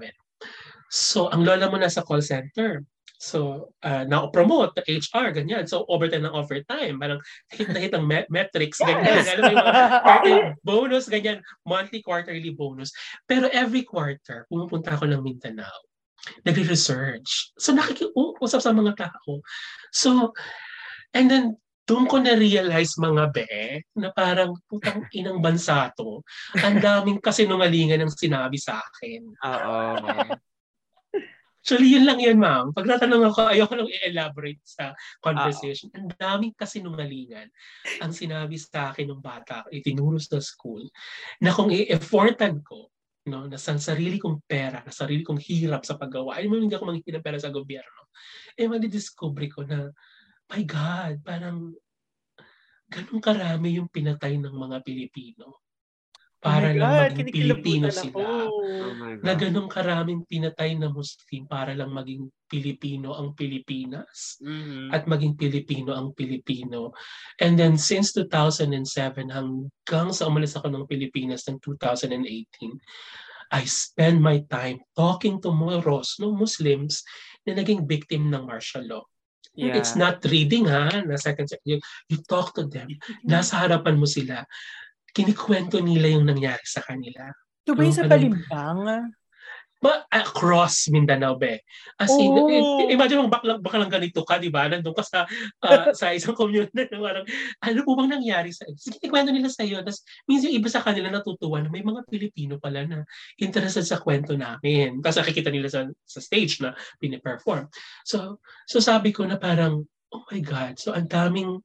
so 0.93 1.31
ang 1.33 1.47
lola 1.47 1.71
mo 1.73 1.81
nasa 1.81 2.05
call 2.05 2.21
center. 2.21 2.85
So, 3.21 3.69
uh, 3.85 4.09
na-promote, 4.09 4.81
HR, 4.81 5.37
ganyan. 5.37 5.69
So, 5.69 5.85
overtime 5.93 6.25
ng 6.25 6.33
overtime. 6.33 6.97
Parang 6.97 7.21
hit 7.53 7.69
na 7.69 7.77
hit 7.77 7.93
ang 7.93 8.09
me- 8.09 8.25
metrics, 8.33 8.81
ganyan. 8.81 9.21
Alam 9.29 9.45
mo 9.45 9.61
mga 9.61 9.75
quarterly 10.01 10.41
bonus, 10.65 11.05
ganyan. 11.05 11.39
Monthly, 11.69 12.01
quarterly 12.01 12.53
bonus. 12.57 12.97
Pero 13.29 13.53
every 13.53 13.85
quarter, 13.85 14.49
pumupunta 14.49 14.97
ako 14.97 15.05
ng 15.05 15.21
Mindanao. 15.21 15.85
Nagre-research. 16.49 17.53
So, 17.61 17.77
nakikiusap 17.77 18.65
sa 18.65 18.73
mga 18.73 18.97
tao. 18.97 19.45
So, 19.93 20.33
and 21.13 21.29
then, 21.29 21.61
doon 21.85 22.09
ko 22.09 22.25
na-realize 22.25 22.97
mga 22.97 23.25
be, 23.37 23.85
na 24.01 24.09
parang 24.17 24.57
putang 24.65 25.05
inang 25.13 25.45
bansa 25.45 25.93
to. 25.93 26.25
Ang 26.57 26.81
daming 26.81 27.21
kasinungalingan 27.21 28.01
ng 28.01 28.17
sinabi 28.17 28.57
sa 28.57 28.81
akin. 28.81 29.29
Oo. 29.45 29.77
Actually, 31.71 31.95
yun 31.95 32.03
lang 32.03 32.19
yun, 32.19 32.35
ma'am. 32.35 32.75
Pag 32.75 32.83
natanong 32.83 33.31
ako, 33.31 33.47
ayoko 33.47 33.79
nang 33.79 33.87
i-elaborate 33.87 34.59
sa 34.67 34.91
conversation. 35.23 35.87
Ang 35.95 36.11
daming 36.19 36.51
kasinungalingan 36.59 37.47
ang 38.03 38.11
sinabi 38.11 38.59
sa 38.59 38.91
akin 38.91 39.07
ng 39.07 39.23
bata, 39.23 39.63
itinuro 39.71 40.19
sa 40.19 40.43
school, 40.43 40.83
na 41.39 41.55
kung 41.55 41.71
i-effortan 41.71 42.59
ko, 42.67 42.91
no, 43.31 43.47
na 43.47 43.55
sa 43.55 43.79
sarili 43.79 44.19
kong 44.19 44.43
pera, 44.51 44.83
na 44.83 44.91
sarili 44.91 45.23
kong 45.23 45.39
hirap 45.39 45.87
sa 45.87 45.95
paggawa, 45.95 46.43
ay 46.43 46.51
mo 46.51 46.59
hindi 46.59 46.75
ako 46.75 46.91
manghihingi 46.91 47.15
ng 47.15 47.23
pera 47.23 47.39
sa 47.39 47.55
gobyerno, 47.55 48.11
eh 48.59 48.67
madidiscover 48.67 49.47
ko 49.47 49.63
na, 49.63 49.95
my 50.51 50.67
God, 50.67 51.23
parang 51.23 51.71
ganun 52.91 53.23
karami 53.23 53.79
yung 53.79 53.87
pinatay 53.87 54.43
ng 54.43 54.59
mga 54.59 54.83
Pilipino 54.83 55.60
para 56.41 56.73
oh 56.73 56.77
lang 56.77 56.91
God, 56.91 57.11
maging 57.13 57.31
Pilipino 57.31 57.87
ako. 57.93 58.01
sila 58.01 58.25
Oh 58.49 58.61
na 59.21 59.37
ganong 59.37 59.69
karaming 59.69 60.25
pinatay 60.25 60.73
na 60.75 60.89
Muslim 60.89 61.45
para 61.45 61.77
lang 61.77 61.93
maging 61.93 62.33
Pilipino 62.49 63.13
ang 63.13 63.37
Pilipinas 63.37 64.41
Mhm. 64.41 64.89
at 64.91 65.05
maging 65.05 65.37
Pilipino 65.37 65.93
ang 65.93 66.17
Pilipino. 66.17 66.97
And 67.39 67.61
then 67.61 67.77
since 67.77 68.17
2007 68.17 69.29
hanggang 69.29 70.09
sa 70.17 70.27
umalis 70.27 70.57
ako 70.57 70.73
ng 70.73 70.89
Pilipinas 70.89 71.45
ng 71.47 71.61
2018, 71.61 72.81
I 73.51 73.67
spend 73.67 74.23
my 74.23 74.41
time 74.47 74.81
talking 74.95 75.43
to 75.43 75.51
Moros, 75.53 76.17
no 76.23 76.33
Muslims, 76.33 77.03
na 77.45 77.59
naging 77.59 77.85
victim 77.85 78.31
ng 78.31 78.47
martial 78.47 78.87
law. 78.87 79.05
Yeah. 79.59 79.75
It's 79.75 79.99
not 79.99 80.23
reading 80.31 80.71
ha, 80.71 81.03
na 81.03 81.19
second 81.19 81.51
sec- 81.51 81.67
you, 81.67 81.83
you 82.07 82.23
talk 82.31 82.55
to 82.55 82.65
them, 82.71 82.87
nasa 83.29 83.59
harapan 83.67 83.99
mo 83.99 84.07
sila, 84.07 84.47
kinikwento 85.15 85.79
nila 85.81 86.09
yung 86.11 86.27
nangyari 86.27 86.63
sa 86.65 86.81
kanila. 86.85 87.31
Ito 87.67 87.73
ba 87.77 87.83
yung 87.85 87.97
sa? 87.97 88.07
Balimbang? 88.09 89.11
Ba, 89.81 90.05
across 90.13 90.93
Mindanao, 90.93 91.41
be. 91.41 91.57
As 91.97 92.13
in, 92.13 92.29
Oh. 92.37 92.53
i- 92.85 92.93
imagine 92.93 93.25
mo, 93.25 93.33
baka, 93.33 93.57
baka 93.57 93.81
lang 93.81 93.89
ganito 93.89 94.21
ka, 94.29 94.37
di 94.37 94.53
ba? 94.53 94.69
Nandun 94.69 94.93
ka 94.93 95.01
sa, 95.01 95.25
ah, 95.65 95.89
sa 95.97 96.13
isang 96.13 96.37
community 96.37 96.85
na 96.93 97.01
parang, 97.01 97.25
ano 97.65 97.79
po 97.89 97.97
bang 97.97 98.13
nangyari 98.13 98.53
sa 98.53 98.69
Sige, 98.77 99.01
kwento 99.09 99.33
nila 99.33 99.49
sa 99.49 99.65
iyo. 99.65 99.81
Tapos, 99.81 100.05
minsan 100.29 100.53
yung 100.53 100.61
iba 100.61 100.69
sa 100.69 100.85
kanila 100.85 101.09
natutuwa 101.09 101.65
na 101.65 101.73
may 101.73 101.81
mga 101.81 102.05
Pilipino 102.13 102.61
pala 102.61 102.85
na 102.85 103.09
interested 103.41 103.89
sa 103.89 103.97
kwento 104.05 104.37
namin. 104.37 105.01
Tapos 105.01 105.17
nakikita 105.25 105.49
nila 105.49 105.73
sa, 105.73 105.89
sa 106.05 106.21
stage 106.21 106.61
na 106.61 106.77
piniperform. 107.01 107.65
So, 108.05 108.37
so 108.69 108.85
sabi 108.85 109.17
ko 109.17 109.25
na 109.25 109.41
parang, 109.41 109.89
oh 110.13 110.25
my 110.29 110.45
God. 110.45 110.77
So, 110.77 110.93
ang 110.93 111.09
daming, 111.09 111.57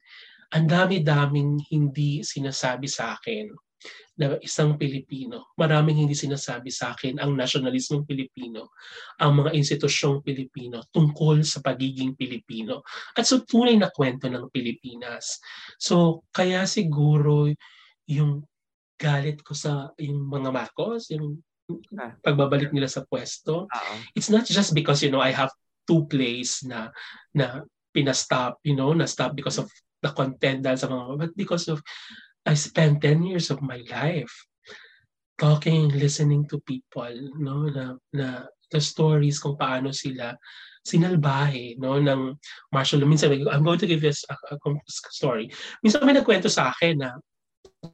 ang 0.55 0.65
dami-daming 0.65 1.59
hindi 1.67 2.23
sinasabi 2.23 2.87
sa 2.87 3.19
akin 3.19 3.51
na 4.15 4.39
isang 4.39 4.79
Pilipino. 4.79 5.51
Maraming 5.59 6.07
hindi 6.07 6.15
sinasabi 6.15 6.71
sa 6.71 6.95
akin 6.95 7.19
ang 7.19 7.35
nasyonalismong 7.35 8.07
Pilipino, 8.07 8.71
ang 9.19 9.43
mga 9.43 9.51
institusyong 9.51 10.23
Pilipino 10.23 10.87
tungkol 10.95 11.43
sa 11.43 11.59
pagiging 11.59 12.15
Pilipino 12.15 12.81
at 13.11 13.27
sa 13.27 13.43
tunay 13.43 13.75
na 13.75 13.91
kwento 13.91 14.31
ng 14.31 14.47
Pilipinas. 14.47 15.43
So, 15.75 16.23
kaya 16.31 16.63
siguro 16.63 17.51
yung 18.07 18.47
galit 18.95 19.43
ko 19.43 19.51
sa 19.51 19.91
yung 19.99 20.31
mga 20.31 20.49
Marcos, 20.55 21.11
yung 21.11 21.43
Ah. 21.97 22.13
pagbabalik 22.21 22.69
nila 22.69 22.85
sa 22.85 23.01
pwesto, 23.09 23.65
Oo. 23.65 23.93
it's 24.13 24.29
not 24.29 24.45
just 24.45 24.69
because 24.77 25.01
you 25.01 25.09
know 25.09 25.17
I 25.17 25.33
have 25.33 25.49
two 25.89 26.05
plays 26.05 26.61
na 26.61 26.93
na 27.33 27.65
pinastop, 27.89 28.61
you 28.61 28.77
know, 28.77 28.93
na 28.93 29.09
stop 29.09 29.33
because 29.33 29.57
of 29.57 29.65
the 30.05 30.13
content 30.13 30.61
dahil 30.61 30.77
sa 30.77 30.85
mga 30.85 31.03
but 31.17 31.33
because 31.33 31.65
of 31.65 31.81
I 32.45 32.53
spent 32.53 33.01
10 33.01 33.25
years 33.25 33.49
of 33.49 33.65
my 33.65 33.81
life 33.89 34.29
talking, 35.35 35.89
listening 35.89 36.47
to 36.47 36.61
people, 36.63 37.11
no, 37.35 37.67
na 37.67 37.97
na 38.13 38.45
the 38.69 38.81
stories 38.81 39.41
kung 39.41 39.57
paano 39.57 39.93
sila 39.93 40.33
sinalbahe 40.85 41.81
no 41.81 41.97
ng 41.97 42.37
martial 42.69 43.01
law. 43.01 43.09
Minsan, 43.09 43.33
I'm 43.49 43.65
going 43.65 43.81
to 43.81 43.89
give 43.89 44.05
this 44.05 44.21
a, 44.29 44.37
a 44.53 44.57
story. 45.09 45.49
Minsan 45.81 46.05
may 46.05 46.13
nagkwento 46.13 46.45
sa 46.45 46.69
akin 46.69 47.01
na 47.01 47.17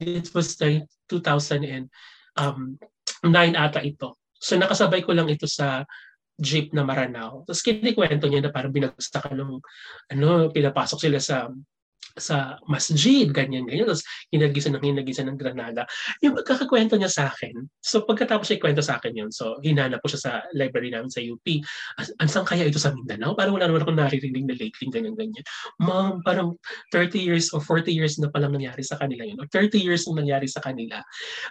it 0.00 0.28
was 0.36 0.56
like 0.60 0.84
2000 1.08 1.64
and 1.64 1.88
um, 2.36 2.76
9 3.24 3.32
ata 3.56 3.80
ito. 3.80 4.20
So 4.36 4.60
nakasabay 4.60 5.04
ko 5.04 5.16
lang 5.16 5.32
ito 5.32 5.48
sa 5.48 5.88
jeep 6.36 6.76
na 6.76 6.84
Maranao. 6.84 7.48
Tapos 7.48 7.64
kinikwento 7.64 8.28
niya 8.28 8.48
na 8.48 8.52
parang 8.52 8.72
binagsakan 8.72 9.40
ano, 9.40 10.52
pinapasok 10.52 10.98
sila 11.00 11.20
sa 11.20 11.48
sa 12.18 12.60
masjid, 12.68 13.24
ganyan, 13.32 13.64
ganyan. 13.64 13.88
Tapos 13.88 14.04
hinagisan 14.28 14.76
ng 14.76 14.84
hinagisan 14.84 15.26
ng 15.32 15.38
Granada. 15.40 15.88
Yung 16.20 16.36
pagkakakwento 16.36 17.00
niya 17.00 17.08
sa 17.08 17.32
akin, 17.32 17.64
so 17.80 18.04
pagkatapos 18.04 18.48
siya 18.48 18.60
ikwento 18.60 18.84
sa 18.84 19.00
akin 19.00 19.16
yun, 19.16 19.30
so 19.32 19.56
hinanap 19.64 20.04
ko 20.04 20.12
siya 20.12 20.20
sa 20.20 20.32
library 20.52 20.92
namin 20.92 21.08
sa 21.08 21.24
UP. 21.24 21.44
As, 21.96 22.12
ansang 22.20 22.44
kaya 22.44 22.68
ito 22.68 22.76
sa 22.76 22.92
Mindanao? 22.92 23.32
Parang 23.32 23.56
wala 23.56 23.64
naman 23.68 23.80
akong 23.84 23.96
naririnig 23.96 24.44
na 24.44 24.56
lately, 24.56 24.86
ganyan, 24.92 25.16
ganyan. 25.16 25.44
Ma'am, 25.80 26.20
parang 26.20 26.58
30 26.92 27.16
years 27.16 27.48
or 27.56 27.64
40 27.64 27.88
years 27.88 28.20
na 28.20 28.28
palang 28.28 28.52
nangyari 28.52 28.84
sa 28.84 29.00
kanila 29.00 29.24
yun. 29.24 29.40
Or 29.40 29.48
30 29.48 29.80
years 29.80 30.04
na 30.08 30.20
nangyari 30.20 30.48
sa 30.50 30.60
kanila. 30.60 31.00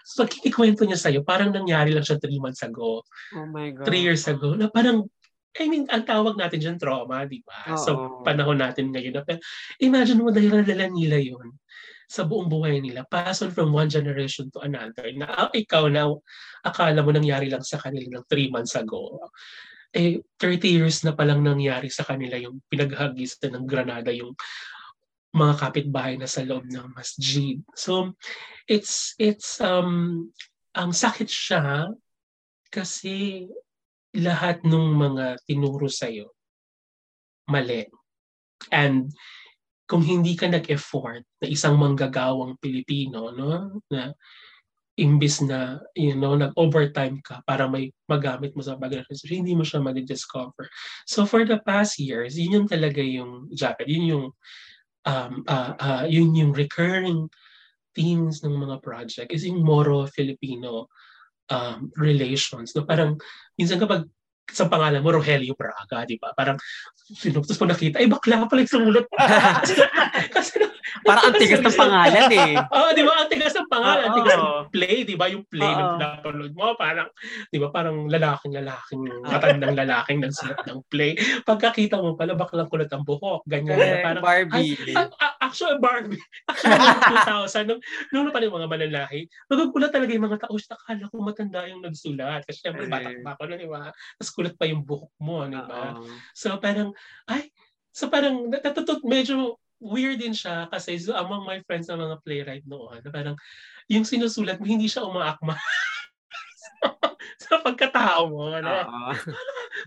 So 0.05 0.23
pag 0.23 0.29
kinikwento 0.29 0.85
niya 0.85 0.99
sa'yo, 1.01 1.25
parang 1.25 1.49
nangyari 1.49 1.89
lang 1.95 2.05
siya 2.05 2.21
3 2.21 2.37
months 2.37 2.61
ago 2.61 3.01
Oh 3.33 3.47
my 3.49 3.71
God. 3.73 3.85
three 3.87 4.03
years 4.03 4.27
ago 4.29 4.53
na 4.53 4.67
parang 4.69 5.07
I 5.59 5.67
mean, 5.67 5.83
ang 5.91 6.07
tawag 6.07 6.39
natin 6.39 6.63
dyan 6.63 6.77
trauma, 6.79 7.27
di 7.27 7.43
ba? 7.43 7.75
Sa 7.75 7.91
Oo. 7.91 8.23
panahon 8.23 8.55
natin 8.55 8.87
ngayon. 8.87 9.19
Na, 9.19 9.23
pero 9.27 9.43
imagine 9.83 10.23
mo 10.23 10.31
dahil 10.31 10.63
nadala 10.63 10.87
nila 10.87 11.19
yun 11.19 11.59
sa 12.07 12.23
buong 12.23 12.47
buhay 12.47 12.79
nila. 12.79 13.03
Pass 13.07 13.43
on 13.43 13.51
from 13.51 13.75
one 13.75 13.91
generation 13.91 14.47
to 14.51 14.63
another. 14.63 15.11
Na 15.11 15.27
ah, 15.27 15.51
ikaw 15.51 15.91
na 15.91 16.07
akala 16.63 17.03
mo 17.03 17.11
nangyari 17.11 17.51
lang 17.51 17.63
sa 17.63 17.79
kanila 17.79 18.19
ng 18.19 18.25
three 18.31 18.47
months 18.47 18.79
ago. 18.79 19.27
Eh, 19.91 20.23
30 20.39 20.71
years 20.71 21.03
na 21.03 21.11
palang 21.11 21.43
nangyari 21.43 21.91
sa 21.91 22.07
kanila 22.07 22.39
yung 22.39 22.63
pinaghagisan 22.71 23.51
ng 23.51 23.67
Granada 23.67 24.11
yung 24.15 24.31
mga 25.35 25.67
kapitbahay 25.67 26.15
na 26.15 26.27
sa 26.27 26.43
loob 26.47 26.67
ng 26.67 26.95
masjid. 26.95 27.59
So, 27.75 28.15
it's, 28.67 29.15
it's, 29.19 29.59
um, 29.59 30.27
ang 30.75 30.91
sakit 30.95 31.27
siya 31.27 31.91
kasi 32.71 33.47
lahat 34.15 34.63
ng 34.67 34.87
mga 34.95 35.39
tinuro 35.47 35.87
sa'yo, 35.87 36.31
mali. 37.47 37.87
And 38.71 39.11
kung 39.87 40.03
hindi 40.03 40.35
ka 40.39 40.47
nag-effort 40.47 41.23
na 41.43 41.47
isang 41.47 41.75
manggagawang 41.75 42.55
Pilipino, 42.59 43.31
no, 43.31 43.81
na 43.91 44.15
imbis 44.99 45.41
na, 45.43 45.79
you 45.95 46.15
know, 46.15 46.35
nag-overtime 46.35 47.23
ka 47.23 47.39
para 47.47 47.65
may 47.67 47.91
magamit 48.07 48.51
mo 48.55 48.61
sa 48.61 48.75
research, 48.79 49.31
hindi 49.31 49.55
mo 49.55 49.63
siya 49.63 49.79
ma-discover. 49.83 50.67
So 51.07 51.23
for 51.23 51.47
the 51.47 51.59
past 51.63 51.99
years, 51.99 52.35
yun 52.35 52.63
yung 52.63 52.67
talaga 52.67 52.99
yung 52.99 53.47
jacket, 53.55 53.87
yun 53.87 54.05
yung 54.07 54.25
um, 55.07 55.33
uh, 55.47 55.73
uh, 55.79 56.03
yun 56.05 56.35
yung 56.35 56.51
recurring 56.53 57.31
themes 57.95 58.43
ng 58.43 58.55
mga 58.55 58.79
project 58.83 59.31
is 59.33 59.43
yung 59.43 59.63
Moro 59.63 60.07
Filipino 60.07 60.87
um, 61.51 61.91
relations. 61.99 62.71
No? 62.75 62.87
Parang, 62.87 63.19
minsan 63.61 63.77
kapag 63.77 64.09
sa 64.51 64.67
pangalan 64.67 64.99
mo, 64.99 65.09
Rogelio 65.15 65.55
Braga, 65.55 66.03
di 66.03 66.19
ba? 66.19 66.35
Parang, 66.35 66.59
sinuptos 67.11 67.57
mo 67.59 67.71
nakita, 67.71 67.99
ay 67.99 68.07
bakla 68.11 68.47
pala 68.47 68.63
yung 68.63 68.71
sumulat. 68.71 69.05
kasi, 70.35 70.59
Parang 71.01 71.31
ang 71.31 71.35
tigas 71.39 71.61
ng 71.63 71.77
pangalan 71.77 72.29
eh. 72.29 72.53
Oo, 72.75 72.83
oh, 72.83 72.91
di 72.91 73.03
ba? 73.07 73.13
Ang 73.23 73.29
tigas 73.31 73.53
ng 73.55 73.69
pangalan. 73.71 74.03
Ang 74.11 74.15
tigas 74.19 74.35
ng 74.35 74.69
play, 74.69 74.95
di 75.07 75.15
ba? 75.15 75.25
Yung 75.31 75.45
play 75.47 75.71
Oo. 75.71 75.79
na 75.79 76.19
pinapanood 76.19 76.53
mo, 76.53 76.75
parang, 76.75 77.07
di 77.47 77.57
ba? 77.57 77.67
Parang 77.71 78.11
lalaking 78.11 78.53
lalaking, 78.59 79.01
matandang 79.23 79.75
lalaking 79.77 80.19
nagsulat 80.19 80.59
ng 80.67 80.79
play. 80.91 81.15
Pagkakita 81.47 81.95
mo 81.97 82.19
pala, 82.19 82.35
baklang 82.35 82.67
kulat 82.67 82.91
ang 82.91 83.07
buhok. 83.07 83.47
Ganyan. 83.47 83.79
na, 83.79 84.03
parang, 84.03 84.23
Barbie. 84.23 84.75
ay, 84.91 85.07
actually, 85.39 85.79
Barbie. 85.79 86.21
Actually, 86.51 86.77
2000, 87.47 87.69
nung, 87.71 87.81
nung 88.11 88.29
pa 88.29 88.43
yung 88.43 88.55
mga 88.59 88.67
manlalaki, 88.67 89.19
magkukulat 89.47 89.91
talaga 89.95 90.11
yung 90.11 90.25
mga 90.27 90.39
tao. 90.43 90.55
Nakala 90.55 91.03
ko 91.07 91.15
matanda 91.23 91.59
yung 91.67 91.81
nagsulat. 91.83 92.43
Kasi 92.45 92.67
syempre, 92.67 92.85
Eh. 92.87 92.91
batak 92.91 93.17
pa 93.23 93.31
ako 93.35 93.43
na, 93.47 93.55
di 93.55 93.67
ba? 93.67 93.89
Tapos 93.91 94.31
kulat 94.41 94.57
pa 94.57 94.65
yung 94.65 94.81
buhok 94.81 95.13
mo, 95.21 95.45
di 95.45 95.53
ba? 95.53 96.01
So 96.33 96.57
parang, 96.57 96.97
ay, 97.29 97.53
so 97.93 98.09
parang 98.09 98.49
natutut 98.49 99.05
medyo 99.05 99.61
weird 99.77 100.17
din 100.21 100.33
siya 100.33 100.65
kasi 100.69 100.97
so, 100.97 101.13
among 101.13 101.45
my 101.45 101.61
friends 101.65 101.89
na 101.89 101.97
mga 101.97 102.17
playwright 102.25 102.65
noon, 102.65 103.01
parang 103.13 103.37
yung 103.85 104.05
sinusulat 104.05 104.57
mo, 104.57 104.65
hindi 104.65 104.89
siya 104.89 105.05
umaakma. 105.05 105.53
sa 107.41 107.61
pagkatao 107.61 108.31
mo. 108.31 108.49
Ano? 108.53 108.69
Oo. 108.69 109.11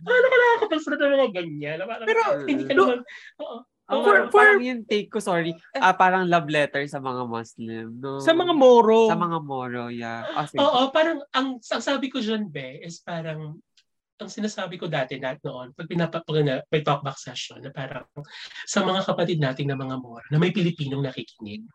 Paano 0.04 0.26
ka 0.26 0.36
nakakapagsulat 0.36 0.98
ng 1.00 1.12
mga 1.16 1.30
ganyan? 1.32 1.76
Na 1.80 1.86
Parang, 1.88 2.06
Pero, 2.06 2.22
hindi 2.46 2.62
ka 2.66 2.74
naman, 2.74 2.98
oo. 3.40 3.56
Ang 3.84 4.00
For- 4.00 4.08
parang, 4.08 4.28
for- 4.32 4.40
parang 4.40 4.64
yung 4.64 4.82
take 4.88 5.12
ko, 5.12 5.20
sorry, 5.20 5.52
ah 5.76 5.92
parang 5.92 6.24
love 6.24 6.48
letter 6.48 6.88
sa 6.88 7.04
mga 7.04 7.28
Muslim. 7.28 8.00
No? 8.00 8.16
Sa 8.16 8.32
mga 8.32 8.56
Moro. 8.56 9.12
Sa 9.12 9.18
mga 9.20 9.38
Moro, 9.44 9.92
yeah. 9.92 10.24
Oh. 10.56 10.64
Oo, 10.64 10.80
parang 10.88 11.20
ang, 11.36 11.60
ang 11.60 11.82
sabi 11.84 12.08
ko 12.08 12.16
dyan, 12.16 12.48
Be, 12.48 12.80
is 12.80 13.04
parang 13.04 13.60
ang 14.14 14.30
sinasabi 14.30 14.78
ko 14.78 14.86
dati 14.86 15.18
na 15.18 15.34
noon, 15.34 15.74
pag 15.74 15.90
pinapapag 15.90 16.46
na 16.46 16.62
may 16.70 16.82
talkback 16.86 17.18
session, 17.18 17.58
na 17.58 17.74
parang 17.74 18.06
sa 18.62 18.86
mga 18.86 19.02
kapatid 19.02 19.42
nating 19.42 19.66
na 19.66 19.78
mga 19.78 19.98
Mora, 19.98 20.26
na 20.30 20.38
may 20.38 20.54
Pilipinong 20.54 21.02
nakikinig, 21.02 21.66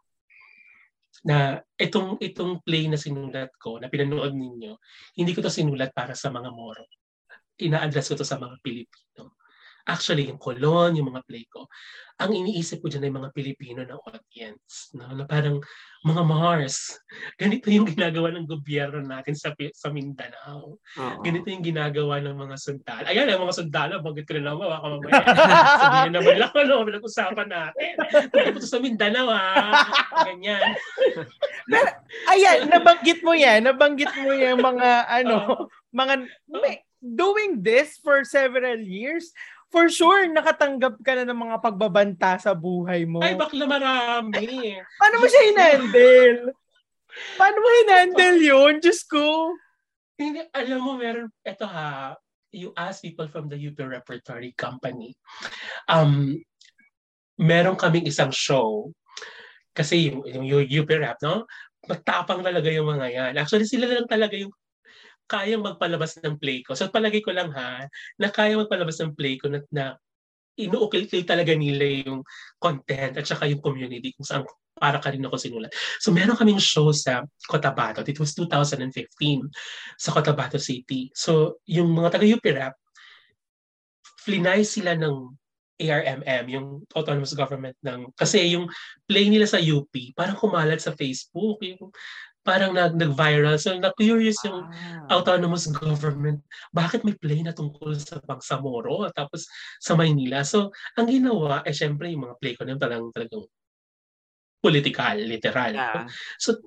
na 1.27 1.59
itong 1.75 2.15
itong 2.23 2.63
play 2.63 2.87
na 2.87 2.95
sinulat 2.95 3.51
ko, 3.59 3.75
na 3.75 3.91
pinanood 3.91 4.31
ninyo, 4.31 4.71
hindi 5.19 5.31
ko 5.35 5.43
to 5.43 5.51
sinulat 5.51 5.91
para 5.91 6.15
sa 6.15 6.31
mga 6.31 6.47
Moro. 6.55 6.87
Ina-address 7.59 8.15
ko 8.15 8.23
to 8.23 8.27
sa 8.27 8.39
mga 8.39 8.55
Pilipino. 8.63 9.38
Actually, 9.89 10.29
yung 10.29 10.37
kolon, 10.37 10.93
yung 10.93 11.09
mga 11.09 11.25
play 11.25 11.49
ko, 11.49 11.65
ang 12.19 12.35
iniisip 12.35 12.83
ko 12.83 12.91
dyan 12.91 13.07
ay 13.07 13.13
mga 13.15 13.31
Pilipino 13.31 13.81
na 13.87 13.95
audience. 13.95 14.91
No? 14.91 15.07
Na 15.15 15.23
parang 15.23 15.63
mga 16.03 16.21
Mars. 16.27 16.99
Ganito 17.41 17.71
yung 17.71 17.87
ginagawa 17.87 18.29
ng 18.35 18.45
gobyerno 18.45 18.99
natin 18.99 19.33
sa, 19.33 19.55
sa 19.55 19.89
Mindanao. 19.89 20.77
Oo. 20.77 21.19
Ganito 21.23 21.47
yung 21.47 21.63
ginagawa 21.63 22.19
ng 22.19 22.35
mga 22.35 22.55
sundalo. 22.59 23.07
Ayan, 23.07 23.31
ang 23.31 23.47
mga 23.47 23.55
sundalo, 23.63 24.03
bagit 24.03 24.27
ko 24.27 24.35
na 24.35 24.51
naman, 24.51 24.67
baka 24.67 24.87
mamaya. 24.91 25.21
Sabihin 25.81 26.13
naman 26.13 26.35
lang, 26.37 26.53
ano, 26.53 26.73
pinag-usapan 26.85 27.49
natin. 27.49 27.91
Tungkol 28.29 28.67
sa 28.67 28.79
Mindanao, 28.83 29.27
ha? 29.31 29.47
Ganyan. 30.27 30.75
Ayan, 32.35 32.67
nabanggit 32.67 33.23
mo 33.23 33.31
yan. 33.31 33.63
Nabanggit 33.63 34.11
mo 34.19 34.35
yung 34.35 34.59
mga, 34.59 35.07
ano, 35.07 35.71
mga, 35.95 36.13
may- 36.51 36.83
doing 36.99 37.63
this 37.63 37.95
for 38.03 38.27
several 38.27 38.75
years, 38.75 39.31
for 39.69 39.85
sure, 39.87 40.25
nakatanggap 40.29 40.97
ka 41.05 41.13
na 41.13 41.25
ng 41.29 41.39
mga 41.39 41.57
pagbabanta 41.61 42.41
sa 42.41 42.57
buhay 42.57 43.05
mo. 43.05 43.21
Ay, 43.21 43.37
bakla 43.37 43.69
marami. 43.69 44.77
Paano 44.97 45.15
mo 45.21 45.25
siya 45.29 45.43
hinandle? 45.53 46.53
Paano 47.37 47.57
mo 47.61 47.69
hinandle 47.81 48.37
yun? 48.41 48.73
Diyos 48.81 49.05
ko. 49.05 49.53
Hindi, 50.19 50.43
alam 50.51 50.81
mo, 50.81 50.97
meron, 50.97 51.29
eto 51.45 51.69
ha, 51.69 52.17
you 52.51 52.73
ask 52.75 53.05
people 53.05 53.29
from 53.29 53.47
the 53.47 53.55
UP 53.55 53.77
Repertory 53.77 54.57
Company. 54.57 55.13
Um, 55.85 56.41
meron 57.39 57.79
kaming 57.79 58.09
isang 58.09 58.33
show, 58.33 58.91
kasi 59.71 60.11
yung, 60.11 60.25
yung 60.25 60.65
UP 60.65 60.89
Rap, 60.97 61.21
no? 61.23 61.45
Matapang 61.87 62.43
talaga 62.43 62.67
yung 62.67 62.89
mga 62.89 63.07
yan. 63.07 63.33
Actually, 63.39 63.69
sila 63.69 63.87
lang 63.87 64.09
talaga 64.09 64.35
yung 64.35 64.51
kayang 65.29 65.61
magpalabas 65.61 66.17
ng 66.19 66.41
play 66.41 66.65
ko. 66.65 66.73
So 66.73 66.89
palagay 66.89 67.21
ko 67.21 67.29
lang 67.31 67.53
ha, 67.53 67.85
na 68.17 68.27
kaya 68.33 68.57
magpalabas 68.57 68.97
ng 68.99 69.13
play 69.13 69.37
ko 69.37 69.47
na, 69.47 69.61
na 69.69 69.93
inuukil 70.59 71.07
talaga 71.23 71.55
nila 71.55 72.03
yung 72.03 72.25
content 72.59 73.15
at 73.15 73.23
saka 73.23 73.47
yung 73.47 73.63
community 73.63 74.11
kung 74.17 74.27
saan 74.27 74.43
para 74.79 74.99
kanino 74.99 75.31
ko 75.31 75.37
sinulat. 75.39 75.71
So 75.99 76.11
meron 76.11 76.39
kaming 76.39 76.59
show 76.59 76.91
sa 76.95 77.23
Cotabato. 77.47 78.03
It 78.03 78.19
was 78.19 78.31
2015 78.35 78.89
sa 79.99 80.09
Cotabato 80.15 80.59
City. 80.59 81.11
So 81.15 81.61
yung 81.67 81.91
mga 81.95 82.15
taga-UP 82.15 82.43
Rap, 82.55 82.75
flinay 84.23 84.63
sila 84.63 84.95
ng 84.95 85.35
ARMM, 85.79 86.45
yung 86.51 86.67
autonomous 86.91 87.31
government 87.31 87.75
ng... 87.79 88.11
Kasi 88.11 88.51
yung 88.51 88.67
play 89.07 89.31
nila 89.31 89.47
sa 89.47 89.63
UP, 89.63 89.91
parang 90.11 90.35
kumalat 90.35 90.83
sa 90.83 90.91
Facebook. 90.91 91.63
Yung, 91.63 91.87
parang 92.41 92.71
nag, 92.73 92.95
nag-viral. 92.95 93.59
So 93.59 93.75
na-curious 93.77 94.39
yung 94.47 94.65
Ah. 94.65 95.19
autonomous 95.19 95.67
government. 95.69 96.41
Bakit 96.73 97.03
may 97.05 97.13
play 97.17 97.43
na 97.43 97.53
tungkol 97.53 97.93
sa 97.99 98.17
Bangsamoro 98.23 99.09
tapos 99.13 99.45
sa 99.77 99.93
Maynila? 99.93 100.41
So, 100.45 100.71
ang 100.97 101.09
ginawa, 101.09 101.61
eh 101.67 101.75
syempre 101.75 102.09
yung 102.09 102.25
mga 102.29 102.35
play 102.41 102.53
ko 102.57 102.63
na 102.65 102.79
talagang, 102.79 103.11
talagang 103.13 103.43
political, 104.59 105.15
literal. 105.23 105.71
Yeah. 105.71 106.05
So, 106.35 106.59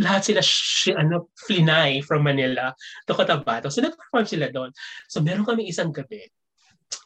lahat 0.00 0.22
sila 0.32 0.40
sh- 0.40 0.96
ano, 0.96 1.28
flinay 1.36 2.00
from 2.02 2.24
Manila 2.24 2.72
to 3.04 3.12
Cotabato. 3.12 3.68
So, 3.68 3.82
nag-perform 3.82 4.24
sila 4.24 4.48
doon. 4.48 4.70
So, 5.10 5.20
meron 5.20 5.44
kami 5.44 5.68
isang 5.68 5.92
gabi. 5.92 6.30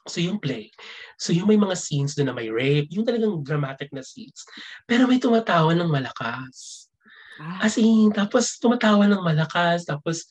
So, 0.07 0.23
yung 0.23 0.39
play. 0.39 0.71
So, 1.19 1.35
yung 1.35 1.51
may 1.51 1.59
mga 1.59 1.75
scenes 1.75 2.15
doon 2.15 2.31
na 2.31 2.37
may 2.37 2.47
rape, 2.53 2.91
yung 2.95 3.03
talagang 3.03 3.43
dramatic 3.43 3.91
na 3.91 4.07
scenes. 4.07 4.47
Pero 4.87 5.09
may 5.11 5.19
tumatawa 5.19 5.75
ng 5.75 5.91
malakas. 5.91 6.86
Ah, 7.41 7.69
As 7.69 7.77
in, 7.77 8.13
tapos 8.13 8.57
tumatawa 8.57 9.05
ng 9.09 9.23
malakas, 9.23 9.85
tapos 9.85 10.29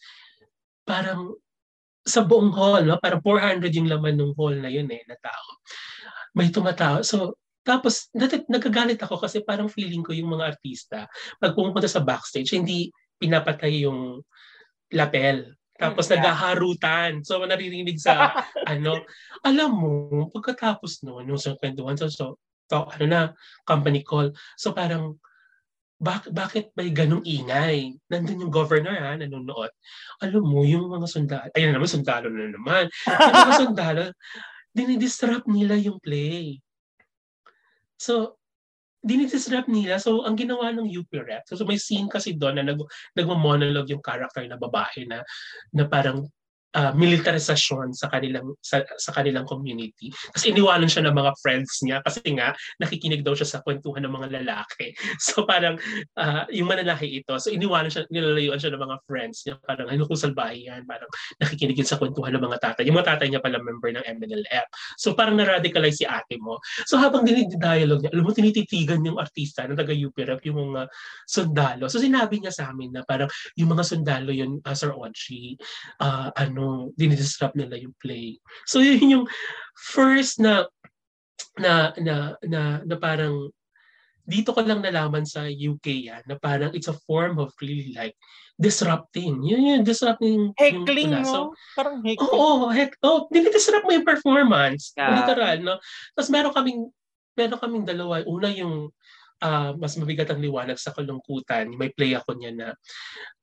parang 0.86 1.34
sa 2.06 2.22
buong 2.22 2.53
hall, 2.53 2.86
no? 2.86 3.02
parang 3.02 3.19
400 3.19 3.73
yung 3.73 3.90
laman 3.90 4.14
ng 4.14 4.34
hall 4.38 4.53
na 4.53 4.69
yun 4.69 4.86
eh, 4.94 5.02
na 5.10 5.18
tao. 5.18 5.49
May 6.38 6.53
tumatawa. 6.53 7.02
So, 7.02 7.41
tapos 7.65 8.14
nat- 8.14 8.45
nagagalit 8.45 9.02
ako 9.02 9.18
kasi 9.18 9.41
parang 9.41 9.65
feeling 9.65 10.06
ko 10.06 10.14
yung 10.14 10.38
mga 10.38 10.53
artista, 10.53 11.10
pag 11.41 11.57
pumunta 11.57 11.90
sa 11.90 12.06
backstage, 12.06 12.53
hindi 12.53 12.94
pinapatay 13.18 13.90
yung 13.90 14.22
lapel. 14.94 15.57
Tapos 15.76 16.07
yeah. 16.07 16.22
naghaharutan. 16.22 17.26
So, 17.26 17.41
naririnig 17.41 17.98
sa, 17.98 18.32
ano, 18.72 19.02
alam 19.41 19.73
mo, 19.73 19.91
pagkatapos 20.30 21.02
noon, 21.03 21.34
yung 21.34 21.41
sa 21.41 21.57
kwentuhan, 21.57 21.98
so, 21.98 22.07
so, 22.07 22.38
to, 22.69 22.86
ano 22.86 23.06
na, 23.10 23.22
company 23.65 24.06
call. 24.06 24.30
So, 24.56 24.72
parang, 24.72 25.18
bak- 26.00 26.32
bakit 26.32 26.72
may 26.76 26.92
ganong 26.92 27.24
ingay? 27.24 27.96
Nandun 28.12 28.48
yung 28.48 28.54
governor 28.54 28.96
ha, 28.96 29.16
nanonood. 29.16 29.72
Alam 30.20 30.44
mo, 30.44 30.62
yung 30.68 30.92
mga 30.92 31.08
sundalo, 31.08 31.50
ayun 31.56 31.72
na 31.72 31.76
naman, 31.80 31.90
sundalo 31.92 32.28
na 32.28 32.52
naman. 32.52 32.86
Yung 33.08 33.36
mga 33.36 33.60
sundalo, 33.64 34.04
dinidisrupt 34.76 35.48
nila 35.48 35.80
yung 35.80 35.98
play. 36.04 36.60
So, 37.96 38.36
dinidisrupt 39.00 39.72
nila. 39.72 40.02
So, 40.04 40.28
ang 40.28 40.36
ginawa 40.36 40.76
ng 40.76 40.92
UP 40.92 41.12
Rep, 41.16 41.48
so, 41.48 41.56
so 41.56 41.64
may 41.64 41.80
scene 41.80 42.12
kasi 42.12 42.36
doon 42.36 42.60
na 42.60 42.66
nag, 42.68 42.82
nagmo-monologue 43.16 43.96
yung 43.96 44.04
character 44.04 44.44
na 44.44 44.60
babae 44.60 45.08
na, 45.08 45.24
na 45.72 45.88
parang 45.88 46.28
ah, 46.76 46.91
militarisasyon 46.91 47.95
sa 47.95 48.11
kanilang 48.11 48.53
sa, 48.60 48.84
sa 48.99 49.11
kanilang 49.15 49.47
community. 49.47 50.11
Kasi 50.35 50.52
iniwanan 50.52 50.91
siya 50.91 51.07
ng 51.07 51.15
mga 51.15 51.31
friends 51.39 51.81
niya 51.81 52.03
kasi 52.03 52.22
nga 52.35 52.52
nakikinig 52.84 53.23
daw 53.23 53.34
siya 53.34 53.47
sa 53.47 53.60
kwentuhan 53.64 54.03
ng 54.06 54.14
mga 54.14 54.27
lalaki. 54.43 54.91
So 55.26 55.47
parang 55.47 55.80
ah, 56.19 56.45
yung 56.53 56.69
manlalaki 56.69 57.23
ito, 57.23 57.34
so 57.39 57.49
iniwanan 57.49 57.89
siya, 57.89 58.06
nilalayuan 58.11 58.60
siya 58.60 58.76
ng 58.76 58.84
mga 58.84 58.97
friends 59.07 59.47
niya. 59.47 59.56
Parang 59.64 59.88
ano 59.89 60.06
kung 60.06 60.19
salbahe 60.19 60.69
yan, 60.69 60.84
parang 60.85 61.10
nakikinig 61.39 61.80
yun 61.80 61.88
sa 61.88 61.97
kwentuhan 61.97 62.35
ng 62.35 62.43
mga 62.43 62.57
tatay. 62.61 62.84
Yung 62.85 62.99
mga 62.99 63.15
tatay 63.15 63.27
niya 63.31 63.41
pala 63.41 63.57
member 63.57 63.95
ng 63.95 64.06
MNLF. 64.06 64.68
So 64.99 65.15
parang 65.18 65.39
na-radicalize 65.39 66.03
si 66.03 66.06
ate 66.06 66.38
mo. 66.38 66.60
So 66.85 66.99
habang 66.99 67.23
dinid-dialogue 67.23 68.06
niya, 68.06 68.11
alam 68.14 68.23
mo, 68.27 68.35
tinititigan 68.35 69.02
yung 69.07 69.18
artista 69.18 69.64
ng 69.65 69.80
taga-UP 69.80 70.15
Rep, 70.19 70.43
yung 70.45 70.73
mga 70.73 70.91
sundalo. 71.26 71.88
So 71.88 71.97
sinabi 72.03 72.43
niya 72.43 72.52
sa 72.52 72.69
amin 72.73 72.91
na 72.91 73.02
parang 73.07 73.31
yung 73.56 73.72
mga 73.72 73.84
sundalo 73.88 74.30
yun, 74.35 74.60
uh, 74.65 74.76
Sir 74.76 74.91
Audrey, 74.91 75.56
ah, 76.03 76.30
ano, 76.35 76.65
dinidisrupt 76.96 77.58
nila 77.58 77.78
yung 77.78 77.96
play. 78.02 78.38
So 78.66 78.82
yun 78.82 79.04
yung 79.12 79.26
first 79.76 80.42
na 80.42 80.66
na, 81.56 81.96
na, 82.00 82.36
na, 82.44 82.62
na 82.84 82.96
parang 83.00 83.52
dito 84.26 84.52
ko 84.52 84.66
lang 84.66 84.82
nalaman 84.82 85.24
sa 85.24 85.46
UK 85.46 86.10
yan 86.10 86.24
na 86.26 86.36
parang 86.36 86.74
it's 86.74 86.90
a 86.90 86.98
form 87.06 87.38
of 87.38 87.54
really 87.62 87.94
like 87.94 88.18
disrupting. 88.58 89.44
Yun 89.46 89.70
yun, 89.70 89.82
disrupting. 89.86 90.56
Heckling, 90.58 91.14
yung, 91.14 91.28
no? 91.28 91.54
Parang 91.78 92.02
heckling. 92.02 92.34
Oo, 92.34 92.66
oh, 92.66 92.74
heck, 92.74 92.98
oh, 93.06 93.30
dinidisrupt 93.30 93.86
mo 93.86 93.94
yung 93.94 94.08
performance. 94.08 94.96
Yeah. 94.98 95.22
Literal, 95.22 95.58
no? 95.62 95.76
Tapos 96.18 96.30
meron 96.34 96.56
kaming, 96.56 96.82
meron 97.38 97.62
kaming 97.62 97.86
dalawa. 97.86 98.24
Una 98.26 98.50
yung 98.50 98.90
uh, 99.44 99.72
mas 99.78 99.94
mabigat 100.00 100.32
ang 100.32 100.42
liwanag 100.42 100.80
sa 100.80 100.96
kalungkutan. 100.96 101.70
May 101.76 101.92
play 101.92 102.16
ako 102.16 102.40
niya 102.40 102.52
na 102.56 102.68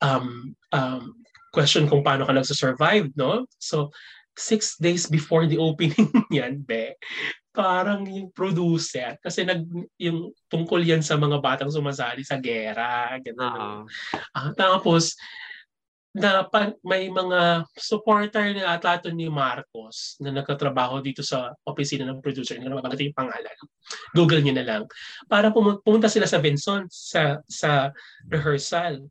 um, 0.01 0.57
um, 0.73 1.05
question 1.53 1.85
kung 1.87 2.01
paano 2.01 2.25
ka 2.25 2.33
nagsasurvive, 2.33 3.13
no? 3.15 3.45
So, 3.61 3.93
six 4.33 4.81
days 4.81 5.05
before 5.07 5.45
the 5.45 5.61
opening 5.61 6.09
yan, 6.33 6.65
be, 6.65 6.97
parang 7.53 8.09
yung 8.09 8.33
producer, 8.33 9.21
kasi 9.21 9.45
nag, 9.45 9.69
yung 10.01 10.33
tungkol 10.49 10.81
yan 10.81 11.05
sa 11.05 11.21
mga 11.21 11.37
batang 11.45 11.69
sumasali 11.69 12.25
sa 12.25 12.41
gera, 12.41 13.21
gano'n. 13.21 13.61
Oo. 13.61 13.81
Ah, 14.33 14.51
tapos, 14.57 15.13
na 16.13 16.45
pa, 16.45 16.77
may 16.85 17.09
mga 17.09 17.65
supporter 17.73 18.53
na 18.53 18.77
ata 18.77 19.01
ni 19.09 19.33
Marcos 19.33 20.21
na 20.21 20.29
nagkatrabaho 20.29 21.01
dito 21.01 21.25
sa 21.25 21.57
opisina 21.65 22.05
ng 22.05 22.21
producer. 22.21 22.61
Hindi 22.61 22.69
ko 22.69 22.77
naman 22.77 23.01
yung 23.01 23.17
pangalan. 23.17 23.57
Google 24.13 24.45
nyo 24.45 24.55
na 24.61 24.67
lang. 24.69 24.83
Para 25.25 25.49
pumunta, 25.49 25.81
pumunta 25.81 26.09
sila 26.13 26.29
sa 26.29 26.37
Benson 26.37 26.85
sa, 26.93 27.41
sa 27.49 27.97
rehearsal. 28.29 29.09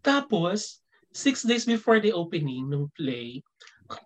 Tapos, 0.00 0.80
six 1.18 1.42
days 1.42 1.66
before 1.66 1.98
the 1.98 2.14
opening 2.14 2.70
ng 2.70 2.86
play, 2.94 3.42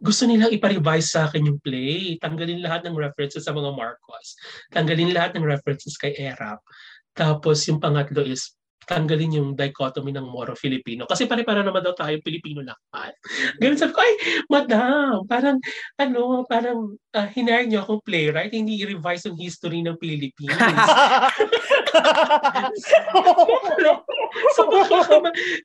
gusto 0.01 0.25
nilang 0.25 0.55
ipa-revise 0.55 1.13
sa 1.13 1.29
akin 1.29 1.45
yung 1.45 1.61
play. 1.61 2.17
Tanggalin 2.17 2.65
lahat 2.65 2.89
ng 2.89 2.97
references 2.97 3.45
sa 3.45 3.53
mga 3.53 3.75
Marcos. 3.77 4.39
Tanggalin 4.73 5.13
lahat 5.13 5.37
ng 5.37 5.45
references 5.45 5.99
kay 6.01 6.17
Erap. 6.17 6.65
Tapos 7.13 7.61
yung 7.69 7.83
pangatlo 7.83 8.25
is 8.25 8.57
tanggalin 8.87 9.39
yung 9.39 9.51
dichotomy 9.55 10.11
ng 10.11 10.27
Moro-Filipino. 10.27 11.07
Kasi 11.07 11.31
pare-para 11.31 11.63
naman 11.63 11.83
daw 11.83 11.95
tayo 11.95 12.19
Pilipino 12.23 12.67
lahat. 12.67 13.15
Ganun 13.63 13.79
sabi 13.79 13.93
ko, 13.95 14.01
ay, 14.03 14.15
madam, 14.51 15.23
parang, 15.31 15.59
ano, 15.99 16.43
parang 16.51 16.99
uh, 17.15 17.29
hinire 17.31 17.67
niyo 17.71 17.87
akong 17.87 18.03
playwright, 18.03 18.51
hindi 18.51 18.83
i-revise 18.83 19.31
yung 19.31 19.39
history 19.39 19.87
ng 19.87 19.95
Philippines. 20.03 20.59
so, 24.57 24.63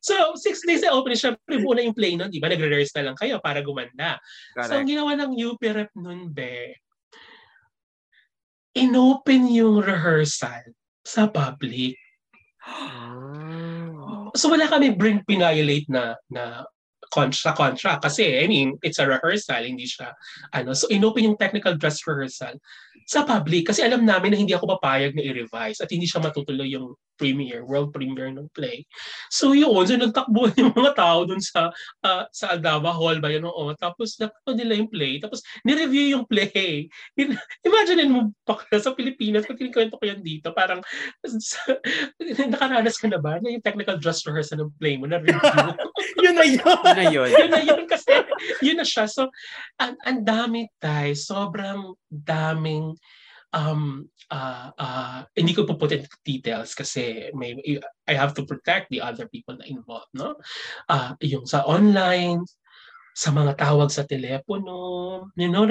so, 0.01 0.15
six 0.35 0.61
days 0.67 0.83
na 0.83 0.93
open, 0.93 1.15
syempre, 1.15 1.63
buo 1.63 1.73
na 1.73 1.81
yung 1.87 1.95
play 1.95 2.15
nun, 2.19 2.31
di 2.31 2.39
ba? 2.43 2.49
Nagre-rehearse 2.51 2.95
na 2.99 3.11
lang 3.11 3.17
kayo 3.17 3.39
para 3.39 3.63
gumanda. 3.63 4.19
Correct. 4.53 4.69
So, 4.69 4.75
ang 4.77 4.87
ginawa 4.87 5.15
ng 5.15 5.31
UP 5.33 5.61
rep 5.63 5.91
nun, 5.95 6.29
be, 6.31 6.75
inopen 8.77 9.49
yung 9.49 9.81
rehearsal 9.81 10.61
sa 11.01 11.25
public. 11.31 11.97
So 14.37 14.53
wala 14.53 14.69
kami 14.69 14.93
bring 14.93 15.25
pinayolate 15.25 15.89
na 15.89 16.13
na 16.29 16.61
contra 17.07 17.55
contra 17.55 17.97
kasi 18.03 18.43
I 18.43 18.47
mean 18.51 18.75
it's 18.83 18.99
a 18.99 19.07
rehearsal 19.07 19.63
hindi 19.63 19.87
siya 19.87 20.11
ano. 20.51 20.75
So 20.75 20.91
inopen 20.91 21.23
yung 21.23 21.39
technical 21.39 21.75
dress 21.79 22.03
rehearsal 22.03 22.59
sa 23.07 23.23
public. 23.23 23.71
Kasi 23.71 23.81
alam 23.87 24.03
namin 24.03 24.35
na 24.35 24.37
hindi 24.37 24.51
ako 24.51 24.77
papayag 24.77 25.15
na 25.15 25.23
i-revise 25.23 25.79
at 25.79 25.87
hindi 25.87 26.03
siya 26.03 26.19
matutuloy 26.19 26.67
yung 26.67 26.91
premiere, 27.17 27.65
world 27.65 27.91
premiere 27.91 28.31
ng 28.31 28.47
play. 28.53 28.85
So 29.33 29.51
yun, 29.51 29.73
so 29.83 29.97
nagtakbo 29.97 30.47
yung 30.61 30.71
mga 30.71 30.93
tao 30.95 31.25
dun 31.25 31.41
sa 31.41 31.73
uh, 32.05 32.23
sa 32.31 32.53
Aldaba 32.53 32.93
Hall 32.93 33.19
ba 33.19 33.33
yun 33.33 33.49
oo. 33.49 33.73
Tapos 33.75 34.15
nakita 34.21 34.53
nila 34.53 34.77
yung 34.77 34.89
play, 34.89 35.19
tapos 35.19 35.41
ni-review 35.65 36.15
yung 36.15 36.25
play. 36.29 36.87
Imagine 37.65 38.07
mo 38.07 38.31
pa 38.45 38.61
sa 38.77 38.93
Pilipinas, 38.93 39.49
pag 39.49 39.57
kinikwento 39.57 39.97
ko 39.97 40.03
yan 40.05 40.21
dito, 40.21 40.53
parang 40.53 40.79
nakaranas 42.53 42.95
ka 43.01 43.09
na 43.09 43.19
ba 43.19 43.41
na 43.41 43.51
yung 43.51 43.65
technical 43.65 43.97
dress 43.97 44.23
rehearsal 44.23 44.61
ng 44.61 44.73
play 44.77 44.95
mo 44.95 45.09
na 45.09 45.19
review? 45.19 45.41
yun 46.23 46.35
na 46.37 46.45
yun. 46.45 46.61
Yun 46.63 46.97
na 46.97 47.07
yun. 47.09 47.29
yun 47.29 47.51
na 47.51 47.61
yun 47.65 47.83
kasi 47.89 48.13
yun 48.61 48.77
na 48.77 48.85
siya. 48.85 49.09
So, 49.09 49.29
ang, 49.81 49.97
ang 50.05 50.21
dami 50.21 50.69
tayo. 50.77 51.11
Sobrang 51.17 51.97
daming 52.07 52.95
um 53.55 54.03
uh, 54.31 54.69
uh, 54.75 55.19
hindi 55.35 55.55
ko 55.55 55.63
po 55.63 55.79
put 55.79 55.95
into 55.95 56.11
details 56.23 56.75
kasi 56.75 57.31
may 57.31 57.55
I 58.07 58.13
have 58.13 58.35
to 58.35 58.43
protect 58.43 58.91
the 58.91 58.99
other 58.99 59.27
people 59.31 59.55
na 59.55 59.67
involved 59.67 60.11
no? 60.11 60.35
Uh, 60.91 61.15
yung 61.23 61.47
sa 61.47 61.63
online 61.63 62.43
sa 63.15 63.33
mga 63.33 63.57
tawag 63.57 63.89
sa 63.89 64.05
telepono 64.05 65.31
you 65.39 65.49
know 65.49 65.65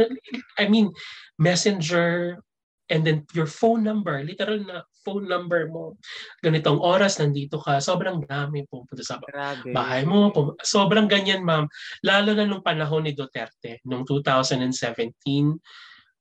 I 0.56 0.66
mean 0.66 0.90
messenger 1.36 2.40
and 2.88 3.02
then 3.04 3.26
your 3.34 3.50
phone 3.50 3.84
number 3.84 4.22
literal 4.24 4.62
na 4.62 4.86
phone 5.06 5.30
number 5.30 5.70
mo. 5.70 5.94
Ganitong 6.42 6.82
oras 6.82 7.22
nandito 7.22 7.62
ka 7.62 7.78
sobrang 7.78 8.26
dami 8.26 8.66
pupunta 8.66 9.06
sa 9.06 9.22
Grabe. 9.22 9.70
bahay 9.70 10.02
mo 10.02 10.34
pum- 10.34 10.58
sobrang 10.58 11.06
ganyan 11.06 11.46
ma'am. 11.46 11.70
Lalo 12.02 12.34
na 12.34 12.42
nung 12.42 12.66
panahon 12.66 13.06
ni 13.06 13.14
Duterte 13.14 13.78
nung 13.86 14.02
2017 14.02 14.66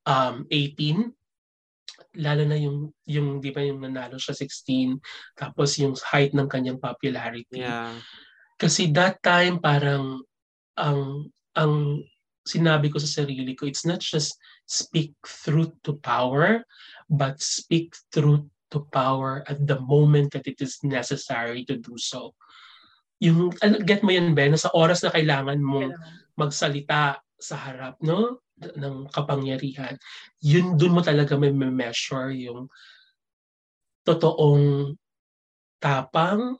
um 0.05 0.35
18 0.53 1.24
lalo 2.17 2.43
na 2.47 2.57
yung 2.57 2.91
yung 3.07 3.39
di 3.43 3.51
ba 3.51 3.61
yung 3.63 3.83
nanalo 3.83 4.19
siya 4.19 4.33
16 4.33 4.99
tapos 5.35 5.75
yung 5.79 5.93
height 5.95 6.31
ng 6.33 6.47
kanyang 6.49 6.79
popularity. 6.79 7.61
Yeah. 7.63 7.95
kasi 8.55 8.87
that 8.95 9.19
time 9.19 9.59
parang 9.59 10.23
ang 10.79 11.31
ang 11.55 12.03
sinabi 12.47 12.87
ko 12.87 13.01
sa 13.01 13.23
sarili 13.23 13.51
ko 13.57 13.67
it's 13.67 13.83
not 13.83 13.99
just 13.99 14.37
speak 14.69 15.11
truth 15.23 15.73
to 15.83 15.97
power 15.99 16.63
but 17.11 17.35
speak 17.41 17.95
truth 18.13 18.45
to 18.69 18.85
power 18.91 19.43
at 19.47 19.61
the 19.63 19.79
moment 19.83 20.33
that 20.33 20.47
it 20.47 20.57
is 20.59 20.81
necessary 20.81 21.63
to 21.63 21.77
do 21.77 21.95
so. 21.95 22.33
Yung 23.21 23.53
ano, 23.63 23.79
get 23.79 24.03
mo 24.03 24.11
yan 24.11 24.35
Ben? 24.35 24.51
Sa 24.57 24.73
oras 24.75 25.05
na 25.05 25.13
kailangan 25.13 25.61
mo 25.61 25.87
magsalita 26.35 27.21
sa 27.39 27.55
harap 27.55 27.95
no 28.03 28.44
ng 28.59 29.11
kapangyarihan, 29.11 29.99
yun 30.39 30.79
dun 30.79 30.95
mo 30.95 31.01
talaga 31.03 31.35
may 31.35 31.51
measure 31.51 32.31
yung 32.31 32.71
totoong 34.07 34.95
tapang 35.81 36.55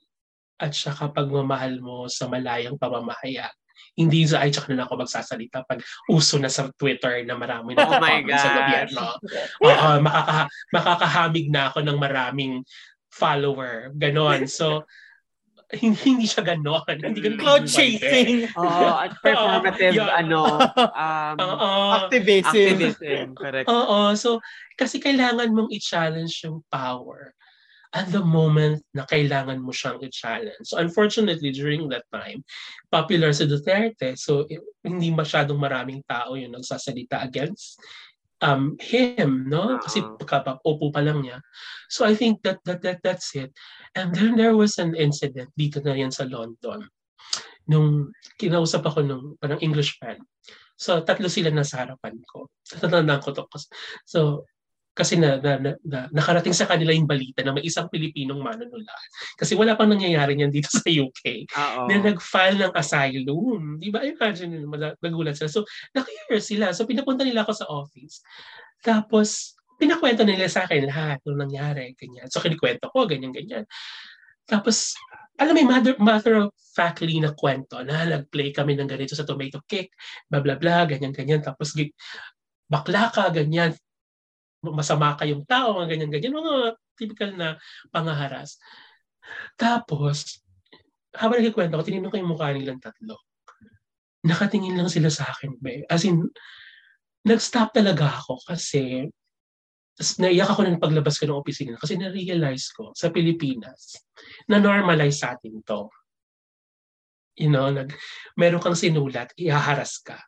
at 0.60 0.72
saka 0.76 1.12
pagmamahal 1.12 1.80
mo 1.80 2.08
sa 2.12 2.28
malayang 2.28 2.76
pamamahayag. 2.76 3.52
Hindi 3.96 4.28
sa 4.28 4.44
ay 4.44 4.52
tsaka 4.52 4.76
na 4.76 4.88
ako 4.88 5.04
magsasalita 5.04 5.64
pag 5.68 5.80
uso 6.12 6.36
na 6.40 6.52
sa 6.52 6.68
Twitter 6.76 7.24
na 7.24 7.36
marami 7.36 7.76
na 7.76 7.88
Oh 7.88 8.00
sa 8.40 8.50
gobyerno. 8.52 9.04
Oo, 9.68 9.90
makaka, 10.04 10.48
makakahamig 10.72 11.48
na 11.52 11.72
ako 11.72 11.84
ng 11.84 11.98
maraming 12.00 12.64
follower. 13.12 13.92
Ganon. 13.96 14.48
So, 14.48 14.84
hindi, 15.82 16.02
hindi 16.06 16.28
siya 16.30 16.46
ganon. 16.46 16.86
Hindi 16.86 17.20
ganon. 17.22 17.40
Cloud 17.42 17.66
chasing. 17.66 18.46
Oo, 18.60 18.86
at 18.94 19.18
performative, 19.26 19.98
Yeah. 19.98 20.14
ano, 20.22 20.62
um, 20.78 21.36
Oo. 21.42 21.70
Activism. 22.06 22.54
activism. 22.54 23.26
Correct. 23.34 23.66
Oo. 23.70 24.14
So, 24.14 24.40
kasi 24.78 25.02
kailangan 25.02 25.50
mong 25.56 25.74
i-challenge 25.74 26.46
yung 26.46 26.62
power 26.70 27.34
at 27.96 28.12
the 28.12 28.20
moment 28.20 28.84
na 28.92 29.08
kailangan 29.08 29.58
mo 29.64 29.72
siyang 29.72 30.04
i-challenge. 30.04 30.68
So, 30.68 30.78
unfortunately, 30.78 31.56
during 31.56 31.88
that 31.90 32.04
time, 32.12 32.44
popular 32.92 33.32
si 33.32 33.48
Duterte. 33.48 34.20
So, 34.20 34.44
hindi 34.84 35.10
masyadong 35.16 35.58
maraming 35.58 36.04
tao 36.04 36.36
yung 36.36 36.54
nagsasalita 36.60 37.24
against 37.24 37.80
um 38.44 38.76
him 38.82 39.48
no? 39.48 39.80
Kasi 39.80 40.04
Oo. 40.04 40.20
pagkapaupo 40.20 40.92
pa 40.92 41.00
lang 41.04 41.24
niya. 41.24 41.40
So 41.88 42.04
i 42.04 42.16
think 42.18 42.44
that 42.44 42.60
that, 42.68 42.84
that 42.84 43.00
that's 43.06 43.36
it. 43.36 43.56
And 43.96 44.12
then 44.12 44.36
there 44.36 44.56
was 44.56 44.76
an 44.82 44.96
incident 44.96 45.52
dito 45.56 45.80
na 45.80 45.96
yan 45.96 46.12
sa 46.12 46.28
London. 46.28 46.88
Nung 47.70 48.12
kinausap 48.38 48.84
ako 48.86 49.00
nung 49.02 49.26
parang 49.40 49.62
English 49.64 49.98
fan 49.98 50.20
so 50.76 51.00
tatlo 51.08 51.32
sila 51.32 51.50
nasa 51.50 51.88
harapan 51.88 52.20
ko. 52.28 52.52
Tatandaan 52.68 53.24
ko 53.24 53.32
to 53.32 53.48
so 54.04 54.44
kasi 54.96 55.20
na, 55.20 55.36
na, 55.44 55.60
na, 55.60 55.72
na- 55.84 56.08
nakarating 56.08 56.56
sa 56.56 56.64
kanila 56.64 56.96
yung 56.96 57.04
balita 57.04 57.44
na 57.44 57.52
may 57.52 57.68
isang 57.68 57.92
Pilipinong 57.92 58.40
manunulat. 58.40 59.06
Kasi 59.36 59.52
wala 59.52 59.76
pang 59.76 59.92
nangyayari 59.92 60.40
niyan 60.40 60.56
dito 60.56 60.72
sa 60.72 60.88
UK 60.88 61.52
Oo. 61.52 61.92
na 61.92 62.00
nag-file 62.00 62.64
ng 62.64 62.74
asylum. 62.74 63.76
Di 63.76 63.92
ba? 63.92 64.08
Imagine 64.08 64.64
nagulat 65.04 65.36
sila. 65.36 65.52
So, 65.52 65.68
na-clear 65.92 66.40
sila. 66.40 66.72
So, 66.72 66.88
pinapunta 66.88 67.28
nila 67.28 67.44
ako 67.44 67.52
sa 67.52 67.68
office. 67.68 68.24
Tapos, 68.80 69.60
pinakwento 69.76 70.24
nila 70.24 70.48
sa 70.48 70.64
akin 70.64 70.88
lahat 70.88 71.20
ng 71.28 71.44
nangyari. 71.44 71.92
Ganyan. 72.00 72.32
So, 72.32 72.40
kinikwento 72.40 72.88
ko, 72.88 73.04
ganyan, 73.04 73.36
ganyan. 73.36 73.68
Tapos, 74.48 74.96
alam 75.36 75.52
mo, 75.52 75.60
yung 75.60 75.72
matter, 75.76 75.96
matter 76.00 76.36
of 76.48 76.56
factly 76.72 77.20
na 77.20 77.36
kwento 77.36 77.84
na 77.84 78.08
nag-play 78.08 78.56
kami 78.56 78.80
ng 78.80 78.88
ganito 78.88 79.12
sa 79.12 79.28
tomato 79.28 79.60
cake, 79.68 79.92
bla 80.32 80.40
bla 80.40 80.56
bla, 80.56 80.88
ganyan, 80.88 81.12
ganyan. 81.12 81.44
Tapos, 81.44 81.76
bakla 82.72 83.12
ka, 83.12 83.28
ganyan. 83.36 83.76
Masama 84.74 85.18
kayong 85.20 85.46
tao, 85.46 85.78
mga 85.78 85.90
ganyan, 85.94 86.10
ganyan. 86.10 86.34
Mga 86.40 86.54
typical 86.96 87.32
na 87.36 87.48
pangaharas. 87.92 88.58
Tapos, 89.60 90.42
habang 91.14 91.42
nagkikwento 91.42 91.78
ko, 91.78 91.84
tinignan 91.86 92.12
ko 92.12 92.18
yung 92.18 92.32
mukha 92.32 92.54
nilang 92.56 92.82
tatlo. 92.82 93.20
Nakatingin 94.26 94.78
lang 94.78 94.90
sila 94.90 95.12
sa 95.14 95.30
akin, 95.30 95.60
be. 95.62 95.86
As 95.86 96.08
in, 96.08 96.26
nag-stop 97.26 97.74
talaga 97.74 98.22
ako 98.22 98.42
kasi 98.46 99.10
Tapos 99.96 100.20
naiyak 100.20 100.52
ako 100.52 100.68
nung 100.68 100.84
paglabas 100.84 101.16
ko 101.16 101.24
ng 101.24 101.40
opisina 101.40 101.80
kasi 101.80 101.96
na-realize 101.96 102.68
ko 102.76 102.92
sa 102.92 103.16
Pilipinas 103.16 103.96
na 104.52 104.60
normalize 104.60 105.24
sa 105.24 105.40
atin 105.40 105.64
to. 105.64 105.88
You 107.40 107.48
know, 107.48 107.72
nag, 107.72 107.96
meron 108.36 108.60
kang 108.60 108.76
sinulat, 108.76 109.32
ihaharas 109.40 110.04
ka. 110.04 110.20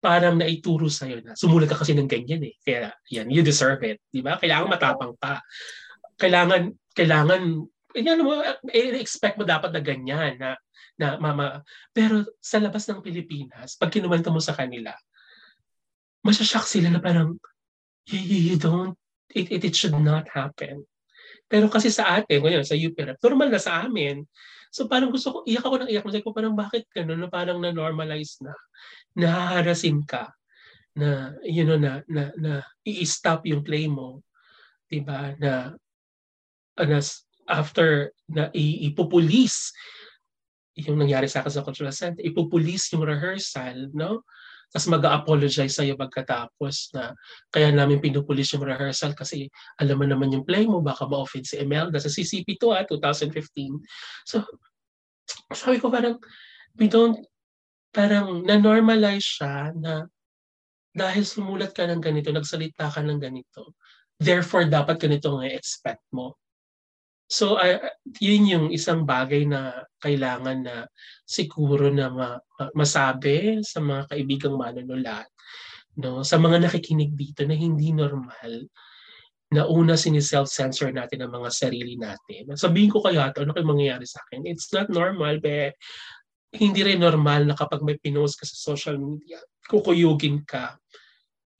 Parang 0.00 0.40
naituro 0.40 0.88
sa'yo 0.88 1.20
na, 1.20 1.36
sumulat 1.36 1.68
ka 1.68 1.76
kasi 1.76 1.92
ng 1.92 2.08
ganyan 2.08 2.40
eh. 2.40 2.56
Kaya 2.64 2.88
yan, 3.12 3.28
you 3.28 3.44
deserve 3.44 3.84
it. 3.84 4.00
Di 4.08 4.24
ba? 4.24 4.40
Kailangan 4.40 4.72
matapang 4.72 5.12
pa. 5.20 5.44
Kailangan, 6.16 6.72
kailangan, 6.96 7.68
yan 7.92 8.24
mo, 8.24 8.40
expect 8.72 9.36
mo 9.36 9.44
dapat 9.44 9.76
na 9.76 9.84
ganyan, 9.84 10.40
na, 10.40 10.56
na 10.96 11.20
mama. 11.20 11.60
Pero 11.92 12.24
sa 12.40 12.56
labas 12.56 12.88
ng 12.88 13.04
Pilipinas, 13.04 13.76
pag 13.76 13.92
kinuwento 13.92 14.32
mo 14.32 14.40
sa 14.40 14.56
kanila, 14.56 14.96
masyashock 16.24 16.64
sila 16.64 16.88
na 16.88 17.00
parang, 17.00 17.36
you, 18.08 18.56
you 18.56 18.56
don't, 18.56 18.96
it, 19.36 19.52
it, 19.52 19.62
it 19.68 19.74
should 19.76 19.92
not 19.96 20.24
happen. 20.32 20.84
Pero 21.50 21.66
kasi 21.66 21.90
sa 21.90 22.20
atin, 22.20 22.40
ngayon, 22.40 22.64
sa 22.64 22.78
UPREP, 22.78 23.18
normal 23.20 23.50
na 23.50 23.60
sa 23.60 23.84
amin. 23.84 24.22
So 24.70 24.86
parang 24.86 25.10
gusto 25.10 25.34
ko, 25.34 25.38
iyak 25.44 25.66
ako 25.66 25.76
ng 25.82 25.90
iyak. 25.90 26.06
Kasi 26.06 26.22
ko 26.22 26.30
parang 26.30 26.54
bakit 26.54 26.86
gano'n, 26.94 27.26
na 27.26 27.28
parang 27.28 27.58
na-normalize 27.58 28.38
na, 28.40 28.54
nahaharasin 29.18 30.06
ka, 30.06 30.30
na, 30.94 31.34
you 31.42 31.66
know, 31.66 31.78
na, 31.78 32.06
na, 32.06 32.30
na 32.38 32.52
i-stop 32.86 33.46
yung 33.50 33.66
play 33.66 33.90
mo. 33.90 34.22
Diba? 34.86 35.34
Na, 35.42 35.74
na 36.78 36.98
after 37.50 38.14
na 38.30 38.46
ipupulis 38.54 39.74
yung 40.78 41.02
nangyari 41.02 41.26
sa 41.26 41.42
akin 41.42 41.52
sa 41.52 41.66
cultural 41.66 41.92
center, 41.92 42.22
ipupulis 42.22 42.94
yung 42.94 43.02
rehearsal, 43.02 43.90
no? 43.90 44.22
Tapos 44.70 44.86
mag-apologize 44.86 45.74
sa'yo 45.74 45.98
pagkatapos 45.98 46.94
na 46.94 47.10
kaya 47.50 47.74
namin 47.74 47.98
pinupulis 47.98 48.54
yung 48.54 48.62
rehearsal 48.62 49.18
kasi 49.18 49.50
alam 49.82 49.98
mo 49.98 50.06
naman 50.06 50.30
yung 50.30 50.46
play 50.46 50.62
mo, 50.62 50.78
baka 50.78 51.10
ma-offend 51.10 51.42
si 51.42 51.58
Imelda 51.58 51.98
sa 51.98 52.06
CCP2 52.06 52.62
ah, 52.70 52.86
2015. 52.86 53.82
So, 54.22 54.46
sabi 55.50 55.82
ko 55.82 55.90
parang, 55.90 56.22
we 56.78 56.86
don't, 56.86 57.18
parang 57.90 58.46
na-normalize 58.46 59.26
siya 59.26 59.74
na 59.74 60.06
dahil 60.94 61.22
sumulat 61.22 61.74
ka 61.74 61.86
ng 61.86 62.02
ganito, 62.02 62.30
nagsalita 62.30 62.90
ka 62.90 63.02
ng 63.02 63.18
ganito, 63.18 63.74
therefore 64.18 64.66
dapat 64.66 64.98
ganito 65.02 65.34
nga 65.34 65.50
expect 65.50 66.02
mo. 66.14 66.38
So, 67.30 67.62
uh, 67.62 67.78
yun 68.18 68.50
yung 68.50 68.66
isang 68.74 69.06
bagay 69.06 69.46
na 69.46 69.86
kailangan 70.02 70.66
na 70.66 70.76
siguro 71.22 71.86
na 71.86 72.10
ma- 72.10 72.42
masabi 72.74 73.62
sa 73.62 73.78
mga 73.78 74.10
kaibigang 74.10 74.58
manunulat. 74.58 75.30
No? 76.02 76.26
Sa 76.26 76.42
mga 76.42 76.66
nakikinig 76.66 77.14
dito 77.14 77.46
na 77.46 77.54
hindi 77.54 77.94
normal 77.94 78.66
na 79.50 79.66
una 79.66 79.94
siniself-censor 79.94 80.90
natin 80.90 81.22
ang 81.22 81.34
mga 81.34 81.50
sarili 81.50 81.94
natin. 81.94 82.50
Sabihin 82.54 82.90
ko 82.90 83.02
kaya 83.02 83.30
ito, 83.30 83.42
ano 83.46 83.54
kayo 83.54 83.66
mangyayari 83.66 84.06
sa 84.06 84.22
akin? 84.26 84.46
It's 84.46 84.70
not 84.74 84.90
normal, 84.90 85.38
be. 85.38 85.74
Hindi 86.50 86.82
rin 86.82 87.02
normal 87.02 87.46
na 87.46 87.54
kapag 87.54 87.82
may 87.82 87.98
pinost 87.98 88.38
ka 88.38 88.46
sa 88.46 88.74
social 88.74 88.98
media, 88.98 89.38
kukuyugin 89.70 90.42
ka 90.42 90.78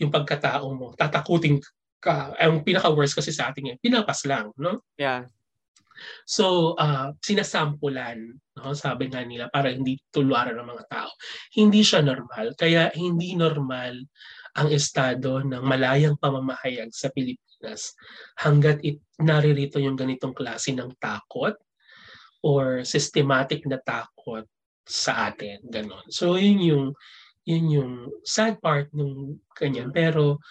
yung 0.03 0.11
pagkatao 0.11 0.67
mo, 0.75 0.95
tatakutin 0.99 1.59
ka. 1.99 2.35
Ang 2.39 2.63
pinaka-worst 2.63 3.19
kasi 3.19 3.31
sa 3.35 3.51
atin 3.51 3.75
yan, 3.75 3.79
pinapas 3.79 4.23
lang, 4.27 4.55
no? 4.59 4.87
Yeah. 4.99 5.31
So, 6.25 6.75
uh, 6.77 7.13
sinasampulan, 7.21 8.35
no? 8.61 8.75
sabi 8.75 9.09
nga 9.11 9.25
nila, 9.25 9.49
para 9.53 9.73
hindi 9.73 9.99
tuluaran 10.13 10.57
ng 10.59 10.69
mga 10.69 10.85
tao. 10.89 11.11
Hindi 11.55 11.81
siya 11.85 12.01
normal. 12.05 12.55
Kaya 12.55 12.93
hindi 12.95 13.35
normal 13.37 13.99
ang 14.59 14.69
estado 14.75 15.39
ng 15.43 15.63
malayang 15.63 16.19
pamamahayag 16.19 16.91
sa 16.91 17.13
Pilipinas 17.15 17.95
hanggat 18.43 18.83
it, 18.83 18.99
naririto 19.23 19.79
yung 19.79 19.95
ganitong 19.95 20.35
klase 20.35 20.75
ng 20.75 20.91
takot 20.99 21.55
or 22.43 22.83
systematic 22.83 23.63
na 23.69 23.79
takot 23.79 24.49
sa 24.89 25.31
atin. 25.31 25.63
Ganon. 25.71 26.09
So, 26.11 26.35
yun 26.35 26.59
yung, 26.59 26.87
yun 27.47 27.67
yung 27.71 27.93
sad 28.27 28.59
part 28.59 28.91
ng 28.91 29.39
ganyan. 29.55 29.95
Pero, 29.95 30.43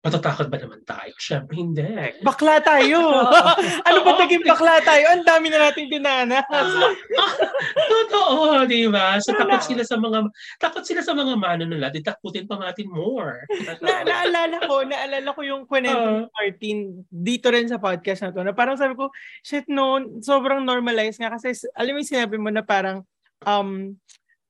Matatakot 0.00 0.48
ba 0.48 0.56
naman 0.56 0.80
tayo? 0.88 1.12
Siyempre, 1.20 1.60
hindi. 1.60 1.84
Bakla 2.24 2.56
tayo! 2.64 3.20
ano 3.88 3.98
ba 4.00 4.16
naging 4.16 4.48
bakla 4.48 4.80
tayo? 4.80 5.12
Ang 5.12 5.28
dami 5.28 5.52
na 5.52 5.68
natin 5.68 5.92
dinanas. 5.92 6.48
Totoo, 7.92 8.64
di 8.64 8.88
ba? 8.88 9.20
So, 9.20 9.36
takot 9.36 9.60
sila 9.60 9.84
sa 9.84 10.00
mga, 10.00 10.24
takot 10.56 10.88
sila 10.88 11.04
sa 11.04 11.12
mga 11.12 11.36
manunula, 11.36 11.92
takutin 11.92 12.48
pa 12.48 12.56
natin 12.56 12.88
more. 12.88 13.44
na, 13.84 14.00
naalala 14.00 14.64
ko, 14.64 14.88
naalala 14.88 15.36
ko 15.36 15.40
yung 15.44 15.68
kwento 15.68 15.92
uh, 15.92 16.24
Martin 16.32 17.04
dito 17.12 17.52
rin 17.52 17.68
sa 17.68 17.76
podcast 17.76 18.24
na 18.24 18.32
to, 18.32 18.40
na 18.40 18.56
parang 18.56 18.80
sabi 18.80 18.96
ko, 18.96 19.12
shit 19.44 19.68
no, 19.68 20.00
sobrang 20.24 20.64
normalized 20.64 21.20
nga 21.20 21.28
kasi, 21.28 21.52
alam 21.76 21.92
mo 21.92 22.00
yung 22.00 22.12
sinabi 22.16 22.40
mo 22.40 22.48
na 22.48 22.64
parang, 22.64 23.04
um, 23.44 23.92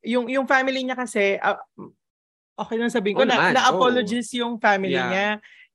yung 0.00 0.32
yung 0.32 0.48
family 0.48 0.80
niya 0.80 0.96
kasi 0.96 1.36
uh, 1.42 1.60
okay 2.60 2.76
lang 2.76 2.92
sabihin 2.92 3.16
ko, 3.16 3.24
oh, 3.24 3.28
na, 3.28 3.56
na-apologies 3.56 4.30
oh. 4.36 4.44
yung 4.44 4.54
family 4.60 4.94
yeah. 4.94 5.08
niya. 5.08 5.28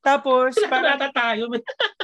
Tapos, 0.05 0.53
parang, 0.69 1.01
tayo. 1.09 1.49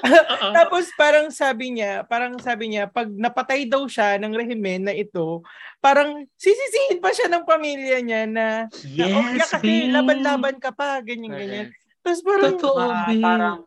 tapos 0.57 0.89
parang 0.97 1.29
sabi 1.29 1.77
niya, 1.77 2.01
parang 2.09 2.33
sabi 2.41 2.73
niya, 2.73 2.89
pag 2.89 3.05
napatay 3.13 3.69
daw 3.69 3.85
siya 3.85 4.17
ng 4.17 4.33
rehimen 4.33 4.89
na 4.89 4.93
ito, 4.97 5.45
parang 5.77 6.25
sisisihin 6.33 6.97
pa 6.97 7.13
siya 7.13 7.29
ng 7.29 7.45
pamilya 7.45 8.01
niya 8.01 8.25
na, 8.25 8.47
yes, 8.89 9.05
na 9.05 9.05
okay, 9.05 9.37
kasi 9.37 9.71
laban-laban 9.93 10.57
ka 10.57 10.73
pa, 10.73 10.97
ganyan-ganyan. 11.05 11.69
Tapos 12.01 12.25
parang, 12.25 12.57
Totoo, 12.57 12.81
uh, 12.89 13.05
parang, 13.21 13.57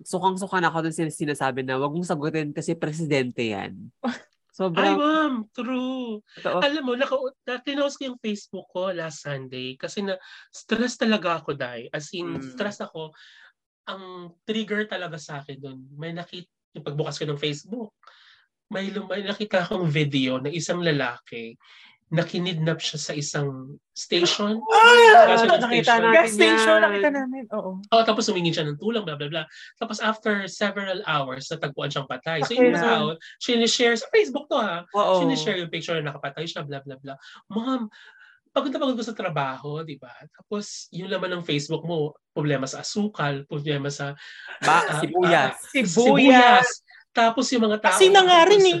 sukang-suka 0.00 0.64
na 0.64 0.72
ako 0.72 0.88
dun 0.88 1.12
sinasabi 1.12 1.60
na 1.60 1.76
wag 1.76 1.92
mong 1.92 2.08
sagutin 2.08 2.56
kasi 2.56 2.72
presidente 2.72 3.52
yan. 3.52 3.76
Sobrang... 4.54 4.86
Ay, 4.86 4.94
ma'am, 4.94 5.34
true. 5.50 6.22
Totoo. 6.38 6.62
Alam 6.62 6.82
mo, 6.86 6.92
naka, 6.94 7.18
tinost 7.66 7.98
ko 7.98 8.14
yung 8.14 8.22
Facebook 8.22 8.70
ko 8.70 8.94
last 8.94 9.26
Sunday 9.26 9.74
kasi 9.74 10.06
na 10.06 10.14
stress 10.54 10.94
talaga 10.94 11.42
ako 11.42 11.58
dahil. 11.58 11.90
As 11.90 12.14
in, 12.14 12.38
mm. 12.38 12.54
stress 12.54 12.78
ako. 12.78 13.10
Ang 13.90 14.30
trigger 14.46 14.86
talaga 14.86 15.18
sa 15.18 15.42
akin 15.42 15.58
doon, 15.58 15.78
may 15.98 16.14
nakita, 16.14 16.46
yung 16.70 16.86
pagbukas 16.86 17.18
ko 17.18 17.26
ng 17.26 17.42
Facebook, 17.42 17.90
may, 18.70 18.94
may 19.10 19.26
nakita 19.26 19.66
akong 19.66 19.90
video 19.90 20.38
ng 20.38 20.54
isang 20.54 20.78
lalaki 20.78 21.58
na 22.12 22.22
kinidnap 22.22 22.78
siya 22.82 22.98
sa 23.00 23.12
isang 23.16 23.80
station. 23.96 24.60
Ah! 25.14 25.40
Nakita 25.40 26.00
natin 26.02 26.12
Gas 26.12 26.36
station, 26.36 26.78
nakita 26.84 27.10
namin. 27.10 27.44
Oo. 27.56 27.80
Oh, 27.80 28.02
tapos 28.04 28.28
humingin 28.28 28.52
siya 28.52 28.66
ng 28.68 28.76
tulong, 28.76 29.06
blah, 29.06 29.16
blah, 29.16 29.30
blah. 29.30 29.46
Tapos 29.80 30.02
after 30.02 30.44
several 30.50 31.00
hours, 31.08 31.48
natagpuan 31.48 31.88
siyang 31.88 32.08
patay. 32.10 32.44
So 32.44 32.52
yung 32.52 32.76
tao, 32.76 33.16
sinishare, 33.40 33.96
sa 33.96 34.10
Facebook 34.12 34.50
to 34.52 34.60
ha, 34.60 34.84
Oo. 34.92 35.24
sinishare 35.24 35.60
yung 35.60 35.72
picture 35.72 35.96
na 35.98 36.12
nakapatay 36.12 36.44
siya, 36.44 36.66
blah, 36.66 36.84
blah, 36.84 37.00
blah. 37.00 37.16
Ma'am, 37.48 37.88
pagod 38.54 38.70
na 38.70 38.78
pagod 38.78 38.94
ko 38.94 39.02
sa 39.02 39.18
trabaho, 39.18 39.82
di 39.82 39.98
ba? 39.98 40.14
Tapos, 40.30 40.86
yung 40.94 41.10
laman 41.10 41.40
ng 41.40 41.44
Facebook 41.48 41.82
mo, 41.82 42.14
problema 42.30 42.70
sa 42.70 42.86
asukal, 42.86 43.42
problema 43.50 43.90
sa... 43.90 44.14
Ba, 44.62 44.86
uh, 44.86 45.02
sibuyas. 45.02 45.58
Uh, 45.58 45.68
sibuyas. 45.74 45.90
sibuyas. 45.90 46.68
Tapos 47.10 47.46
yung 47.50 47.66
mga 47.66 47.78
tao... 47.82 47.98
Kasi 47.98 48.14
na 48.14 48.22
nga 48.22 48.46
rin 48.46 48.62
eh. 48.62 48.80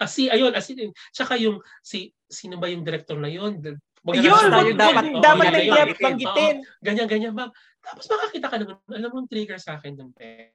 Kasi, 0.00 0.32
ayun, 0.32 0.52
asin, 0.56 0.96
tsaka 1.12 1.36
yung, 1.36 1.60
si, 1.84 2.15
sino 2.26 2.58
ba 2.58 2.70
yung 2.70 2.82
director 2.86 3.18
na 3.18 3.30
yun? 3.30 3.58
Ayun, 4.06 4.44
tayo 4.50 4.70
dapat, 4.78 5.04
oh, 5.10 5.22
dapat 5.22 5.46
na 5.50 5.60
yung 5.62 5.98
banggitin. 5.98 6.54
Oh, 6.62 6.82
ganyan, 6.82 7.08
ganyan, 7.10 7.34
ma'am. 7.34 7.50
Tapos 7.82 8.06
makakita 8.06 8.46
ka 8.46 8.56
naman, 8.62 8.78
alam 8.86 9.10
mo, 9.10 9.26
trigger 9.26 9.58
sa 9.58 9.78
akin 9.78 9.98
dun, 9.98 10.10
pe. 10.14 10.50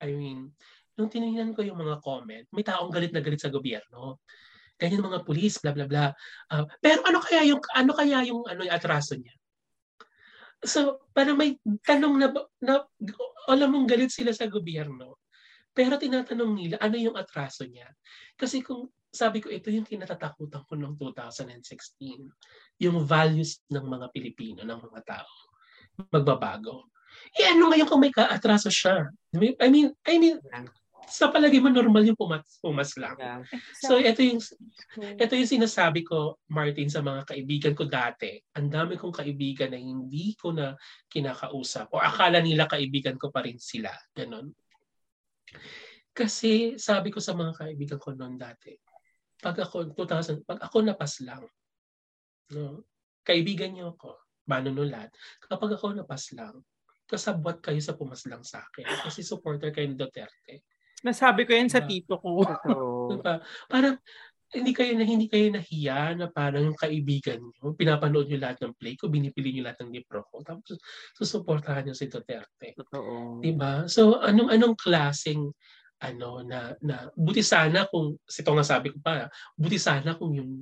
I 0.00 0.12
mean, 0.12 0.52
nung 1.00 1.08
tinignan 1.08 1.56
ko 1.56 1.64
yung 1.64 1.80
mga 1.80 2.04
comment, 2.04 2.44
may 2.52 2.64
taong 2.64 2.92
galit 2.92 3.12
na 3.16 3.24
galit 3.24 3.40
sa 3.40 3.48
gobyerno. 3.48 4.20
Ganyan 4.80 5.04
mga 5.04 5.24
pulis, 5.24 5.60
bla 5.60 5.72
bla 5.72 5.84
bla. 5.84 6.12
Uh, 6.48 6.64
pero 6.80 7.04
ano 7.04 7.20
kaya 7.20 7.44
yung 7.44 7.60
ano 7.76 7.92
kaya 7.92 8.24
yung 8.24 8.48
ano 8.48 8.64
yung 8.64 8.72
atraso 8.72 9.16
niya? 9.16 9.36
So, 10.60 11.08
parang 11.16 11.40
may 11.40 11.56
tanong 11.84 12.14
na, 12.20 12.28
na 12.60 12.84
alam 13.48 13.68
mong 13.72 13.88
galit 13.88 14.12
sila 14.12 14.32
sa 14.36 14.44
gobyerno. 14.48 15.20
Pero 15.72 15.96
tinatanong 15.96 16.52
nila, 16.52 16.76
ano 16.76 16.96
yung 17.00 17.16
atraso 17.16 17.64
niya? 17.64 17.88
Kasi 18.36 18.60
kung 18.60 18.92
sabi 19.10 19.42
ko, 19.42 19.50
ito 19.50 19.74
yung 19.74 19.86
kinatatakutan 19.86 20.62
ko 20.64 20.78
noong 20.78 20.94
2016. 20.94 22.30
Yung 22.78 23.02
values 23.02 23.58
ng 23.66 23.82
mga 23.82 24.06
Pilipino, 24.14 24.62
ng 24.62 24.80
mga 24.86 25.00
tao. 25.02 25.34
Magbabago. 26.14 26.86
Eh 27.34 27.50
ano 27.50 27.74
ngayon 27.74 27.90
kung 27.90 28.00
may 28.00 28.14
kaatraso 28.14 28.70
siya? 28.70 29.10
I 29.34 29.66
mean, 29.66 29.90
I 30.06 30.14
mean, 30.18 30.38
sa 31.10 31.26
palagi 31.26 31.58
mo 31.58 31.74
normal 31.74 32.06
yung 32.06 32.14
pumas, 32.14 32.62
pumas 32.62 32.94
lang. 32.94 33.18
Yeah. 33.18 33.42
So 33.82 33.98
ito 33.98 34.22
yung 34.22 34.38
ito 35.18 35.32
yung 35.34 35.50
sinasabi 35.58 36.06
ko 36.06 36.38
Martin 36.46 36.86
sa 36.86 37.02
mga 37.02 37.26
kaibigan 37.26 37.74
ko 37.74 37.90
dati. 37.90 38.38
Ang 38.54 38.70
dami 38.70 38.94
kong 38.94 39.18
kaibigan 39.18 39.74
na 39.74 39.80
hindi 39.82 40.38
ko 40.38 40.54
na 40.54 40.78
kinakausap 41.10 41.90
o 41.90 41.98
akala 41.98 42.38
nila 42.38 42.70
kaibigan 42.70 43.18
ko 43.18 43.34
pa 43.34 43.42
rin 43.42 43.58
sila. 43.58 43.90
Ganon. 44.14 44.54
Kasi 46.14 46.78
sabi 46.78 47.10
ko 47.10 47.18
sa 47.18 47.34
mga 47.34 47.58
kaibigan 47.58 47.98
ko 47.98 48.14
noon 48.14 48.38
dati, 48.38 48.70
pag 49.40 49.56
ako 49.56 49.96
2000, 49.96 50.44
pag 50.44 50.60
ako 50.60 50.76
napas 50.84 51.24
lang, 51.24 51.42
no, 52.52 52.84
kaibigan 53.24 53.72
niyo 53.72 53.96
ako, 53.96 54.20
manunulat, 54.48 55.08
kapag 55.44 55.76
ako 55.76 55.96
napas 55.96 56.32
lang, 56.36 56.60
kasabwat 57.10 57.58
kayo 57.58 57.82
sa 57.82 57.98
pumaslang 57.98 58.46
sa 58.46 58.62
akin. 58.62 58.86
Kasi 59.02 59.26
supporter 59.26 59.74
kayo 59.74 59.90
ni 59.90 59.98
Duterte. 59.98 60.62
Nasabi 61.02 61.42
ko 61.42 61.58
yan 61.58 61.66
sa 61.66 61.82
Diba? 61.82 61.90
tito 61.90 62.14
ko. 62.22 62.46
So, 62.46 62.70
Diba? 63.10 63.42
Parang, 63.66 63.98
hindi 64.50 64.74
kayo 64.74 64.98
na 64.98 65.06
hindi 65.06 65.30
kayo 65.30 65.46
nahiya 65.54 66.18
na 66.18 66.26
parang 66.26 66.66
yung 66.70 66.78
kaibigan 66.78 67.38
niyo, 67.38 67.70
pinapanood 67.78 68.26
niyo 68.26 68.42
lahat 68.42 68.58
ng 68.66 68.74
play 68.74 68.98
ko, 68.98 69.06
binipili 69.06 69.54
niyo 69.54 69.62
lahat 69.66 69.86
ng 69.86 69.94
libro 69.94 70.26
ko, 70.26 70.42
tapos 70.42 70.74
susuportahan 71.14 71.86
niyo 71.86 71.94
si 71.94 72.10
Duterte. 72.10 72.74
totoo. 72.74 73.38
Diba? 73.38 73.86
So, 73.86 74.18
anong 74.18 74.50
anong 74.50 74.74
klaseng 74.74 75.54
ano 76.00 76.40
na 76.40 76.72
na 76.80 77.12
buti 77.12 77.44
sana 77.44 77.84
kung 77.92 78.16
ito 78.16 78.50
nga 78.50 78.64
sabi 78.64 78.88
ko 78.92 78.98
pa, 79.04 79.28
buti 79.54 79.76
sana 79.76 80.16
kung 80.16 80.32
yung 80.32 80.52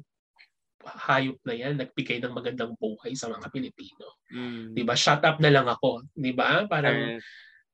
hayop 0.83 1.39
na 1.43 1.55
yan 1.55 1.75
nagbigay 1.79 2.23
ng 2.23 2.35
magandang 2.35 2.75
buhay 2.79 3.15
sa 3.15 3.31
mga 3.31 3.51
Pilipino. 3.51 4.19
Mm. 4.31 4.75
'Di 4.75 4.83
ba? 4.87 4.95
Shut 4.99 5.23
up 5.23 5.39
na 5.39 5.51
lang 5.51 5.67
ako, 5.67 6.07
'di 6.15 6.33
ba? 6.35 6.67
Parang 6.67 7.15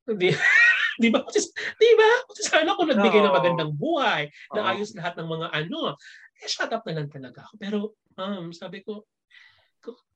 Correct. 0.05 0.19
di, 0.21 0.29
'di 1.01 1.09
ba? 1.13 1.21
'di 1.25 1.91
ba? 1.97 2.11
Buti 2.29 2.43
sana 2.45 2.77
kung 2.77 2.89
nagbigay 2.93 3.21
ng 3.25 3.33
Oo. 3.33 3.39
magandang 3.39 3.73
buhay, 3.75 4.29
na 4.53 4.61
Oo. 4.61 4.69
ayos 4.77 4.93
lahat 4.97 5.17
ng 5.21 5.29
mga 5.29 5.49
ano. 5.53 5.97
Eh, 6.43 6.51
shut 6.51 6.71
up 6.73 6.83
na 6.85 7.01
lang 7.01 7.09
talaga 7.09 7.47
ako. 7.47 7.55
Pero 7.57 7.79
um, 8.19 8.51
sabi 8.51 8.83
ko, 8.83 9.07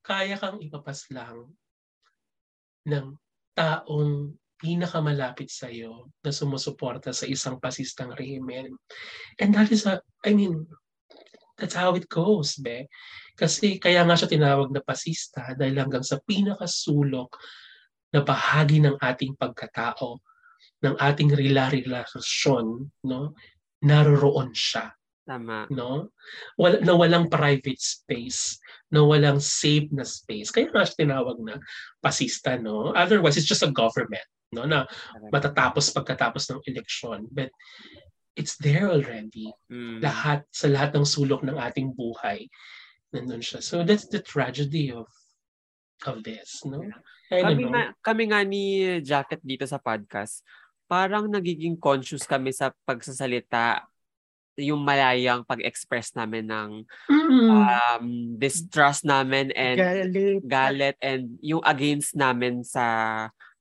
kaya 0.02 0.40
kang 0.40 0.58
ipapas 0.64 1.04
lang 1.12 1.52
ng 2.88 3.12
taong 3.52 4.32
pinakamalapit 4.58 5.48
sa 5.48 5.70
iyo 5.70 6.10
na 6.20 6.34
sumusuporta 6.34 7.14
sa 7.14 7.24
isang 7.24 7.62
pasistang 7.62 8.12
rehimen. 8.12 8.74
And 9.38 9.54
that 9.54 9.70
is 9.70 9.86
a, 9.86 10.02
I 10.26 10.34
mean, 10.34 10.66
that's 11.56 11.78
how 11.78 11.94
it 11.94 12.10
goes, 12.10 12.58
be. 12.58 12.90
Kasi 13.38 13.78
kaya 13.78 14.02
nga 14.02 14.18
siya 14.18 14.28
tinawag 14.28 14.74
na 14.74 14.82
pasista 14.82 15.54
dahil 15.54 15.78
hanggang 15.78 16.02
sa 16.02 16.18
pinakasulok 16.18 17.38
na 18.10 18.26
bahagi 18.26 18.82
ng 18.82 18.98
ating 18.98 19.38
pagkatao, 19.38 20.18
ng 20.82 20.94
ating 20.98 21.30
rela-relasyon, 21.30 22.66
no, 23.06 23.38
naroroon 23.82 24.50
siya 24.50 24.98
Tama. 25.28 25.68
no? 25.68 26.08
Wala, 26.56 26.80
na 26.80 26.96
walang 26.96 27.28
private 27.28 27.76
space, 27.76 28.56
na 28.88 29.04
walang 29.04 29.36
safe 29.44 29.92
na 29.92 30.00
space. 30.00 30.48
Kaya 30.48 30.72
nga 30.72 30.88
siya 30.88 31.04
tinawag 31.04 31.36
na 31.44 31.60
pasista, 32.00 32.56
no? 32.56 32.96
Otherwise, 32.96 33.36
it's 33.36 33.44
just 33.44 33.60
a 33.60 33.68
government, 33.68 34.24
no? 34.52 34.64
Na 34.64 34.84
matatapos 35.32 35.92
pagkatapos 35.92 36.48
ng 36.50 36.60
eleksyon. 36.64 37.28
But 37.28 37.52
it's 38.38 38.54
there 38.62 38.88
already. 38.88 39.50
Mm. 39.66 39.98
Lahat, 40.00 40.46
sa 40.54 40.70
lahat 40.70 40.94
ng 40.94 41.04
sulok 41.04 41.42
ng 41.42 41.58
ating 41.58 41.92
buhay, 41.92 42.46
nandun 43.10 43.42
siya. 43.42 43.58
So 43.64 43.82
that's 43.82 44.06
the 44.08 44.20
tragedy 44.22 44.92
of 44.94 45.08
of 46.06 46.22
this, 46.22 46.62
no? 46.62 46.78
I 47.28 47.42
Kami 47.42 47.66
know. 47.66 47.74
nga, 47.74 47.84
kami 48.00 48.22
nga 48.30 48.40
ni 48.46 48.64
Jacket 49.02 49.42
dito 49.42 49.66
sa 49.66 49.82
podcast, 49.82 50.46
parang 50.86 51.26
nagiging 51.26 51.74
conscious 51.76 52.22
kami 52.24 52.54
sa 52.54 52.70
pagsasalita 52.86 53.82
yung 54.58 54.82
malayang 54.82 55.42
pag-express 55.46 56.14
namin 56.14 56.46
ng 56.46 56.70
Mm. 57.10 57.48
um, 57.50 58.04
distrust 58.38 59.02
namin 59.06 59.50
and 59.54 59.78
Galit. 59.78 60.42
galit 60.46 60.96
and 60.98 61.38
yung 61.38 61.62
against 61.62 62.14
namin 62.18 62.62
sa 62.66 62.82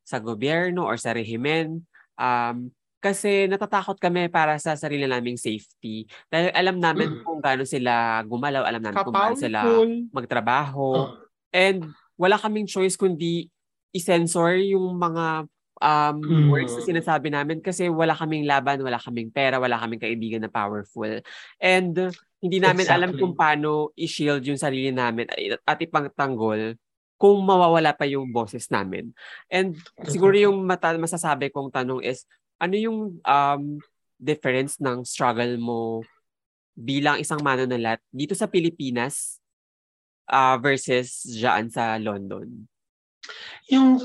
sa 0.07 0.23
gobyerno 0.23 0.87
or 0.87 0.95
sa 0.95 1.11
rehimen. 1.11 1.83
Um, 2.15 2.71
kasi 2.97 3.45
natatakot 3.45 3.99
kami 3.99 4.31
para 4.31 4.55
sa 4.57 4.73
sarili 4.73 5.03
naming 5.03 5.35
safety. 5.37 6.07
Dahil 6.31 6.49
alam 6.55 6.79
namin 6.79 7.19
Mm. 7.19 7.23
kung 7.27 7.39
gaano 7.43 7.67
sila 7.67 8.23
gumalaw, 8.23 8.63
alam 8.63 8.81
namin 8.81 9.03
kung 9.03 9.13
gaano 9.13 9.35
sila 9.37 9.59
magtrabaho. 10.15 10.87
Oh. 10.95 11.07
And 11.51 11.91
wala 12.15 12.39
kaming 12.39 12.65
choice 12.65 12.95
kundi 12.97 13.51
i-censor 13.93 14.57
yung 14.63 14.97
mga 14.97 15.45
um, 15.77 16.17
Mm. 16.25 16.49
words 16.49 16.73
na 16.73 16.81
sinasabi 16.81 17.29
namin 17.29 17.61
kasi 17.61 17.85
wala 17.85 18.17
kaming 18.17 18.49
laban, 18.49 18.81
wala 18.81 18.97
kaming 18.97 19.29
pera, 19.29 19.61
wala 19.61 19.77
kaming 19.77 20.01
kaibigan 20.01 20.41
na 20.41 20.49
powerful. 20.49 21.21
And 21.61 21.93
uh, 21.93 22.09
hindi 22.41 22.57
namin 22.57 22.89
alam 22.89 23.13
Exactly. 23.13 23.21
kung 23.21 23.33
paano 23.37 23.93
i-shield 23.93 24.41
yung 24.41 24.57
sarili 24.57 24.89
namin 24.89 25.29
at- 25.29 25.61
at 25.61 25.77
ipangtanggol 25.77 26.73
kung 27.17 27.41
mawawala 27.41 27.91
pa 27.97 28.05
yung 28.05 28.29
boses 28.29 28.69
namin. 28.69 29.11
And 29.49 29.73
siguro 30.05 30.37
yung 30.37 30.63
mata- 30.63 30.97
masasabi 30.97 31.49
kong 31.49 31.73
tanong 31.73 32.05
is, 32.05 32.23
ano 32.61 32.77
yung 32.77 32.99
um, 33.21 33.63
difference 34.17 34.77
ng 34.77 35.01
struggle 35.05 35.57
mo 35.57 36.05
bilang 36.77 37.17
isang 37.17 37.41
manonalat 37.41 37.97
dito 38.13 38.37
sa 38.37 38.45
Pilipinas 38.45 39.41
uh, 40.29 40.61
versus 40.61 41.25
dyan 41.25 41.73
sa 41.73 41.97
London? 41.97 42.69
yung 43.69 44.01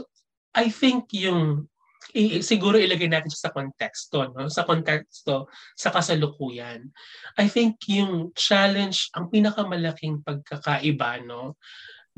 I 0.53 0.69
think 0.69 1.09
yung 1.17 1.67
i- 2.13 2.43
siguro 2.45 2.77
ilagay 2.77 3.09
natin 3.09 3.33
sa 3.33 3.55
konteksto 3.55 4.29
no 4.35 4.51
sa 4.51 4.67
konteksto 4.67 5.49
sa 5.79 5.89
kasalukuyan 5.95 6.91
I 7.39 7.47
think 7.49 7.81
yung 7.89 8.35
challenge 8.37 9.09
ang 9.17 9.31
pinakamalaking 9.33 10.21
pagkakaiba 10.21 11.25
no 11.25 11.57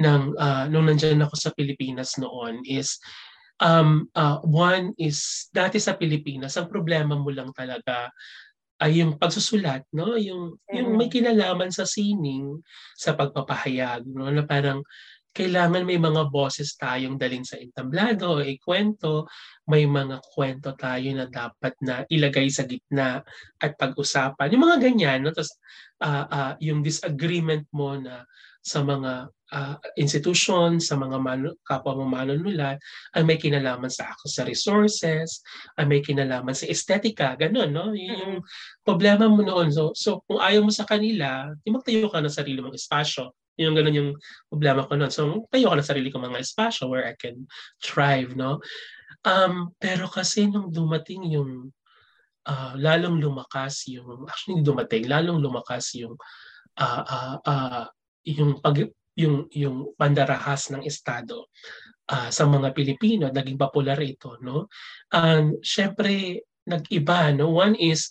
ng 0.00 0.22
ah, 0.38 0.66
nung 0.66 0.90
nandiyan 0.90 1.22
ako 1.26 1.34
sa 1.38 1.50
Pilipinas 1.54 2.18
noon 2.18 2.62
is 2.66 2.98
um 3.62 4.10
ah, 4.18 4.42
one 4.42 4.90
is 4.98 5.46
dati 5.54 5.78
sa 5.78 5.94
Pilipinas 5.94 6.58
ang 6.58 6.66
problema 6.66 7.14
mo 7.14 7.30
lang 7.30 7.54
talaga 7.54 8.10
ay 8.82 8.98
yung 9.02 9.14
pagsusulat 9.22 9.86
no 9.94 10.18
yung 10.18 10.58
yung 10.74 10.98
may 10.98 11.06
kinalaman 11.06 11.70
sa 11.70 11.86
sining 11.86 12.58
sa 12.98 13.14
pagpapahayag 13.14 14.02
no 14.10 14.26
na 14.34 14.42
parang 14.42 14.82
kailangan 15.34 15.82
may 15.82 15.98
mga 15.98 16.30
boses 16.30 16.78
tayong 16.78 17.18
dalhin 17.18 17.42
sa 17.42 17.58
entablado, 17.58 18.38
ikwento, 18.38 19.26
may 19.66 19.82
mga 19.82 20.22
kwento 20.30 20.78
tayo 20.78 21.10
na 21.10 21.26
dapat 21.26 21.74
na 21.82 22.06
ilagay 22.06 22.46
sa 22.46 22.62
gitna 22.62 23.18
at 23.58 23.74
pag-usapan. 23.74 24.54
Yung 24.54 24.62
mga 24.62 24.78
ganyan, 24.78 25.26
no? 25.26 25.34
Tapos 25.34 25.58
ah, 26.06 26.24
ah, 26.30 26.54
yung 26.62 26.86
disagreement 26.86 27.66
mo 27.74 27.98
na 27.98 28.22
sa 28.62 28.86
mga 28.86 29.28
ah, 29.52 29.76
institution, 30.00 30.80
sa 30.80 30.96
mga 30.96 31.16
manu- 31.20 31.58
kapwa 31.66 31.98
mo 31.98 32.04
manunulat, 32.08 32.80
ay 33.12 33.22
may 33.26 33.36
kinalaman 33.36 33.92
sa 33.92 34.08
access 34.08 34.40
sa 34.40 34.42
resources, 34.48 35.44
ay 35.76 35.84
may 35.84 36.00
kinalaman 36.00 36.56
sa 36.56 36.64
estetika, 36.70 37.36
ganun, 37.36 37.74
no? 37.74 37.92
Yun 37.92 38.16
Yung 38.16 38.34
problema 38.80 39.28
mo 39.28 39.44
noon. 39.44 39.68
So, 39.68 39.92
so 39.92 40.24
kung 40.24 40.40
ayaw 40.40 40.64
mo 40.64 40.72
sa 40.72 40.88
kanila, 40.88 41.52
di 41.60 41.68
magtayo 41.68 42.08
ka 42.08 42.24
ng 42.24 42.32
sarili 42.32 42.64
mong 42.64 42.78
espasyo. 42.78 43.36
Yung 43.60 43.76
ganun 43.76 43.94
yung 43.94 44.10
problema 44.50 44.82
ko 44.88 44.96
noon. 44.96 45.12
So, 45.12 45.46
tayo 45.52 45.70
ko 45.70 45.76
ng 45.76 45.86
sarili 45.86 46.08
kong 46.08 46.26
mga 46.32 46.42
espasyo 46.42 46.88
where 46.90 47.06
I 47.06 47.14
can 47.14 47.46
thrive, 47.78 48.34
no? 48.34 48.58
Um, 49.24 49.72
pero 49.80 50.08
kasi 50.08 50.48
nung 50.48 50.68
dumating 50.68 51.24
yung 51.32 51.72
ah, 52.44 52.76
lalong 52.76 53.20
lumakas 53.20 53.88
yung 53.88 54.28
actually 54.28 54.60
dumating 54.60 55.08
lalong 55.08 55.40
lumakas 55.40 55.96
yung 55.96 56.14
ah, 56.76 57.02
ah, 57.04 57.36
ah, 57.44 57.86
yung 58.24 58.60
pag 58.60 58.88
yung 59.14 59.46
yung 59.54 59.94
pandarahas 59.94 60.74
ng 60.74 60.82
estado 60.82 61.50
ah, 62.10 62.28
sa 62.28 62.44
mga 62.44 62.74
Pilipino 62.74 63.30
naging 63.30 63.58
popular 63.58 63.98
ito 64.02 64.38
no? 64.42 64.66
And 65.14 65.62
syempre 65.62 66.42
nag-iba 66.66 67.30
no? 67.34 67.54
One 67.54 67.78
is 67.78 68.10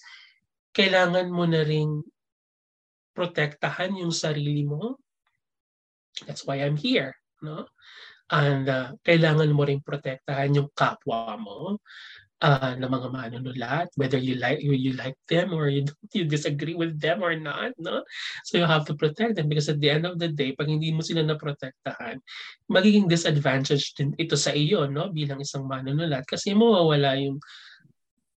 kailangan 0.74 1.30
mo 1.30 1.44
na 1.46 1.62
ring 1.62 2.02
protektahan 3.14 3.94
yung 3.94 4.10
sarili 4.10 4.66
mo. 4.66 4.98
That's 6.26 6.48
why 6.48 6.64
I'm 6.64 6.80
here 6.80 7.14
no? 7.44 7.68
And 8.32 8.66
ah, 8.72 8.96
kailangan 9.04 9.52
mo 9.52 9.68
ring 9.68 9.84
protektahan 9.84 10.56
yung 10.56 10.72
kapwa 10.72 11.36
mo 11.36 11.84
uh, 12.44 12.76
ng 12.76 12.92
mga 12.92 13.08
manunulat, 13.10 13.88
whether 13.96 14.20
you 14.20 14.36
like 14.36 14.60
you, 14.60 14.76
you 14.76 14.92
like 15.00 15.16
them 15.32 15.56
or 15.56 15.72
you 15.72 15.88
you 16.16 16.28
disagree 16.28 16.76
with 16.76 17.00
them 17.00 17.24
or 17.24 17.34
not, 17.40 17.72
no? 17.80 18.04
So 18.44 18.60
you 18.60 18.68
have 18.68 18.84
to 18.92 18.96
protect 19.00 19.40
them 19.40 19.48
because 19.48 19.72
at 19.72 19.80
the 19.80 19.90
end 19.90 20.04
of 20.04 20.20
the 20.20 20.28
day, 20.28 20.52
pag 20.52 20.68
hindi 20.68 20.92
mo 20.92 21.00
sila 21.00 21.24
naprotektahan, 21.24 22.20
magiging 22.68 23.08
disadvantage 23.08 23.96
din 23.96 24.12
ito 24.20 24.36
sa 24.36 24.52
iyo, 24.52 24.86
no? 24.92 25.10
Bilang 25.10 25.40
isang 25.40 25.66
manunulat 25.66 26.28
kasi 26.28 26.52
mawawala 26.52 27.16
yung 27.18 27.40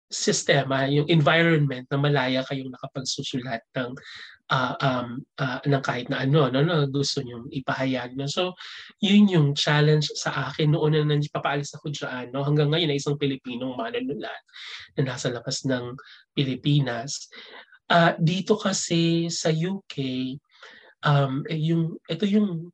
sistema, 0.06 0.86
yung 0.86 1.10
environment 1.10 1.86
na 1.90 1.98
malaya 1.98 2.40
kayong 2.46 2.70
nakapagsusulat 2.70 3.62
ng 3.74 3.90
ah, 4.46 4.78
um, 4.78 5.18
ah, 5.42 5.58
ng 5.66 5.82
kahit 5.82 6.06
na 6.06 6.22
ano, 6.22 6.46
no, 6.46 6.62
no 6.62 6.86
gusto 6.86 7.18
niyo 7.22 7.50
ipahayag. 7.50 8.14
No? 8.14 8.30
So, 8.30 8.54
yun 9.02 9.26
yung 9.26 9.48
challenge 9.58 10.14
sa 10.14 10.50
akin 10.50 10.70
noon 10.70 10.94
na 10.94 11.02
nandiyan 11.02 11.66
ako 11.66 11.90
dyan. 11.90 12.30
No? 12.30 12.46
Hanggang 12.46 12.70
ngayon 12.70 12.94
ay 12.94 12.98
isang 13.02 13.18
Pilipinong 13.18 13.74
manunulat 13.74 14.42
na 14.94 15.02
nasa 15.02 15.34
labas 15.34 15.66
ng 15.66 15.98
Pilipinas. 16.30 17.26
Ah, 17.90 18.14
dito 18.18 18.54
kasi 18.54 19.26
sa 19.30 19.50
UK, 19.50 19.94
um, 21.06 21.42
eh, 21.50 21.58
yung, 21.58 21.98
ito 22.06 22.26
yung 22.26 22.70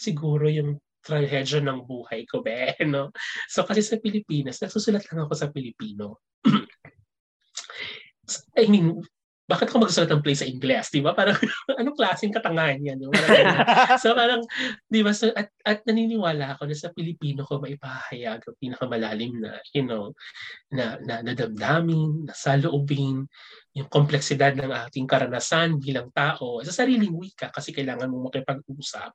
siguro 0.00 0.48
yung 0.48 0.80
trahedya 1.02 1.60
ng 1.60 1.84
buhay 1.84 2.24
ko, 2.30 2.40
be, 2.40 2.78
no? 2.94 3.10
So 3.50 3.66
kasi 3.66 3.82
sa 3.82 3.98
Pilipinas, 3.98 4.62
nagsusulat 4.62 5.02
lang 5.10 5.26
ako 5.26 5.34
sa 5.34 5.50
Pilipino. 5.50 6.22
I 8.60 8.64
mean, 8.70 9.02
bakit 9.42 9.68
ako 9.68 9.82
magsusulat 9.82 10.10
ng 10.14 10.22
play 10.22 10.38
sa 10.38 10.46
Ingles, 10.46 10.88
di 10.94 11.02
ba? 11.02 11.12
Parang, 11.18 11.34
anong 11.80 11.98
klaseng 11.98 12.30
katangahan 12.30 12.78
yan? 12.78 12.96
Di 13.02 13.10
ba? 13.10 13.18
so 14.02 14.14
parang, 14.14 14.40
di 14.86 15.02
ba? 15.02 15.10
So, 15.10 15.34
at, 15.34 15.50
at 15.66 15.82
naniniwala 15.82 16.54
ako 16.54 16.70
na 16.70 16.76
sa 16.78 16.94
Pilipino 16.94 17.42
ko 17.42 17.58
maipahayag 17.58 18.38
ang 18.38 18.56
pinakamalalim 18.62 19.42
na, 19.42 19.58
you 19.74 19.82
know, 19.82 20.14
na, 20.70 20.94
na, 21.02 21.26
na 21.26 21.34
damdamin, 21.34 22.30
na 22.30 22.34
saloobin, 22.38 23.26
yung 23.72 23.88
kompleksidad 23.88 24.54
ng 24.54 24.68
ating 24.68 25.08
karanasan 25.08 25.80
bilang 25.80 26.12
tao 26.12 26.60
sa 26.60 26.84
sariling 26.84 27.16
wika 27.16 27.48
kasi 27.48 27.72
kailangan 27.72 28.12
mong 28.12 28.28
makipag-usap 28.28 29.10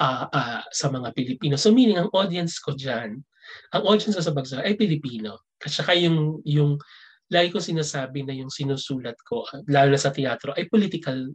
uh, 0.00 0.26
uh, 0.32 0.62
sa 0.72 0.86
mga 0.88 1.12
Pilipino. 1.12 1.54
So 1.60 1.70
meaning, 1.76 2.00
ang 2.00 2.10
audience 2.16 2.56
ko 2.56 2.72
dyan, 2.72 3.20
ang 3.70 3.82
audience 3.84 4.16
sa 4.16 4.32
Bagsa 4.32 4.64
ay 4.64 4.80
Pilipino. 4.80 5.44
At 5.60 5.70
saka 5.70 5.92
yung, 5.94 6.40
yung 6.42 6.80
lagi 7.32 7.48
ko 7.50 7.58
sinasabi 7.58 8.22
na 8.22 8.36
yung 8.36 8.52
sinusulat 8.52 9.16
ko, 9.24 9.48
lalo 9.66 9.96
na 9.96 10.00
sa 10.00 10.12
teatro, 10.12 10.52
ay 10.54 10.68
political 10.68 11.32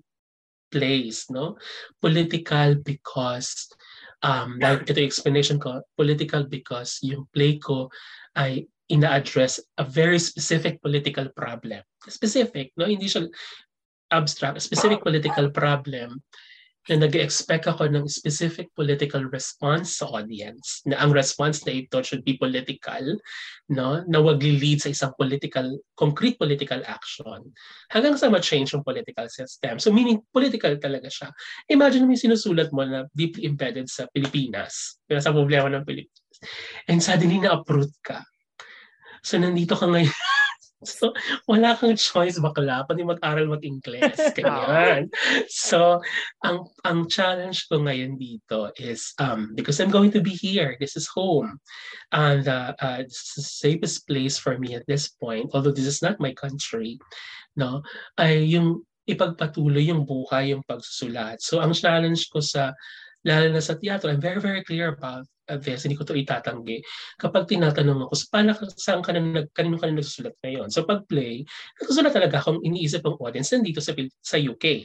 plays, 0.69 1.25
no? 1.33 1.57
Political 1.99 2.85
because, 2.85 3.67
um, 4.21 4.61
like 4.61 4.85
ito 4.85 5.01
yung 5.01 5.09
explanation 5.09 5.57
ko, 5.57 5.81
political 5.97 6.45
because 6.45 7.01
yung 7.01 7.25
play 7.33 7.57
ko 7.57 7.89
ay 8.37 8.69
ina-address 8.87 9.59
a 9.81 9.83
very 9.83 10.21
specific 10.21 10.79
political 10.79 11.27
problem. 11.35 11.81
Specific, 12.07 12.71
no? 12.77 12.87
Hindi 12.87 13.09
siya 13.09 13.27
abstract, 14.13 14.63
specific 14.63 15.03
political 15.03 15.51
problem 15.51 16.23
na 16.87 17.03
nag-expect 17.03 17.67
ako 17.67 17.91
ng 17.91 18.07
specific 18.07 18.71
political 18.71 19.27
response 19.27 19.99
sa 19.99 20.07
audience. 20.07 20.79
Na 20.87 21.03
ang 21.03 21.11
response 21.11 21.63
na 21.67 21.75
ito 21.75 21.99
should 21.99 22.23
be 22.23 22.39
political, 22.39 23.19
no? 23.67 24.03
na 24.07 24.19
wag 24.23 24.39
lead 24.39 24.79
sa 24.79 24.91
isang 24.91 25.11
political, 25.19 25.67
concrete 25.99 26.39
political 26.39 26.79
action 26.87 27.51
hanggang 27.91 28.15
sa 28.15 28.31
ma-change 28.31 28.71
yung 28.71 28.87
political 28.87 29.27
system. 29.27 29.79
So 29.83 29.91
meaning, 29.91 30.23
political 30.31 30.79
talaga 30.79 31.11
siya. 31.11 31.29
Imagine 31.67 32.07
mo 32.07 32.15
yung 32.15 32.23
sinusulat 32.31 32.71
mo 32.71 32.87
na 32.87 33.03
deeply 33.11 33.43
embedded 33.43 33.91
sa 33.91 34.07
Pilipinas, 34.07 35.03
sa 35.11 35.35
problema 35.35 35.67
ng 35.67 35.83
Pilipinas. 35.83 36.23
And 36.87 37.03
suddenly 37.03 37.43
na-uproot 37.43 37.91
ka. 37.99 38.23
So 39.27 39.35
nandito 39.35 39.75
ka 39.75 39.91
ngayon 39.91 40.13
So, 40.85 41.09
wala 41.49 41.73
kang 41.73 41.97
choice 41.97 42.37
bakla, 42.37 42.85
pati 42.85 43.01
mag-aral 43.01 43.49
mag-Ingles. 43.49 44.13
Ganyan. 44.37 45.09
so, 45.49 46.05
ang 46.45 46.69
ang 46.85 47.09
challenge 47.09 47.65
ko 47.65 47.81
ngayon 47.81 48.21
dito 48.21 48.69
is, 48.77 49.17
um, 49.17 49.57
because 49.57 49.81
I'm 49.81 49.89
going 49.89 50.13
to 50.13 50.21
be 50.21 50.37
here, 50.37 50.77
this 50.77 50.93
is 50.93 51.09
home. 51.09 51.57
And 52.13 52.45
uh, 52.45 52.77
uh, 52.77 53.01
this 53.01 53.17
is 53.25 53.33
the 53.41 53.45
safest 53.49 54.05
place 54.05 54.37
for 54.37 54.61
me 54.61 54.77
at 54.77 54.85
this 54.85 55.09
point, 55.17 55.49
although 55.57 55.73
this 55.73 55.89
is 55.89 56.05
not 56.05 56.21
my 56.21 56.37
country, 56.37 57.01
no, 57.57 57.81
ay 58.21 58.45
yung 58.45 58.85
ipagpatuloy 59.09 59.89
yung 59.89 60.05
buhay, 60.05 60.53
yung 60.53 60.61
pagsusulat. 60.69 61.41
So, 61.41 61.57
ang 61.57 61.73
challenge 61.73 62.29
ko 62.29 62.37
sa 62.37 62.77
lalo 63.25 63.49
na 63.49 63.65
sa 63.65 63.73
teatro, 63.81 64.13
I'm 64.13 64.21
very, 64.21 64.37
very 64.37 64.61
clear 64.61 64.93
about 64.93 65.25
this, 65.63 65.87
hindi 65.87 65.95
ko 65.95 66.03
to 66.03 66.13
itatanggi. 66.13 66.83
Kapag 67.15 67.47
tinatanong 67.47 68.07
ako, 68.07 68.13
so, 68.13 68.25
paano, 68.27 68.51
saan 68.75 68.99
ka 68.99 69.15
na, 69.15 69.47
kanino 69.55 69.79
ka 69.79 69.87
na 69.87 70.03
nagsusulat 70.03 70.35
ngayon? 70.43 70.67
So 70.67 70.83
pag 70.83 71.07
play, 71.07 71.47
nagsusulat 71.79 72.11
talaga 72.11 72.43
akong 72.43 72.59
iniisip 72.67 73.01
ng 73.07 73.19
audience 73.23 73.55
nandito 73.55 73.79
sa, 73.79 73.95
sa 74.19 74.37
UK. 74.37 74.83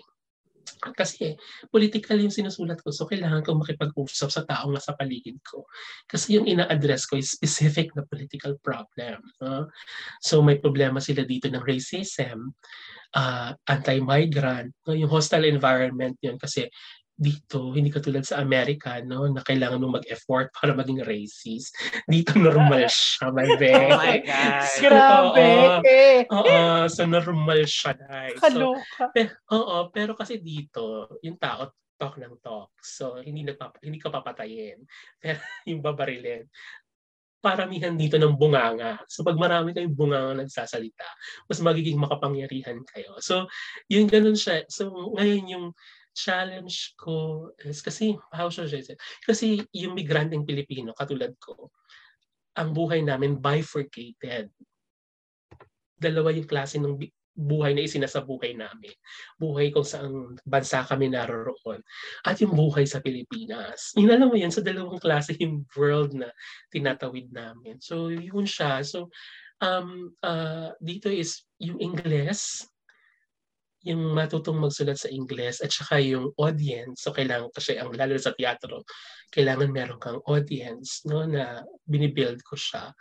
Kasi 0.95 1.39
political 1.71 2.19
yung 2.19 2.35
sinusulat 2.35 2.83
ko, 2.83 2.91
so 2.91 3.07
kailangan 3.07 3.47
kong 3.47 3.63
makipag-usap 3.63 4.29
sa 4.35 4.43
taong 4.43 4.75
nasa 4.75 4.95
paligid 4.99 5.39
ko. 5.47 5.67
Kasi 6.11 6.39
yung 6.39 6.47
ina-address 6.51 7.07
ko 7.07 7.19
is 7.19 7.31
specific 7.31 7.95
na 7.95 8.03
political 8.07 8.59
problem. 8.59 9.23
No? 9.39 9.71
So 10.19 10.43
may 10.43 10.59
problema 10.59 10.99
sila 10.99 11.23
dito 11.23 11.47
ng 11.47 11.63
racism, 11.63 12.51
uh, 13.15 13.55
anti-migrant, 13.71 14.75
no? 14.87 14.95
yung 14.99 15.11
hostile 15.11 15.47
environment 15.47 16.19
yun 16.19 16.35
kasi 16.35 16.67
dito, 17.23 17.71
hindi 17.71 17.89
katulad 17.95 18.27
sa 18.27 18.43
Amerika, 18.43 18.99
no, 19.07 19.31
na 19.31 19.47
kailangan 19.47 19.79
mo 19.79 19.95
mag-effort 19.95 20.51
para 20.51 20.75
maging 20.75 21.07
racist. 21.07 21.71
Dito 22.11 22.35
normal 22.35 22.91
siya, 22.91 23.31
my 23.31 23.51
bad. 23.57 23.71
Oh 23.93 23.99
my 24.03 24.19
God. 24.19 24.67
So, 24.67 24.81
Grabe. 24.83 25.51
Oo, 26.29 26.51
uh, 26.51 26.85
so 26.91 27.07
normal 27.07 27.63
siya, 27.63 27.95
guys. 27.95 28.39
Kaloka. 28.43 28.83
So, 28.83 29.15
pe- 29.15 29.39
oo, 29.55 29.77
pero 29.95 30.19
kasi 30.19 30.43
dito, 30.43 31.15
yung 31.23 31.39
tao, 31.39 31.71
talk 31.95 32.19
ng 32.19 32.43
talk. 32.43 32.75
So, 32.83 33.23
hindi, 33.23 33.47
nagpap- 33.47 33.79
hindi 33.87 34.03
ka 34.03 34.11
papatayin. 34.11 34.83
Pero 35.23 35.39
yung 35.71 35.79
babarilin, 35.79 36.51
paramihan 37.43 37.99
dito 37.99 38.15
ng 38.23 38.39
bunganga. 38.39 39.03
So 39.11 39.27
pag 39.27 39.35
marami 39.35 39.75
kayong 39.75 39.99
bunganga 39.99 40.47
nagsasalita, 40.47 41.05
mas 41.51 41.59
magiging 41.59 41.99
makapangyarihan 41.99 42.79
kayo. 42.87 43.19
So, 43.19 43.51
yung 43.91 44.07
ganun 44.07 44.39
siya. 44.39 44.63
So 44.71 44.95
ngayon 45.19 45.51
yung 45.51 45.67
challenge 46.13 46.95
ko 47.01 47.49
is 47.65 47.81
kasi, 47.81 48.17
how 48.33 48.49
should 48.49 48.73
I 48.73 48.85
say? 48.85 48.97
Kasi 49.25 49.65
yung 49.73 49.97
migranteng 49.97 50.47
Pilipino, 50.47 50.93
katulad 50.93 51.35
ko, 51.41 51.73
ang 52.57 52.77
buhay 52.77 53.01
namin 53.01 53.41
bifurcated. 53.41 54.53
Dalawa 55.97 56.33
yung 56.37 56.49
klase 56.49 56.77
ng 56.77 57.01
buhay 57.33 57.73
na 57.73 57.85
isinasabuhay 57.89 58.53
namin. 58.53 58.93
Buhay 59.41 59.73
kung 59.73 59.89
saan 59.89 60.37
bansa 60.45 60.85
kami 60.85 61.09
naroroon. 61.09 61.81
At 62.29 62.37
yung 62.45 62.53
buhay 62.53 62.85
sa 62.85 63.01
Pilipinas. 63.01 63.97
Yun 63.97 64.13
alam 64.13 64.29
mo 64.29 64.37
yan, 64.37 64.53
sa 64.53 64.61
dalawang 64.61 65.01
klase 65.01 65.33
yung 65.41 65.65
world 65.73 66.13
na 66.13 66.29
tinatawid 66.69 67.33
namin. 67.33 67.81
So, 67.81 68.13
yun 68.13 68.45
siya. 68.45 68.85
So, 68.85 69.09
um, 69.65 70.13
uh, 70.21 70.77
dito 70.77 71.09
is 71.09 71.49
yung 71.57 71.81
Ingles, 71.81 72.69
yung 73.83 74.15
matutong 74.15 74.59
magsulat 74.63 74.99
sa 74.99 75.11
Ingles 75.11 75.59
at 75.63 75.75
saka 75.75 75.99
yung 75.99 76.31
audience. 76.39 77.03
So 77.03 77.11
kailangan 77.11 77.51
kasi 77.51 77.79
ang 77.79 77.91
lalo 77.95 78.15
sa 78.19 78.35
teatro, 78.35 78.87
kailangan 79.35 79.75
meron 79.75 79.99
kang 79.99 80.23
audience 80.31 81.03
no 81.07 81.27
na 81.27 81.67
binibuild 81.87 82.43
ko 82.47 82.55
siya. 82.55 82.95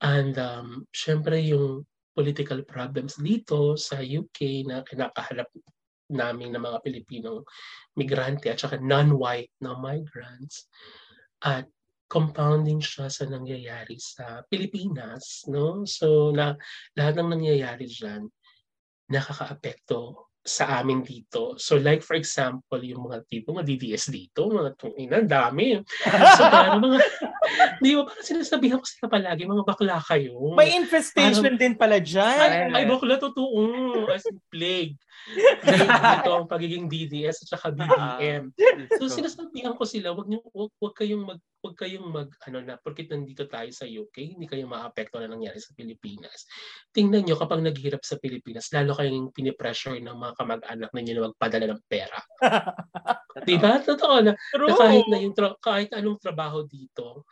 And 0.00 0.36
um, 0.40 0.88
syempre 0.92 1.40
yung 1.44 1.84
political 2.14 2.62
problems 2.64 3.18
dito 3.18 3.74
sa 3.74 4.00
UK 4.00 4.70
na 4.70 4.86
kinakaharap 4.86 5.50
namin 6.14 6.54
ng 6.54 6.62
mga 6.62 6.78
Pilipinong 6.84 7.42
migrante 7.98 8.52
at 8.52 8.60
saka 8.60 8.78
non-white 8.78 9.52
na 9.64 9.74
migrants 9.76 10.68
at 11.42 11.66
compounding 12.06 12.78
siya 12.78 13.08
sa 13.08 13.24
nangyayari 13.26 13.96
sa 13.96 14.44
Pilipinas 14.46 15.48
no 15.48 15.88
so 15.88 16.30
na 16.30 16.52
lahat 16.94 17.18
ng 17.18 17.32
nangyayari 17.32 17.88
diyan 17.88 18.28
nakakaapekto 19.10 20.30
sa 20.44 20.76
amin 20.76 21.00
dito. 21.00 21.56
So 21.56 21.80
like 21.80 22.04
for 22.04 22.20
example, 22.20 22.76
yung 22.84 23.08
mga 23.08 23.24
tipo, 23.24 23.56
mga 23.56 23.64
DDS 23.64 24.12
dito, 24.12 24.52
mga 24.52 24.76
tungina, 24.76 25.16
dami. 25.24 25.80
So 26.36 26.42
parang 26.52 26.84
mga, 26.84 26.98
di 27.82 27.94
ba 27.96 28.02
parang 28.08 28.26
sinasabihan 28.26 28.78
ko 28.80 28.86
sila 28.86 29.08
palagi, 29.08 29.44
mga 29.44 29.64
bakla 29.66 29.98
kayo. 30.00 30.54
May 30.56 30.76
infestation 30.76 31.54
parang, 31.54 31.60
din 31.60 31.74
pala 31.74 31.96
dyan. 32.00 32.70
Ay, 32.72 32.82
ay 32.82 32.84
bakla, 32.88 33.16
totoo. 33.20 33.60
As 34.10 34.26
in 34.28 34.38
plague. 34.48 34.96
Dito 35.64 36.30
ang 36.36 36.44
pagiging 36.50 36.84
DDS 36.84 37.48
at 37.48 37.48
saka 37.56 37.72
BBM. 37.72 38.52
So 39.00 39.08
sinasabihan 39.08 39.72
ko 39.72 39.88
sila, 39.88 40.12
wag 40.12 40.28
niyo 40.28 40.44
wag, 40.52 40.72
wag 40.76 40.94
kayong 40.96 41.24
mag 41.24 41.40
wag 41.64 41.80
kayong 41.80 42.12
mag 42.12 42.28
ano 42.44 42.60
na 42.60 42.76
porkit 42.76 43.08
nandito 43.08 43.48
tayo 43.48 43.72
sa 43.72 43.88
UK, 43.88 44.36
hindi 44.36 44.44
kayo 44.44 44.68
maapekto 44.68 45.16
na 45.16 45.32
nangyari 45.32 45.56
sa 45.56 45.72
Pilipinas. 45.72 46.44
Tingnan 46.92 47.24
niyo 47.24 47.40
kapag 47.40 47.64
naghirap 47.64 48.04
sa 48.04 48.20
Pilipinas, 48.20 48.68
lalo 48.68 48.92
kayong 48.92 49.32
pinipressure 49.32 49.96
ng 49.96 50.12
mga 50.12 50.32
kamag-anak 50.36 50.90
ninyo 50.92 51.12
na 51.16 51.26
magpadala 51.32 51.66
ng 51.72 51.82
pera. 51.88 52.20
'Di 53.48 53.56
ba? 53.56 53.80
Totoo 53.80 54.20
na, 54.20 54.32
na 54.36 54.74
kahit 54.76 55.06
na 55.08 55.18
yung 55.24 55.32
tra- 55.32 55.58
kahit 55.58 55.90
anong 55.96 56.20
trabaho 56.20 56.68
dito, 56.68 57.24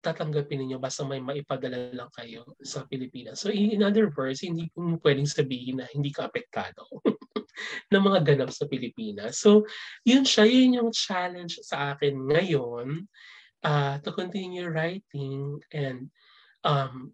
tatanggapin 0.00 0.64
niyo 0.64 0.80
basta 0.80 1.04
may 1.04 1.20
maipadala 1.20 1.92
lang 1.92 2.10
kayo 2.16 2.56
sa 2.64 2.88
Pilipinas. 2.88 3.44
So 3.44 3.52
in 3.52 3.84
other 3.84 4.08
words, 4.08 4.40
hindi 4.40 4.72
po 4.72 4.96
pwedeng 5.04 5.28
sabihin 5.28 5.80
na 5.80 5.86
hindi 5.92 6.08
ka 6.08 6.28
apektado 6.28 6.88
ng 7.92 8.02
mga 8.02 8.20
ganap 8.24 8.50
sa 8.50 8.64
Pilipinas. 8.64 9.40
So 9.40 9.68
yun 10.08 10.24
siya, 10.24 10.48
yun 10.48 10.80
yung 10.80 10.90
challenge 10.90 11.60
sa 11.60 11.94
akin 11.94 12.16
ngayon 12.32 13.04
uh, 13.64 14.00
to 14.00 14.10
continue 14.16 14.68
writing 14.68 15.60
and 15.72 16.08
um, 16.64 17.12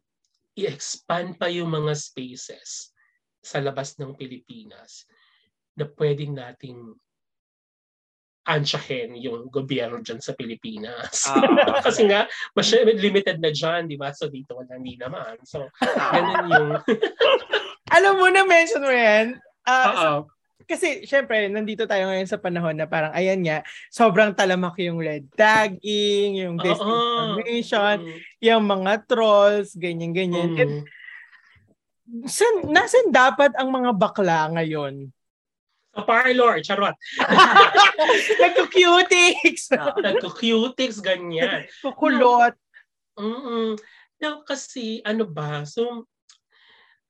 i-expand 0.55 1.37
pa 1.37 1.51
yung 1.51 1.75
mga 1.75 1.93
spaces 1.99 2.95
sa 3.43 3.63
labas 3.63 3.95
ng 3.99 4.15
Pilipinas 4.15 5.07
na 5.77 5.87
pwedeng 5.99 6.35
nating 6.35 6.97
ansyahin 8.47 9.19
yung 9.19 9.51
gobyerno 9.51 9.99
dyan 10.01 10.23
sa 10.23 10.33
Pilipinas. 10.39 11.27
Uh, 11.27 11.83
Kasi 11.87 12.07
nga, 12.07 12.31
mas 12.55 12.71
limited 12.73 13.43
na 13.43 13.51
dyan, 13.51 13.91
di 13.91 13.99
ba? 13.99 14.15
So 14.15 14.31
dito 14.31 14.55
wala 14.55 14.79
hindi 14.79 14.95
naman. 14.95 15.43
So, 15.43 15.67
ganun 15.83 16.47
yung... 16.49 16.71
Alam 17.97 18.15
mo 18.19 18.27
na 18.31 18.43
mention 18.47 18.83
mo 18.83 18.91
yan. 18.91 19.39
Uh, 19.67 19.87
so, 19.95 20.11
kasi 20.67 21.07
syempre 21.07 21.47
nandito 21.47 21.87
tayo 21.87 22.11
ngayon 22.11 22.27
sa 22.27 22.43
panahon 22.43 22.75
na 22.75 22.91
parang 22.91 23.15
ayan 23.15 23.39
nga 23.39 23.63
sobrang 23.87 24.35
talamak 24.35 24.75
yung 24.83 24.99
red 24.99 25.23
tagging, 25.39 26.43
yung 26.43 26.59
disinformation, 26.59 28.03
uh-uh. 28.03 28.19
mm. 28.19 28.43
yung 28.43 28.65
mga 28.67 29.07
trolls, 29.07 29.79
ganyan 29.79 30.11
ganyan. 30.11 30.59
Mm. 30.59 30.59
And, 30.59 30.75
san, 32.27 32.67
nasan 32.67 33.15
dapat 33.15 33.55
ang 33.55 33.71
mga 33.71 33.95
bakla 33.95 34.51
ngayon? 34.59 35.15
Parlor, 36.05 36.61
charot. 36.61 36.97
Nagko-cutics! 38.43 39.73
Nagko-cutics, 39.73 41.01
ganyan. 41.07 41.65
Kukulot. 41.81 42.53
Mm 43.17 43.81
no, 44.21 44.45
kasi 44.45 45.05
ano 45.05 45.29
ba, 45.29 45.65
so, 45.69 46.09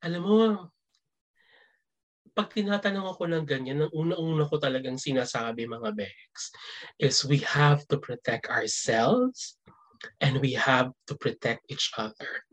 alam 0.03 0.23
mo, 0.23 0.39
pag 2.37 2.53
tinatanong 2.53 3.17
ako 3.17 3.23
ng 3.33 3.45
ganyan, 3.49 3.89
ang 3.89 3.93
una-una 3.97 4.45
ko 4.45 4.61
talagang 4.61 5.01
sinasabi 5.01 5.65
mga 5.65 5.97
Bex, 5.97 6.53
is 7.01 7.25
we 7.25 7.41
have 7.41 7.81
to 7.89 7.97
protect 7.97 8.53
ourselves 8.53 9.57
and 10.21 10.37
we 10.45 10.53
have 10.53 10.93
to 11.09 11.17
protect 11.17 11.65
each 11.73 11.89
other. 11.97 12.45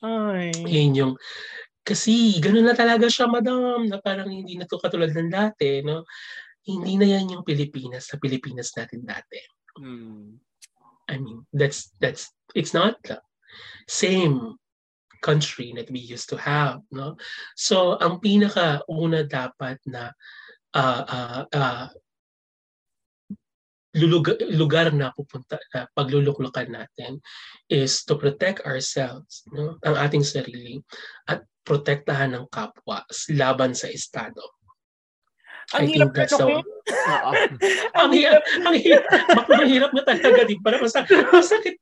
Ay. 0.00 0.56
Yun 0.56 0.96
yung, 0.96 1.14
kasi 1.82 2.38
gano'n 2.38 2.70
na 2.70 2.78
talaga 2.78 3.10
siya, 3.10 3.26
madam, 3.26 3.90
na 3.90 3.98
parang 3.98 4.30
hindi 4.30 4.54
na 4.54 4.66
to 4.70 4.78
katulad 4.78 5.10
ng 5.10 5.30
dati, 5.30 5.82
no? 5.82 6.06
Hindi 6.62 6.94
na 6.94 7.06
yan 7.18 7.34
yung 7.38 7.44
Pilipinas 7.46 8.06
sa 8.06 8.22
Pilipinas 8.22 8.70
natin 8.78 9.02
dati. 9.02 9.42
Mm. 9.82 10.38
I 11.10 11.14
mean, 11.18 11.42
that's, 11.50 11.90
that's, 11.98 12.30
it's 12.54 12.70
not 12.70 13.02
the 13.02 13.18
same 13.90 14.54
country 15.26 15.74
that 15.74 15.90
we 15.90 15.98
used 15.98 16.30
to 16.30 16.38
have, 16.38 16.78
no? 16.94 17.18
So, 17.58 17.98
ang 17.98 18.22
pinaka-una 18.22 19.26
dapat 19.26 19.82
na 19.90 20.14
uh, 20.78 21.02
uh, 21.02 21.42
uh, 21.50 21.86
lulugar, 23.92 24.40
lugar 24.48 24.88
na 24.92 25.12
pupunta 25.12 25.60
na 25.76 25.84
pagluluklukan 25.92 26.68
natin 26.72 27.20
is 27.68 28.04
to 28.08 28.16
protect 28.16 28.64
ourselves, 28.64 29.44
no? 29.52 29.76
ang 29.84 29.96
ating 30.00 30.24
sarili 30.24 30.80
at 31.28 31.44
protektahan 31.62 32.34
ng 32.34 32.46
kapwa 32.50 33.06
laban 33.30 33.72
sa 33.72 33.86
estado. 33.90 34.42
Ang 35.78 35.86
I 35.86 35.94
hirap 35.94 36.10
think 36.10 36.12
that's 36.18 36.34
so, 36.34 36.50
ang 38.02 38.10
hirap, 38.10 38.42
ang 38.66 38.76
hirap, 38.76 39.06
ang 39.46 39.68
hirap 39.70 39.90
na 39.94 40.02
talaga, 40.02 40.42
di 40.42 40.58
ba? 40.58 40.74
Mas, 40.74 40.92
ang 40.98 41.06
sakit, 41.06 41.76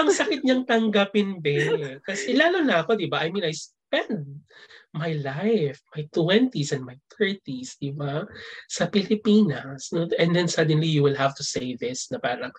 ang 0.00 0.08
sakit 0.08 0.40
niyang 0.40 0.64
tanggapin, 0.64 1.38
be. 1.38 1.60
Kasi 2.00 2.32
lalo 2.32 2.64
na 2.64 2.80
ako, 2.82 2.96
di 2.96 3.06
ba? 3.12 3.22
I 3.22 3.30
mean, 3.30 3.44
I 3.44 3.52
spend 3.86 4.42
my 4.90 5.14
life, 5.22 5.78
my 5.94 6.02
20s 6.10 6.72
and 6.74 6.82
my 6.82 6.98
30s, 7.14 7.78
di 7.78 7.94
ba? 7.94 8.26
Sa 8.66 8.90
Pilipinas. 8.90 9.94
No? 9.94 10.10
And 10.18 10.34
then 10.34 10.50
suddenly 10.50 10.90
you 10.90 11.06
will 11.06 11.14
have 11.14 11.38
to 11.38 11.44
say 11.46 11.78
this 11.78 12.10
na 12.10 12.18
parang 12.18 12.50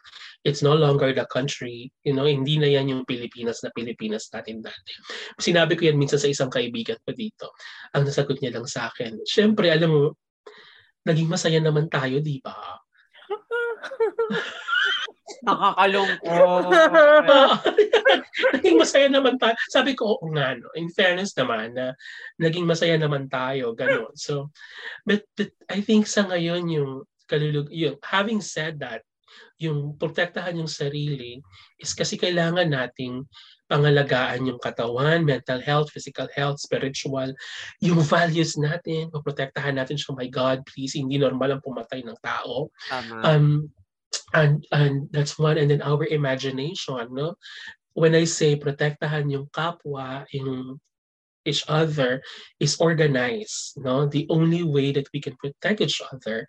it's 0.47 0.63
no 0.63 0.71
longer 0.71 1.11
the 1.11 1.27
country, 1.27 1.91
you 2.07 2.15
know, 2.15 2.25
hindi 2.25 2.55
na 2.55 2.71
yan 2.71 2.87
yung 2.87 3.03
Pilipinas 3.03 3.59
na 3.61 3.73
Pilipinas 3.75 4.31
natin 4.31 4.63
dati. 4.63 4.93
Sinabi 5.41 5.75
ko 5.75 5.91
yan 5.91 5.99
minsan 5.99 6.21
sa 6.21 6.31
isang 6.31 6.49
kaibigan 6.49 6.97
ko 7.03 7.11
dito. 7.11 7.51
Ang 7.91 8.07
nasagot 8.07 8.39
niya 8.39 8.55
lang 8.55 8.67
sa 8.69 8.87
akin, 8.87 9.19
syempre, 9.27 9.67
alam 9.67 9.91
mo, 9.91 10.03
naging 11.03 11.27
masaya 11.27 11.59
naman 11.59 11.91
tayo, 11.91 12.23
di 12.23 12.39
ba? 12.39 12.55
Nakakalungkot. 15.43 16.63
naging 18.57 18.77
masaya 18.77 19.07
naman 19.11 19.35
tayo. 19.41 19.55
Sabi 19.67 19.97
ko, 19.97 20.17
oo 20.17 20.27
nga, 20.31 20.55
no? 20.55 20.71
in 20.77 20.87
fairness 20.93 21.33
naman, 21.35 21.73
na 21.75 21.93
naging 22.39 22.63
masaya 22.63 22.95
naman 22.95 23.27
tayo, 23.27 23.73
gano'n. 23.73 24.13
So, 24.15 24.53
but, 25.03 25.25
but 25.35 25.51
I 25.67 25.81
think 25.81 26.07
sa 26.07 26.25
ngayon, 26.25 26.69
yung 26.71 26.91
kalulug, 27.27 27.67
yung, 27.73 27.99
having 28.05 28.39
said 28.39 28.79
that, 28.79 29.03
yung 29.57 29.97
protektahan 29.97 30.57
yung 30.57 30.69
sarili 30.69 31.41
is 31.81 31.97
kasi 31.97 32.13
kailangan 32.13 32.69
nating 32.69 33.25
pangalagaan 33.67 34.47
yung 34.47 34.61
katawan, 34.63 35.27
mental 35.27 35.59
health, 35.59 35.91
physical 35.91 36.29
health, 36.31 36.61
spiritual, 36.61 37.35
yung 37.83 37.99
values 37.99 38.55
natin, 38.55 39.11
protektahan 39.11 39.75
natin 39.75 39.99
siya, 39.99 40.15
oh 40.15 40.17
my 40.17 40.29
God, 40.31 40.63
please, 40.63 40.95
hindi 40.95 41.19
normal 41.19 41.57
ang 41.57 41.65
pumatay 41.65 41.99
ng 42.05 42.15
tao. 42.23 42.71
Tama. 42.87 43.15
Um, 43.27 43.67
and 44.33 44.65
and 44.71 45.07
that's 45.11 45.39
one 45.39 45.57
and 45.57 45.71
then 45.71 45.81
our 45.81 46.05
imagination 46.07 47.07
no? 47.11 47.35
When 47.93 48.13
i 48.13 48.25
say 48.25 48.59
protektahan 48.59 49.31
yung 49.31 49.47
kapwa 49.49 50.27
yung 50.35 50.79
each 51.47 51.63
other 51.71 52.19
is 52.59 52.75
organized 52.83 53.79
no? 53.79 54.05
The 54.05 54.27
only 54.29 54.67
way 54.67 54.91
that 54.91 55.07
we 55.15 55.23
can 55.23 55.39
protect 55.39 55.79
each 55.79 56.03
other 56.03 56.45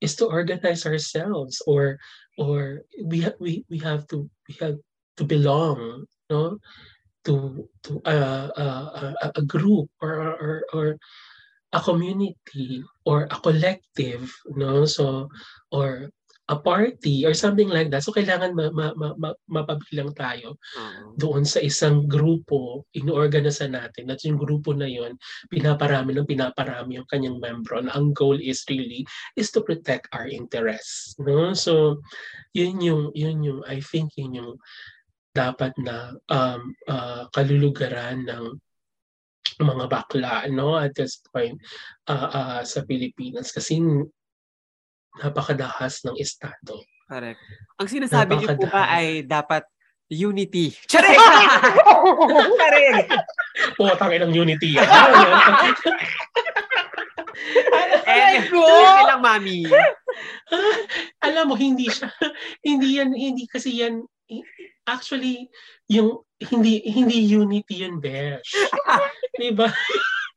is 0.00 0.14
to 0.22 0.30
organize 0.30 0.86
ourselves 0.86 1.58
or 1.66 1.98
or 2.38 2.86
we 3.02 3.26
ha- 3.26 3.38
we 3.42 3.66
we 3.66 3.82
have 3.82 4.06
to 4.14 4.30
we 4.46 4.54
have 4.62 4.78
to 5.18 5.24
belong 5.26 6.06
no? 6.30 6.62
To 7.26 7.66
to 7.90 7.98
a, 8.06 8.14
a 9.34 9.42
group 9.42 9.90
or, 9.98 10.14
or 10.38 10.54
or 10.70 10.86
a 11.74 11.80
community 11.82 12.86
or 13.02 13.26
a 13.26 13.36
collective 13.42 14.30
no? 14.54 14.86
So 14.86 15.26
or 15.74 16.14
a 16.46 16.56
party 16.56 17.26
or 17.26 17.34
something 17.34 17.66
like 17.66 17.90
that. 17.90 18.06
So 18.06 18.14
kailangan 18.14 18.54
ma- 18.54 18.70
ma- 18.70 18.94
ma- 18.94 19.18
ma- 19.18 19.40
mapabilang 19.50 20.14
tayo 20.14 20.54
uh-huh. 20.78 21.18
doon 21.18 21.42
sa 21.42 21.58
isang 21.58 22.06
grupo, 22.06 22.86
inorganize 22.94 23.66
natin 23.66 24.14
at 24.14 24.22
yung 24.22 24.38
grupo 24.38 24.70
na 24.70 24.86
yon 24.86 25.18
pinaparami 25.50 26.14
ng 26.14 26.28
pinaparami 26.28 27.02
yung 27.02 27.08
kanyang 27.10 27.42
membro 27.42 27.82
na 27.82 27.98
ang 27.98 28.14
goal 28.14 28.38
is 28.38 28.62
really 28.70 29.02
is 29.34 29.50
to 29.50 29.58
protect 29.58 30.06
our 30.14 30.30
interests. 30.30 31.18
No? 31.18 31.50
So 31.50 31.98
yun 32.54 32.78
yung, 32.78 33.10
yun 33.18 33.42
yung, 33.42 33.60
I 33.66 33.82
think 33.82 34.14
yun 34.14 34.38
yung 34.38 34.52
dapat 35.34 35.74
na 35.82 36.14
um, 36.30 36.72
uh, 36.86 37.26
kalulugaran 37.34 38.22
ng 38.22 38.56
mga 39.56 39.84
bakla 39.88 40.44
no 40.52 40.76
at 40.76 40.92
this 40.92 41.24
point 41.32 41.56
uh, 42.12 42.28
uh, 42.28 42.60
sa 42.60 42.84
Pilipinas 42.84 43.52
kasi 43.52 43.80
napakadahas 45.20 46.04
ng 46.04 46.16
estado. 46.20 46.80
Correct. 47.06 47.40
Ang 47.78 47.88
sinasabi 47.88 48.32
niyo 48.36 48.48
po 48.58 48.66
ba 48.66 48.90
ay 48.90 49.22
dapat 49.22 49.62
unity. 50.10 50.74
Charing! 50.86 51.18
Charing! 52.60 52.96
Oo, 53.78 53.94
tangin 53.98 54.26
ng 54.26 54.34
unity. 54.34 54.78
Eh, 58.06 58.48
lang, 59.06 59.20
mami. 59.20 59.66
Alam 61.20 61.52
mo, 61.52 61.54
hindi 61.58 61.90
siya, 61.90 62.08
hindi 62.62 63.02
yan, 63.02 63.10
hindi 63.12 63.44
kasi 63.50 63.82
yan, 63.82 64.06
actually, 64.86 65.50
yung, 65.90 66.22
hindi, 66.38 66.80
hindi 66.86 67.26
unity 67.26 67.86
yun, 67.86 67.98
Besh. 67.98 68.54
diba? 69.40 69.68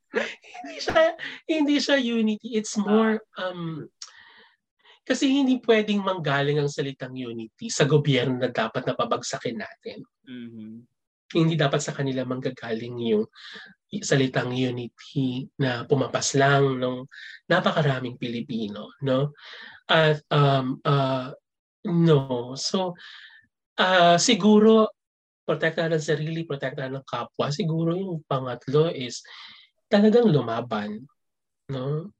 hindi 0.60 0.78
siya, 0.82 1.02
hindi 1.46 1.76
siya 1.78 1.98
unity. 2.02 2.58
It's 2.58 2.76
more, 2.76 3.22
um, 3.38 3.88
kasi 5.10 5.26
hindi 5.26 5.58
pwedeng 5.66 6.06
manggaling 6.06 6.62
ang 6.62 6.70
salitang 6.70 7.18
unity 7.18 7.66
sa 7.66 7.90
gobyerno 7.90 8.38
na 8.38 8.54
dapat 8.54 8.86
napabagsakin 8.86 9.58
natin. 9.58 10.06
Mm-hmm. 10.30 10.74
Hindi 11.34 11.58
dapat 11.58 11.82
sa 11.82 11.98
kanila 11.98 12.30
manggagaling 12.30 12.94
yung 13.10 13.26
salitang 14.06 14.54
unity 14.54 15.50
na 15.58 15.82
pumapas 15.90 16.38
lang 16.38 16.78
ng 16.78 17.10
napakaraming 17.50 18.22
Pilipino, 18.22 18.94
no? 19.02 19.34
At 19.90 20.22
um 20.30 20.78
uh, 20.86 21.34
no. 21.90 22.54
So 22.54 22.94
uh, 23.82 24.18
siguro 24.22 24.94
protektahan 25.42 25.98
ng 25.98 26.06
sarili, 26.06 26.46
protektahan 26.46 26.94
ng 27.02 27.06
kapwa. 27.10 27.50
Siguro 27.50 27.98
yung 27.98 28.22
pangatlo 28.30 28.94
is 28.94 29.26
talagang 29.90 30.30
lumaban, 30.30 31.02
no? 31.74 32.14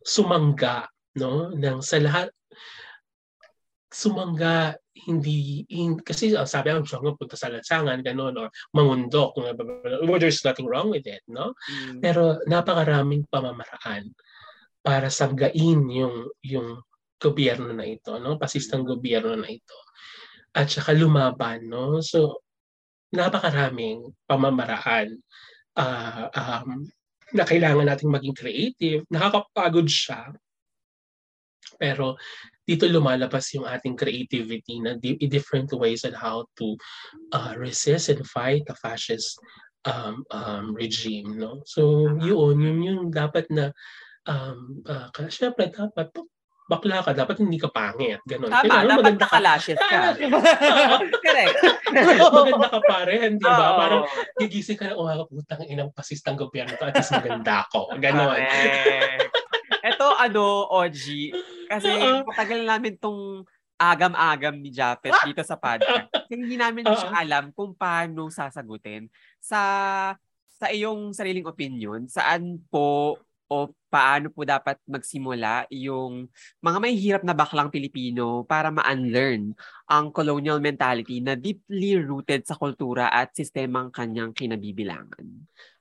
Sumangga 0.00 0.91
no 1.18 1.52
ng 1.52 1.80
sa 1.84 1.98
lahat. 2.00 2.28
Sumangga 3.92 4.72
hindi 4.92 5.64
in, 5.72 5.96
kasi 6.04 6.36
uh, 6.36 6.44
sabi 6.44 6.68
ang 6.68 6.84
siya 6.84 7.00
punta 7.00 7.32
sa 7.32 7.48
lansangan 7.48 8.04
ganon 8.04 8.36
or 8.36 8.52
mangundok 8.76 9.32
well, 9.40 10.20
there's 10.20 10.44
nothing 10.44 10.68
wrong 10.68 10.92
with 10.92 11.08
it 11.08 11.24
no? 11.32 11.56
Mm. 11.64 12.04
pero 12.04 12.36
napakaraming 12.44 13.24
pamamaraan 13.32 14.12
para 14.84 15.08
sanggain 15.08 15.80
yung 15.88 16.28
yung 16.44 16.84
gobyerno 17.16 17.72
na 17.72 17.88
ito 17.88 18.20
no? 18.20 18.36
Pasistang 18.36 18.84
gobyerno 18.84 19.32
na 19.38 19.48
ito. 19.48 19.78
At 20.52 20.68
saka 20.68 20.92
lumaban 20.92 21.72
no? 21.72 22.04
So 22.04 22.44
napakaraming 23.16 24.12
pamamaraan 24.28 25.20
uh, 25.78 26.26
um, 26.36 26.84
na 27.32 27.48
kailangan 27.48 27.88
nating 27.88 28.12
maging 28.12 28.36
creative. 28.36 29.00
Nakakapagod 29.08 29.88
siya 29.88 30.36
pero 31.76 32.16
dito 32.62 32.86
lumalabas 32.86 33.50
yung 33.58 33.66
ating 33.66 33.98
creativity 33.98 34.78
na 34.78 34.94
di- 34.94 35.18
different 35.26 35.70
ways 35.74 36.06
on 36.06 36.14
how 36.14 36.46
to 36.54 36.78
uh, 37.34 37.52
resist 37.58 38.08
and 38.08 38.22
fight 38.24 38.62
the 38.70 38.76
fascist 38.78 39.38
um, 39.84 40.22
um, 40.30 40.70
regime. 40.74 41.38
No? 41.38 41.62
So 41.66 42.06
yun, 42.22 42.62
yun 42.62 42.78
yung 42.82 43.02
dapat 43.10 43.50
na 43.50 43.74
um, 44.30 44.82
uh, 44.86 45.10
syempre 45.26 45.74
dapat 45.74 46.14
bakla 46.70 47.04
ka, 47.04 47.12
dapat 47.12 47.42
hindi 47.42 47.58
ka 47.58 47.68
pangit. 47.68 48.22
Ganon. 48.24 48.48
Tama, 48.48 48.64
Kailangan 48.64 49.02
dapat 49.04 49.14
nakalashes 49.20 49.76
ka. 49.76 50.16
Correct. 51.26 51.56
maganda 52.32 52.68
ka 52.70 52.80
pa 52.80 52.98
rin, 53.04 53.36
di 53.36 53.44
ba? 53.44 53.52
Oo. 53.52 53.76
Parang 53.76 54.02
gigising 54.40 54.78
ka 54.78 54.88
na, 54.88 54.96
oh, 54.96 55.28
putang 55.28 55.68
inang 55.68 55.92
pasistang 55.92 56.38
gobyerno 56.38 56.72
to, 56.78 56.88
at 56.88 56.96
least 56.96 57.12
maganda 57.12 57.66
ako. 57.68 57.92
Ganon. 57.98 58.38
Correct. 58.38 59.28
Ito, 59.82 60.06
ano, 60.14 60.70
OG, 60.70 61.34
kasi 61.72 61.88
Oo. 61.88 62.28
matagal 62.28 62.60
namin 62.68 62.92
tong 63.00 63.48
agam-agam 63.80 64.54
ni 64.60 64.70
Japet 64.70 65.16
dito 65.26 65.42
sa 65.42 65.58
podcast. 65.58 66.06
Kasi 66.30 66.38
hindi 66.38 66.54
namin 66.54 66.86
siya 66.86 67.18
alam 67.18 67.50
kung 67.50 67.74
paano 67.74 68.30
sasagutin. 68.30 69.10
Sa 69.42 69.58
sa 70.46 70.66
iyong 70.70 71.10
sariling 71.10 71.50
opinion, 71.50 72.06
saan 72.06 72.62
po 72.70 73.18
o 73.52 73.68
paano 73.92 74.32
po 74.32 74.48
dapat 74.48 74.80
magsimula 74.88 75.68
yung 75.68 76.24
mga 76.64 76.78
may 76.80 76.94
hirap 76.96 77.22
na 77.26 77.36
baklang 77.36 77.68
Pilipino 77.68 78.46
para 78.48 78.72
ma-unlearn 78.72 79.52
ang 79.90 80.08
colonial 80.08 80.56
mentality 80.62 81.20
na 81.20 81.36
deeply 81.36 82.00
rooted 82.00 82.48
sa 82.48 82.56
kultura 82.56 83.12
at 83.12 83.34
sistemang 83.36 83.92
kanyang 83.92 84.32
kinabibilangan. 84.32 85.26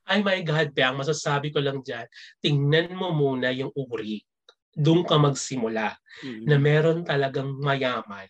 Ay 0.03 0.19
my 0.19 0.43
God, 0.43 0.75
Piang, 0.75 0.99
masasabi 0.99 1.55
ko 1.55 1.63
lang 1.63 1.79
dyan, 1.79 2.03
tingnan 2.43 2.91
mo 2.91 3.15
muna 3.15 3.53
yung 3.55 3.71
uri. 3.71 4.19
Doon 4.75 5.03
ka 5.03 5.19
magsimula 5.19 5.97
Mm. 6.21 6.45
na 6.47 6.55
meron 6.61 6.99
talagang 7.03 7.49
mayaman 7.59 8.27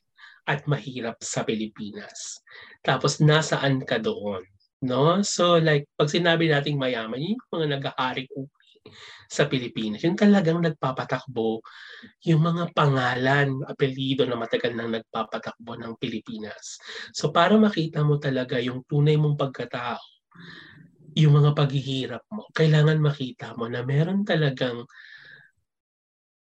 at 0.48 0.66
mahirap 0.66 1.20
sa 1.22 1.46
Pilipinas. 1.46 2.42
Tapos 2.82 3.22
nasaan 3.22 3.84
ka 3.86 4.02
doon? 4.02 4.42
No? 4.82 5.22
So 5.22 5.62
like, 5.62 5.86
pag 5.94 6.10
sinabi 6.10 6.50
nating 6.50 6.82
mayaman, 6.82 7.22
yun 7.22 7.38
yung 7.38 7.52
mga 7.54 7.68
nag-aari 7.78 8.26
sa 9.30 9.46
Pilipinas. 9.46 10.02
Yung 10.02 10.18
talagang 10.18 10.60
nagpapatakbo, 10.60 11.62
yung 12.26 12.42
mga 12.42 12.74
pangalan, 12.74 13.62
apelido 13.70 14.26
na 14.26 14.36
matagal 14.36 14.74
nang 14.74 14.92
nagpapatakbo 14.92 15.78
ng 15.78 15.94
Pilipinas. 16.02 16.82
So 17.14 17.30
para 17.30 17.54
makita 17.56 18.02
mo 18.02 18.18
talaga 18.18 18.58
yung 18.58 18.82
tunay 18.90 19.16
mong 19.16 19.38
pagkatao, 19.38 20.02
yung 21.16 21.44
mga 21.44 21.52
paghihirap 21.54 22.24
mo, 22.32 22.48
kailangan 22.56 22.98
makita 23.04 23.54
mo 23.60 23.68
na 23.68 23.84
meron 23.84 24.24
talagang 24.24 24.88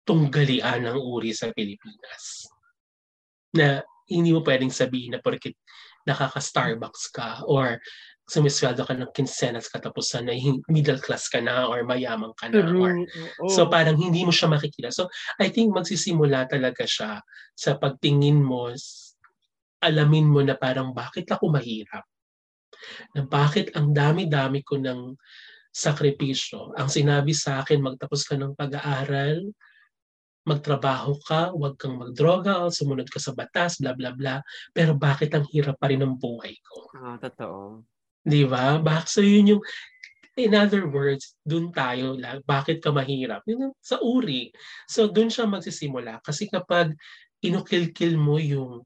tunggalian 0.06 0.86
ng 0.86 0.98
uri 1.02 1.34
sa 1.34 1.50
Pilipinas. 1.52 2.48
Na 3.58 3.82
hindi 4.06 4.30
mo 4.32 4.46
pwedeng 4.46 4.70
sabihin 4.70 5.18
na 5.18 5.22
porkit 5.22 5.58
nakaka-Starbucks 6.06 7.10
ka 7.10 7.42
or 7.50 7.82
sumisweldo 8.26 8.86
ka 8.86 8.94
ng 8.98 9.14
kinsenas 9.14 9.70
katapusan 9.70 10.30
na 10.30 10.34
middle 10.70 10.98
class 10.98 11.30
ka 11.30 11.38
na 11.42 11.70
or 11.70 11.86
mayaman 11.86 12.34
ka 12.38 12.50
na 12.50 12.66
or 12.74 13.06
So 13.50 13.70
parang 13.70 13.98
hindi 13.98 14.26
mo 14.26 14.34
siya 14.34 14.50
makikita. 14.50 14.90
So 14.90 15.10
I 15.38 15.50
think 15.50 15.74
magsisimula 15.74 16.50
talaga 16.50 16.86
siya 16.86 17.22
sa 17.54 17.72
pagtingin 17.78 18.42
mo, 18.42 18.74
alamin 19.82 20.26
mo 20.30 20.42
na 20.42 20.58
parang 20.58 20.94
bakit 20.94 21.30
ako 21.30 21.54
mahirap? 21.54 22.06
Na 23.14 23.26
bakit 23.26 23.74
ang 23.78 23.94
dami-dami 23.94 24.66
ko 24.66 24.82
ng 24.82 25.14
sakripisyo? 25.70 26.74
Ang 26.78 26.90
sinabi 26.90 27.34
sa 27.34 27.62
akin, 27.62 27.78
magtapos 27.82 28.26
ka 28.26 28.38
ng 28.38 28.58
pag-aaral, 28.58 29.54
magtrabaho 30.46 31.18
ka, 31.26 31.52
huwag 31.52 31.76
kang 31.82 31.98
magdroga, 31.98 32.62
o 32.62 32.70
sumunod 32.70 33.10
ka 33.10 33.18
sa 33.18 33.34
batas, 33.34 33.82
bla 33.82 33.98
bla 33.98 34.14
bla. 34.14 34.40
Pero 34.72 34.94
bakit 34.94 35.34
ang 35.34 35.46
hirap 35.50 35.82
pa 35.82 35.90
rin 35.90 36.06
ng 36.06 36.16
buhay 36.16 36.54
ko? 36.62 36.94
Ah, 36.94 37.18
totoo. 37.18 37.82
Di 38.22 38.46
ba? 38.46 38.78
Bak 38.78 39.10
so 39.10 39.26
yun 39.26 39.58
yung 39.58 39.64
in 40.36 40.52
other 40.52 40.86
words, 40.92 41.34
dun 41.48 41.72
tayo 41.72 42.14
lang. 42.20 42.44
Bakit 42.44 42.84
ka 42.84 42.92
mahirap? 42.92 43.42
Yun 43.48 43.72
sa 43.80 43.98
uri. 44.04 44.52
So 44.86 45.10
dun 45.10 45.32
siya 45.32 45.50
magsisimula 45.50 46.22
kasi 46.22 46.46
kapag 46.52 46.94
inukilkil 47.42 48.20
mo 48.20 48.38
yung 48.38 48.86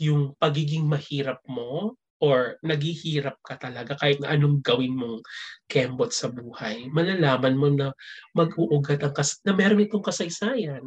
yung 0.00 0.32
pagiging 0.40 0.88
mahirap 0.88 1.44
mo 1.44 1.99
or 2.20 2.60
naghihirap 2.60 3.40
ka 3.40 3.56
talaga 3.56 3.96
kahit 3.96 4.20
na 4.20 4.36
anong 4.36 4.60
gawin 4.60 4.92
mong 4.92 5.24
kembot 5.64 6.12
sa 6.12 6.28
buhay, 6.28 6.86
malalaman 6.92 7.56
mo 7.56 7.68
na 7.72 7.88
mag-uugat 8.36 9.00
ang 9.00 9.16
kas 9.16 9.40
na 9.42 9.56
meron 9.56 9.80
itong 9.80 10.04
kasaysayan 10.04 10.84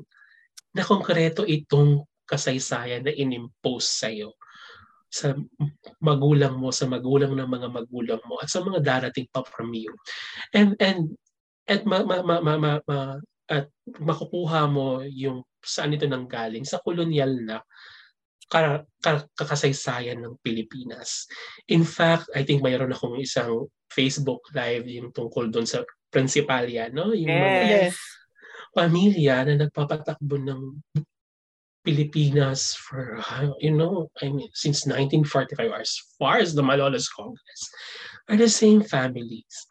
na 0.74 0.84
konkreto 0.86 1.42
itong 1.44 2.06
kasaysayan 2.30 3.04
na 3.04 3.14
inimpose 3.14 3.90
sa'yo 4.06 4.38
sa 5.14 5.38
magulang 6.02 6.58
mo, 6.58 6.74
sa 6.74 6.90
magulang 6.90 7.38
ng 7.38 7.46
mga 7.46 7.70
magulang 7.70 8.22
mo, 8.26 8.42
at 8.42 8.50
sa 8.50 8.66
mga 8.66 8.82
darating 8.82 9.30
pa 9.30 9.46
from 9.46 9.70
you. 9.78 9.94
And, 10.58 10.74
and, 10.82 11.14
at 11.70 11.86
ma, 11.86 12.02
ma, 12.02 12.26
ma, 12.26 12.42
ma, 12.42 12.58
ma, 12.58 12.72
ma- 12.82 13.22
at 13.46 13.70
makukuha 13.86 14.66
mo 14.66 15.06
yung 15.06 15.46
saan 15.62 15.94
ito 15.94 16.10
nanggaling, 16.10 16.66
sa 16.66 16.82
kolonyal 16.82 17.30
na 17.46 17.62
ka, 18.50 18.84
ka, 19.00 19.28
kakasaysayan 19.36 20.20
ng 20.22 20.40
Pilipinas. 20.44 21.28
In 21.70 21.84
fact, 21.84 22.30
I 22.36 22.44
think 22.44 22.64
mayroon 22.64 22.94
akong 22.94 23.20
isang 23.20 23.68
Facebook 23.92 24.42
live 24.54 24.88
yung 24.90 25.14
tungkol 25.14 25.54
doon 25.54 25.68
sa 25.68 25.86
Principalia, 26.10 26.90
no? 26.94 27.14
Yung 27.14 27.34
mga 27.34 27.62
Yes. 27.66 27.98
pamilya 28.74 29.46
na 29.46 29.54
nagpapatakbo 29.66 30.38
ng 30.42 30.62
Pilipinas 31.84 32.74
for, 32.80 33.20
uh, 33.20 33.52
you 33.60 33.76
know, 33.76 34.08
I 34.24 34.32
mean, 34.32 34.50
since 34.56 34.88
1945 34.88 35.68
or 35.68 35.82
as 35.84 35.94
far 36.16 36.40
as 36.40 36.56
the 36.56 36.64
Malolos 36.64 37.12
Congress, 37.12 37.62
are 38.32 38.40
the 38.40 38.48
same 38.48 38.80
families 38.82 39.68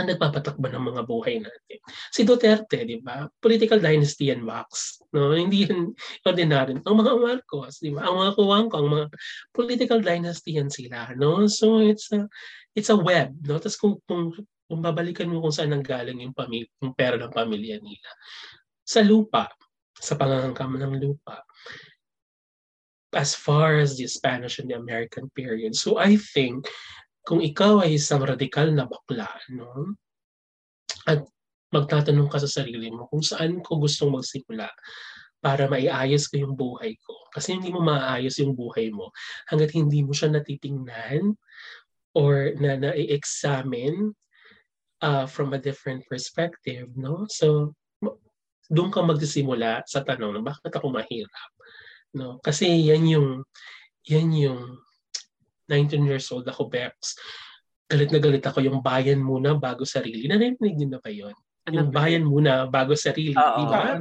na 0.00 0.14
nagpapatakbo 0.14 0.66
ng 0.66 0.84
mga 0.90 1.02
buhay 1.06 1.38
natin. 1.38 1.78
Si 2.10 2.26
Duterte, 2.26 2.82
di 2.82 2.98
ba? 2.98 3.28
Political 3.38 3.78
dynasty 3.78 4.34
and 4.34 4.42
wax. 4.42 4.98
No? 5.14 5.30
Hindi 5.30 5.68
yun 5.68 5.94
ordinary. 6.26 6.74
Ang 6.82 6.96
mga 6.98 7.14
Marcos, 7.20 7.78
di 7.78 7.94
ba? 7.94 8.08
Ang 8.08 8.16
mga 8.18 8.32
Kuwangko, 8.34 8.76
ang 8.80 8.90
mga 8.90 9.06
political 9.54 10.00
dynasty 10.02 10.58
yan 10.58 10.68
sila. 10.68 11.14
No? 11.14 11.46
So 11.46 11.78
it's 11.78 12.10
a, 12.10 12.26
it's 12.74 12.90
a 12.90 12.98
web. 12.98 13.34
No? 13.46 13.62
Tapos 13.62 13.78
kung, 13.78 14.00
kung, 14.10 14.34
kung 14.66 14.80
babalikan 14.82 15.30
mo 15.30 15.44
kung 15.44 15.54
saan 15.54 15.70
nanggaling 15.70 16.24
yung, 16.24 16.34
pamilya, 16.34 16.68
yung 16.82 16.94
pera 16.96 17.14
ng 17.14 17.32
pamilya 17.32 17.78
nila. 17.78 18.10
Sa 18.82 19.00
lupa, 19.00 19.48
sa 19.94 20.18
pangangkam 20.18 20.74
ng 20.76 21.00
lupa 21.00 21.40
as 23.14 23.34
far 23.34 23.78
as 23.78 23.96
the 23.96 24.06
Spanish 24.10 24.58
and 24.58 24.68
the 24.68 24.74
American 24.74 25.30
period. 25.38 25.74
So 25.74 25.96
I 25.98 26.18
think 26.18 26.66
kung 27.24 27.40
ikaw 27.40 27.82
ay 27.82 27.96
isang 27.96 28.20
radikal 28.20 28.68
na 28.70 28.84
bakla, 28.84 29.28
no? 29.52 29.96
At 31.08 31.24
magtatanong 31.72 32.30
ka 32.30 32.38
sa 32.38 32.62
sarili 32.62 32.92
mo 32.92 33.10
kung 33.10 33.24
saan 33.24 33.64
ko 33.64 33.80
gustong 33.80 34.14
magsimula 34.14 34.70
para 35.40 35.68
maiayos 35.68 36.30
ko 36.30 36.40
yung 36.40 36.54
buhay 36.54 36.96
ko. 37.00 37.16
Kasi 37.34 37.56
hindi 37.56 37.72
mo 37.72 37.82
maayos 37.82 38.38
yung 38.40 38.54
buhay 38.54 38.92
mo 38.92 39.10
hanggat 39.50 39.74
hindi 39.76 40.04
mo 40.04 40.12
siya 40.14 40.32
natitingnan 40.32 41.34
or 42.14 42.54
na 42.60 42.78
na-examine 42.78 44.14
uh, 45.02 45.26
from 45.26 45.52
a 45.52 45.60
different 45.60 46.06
perspective, 46.06 46.88
no? 46.94 47.26
So, 47.28 47.74
doon 48.72 48.88
ka 48.88 49.04
magsisimula 49.04 49.84
sa 49.84 50.00
tanong 50.00 50.40
bakit 50.40 50.72
ako 50.72 50.88
mahirap 50.88 51.50
no 52.16 52.40
kasi 52.40 52.88
yan 52.88 53.04
yung 53.04 53.28
yan 54.08 54.32
yung 54.32 54.80
19 55.68 56.08
years 56.08 56.28
old 56.32 56.44
ako 56.48 56.68
Bex 56.68 57.16
galit 57.94 58.10
na 58.10 58.20
galit 58.20 58.44
ako 58.44 58.58
yung 58.64 58.80
bayan 58.80 59.20
muna 59.20 59.54
bago 59.54 59.84
sarili. 59.84 60.24
Narinig 60.24 60.74
niyo 60.74 60.88
na 60.88 61.00
ba 61.00 61.10
yun? 61.12 61.36
Ano 61.64 61.74
yung 61.80 61.92
ba? 61.92 62.04
bayan 62.04 62.24
muna 62.28 62.68
bago 62.68 62.92
sarili 62.92 63.32
di 63.32 63.64
ba? 63.64 63.96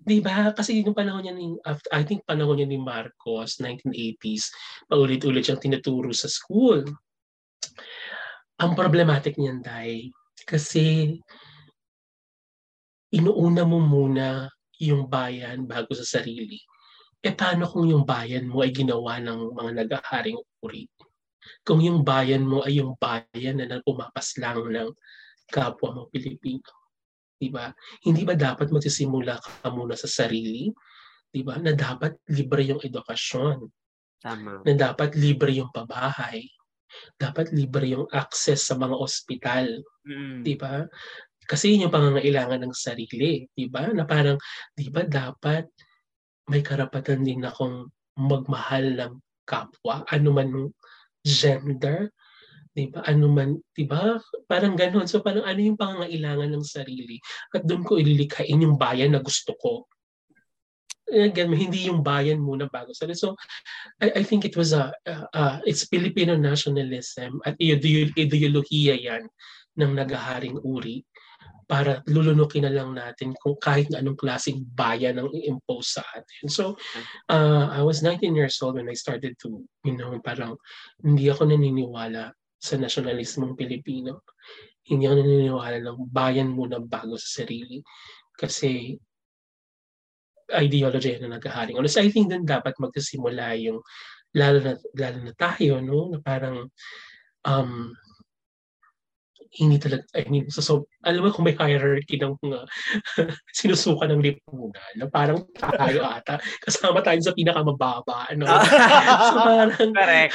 Di 0.00 0.18
ba? 0.20 0.36
Kasi 0.56 0.80
yung 0.80 0.96
panahon 0.96 1.24
niya 1.24 1.34
ni 1.36 1.56
after, 1.64 1.88
I 1.92 2.04
think 2.04 2.24
panahon 2.24 2.60
niya 2.60 2.68
ni 2.68 2.80
Marcos 2.80 3.60
1980s 3.60 4.52
paulit-ulit 4.88 5.44
siyang 5.44 5.60
tinuturo 5.60 6.12
sa 6.12 6.28
school. 6.28 6.84
Ang 8.60 8.72
problematic 8.76 9.36
niyan 9.36 9.60
dai 9.60 10.08
kasi 10.44 11.16
inuuna 13.12 13.64
mo 13.68 13.80
muna 13.80 14.48
yung 14.80 15.08
bayan 15.08 15.68
bago 15.68 15.92
sa 15.92 16.20
sarili. 16.20 16.60
E 17.22 17.28
paano 17.32 17.68
kung 17.68 17.86
yung 17.86 18.08
bayan 18.08 18.48
mo 18.48 18.64
ay 18.64 18.72
ginawa 18.72 19.20
ng 19.20 19.52
mga 19.52 19.70
nag-aharing 19.84 20.40
uri? 20.62 20.86
Kung 21.66 21.82
yung 21.82 22.06
bayan 22.06 22.46
mo 22.46 22.62
ay 22.62 22.78
yung 22.78 22.94
bayan 22.96 23.58
na 23.58 23.82
pumapas 23.82 24.38
lang 24.38 24.62
ng 24.62 24.90
kapwa 25.50 25.90
mo 25.92 26.02
Pilipino. 26.08 26.70
Diba? 27.42 27.74
Hindi 28.06 28.22
ba 28.22 28.38
dapat 28.38 28.70
magsisimula 28.70 29.42
ka 29.42 29.68
muna 29.74 29.98
sa 29.98 30.06
sarili? 30.06 30.70
Diba? 31.26 31.58
Na 31.58 31.74
dapat 31.74 32.22
libre 32.30 32.62
yung 32.62 32.78
edukasyon. 32.78 33.66
Tama. 34.22 34.62
Na 34.62 34.72
dapat 34.78 35.18
libre 35.18 35.50
yung 35.58 35.74
pabahay. 35.74 36.46
Dapat 37.18 37.50
libre 37.50 37.90
yung 37.90 38.06
access 38.14 38.70
sa 38.70 38.78
mga 38.78 38.94
ospital. 38.94 39.66
Mm. 40.06 40.46
Di 40.46 40.54
ba? 40.54 40.86
Kasi 41.42 41.74
yun 41.74 41.90
yung 41.90 41.94
pangangailangan 41.94 42.62
ng 42.62 42.74
sarili, 42.76 43.42
di 43.50 43.66
ba? 43.66 43.90
Na 43.90 44.06
parang, 44.06 44.38
di 44.78 44.86
ba 44.94 45.02
dapat 45.02 45.66
may 46.46 46.62
karapatan 46.62 47.26
din 47.26 47.42
akong 47.42 47.90
magmahal 48.14 48.94
ng 48.94 49.12
kapwa, 49.44 50.06
man 50.32 50.48
yung 50.50 50.68
gender, 51.22 52.10
Di 52.72 52.88
ba? 52.88 53.04
Ano 53.04 53.28
di 53.76 53.84
ba? 53.84 54.16
Parang 54.48 54.72
ganun. 54.72 55.04
So 55.04 55.20
parang 55.20 55.44
ano 55.44 55.60
yung 55.60 55.76
pangangailangan 55.76 56.56
ng 56.56 56.64
sarili? 56.64 57.20
At 57.52 57.68
doon 57.68 57.84
ko 57.84 58.00
ililikhain 58.00 58.64
yung 58.64 58.80
bayan 58.80 59.12
na 59.12 59.20
gusto 59.20 59.52
ko. 59.60 59.84
Again, 61.12 61.52
hindi 61.52 61.92
yung 61.92 62.00
bayan 62.00 62.40
muna 62.40 62.72
bago 62.72 62.96
sa 62.96 63.04
So 63.12 63.36
I, 64.00 64.16
I 64.16 64.22
think 64.24 64.48
it 64.48 64.56
was 64.56 64.72
a, 64.72 64.88
uh, 65.04 65.28
uh, 65.36 65.56
it's 65.68 65.84
Filipino 65.84 66.32
nationalism 66.32 67.44
at 67.44 67.60
ideolohiya 67.60 68.96
yan 68.96 69.28
ng 69.76 69.92
nagaharing 69.92 70.56
uri 70.64 71.04
para 71.66 72.02
lulunukin 72.10 72.66
na 72.66 72.72
lang 72.72 72.92
natin 72.92 73.32
kung 73.38 73.56
kahit 73.58 73.88
na 73.90 74.02
anong 74.02 74.18
klaseng 74.18 74.62
bayan 74.74 75.18
ang 75.18 75.30
i-impose 75.30 75.98
sa 75.98 76.02
atin. 76.12 76.44
So, 76.50 76.76
uh, 77.30 77.66
I 77.72 77.80
was 77.82 78.02
19 78.04 78.34
years 78.34 78.58
old 78.60 78.76
when 78.76 78.90
I 78.90 78.96
started 78.98 79.38
to, 79.46 79.62
you 79.86 79.94
know, 79.96 80.12
parang 80.20 80.58
hindi 81.00 81.30
ako 81.30 81.48
naniniwala 81.48 82.34
sa 82.58 82.74
nasyonalismong 82.78 83.58
Pilipino. 83.58 84.22
Hindi 84.86 85.06
ako 85.06 85.14
naniniwala 85.18 85.78
ng 85.82 85.98
bayan 86.10 86.50
muna 86.54 86.78
bago 86.82 87.18
sa 87.18 87.42
sarili. 87.42 87.82
Kasi 88.34 88.94
ideology 90.52 91.16
na 91.18 91.38
naghaharing. 91.38 91.80
So 91.88 92.04
I 92.04 92.12
think 92.12 92.28
din 92.28 92.44
dapat 92.44 92.76
magsisimula 92.76 93.56
yung 93.62 93.80
lalo 94.36 94.58
na, 94.60 94.72
lalo 94.96 95.18
na 95.24 95.32
tayo, 95.36 95.80
no? 95.80 96.12
Na 96.12 96.18
parang 96.20 96.68
um, 97.46 97.92
hindi 99.52 99.76
talaga, 99.76 100.08
I 100.16 100.24
mean, 100.32 100.48
so, 100.48 100.64
so 100.64 100.88
alam 101.04 101.20
mo 101.20 101.28
kung 101.28 101.44
may 101.44 101.52
hierarchy 101.52 102.16
ng 102.16 102.40
mga 102.40 102.64
sinusuka 103.58 104.08
ng 104.08 104.24
lipunan, 104.24 104.92
na 104.96 105.06
parang 105.12 105.44
tayo 105.52 106.08
ata, 106.16 106.40
kasama 106.64 107.04
tayo 107.04 107.20
sa 107.20 107.36
pinakamababa, 107.36 108.32
ano? 108.32 108.48
so 109.28 109.36
parang, 109.44 109.70
Correct. 109.76 110.34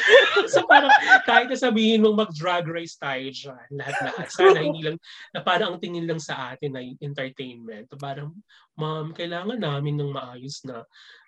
so 0.54 0.60
parang, 0.70 0.94
kahit 1.26 1.50
na 1.50 1.58
sabihin 1.58 2.06
mong 2.06 2.30
mag-drag 2.30 2.70
race 2.70 2.94
tayo 3.02 3.26
dyan, 3.34 3.68
lahat-lahat, 3.74 4.28
sana 4.30 4.62
hindi 4.62 4.86
lang, 4.86 5.02
na 5.34 5.42
parang 5.42 5.78
ang 5.78 5.82
tingin 5.82 6.06
lang 6.06 6.22
sa 6.22 6.54
atin 6.54 6.78
ay 6.78 6.94
entertainment. 7.02 7.90
Parang, 7.98 8.38
ma'am, 8.78 9.18
kailangan 9.18 9.58
namin 9.58 9.98
ng 9.98 10.14
maayos 10.14 10.62
na 10.70 10.86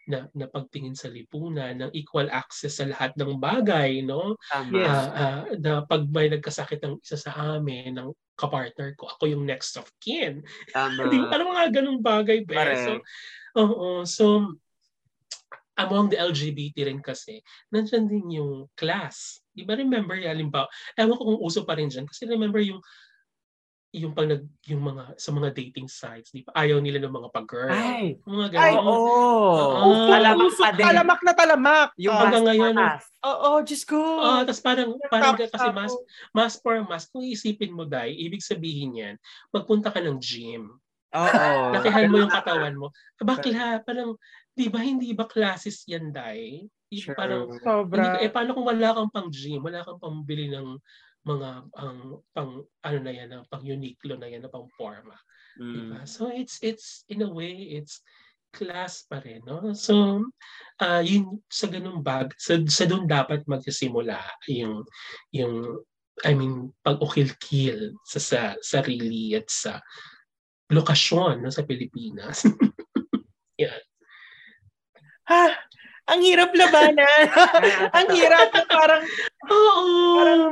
na, 0.09 0.25
na 0.33 0.49
pagtingin 0.49 0.97
sa 0.97 1.07
lipunan, 1.07 1.77
ng 1.77 1.93
equal 1.93 2.25
access 2.33 2.81
sa 2.81 2.89
lahat 2.89 3.13
ng 3.13 3.37
bagay, 3.37 4.01
no? 4.01 4.33
Tama. 4.49 4.73
Yes. 4.73 4.89
Ah, 4.89 5.13
ah, 5.13 5.41
na 5.61 5.71
pag 5.85 6.09
may 6.09 6.33
nagkasakit 6.33 6.81
ng 6.81 6.97
isa 7.05 7.15
sa 7.21 7.31
amin, 7.37 7.93
ng 7.93 8.09
kapartner 8.33 8.97
ko, 8.97 9.05
ako 9.05 9.29
yung 9.29 9.45
next 9.45 9.77
of 9.77 9.85
kin. 10.01 10.41
Tama. 10.73 11.05
Di 11.13 11.21
ba? 11.21 11.37
Ano 11.37 11.53
mga 11.53 11.69
ganung 11.69 12.01
bagay 12.01 12.41
ba? 12.49 12.57
Correct. 12.57 12.83
So, 12.83 12.93
oo. 13.61 13.89
So, 14.09 14.25
among 15.79 16.11
the 16.11 16.19
LGBT 16.19 16.89
rin 16.89 16.99
kasi, 16.99 17.39
nandyan 17.69 18.09
din 18.09 18.41
yung 18.41 18.67
class. 18.75 19.45
Di 19.53 19.63
ba 19.63 19.77
remember, 19.77 20.17
halimbawa, 20.17 20.67
ewan 20.97 21.15
ko 21.15 21.23
kung 21.23 21.39
uso 21.39 21.63
pa 21.63 21.77
rin 21.77 21.87
dyan, 21.87 22.09
kasi 22.09 22.25
remember 22.27 22.59
yung 22.59 22.81
yung 23.93 24.13
pag 24.13 24.29
nag, 24.29 24.45
yung 24.69 24.83
mga 24.85 25.17
sa 25.17 25.33
mga 25.33 25.49
dating 25.55 25.89
sites, 25.89 26.29
di 26.29 26.45
ba? 26.45 26.53
Ayaw 26.53 26.77
nila 26.77 27.01
ng 27.01 27.13
mga 27.13 27.29
pag-girl. 27.33 27.73
Ay. 27.73 28.21
Mga 28.25 28.47
Ay, 28.53 28.73
ganun. 28.77 28.85
Oo. 28.85 28.97
Oo. 29.49 30.05
Talamak 30.05 30.45
Uso, 30.45 30.61
pa 30.61 30.69
din. 30.77 30.85
talamak 30.85 31.19
na 31.25 31.33
talamak. 31.33 31.89
Yung 31.97 32.13
Ah, 32.15 32.21
hanggang 32.29 32.45
ngayon. 32.45 32.77
Oo, 33.25 33.49
Diyos 33.65 33.83
ko. 33.83 33.99
Ah, 34.21 34.41
tapos 34.45 34.61
parang 34.61 34.89
parang 35.09 35.33
Tapos 35.35 35.49
kasi 35.51 35.67
mas 35.73 35.91
mas 36.31 36.53
for 36.61 36.75
mas 36.85 37.09
kung 37.09 37.25
isipin 37.25 37.73
mo 37.73 37.83
dai, 37.83 38.13
ibig 38.13 38.45
sabihin 38.45 38.93
yan, 38.95 39.15
magpunta 39.51 39.89
ka 39.91 39.99
ng 39.99 40.21
gym. 40.21 40.69
Oo. 41.15 41.73
Lakihan 41.73 42.07
mo 42.13 42.21
yung 42.21 42.31
katawan 42.31 42.77
mo. 42.77 42.93
Bakla, 43.19 43.81
parang, 43.87 44.13
di 44.53 44.69
ba 44.69 44.79
hindi 44.85 45.11
ba 45.17 45.25
classes 45.25 45.81
yan 45.89 46.13
dai? 46.13 46.61
Sure. 46.93 47.15
Parang, 47.17 47.49
hindi, 47.89 48.13
Sobra. 48.13 48.21
eh 48.21 48.29
paano 48.29 48.53
kung 48.53 48.65
wala 48.69 48.93
kang 48.95 49.09
pang 49.11 49.29
gym, 49.33 49.61
wala 49.65 49.81
kang 49.81 49.97
pambili 50.01 50.47
ng 50.53 50.77
mga 51.29 51.49
ang 51.77 51.97
pang 52.33 52.65
ano 52.65 52.97
na 53.05 53.13
yan, 53.13 53.29
ang 53.29 53.45
pang 53.53 53.61
Uniqlo 53.61 54.17
na 54.17 54.25
yan, 54.25 54.41
na 54.41 54.51
pang 54.51 54.65
forma. 54.73 55.13
Mm. 55.61 55.73
Diba? 55.77 55.99
So 56.09 56.33
it's 56.33 56.57
it's 56.65 57.05
in 57.05 57.21
a 57.21 57.29
way 57.29 57.77
it's 57.77 58.01
class 58.49 59.05
pa 59.05 59.21
rin, 59.21 59.45
no? 59.45 59.77
So 59.77 60.25
uh, 60.81 61.01
yun 61.05 61.37
sa 61.53 61.69
ganung 61.69 62.01
bag, 62.01 62.33
sa, 62.41 62.57
sa 62.65 62.89
doon 62.89 63.05
dapat 63.05 63.45
magsisimula 63.45 64.17
yung 64.49 64.81
yung 65.29 65.85
I 66.25 66.35
mean 66.35 66.75
pag-ukil-kil 66.83 67.95
sa, 68.03 68.19
sa 68.19 68.41
sarili 68.59 69.37
at 69.37 69.47
sa 69.47 69.79
lokasyon 70.73 71.45
no, 71.45 71.53
sa 71.53 71.63
Pilipinas. 71.63 72.43
Ha? 75.29 75.45
Ang 76.09 76.21
hirap 76.25 76.51
labanan. 76.57 77.23
ang 77.97 78.07
hirap. 78.13 78.49
Parang, 78.69 79.03
Oo. 79.49 79.85
parang, 80.17 80.43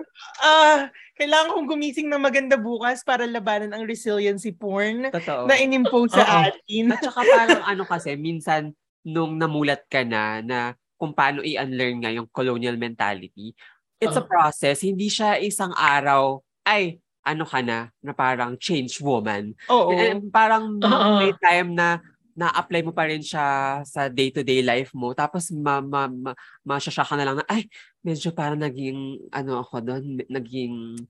ah, 0.43 0.79
kailangan 1.17 1.53
kong 1.57 1.67
gumising 1.73 2.07
ng 2.13 2.21
maganda 2.21 2.55
bukas 2.61 3.01
para 3.01 3.25
labanan 3.25 3.73
ang 3.73 3.89
resiliency 3.89 4.53
porn 4.53 5.09
Totoo. 5.09 5.49
na 5.49 5.57
inimpose 5.57 6.13
sa 6.13 6.25
Oo. 6.25 6.41
atin. 6.53 6.93
At 6.93 7.01
saka 7.01 7.21
parang 7.25 7.61
ano 7.65 7.83
kasi, 7.89 8.13
minsan 8.13 8.77
nung 9.07 9.39
namulat 9.41 9.87
ka 9.89 10.05
na 10.05 10.45
na 10.45 10.59
kung 10.97 11.13
paano 11.13 11.41
i-unlearn 11.41 11.97
nga 12.05 12.11
yung 12.13 12.29
colonial 12.29 12.77
mentality, 12.77 13.53
it's 13.97 14.17
a 14.17 14.21
Oo. 14.21 14.29
process. 14.29 14.85
Hindi 14.85 15.09
siya 15.09 15.41
isang 15.41 15.73
araw, 15.73 16.41
ay, 16.69 17.01
ano 17.27 17.43
ka 17.43 17.59
na, 17.65 17.89
na 17.99 18.13
parang 18.13 18.55
change 18.61 19.01
woman. 19.01 19.51
Oo. 19.73 19.91
Eh, 19.91 20.15
parang 20.29 20.77
Oo. 20.79 21.11
may 21.19 21.33
time 21.41 21.73
na 21.73 21.97
na-apply 22.37 22.85
mo 22.85 22.93
pa 22.93 23.09
rin 23.09 23.25
siya 23.25 23.81
sa 23.81 24.05
day-to-day 24.13 24.61
life 24.61 24.93
mo. 24.93 25.17
Tapos 25.17 25.49
ma, 25.49 25.81
ma, 25.81 26.05
ma, 26.05 26.37
masyasya 26.61 27.01
ka 27.01 27.17
na 27.17 27.25
lang 27.25 27.41
na, 27.41 27.45
ay, 27.49 27.65
medyo 28.05 28.29
parang 28.29 28.61
naging, 28.61 29.17
ano 29.33 29.65
ako 29.65 29.81
doon, 29.81 30.21
naging 30.29 31.01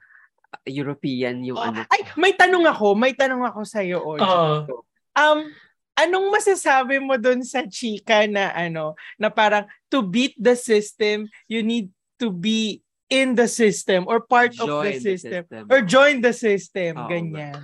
uh, 0.56 0.68
European 0.72 1.44
yung 1.44 1.60
Oh, 1.60 1.68
ano. 1.68 1.84
Ay, 1.92 2.08
may 2.16 2.32
tanong 2.32 2.64
ako. 2.72 2.96
May 2.96 3.12
tanong 3.12 3.44
ako 3.44 3.68
sa'yo, 3.68 4.08
Oji. 4.08 4.24
Oo. 4.24 4.88
Um, 5.20 5.52
anong 6.00 6.32
masasabi 6.32 7.04
mo 7.04 7.20
doon 7.20 7.44
sa 7.44 7.68
chika 7.68 8.24
na 8.32 8.56
ano, 8.56 8.96
na 9.20 9.28
parang 9.28 9.68
to 9.92 10.00
beat 10.00 10.32
the 10.40 10.56
system, 10.56 11.28
you 11.52 11.60
need 11.60 11.92
to 12.16 12.32
be 12.32 12.80
in 13.12 13.36
the 13.36 13.52
system 13.52 14.08
or 14.08 14.24
part 14.24 14.56
of 14.64 14.64
the 14.64 14.72
Join 14.72 14.96
the 14.96 15.00
system, 15.04 15.44
system. 15.44 15.64
or 15.68 15.80
join 15.84 16.16
the 16.24 16.32
system, 16.32 16.92
Oo. 16.96 17.10
ganyan. 17.12 17.60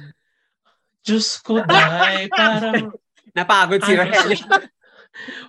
Diyos 1.04 1.40
ko, 1.40 1.64
dai, 1.64 2.28
parang 2.32 2.92
Napagod 3.34 3.82
si? 3.82 3.94
Rahel. 3.98 4.38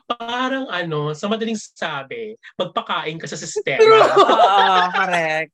parang 0.09 0.69
ano, 0.69 1.17
sa 1.17 1.27
madaling 1.29 1.57
sabi, 1.57 2.37
magpakain 2.61 3.17
ka 3.17 3.25
sa 3.25 3.39
sistema. 3.41 3.81
Oo, 4.21 4.81
correct. 4.93 5.53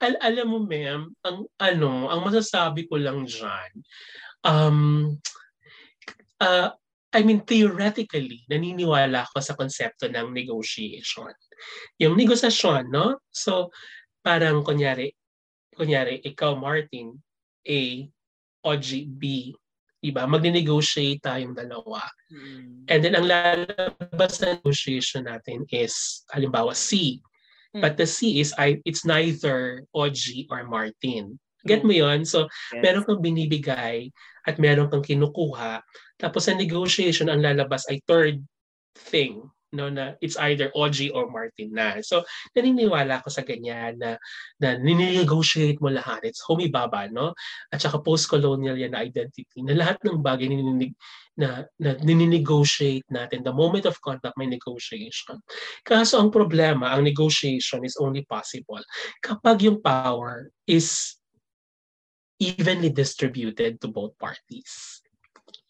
Al- 0.00 0.22
alam 0.24 0.46
mo, 0.48 0.58
ma'am, 0.64 1.12
ang 1.20 1.38
ano, 1.60 2.08
ang 2.08 2.20
masasabi 2.24 2.88
ko 2.88 2.96
lang 2.96 3.28
diyan, 3.28 3.70
um, 4.48 4.78
uh, 6.40 6.72
I 7.14 7.20
mean, 7.22 7.46
theoretically, 7.46 8.42
naniniwala 8.50 9.28
ako 9.30 9.38
sa 9.38 9.54
konsepto 9.54 10.10
ng 10.10 10.34
negotiation. 10.34 11.30
Yung 12.02 12.18
negosasyon, 12.18 12.90
no? 12.90 13.22
So, 13.30 13.70
parang 14.18 14.66
kunyari, 14.66 15.14
kunyari, 15.78 16.18
ikaw, 16.26 16.58
Martin, 16.58 17.14
A, 17.62 18.10
OG, 18.66 18.88
B, 19.14 19.54
diba? 20.12 20.28
Magne-negotiate 20.28 21.24
tayong 21.24 21.56
dalawa. 21.56 22.04
Mm. 22.28 22.84
And 22.92 23.00
then 23.00 23.14
ang 23.16 23.26
lalabas 23.26 24.44
na 24.44 24.60
negotiation 24.60 25.24
natin 25.24 25.64
is 25.72 26.24
halimbawa 26.34 26.76
C. 26.76 27.20
But 27.74 27.98
the 27.98 28.06
C 28.06 28.38
is 28.38 28.54
I 28.54 28.78
it's 28.86 29.02
neither 29.02 29.82
OG 29.90 30.46
or 30.46 30.62
Martin. 30.62 31.42
Get 31.66 31.82
mo 31.82 31.90
'yon? 31.90 32.22
So 32.22 32.46
meron 32.70 33.02
kang 33.02 33.18
binibigay 33.18 34.14
at 34.46 34.62
meron 34.62 34.94
kang 34.94 35.02
kinukuha. 35.02 35.82
Tapos 36.22 36.46
sa 36.46 36.54
negotiation 36.54 37.26
ang 37.26 37.42
lalabas 37.42 37.82
ay 37.90 37.98
third 38.06 38.38
thing 38.94 39.42
no 39.74 39.90
na 39.90 40.14
it's 40.22 40.38
either 40.38 40.70
OG 40.72 41.10
or 41.12 41.26
Martin 41.28 41.74
na. 41.74 41.98
So 42.00 42.22
naniniwala 42.54 43.20
ako 43.20 43.28
sa 43.34 43.42
ganyan 43.42 43.98
na 43.98 44.16
na 44.62 44.78
ninegotiate 44.78 45.82
mo 45.82 45.90
lahat. 45.90 46.22
It's 46.22 46.46
homibaba, 46.46 47.10
no? 47.10 47.34
At 47.74 47.82
saka 47.82 47.98
post-colonial 48.00 48.78
yan 48.78 48.94
na 48.94 49.02
identity 49.02 49.60
na 49.60 49.74
lahat 49.74 49.98
ng 50.06 50.22
bagay 50.22 50.46
nininig, 50.48 50.94
na, 51.34 51.66
na 51.82 51.98
nininegotiate 51.98 53.10
natin. 53.10 53.42
The 53.42 53.52
moment 53.52 53.84
of 53.90 53.98
contact, 53.98 54.38
may 54.38 54.46
negotiation. 54.46 55.42
Kaso 55.82 56.22
ang 56.22 56.30
problema, 56.30 56.94
ang 56.94 57.02
negotiation 57.02 57.82
is 57.82 57.98
only 57.98 58.22
possible 58.24 58.80
kapag 59.20 59.66
yung 59.66 59.82
power 59.82 60.54
is 60.64 61.18
evenly 62.38 62.90
distributed 62.90 63.80
to 63.80 63.88
both 63.90 64.14
parties. 64.18 65.03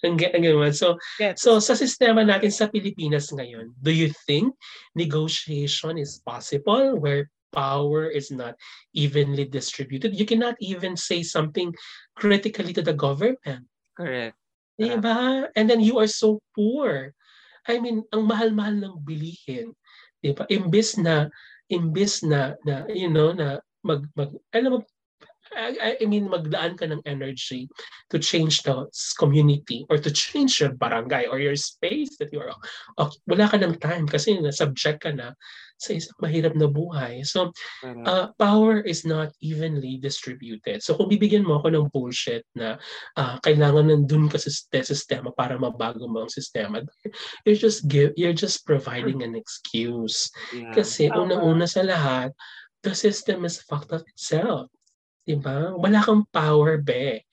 Ang, 0.04 0.20
ang, 0.20 0.44
ang, 0.44 0.76
so, 0.76 1.00
Gets. 1.18 1.42
So 1.42 1.58
sa 1.58 1.72
sistema 1.74 2.22
natin 2.22 2.52
sa 2.52 2.68
Pilipinas 2.68 3.32
ngayon, 3.32 3.72
do 3.80 3.90
you 3.90 4.12
think 4.28 4.52
negotiation 4.92 5.96
is 5.96 6.20
possible 6.20 7.00
where 7.00 7.32
power 7.50 8.06
is 8.12 8.28
not 8.28 8.54
evenly 8.92 9.48
distributed? 9.48 10.12
You 10.12 10.28
cannot 10.28 10.60
even 10.60 10.94
say 10.94 11.24
something 11.24 11.72
critically 12.14 12.76
to 12.76 12.84
the 12.84 12.94
government. 12.94 13.64
Correct. 13.96 14.36
Diba? 14.76 15.48
And 15.54 15.70
then 15.70 15.80
you 15.80 15.98
are 16.02 16.10
so 16.10 16.42
poor. 16.52 17.14
I 17.64 17.80
mean, 17.80 18.04
ang 18.12 18.28
mahal-mahal 18.28 18.76
ng 18.76 18.96
bilihin. 19.06 19.72
Diba? 20.20 20.44
Imbes 20.50 21.00
na 21.00 21.30
imbis 21.72 22.20
na, 22.20 22.58
na 22.66 22.84
you 22.92 23.08
know, 23.08 23.32
na 23.32 23.60
mag, 23.84 24.04
mag 24.16 24.32
alam 24.52 24.70
mo, 24.76 24.78
I, 25.52 25.96
I 26.00 26.06
mean, 26.06 26.32
maglaan 26.32 26.80
ka 26.80 26.88
ng 26.88 27.04
energy 27.04 27.68
to 28.10 28.18
change 28.18 28.64
the 28.64 28.88
community 29.20 29.84
or 29.90 29.98
to 29.98 30.10
change 30.10 30.60
your 30.60 30.72
barangay 30.72 31.28
or 31.28 31.38
your 31.38 31.56
space 31.56 32.16
that 32.18 32.32
you 32.32 32.40
are, 32.40 32.52
okay, 32.98 33.18
wala 33.28 33.46
ka 33.48 33.60
ng 33.60 33.76
time 33.78 34.08
kasi 34.08 34.40
na-subject 34.40 35.04
ka 35.04 35.12
na 35.12 35.36
sa 35.78 35.92
isang 35.92 36.16
mahirap 36.22 36.54
na 36.54 36.70
buhay. 36.70 37.26
So, 37.26 37.50
uh, 37.84 38.30
power 38.38 38.80
is 38.80 39.02
not 39.04 39.34
evenly 39.42 39.98
distributed. 39.98 40.80
So, 40.80 40.94
kung 40.94 41.10
bibigyan 41.10 41.44
mo 41.44 41.58
ako 41.60 41.68
ng 41.74 41.86
bullshit 41.90 42.46
na 42.54 42.78
uh, 43.18 43.36
kailangan 43.42 43.90
nandun 43.90 44.30
ka 44.30 44.38
sa 44.38 44.50
sistema 44.80 45.34
para 45.34 45.58
mabago 45.58 46.06
mo 46.06 46.24
ang 46.24 46.32
sistema, 46.32 46.80
you're 47.44 47.58
just 47.58 47.90
give, 47.90 48.14
you're 48.16 48.36
just 48.36 48.64
providing 48.64 49.20
an 49.26 49.34
excuse. 49.34 50.30
Yeah. 50.54 50.72
Kasi 50.72 51.10
unang-una 51.10 51.66
sa 51.66 51.82
lahat, 51.82 52.32
the 52.86 52.94
system 52.94 53.44
is 53.44 53.60
fucked 53.60 53.92
up 53.92 54.06
itself. 54.14 54.70
Diba? 55.24 55.72
Wala 55.74 56.04
kang 56.04 56.28
power, 56.30 56.78
be. 56.78 57.24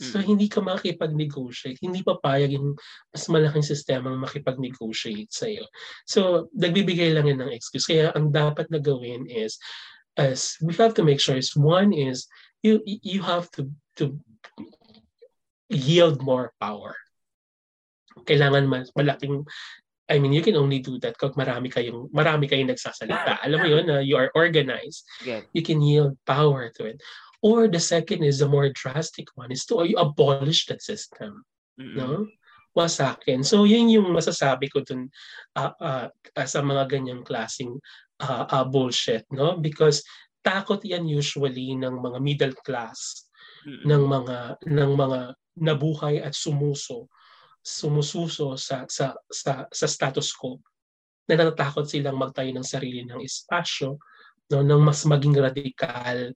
So, 0.00 0.16
mm. 0.16 0.24
hindi 0.24 0.46
ka 0.48 0.64
makikipag-negotiate. 0.64 1.76
Hindi 1.84 2.00
papayag 2.00 2.56
yung 2.56 2.72
mas 3.12 3.28
malaking 3.28 3.66
sistema 3.66 4.08
makipag-negotiate 4.16 5.28
sa'yo. 5.28 5.68
So, 6.08 6.48
nagbibigay 6.56 7.12
lang 7.12 7.28
yan 7.28 7.44
ng 7.44 7.52
excuse. 7.52 7.84
Kaya, 7.84 8.08
ang 8.16 8.32
dapat 8.32 8.72
na 8.72 8.80
gawin 8.80 9.28
is, 9.28 9.60
as 10.16 10.56
we 10.64 10.72
have 10.80 10.96
to 10.96 11.04
make 11.04 11.20
sure 11.20 11.36
is, 11.36 11.52
one 11.52 11.92
is, 11.92 12.24
you 12.62 12.80
you 12.84 13.24
have 13.24 13.48
to 13.56 13.68
to 13.96 14.20
yield 15.68 16.20
more 16.20 16.52
power. 16.60 16.96
Kailangan 18.28 18.68
mas 18.68 18.92
malaking 18.96 19.44
I 20.10 20.18
mean, 20.18 20.34
you 20.34 20.42
can 20.42 20.58
only 20.58 20.82
do 20.82 20.98
that 21.06 21.14
kung 21.14 21.38
marami 21.38 21.70
kayong 21.70 22.10
marami 22.10 22.50
kayong 22.50 22.74
nagsasalita. 22.74 23.38
Alam 23.46 23.58
mo 23.62 23.68
'yun, 23.70 23.86
uh, 23.86 24.02
you 24.02 24.18
are 24.18 24.28
organized. 24.34 25.06
You 25.54 25.62
can 25.62 25.78
yield 25.78 26.18
power 26.26 26.66
to 26.74 26.90
it. 26.90 26.98
Or 27.40 27.68
the 27.68 27.80
second 27.80 28.22
is 28.22 28.40
the 28.40 28.48
more 28.48 28.68
drastic 28.68 29.32
one 29.34 29.52
is 29.52 29.64
to 29.72 29.80
abolish 29.96 30.68
that 30.68 30.84
system. 30.84 31.44
Mm-hmm. 31.80 31.96
No? 31.96 32.28
Wasakin. 32.76 33.42
So 33.42 33.64
yun 33.64 33.88
yung 33.88 34.12
masasabi 34.12 34.68
ko 34.70 34.84
dun 34.84 35.08
uh, 35.56 35.72
uh, 35.80 36.06
sa 36.44 36.60
mga 36.60 36.86
ganyang 36.86 37.24
klaseng 37.24 37.80
uh, 38.20 38.44
uh, 38.46 38.64
bullshit. 38.68 39.24
No? 39.32 39.56
Because 39.56 40.04
takot 40.44 40.84
yan 40.84 41.08
usually 41.08 41.74
ng 41.74 41.96
mga 41.96 42.18
middle 42.20 42.56
class, 42.62 43.26
mm-hmm. 43.64 43.84
ng 43.88 44.02
mga 44.04 44.36
ng 44.68 44.92
mga 44.94 45.20
nabuhay 45.60 46.22
at 46.22 46.32
sumuso 46.36 47.10
sumususo 47.60 48.56
sa 48.56 48.88
sa 48.88 49.12
sa 49.28 49.68
sa 49.68 49.86
status 49.86 50.32
quo 50.32 50.56
na 51.28 51.36
natatakot 51.36 51.84
silang 51.84 52.16
magtayo 52.16 52.50
ng 52.56 52.64
sarili 52.64 53.04
ng 53.04 53.20
espasyo 53.20 54.00
no 54.50 54.64
ng 54.64 54.80
mas 54.80 55.04
maging 55.04 55.36
radikal 55.36 56.32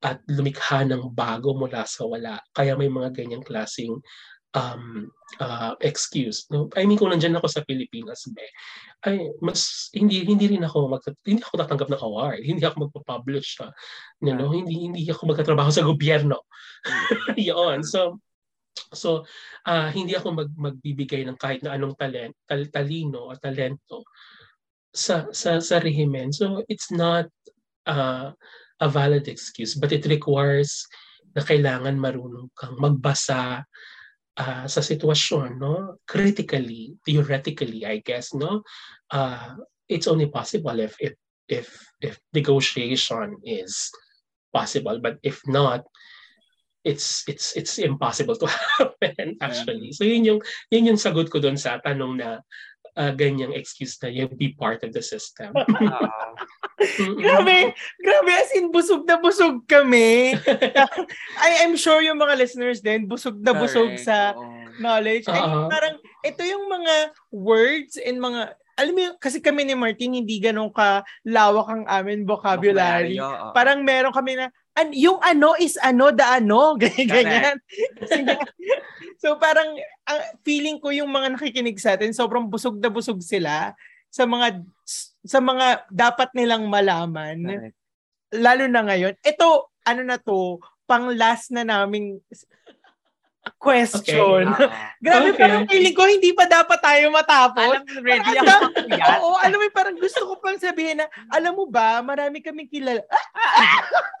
at 0.00 0.24
lumikha 0.28 0.84
ng 0.88 1.12
bago 1.12 1.52
mula 1.52 1.84
sa 1.84 2.08
wala. 2.08 2.40
Kaya 2.56 2.72
may 2.76 2.88
mga 2.88 3.12
ganyang 3.12 3.44
klaseng 3.44 4.00
um, 4.54 5.10
uh, 5.38 5.74
excuse. 5.80 6.46
No? 6.50 6.68
I 6.74 6.86
mean, 6.86 6.98
kung 6.98 7.12
nandiyan 7.12 7.38
ako 7.38 7.46
sa 7.46 7.62
Pilipinas, 7.62 8.26
be, 8.32 8.46
ay, 9.06 9.30
mas, 9.44 9.92
hindi, 9.94 10.24
hindi 10.26 10.56
rin 10.56 10.66
ako, 10.66 10.90
mag, 10.90 11.04
hindi 11.24 11.42
ako 11.42 11.54
tatanggap 11.60 11.88
ng 11.92 12.02
award. 12.02 12.40
Hindi 12.42 12.62
ako 12.66 12.88
magpa-publish. 12.88 13.62
Ha? 13.62 13.68
You 14.24 14.34
know? 14.34 14.50
hindi, 14.50 14.90
hindi 14.90 15.06
ako 15.06 15.30
magkatrabaho 15.30 15.70
sa 15.70 15.86
gobyerno. 15.86 16.48
Mm. 16.84 17.38
Yun. 17.52 17.78
So, 17.86 18.18
so 18.90 19.28
uh, 19.66 19.88
hindi 19.92 20.16
ako 20.16 20.34
mag, 20.34 20.50
magbibigay 20.56 21.22
ng 21.26 21.38
kahit 21.38 21.62
na 21.62 21.76
anong 21.76 21.94
talent, 21.94 22.34
tal, 22.48 22.66
talino 22.72 23.30
o 23.30 23.36
talento 23.38 24.08
sa, 24.90 25.30
sa, 25.30 25.62
sa 25.62 25.76
rehimen. 25.78 26.34
So, 26.34 26.66
it's 26.66 26.90
not, 26.90 27.30
uh, 27.86 28.34
a 28.80 28.88
valid 28.88 29.28
excuse 29.28 29.76
but 29.76 29.92
it 29.92 30.04
requires 30.08 30.88
na 31.36 31.44
kailangan 31.44 31.94
marunong 32.00 32.50
kang 32.58 32.74
magbasa 32.80 33.62
uh, 34.40 34.64
sa 34.66 34.80
sitwasyon 34.82 35.60
no? 35.60 36.00
Critically 36.08 36.96
theoretically 37.06 37.86
I 37.86 38.02
guess 38.02 38.34
no? 38.34 38.64
Uh, 39.12 39.60
it's 39.86 40.08
only 40.08 40.26
possible 40.26 40.78
if 40.80 40.96
if 40.98 41.14
if 41.50 41.68
if 42.00 42.18
negotiation 42.34 43.36
is 43.42 43.90
possible 44.54 44.98
but 44.98 45.18
if 45.22 45.42
not 45.46 45.86
it's 46.84 47.28
it's 47.28 47.52
it's 47.56 47.76
impossible 47.76 48.36
to 48.36 48.48
happen 48.78 49.36
actually. 49.44 49.92
So 49.92 50.08
yun 50.08 50.24
yung 50.24 50.40
yun 50.72 50.88
yung 50.94 51.00
sagot 51.00 51.28
ko 51.28 51.38
doon 51.38 51.60
sa 51.60 51.76
tanong 51.84 52.16
na 52.16 52.40
uh, 52.96 53.12
ganyang 53.14 53.54
excuse 53.54 53.98
na 54.02 54.08
you 54.08 54.26
be 54.26 54.54
part 54.54 54.82
of 54.82 54.90
the 54.94 55.02
system. 55.02 55.52
grabe, 57.20 57.74
grabe 58.00 58.32
as 58.32 58.50
in 58.56 58.72
busog 58.72 59.04
na 59.04 59.20
busog 59.20 59.62
kami. 59.68 60.34
I 61.46 61.66
am 61.66 61.76
sure 61.76 62.00
yung 62.00 62.18
mga 62.18 62.34
listeners 62.40 62.80
din 62.80 63.04
busog 63.04 63.38
na 63.42 63.52
busog 63.52 63.98
Correct. 63.98 64.06
sa 64.06 64.32
knowledge. 64.80 65.28
Uh-huh. 65.28 65.40
And 65.40 65.70
parang 65.70 65.96
ito 66.24 66.42
yung 66.42 66.66
mga 66.66 66.94
words 67.30 68.00
and 68.00 68.18
mga 68.18 68.56
alam 68.80 68.96
mo 68.96 69.12
kasi 69.20 69.44
kami 69.44 69.68
ni 69.68 69.76
Martin 69.76 70.16
hindi 70.16 70.40
ganun 70.40 70.72
ka 70.72 71.04
lawak 71.28 71.68
ang 71.68 71.84
amin 71.84 72.24
vocabulary. 72.24 73.20
vocabulary 73.20 73.52
Parang 73.52 73.84
meron 73.84 74.16
kami 74.16 74.40
na 74.40 74.48
an, 74.78 74.94
yung 74.94 75.18
ano 75.22 75.54
is 75.58 75.74
ano 75.80 76.14
da 76.14 76.38
ano 76.38 76.74
ganyan 76.80 77.06
ganyan. 77.08 77.56
so 79.22 79.36
parang 79.36 79.76
ang 80.06 80.20
feeling 80.46 80.78
ko 80.78 80.94
yung 80.94 81.10
mga 81.10 81.34
nakikinig 81.36 81.78
sa 81.78 81.94
atin 81.98 82.14
sobrang 82.14 82.46
busog 82.46 82.78
na 82.78 82.90
busog 82.90 83.18
sila 83.22 83.74
sa 84.10 84.26
mga 84.26 84.62
sa 85.22 85.38
mga 85.38 85.86
dapat 85.92 86.34
nilang 86.34 86.66
malaman. 86.66 87.38
Correct. 87.44 87.76
Lalo 88.34 88.64
na 88.66 88.82
ngayon. 88.86 89.14
Ito 89.22 89.70
ano 89.86 90.02
na 90.02 90.18
to 90.18 90.58
pang 90.90 91.06
last 91.14 91.54
na 91.54 91.62
naming 91.62 92.18
question. 93.60 94.48
Okay. 94.52 94.68
Uh, 94.68 94.72
Grabe, 95.04 95.32
okay. 95.32 95.40
parang 95.40 95.64
feeling 95.68 95.96
ko 95.96 96.04
hindi 96.04 96.30
pa 96.36 96.44
dapat 96.44 96.78
tayo 96.80 97.08
matapos. 97.12 97.80
Alam 97.80 97.84
mo, 97.84 98.00
ready 98.04 98.32
ako. 98.36 98.56
Oo, 99.24 99.36
alam 99.40 99.56
mo, 99.56 99.64
parang 99.72 99.96
gusto 99.96 100.20
ko 100.28 100.32
pang 100.40 100.60
sabihin 100.60 101.00
na, 101.00 101.06
alam 101.32 101.56
mo 101.56 101.64
ba, 101.68 102.04
marami 102.04 102.44
kaming 102.44 102.68
kilala. 102.68 103.04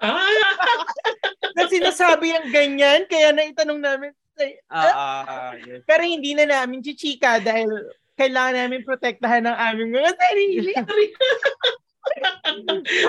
na 1.56 1.64
sinasabi 1.68 2.32
ang 2.32 2.48
ganyan, 2.48 3.04
kaya 3.08 3.32
naitanong 3.32 3.80
namin. 3.80 4.10
Uh, 4.40 4.72
uh, 4.72 5.52
yes. 5.60 5.84
Pero 5.84 6.00
hindi 6.00 6.32
na 6.32 6.48
namin 6.48 6.80
chichika 6.80 7.44
dahil 7.44 7.68
kailangan 8.16 8.56
namin 8.56 8.88
protektahan 8.88 9.44
ng 9.44 9.56
aming 9.56 9.90
mga 10.00 10.12
sarili. 10.16 10.72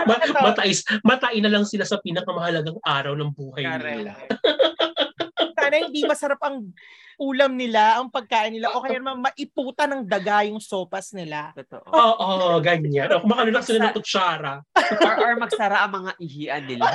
Ma- 0.04 0.52
matais, 0.52 0.84
matain 1.08 1.40
na 1.40 1.48
lang 1.48 1.64
sila 1.64 1.88
sa 1.88 2.04
pinakamahalagang 2.04 2.76
araw 2.84 3.16
ng 3.16 3.32
buhay 3.32 3.64
nila 3.64 4.12
sana 5.62 5.76
hindi 5.78 6.02
masarap 6.10 6.42
ang 6.42 6.74
ulam 7.22 7.54
nila, 7.54 8.02
ang 8.02 8.10
pagkain 8.10 8.58
nila, 8.58 8.74
o 8.74 8.82
kaya 8.82 8.98
naman 8.98 9.22
maiputa 9.22 9.86
ng 9.86 10.10
daga 10.10 10.42
yung 10.50 10.58
sopas 10.58 11.14
nila. 11.14 11.54
Totoo. 11.54 11.86
Oo, 11.94 12.16
oh, 12.18 12.58
oh, 12.58 12.60
ganyan. 12.66 13.14
O 13.14 13.22
kumakano 13.22 13.54
lang 13.54 13.62
sila 13.62 13.80
ng 13.86 13.94
tutsara. 13.94 14.66
or, 15.06 15.16
or 15.22 15.34
magsara 15.38 15.86
ang 15.86 16.02
mga 16.02 16.12
ihian 16.18 16.64
nila. 16.66 16.90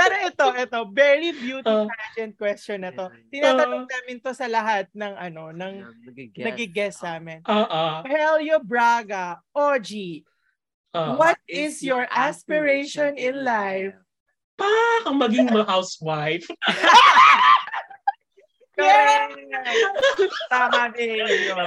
Pero 0.00 0.14
ito, 0.24 0.46
ito, 0.56 0.78
very 0.94 1.30
beauty 1.34 1.68
uh, 1.68 1.84
pageant 1.84 2.34
question 2.38 2.86
na 2.86 2.90
to. 2.94 3.12
Tinatanong 3.28 3.84
uh, 3.84 3.90
namin 3.90 4.16
to 4.22 4.32
sa 4.32 4.48
lahat 4.48 4.88
ng 4.96 5.12
ano, 5.12 5.52
ng 5.52 5.74
nagigess 6.40 7.04
sa 7.04 7.20
amin. 7.20 7.44
Uh, 7.44 7.68
uh, 7.68 7.94
Helio 8.08 8.62
Braga, 8.64 9.42
OG, 9.52 10.24
uh, 10.96 11.20
what 11.20 11.36
is 11.44 11.84
your 11.84 12.08
aspiration 12.08 13.18
in 13.20 13.44
life? 13.44 13.92
Pa 14.60 14.68
ang 15.08 15.16
maging 15.16 15.48
housewife. 15.64 16.44
Correct. 18.80 19.36
Tama 20.48 20.92
din 20.92 21.20
yun. 21.20 21.60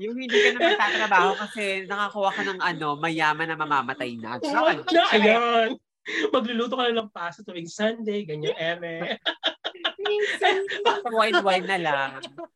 Yung 0.00 0.16
hindi 0.16 0.36
ka 0.36 0.48
na 0.56 0.60
magtatrabaho 0.72 1.30
kasi 1.40 1.84
nakakuha 1.88 2.30
ka 2.32 2.42
ng 2.44 2.60
ano, 2.60 2.96
mayaman 3.00 3.48
na 3.48 3.56
mamamatay 3.56 4.16
na. 4.20 4.36
So, 4.40 4.60
na, 4.92 5.04
ayan. 5.16 5.76
Magluluto 6.30 6.78
ka 6.78 6.86
na 6.86 7.02
ng 7.02 7.10
pasta 7.10 7.42
tuwing 7.42 7.66
Sunday, 7.66 8.22
ganyan, 8.22 8.54
eme. 8.78 9.18
wine-wine 11.10 11.66
na 11.66 11.78
lang. 11.82 12.10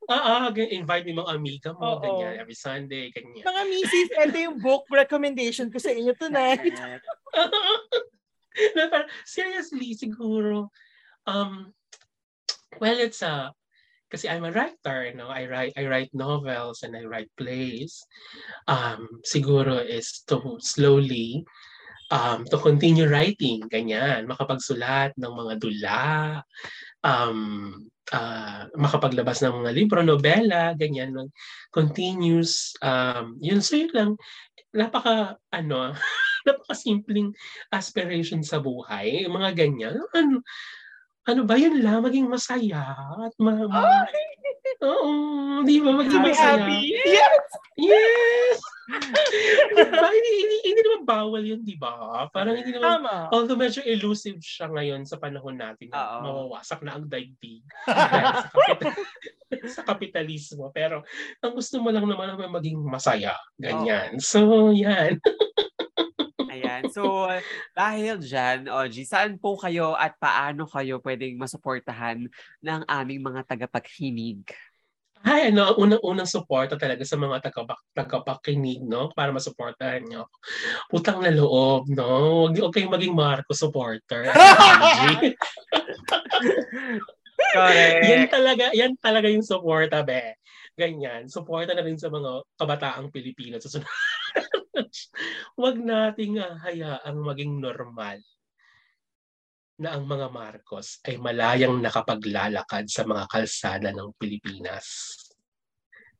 Oo, 0.06 0.54
invite 0.54 1.10
mo 1.10 1.26
mga 1.26 1.32
amiga 1.34 1.70
mo, 1.74 1.98
Oo. 1.98 2.02
ganyan, 2.02 2.38
every 2.38 2.54
Sunday, 2.54 3.10
ganyan. 3.10 3.42
Mga 3.42 3.62
misis, 3.66 4.10
ito 4.14 4.38
yung 4.38 4.62
book 4.62 4.86
recommendation 4.86 5.66
ko 5.66 5.82
sa 5.82 5.90
inyo 5.90 6.14
tonight. 6.14 6.78
seriously, 9.24 9.94
siguro, 9.94 10.68
um, 11.26 11.72
well, 12.80 12.98
it's 12.98 13.22
a, 13.22 13.52
kasi 14.10 14.26
I'm 14.26 14.44
a 14.44 14.50
writer, 14.50 15.14
know, 15.14 15.30
I 15.30 15.46
write, 15.46 15.74
I 15.78 15.86
write 15.86 16.10
novels 16.12 16.82
and 16.82 16.96
I 16.98 17.06
write 17.06 17.30
plays. 17.38 18.02
Um, 18.66 19.22
siguro 19.22 19.78
is 19.78 20.26
to 20.26 20.58
slowly, 20.58 21.46
um, 22.10 22.42
to 22.50 22.58
continue 22.58 23.06
writing, 23.06 23.62
ganyan, 23.70 24.26
makapagsulat 24.26 25.14
ng 25.14 25.30
mga 25.30 25.54
dula, 25.62 26.08
um, 27.06 27.70
ah, 28.10 28.66
makapaglabas 28.74 29.40
ng 29.46 29.62
mga 29.62 29.70
libro, 29.78 30.02
nobela, 30.02 30.74
ganyan, 30.74 31.14
continuous. 31.70 32.74
Um, 32.82 33.38
yun, 33.38 33.62
so 33.62 33.78
yun 33.78 33.94
lang. 33.94 34.10
Napaka, 34.74 35.38
ano, 35.54 35.94
napaka-simpleng 36.48 37.32
aspiration 37.70 38.40
sa 38.40 38.58
buhay. 38.58 39.26
Mga 39.26 39.50
ganyan. 39.56 39.94
Ano, 40.12 40.40
ano 41.28 41.40
ba 41.44 41.54
yun 41.54 41.80
lang? 41.84 42.00
Maging 42.02 42.26
masaya. 42.26 42.96
At 43.20 43.34
ma, 43.36 43.54
ma- 43.68 44.08
Oo, 44.80 45.10
di 45.62 45.76
ba? 45.82 45.92
Maging 45.92 46.22
Happy, 46.24 46.32
masaya. 46.32 46.56
happy. 46.64 46.80
Yes! 47.04 47.44
Yes! 47.76 48.58
diba? 49.70 50.08
hindi, 50.10 50.30
hindi, 50.34 50.56
hindi 50.66 50.80
naman 50.82 51.02
bawal 51.06 51.42
yun, 51.44 51.60
di 51.62 51.76
ba? 51.78 52.26
Parang 52.32 52.58
hindi 52.58 52.74
naman, 52.74 53.04
Tama. 53.04 53.30
although 53.30 53.58
medyo 53.58 53.84
elusive 53.86 54.40
siya 54.42 54.66
ngayon 54.66 55.06
sa 55.06 55.20
panahon 55.20 55.54
natin 55.54 55.92
na 55.92 56.00
Oo. 56.00 56.16
mawawasak 56.24 56.82
na 56.82 56.98
ang 56.98 57.06
daigdig 57.06 57.62
dahil 57.86 58.26
sa, 58.34 58.48
kapit- 58.50 58.98
sa 59.78 59.82
kapitalismo. 59.86 60.64
Pero 60.74 61.06
ang 61.38 61.52
gusto 61.54 61.78
mo 61.78 61.92
lang 61.92 62.08
naman 62.08 62.34
naman 62.34 62.50
maging 62.50 62.80
masaya. 62.82 63.36
Ganyan. 63.60 64.18
So, 64.18 64.72
yan. 64.74 65.20
Ayan. 66.80 66.92
So, 66.92 67.28
dahil 67.76 68.16
dyan, 68.24 68.72
Oji, 68.72 69.04
saan 69.04 69.36
po 69.36 69.60
kayo 69.60 69.92
at 69.92 70.16
paano 70.16 70.64
kayo 70.64 70.96
pwedeng 71.04 71.36
masuportahan 71.36 72.24
ng 72.64 72.80
aming 72.88 73.20
mga 73.20 73.44
tagapaghinig? 73.44 74.48
Ay, 75.20 75.52
ano, 75.52 75.68
ang 75.68 75.76
unang-unang 75.76 76.24
suporta 76.24 76.80
talaga 76.80 77.04
sa 77.04 77.20
mga 77.20 77.44
tagapak 77.44 77.76
tagapakinig, 77.92 78.80
no? 78.80 79.12
Para 79.12 79.28
masuportahan 79.36 80.00
nyo. 80.08 80.24
Utang 80.96 81.20
na 81.20 81.28
loob, 81.28 81.92
no? 81.92 82.48
Huwag 82.48 82.72
kayong 82.72 82.88
maging 82.88 83.12
Marco 83.12 83.52
supporter. 83.52 84.24
Correct. 87.40 88.04
yan 88.04 88.24
talaga, 88.32 88.64
yan 88.72 88.96
talaga 88.96 89.28
yung 89.28 89.44
suporta, 89.44 90.00
be. 90.00 90.40
Ganyan. 90.72 91.28
Suporta 91.28 91.76
na 91.76 91.84
rin 91.84 92.00
sa 92.00 92.08
mga 92.08 92.40
kabataang 92.56 93.12
Pilipino. 93.12 93.60
Susunod. 93.60 93.84
Huwag 95.58 95.76
nating 95.80 96.40
ah, 96.40 96.56
hayaang 96.64 97.20
maging 97.20 97.60
normal 97.60 98.18
na 99.80 99.96
ang 99.96 100.04
mga 100.04 100.28
Marcos 100.28 101.00
ay 101.08 101.16
malayang 101.16 101.80
nakapaglalakad 101.80 102.84
sa 102.92 103.08
mga 103.08 103.24
kalsada 103.32 103.88
ng 103.96 104.12
Pilipinas. 104.20 105.16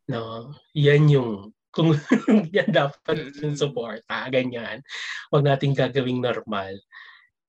No? 0.09 0.57
Yan 0.73 1.13
yung 1.13 1.53
kung 1.71 1.95
yan 2.57 2.73
dapat 2.73 3.31
yung 3.39 3.55
suporta, 3.55 4.27
ganyan. 4.33 4.83
Huwag 5.31 5.45
nating 5.47 5.77
gagawing 5.77 6.19
normal 6.19 6.75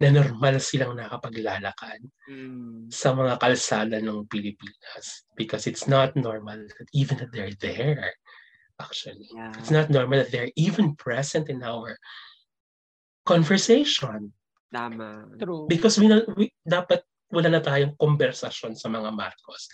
na 0.01 0.09
normal 0.09 0.57
silang 0.57 0.97
nakapaglalakad 0.97 2.01
Mm. 2.31 2.87
sa 2.87 3.11
mga 3.11 3.35
kalsada 3.43 3.97
ng 3.99 4.23
Pilipinas 4.25 5.27
because 5.35 5.67
it's 5.67 5.83
not 5.83 6.15
normal 6.15 6.63
that 6.63 6.87
even 6.95 7.19
that 7.19 7.27
they're 7.35 7.57
there 7.59 8.15
actually 8.81 9.29
Yeah. 9.29 9.53
it's 9.61 9.69
not 9.69 9.93
normal 9.93 10.25
that 10.25 10.33
they're 10.33 10.51
even 10.57 10.97
present 10.97 11.47
in 11.47 11.61
our 11.61 11.95
conversation 13.25 14.33
Tama. 14.73 15.27
True. 15.37 15.67
because 15.67 15.99
we, 15.99 16.07
na- 16.07 16.25
we 16.33 16.49
dapat 16.63 17.03
wala 17.31 17.47
na 17.47 17.61
tayong 17.63 17.95
konversasyon 17.95 18.75
sa 18.75 18.87
mga 18.91 19.11
Marcos 19.15 19.67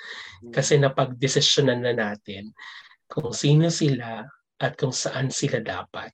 kasi 0.54 0.78
napagdesisyonan 0.78 1.82
na 1.82 1.94
natin 1.94 2.54
kung 3.10 3.34
sino 3.34 3.70
sila 3.70 4.26
at 4.58 4.74
kung 4.78 4.94
saan 4.94 5.30
sila 5.30 5.62
dapat 5.62 6.14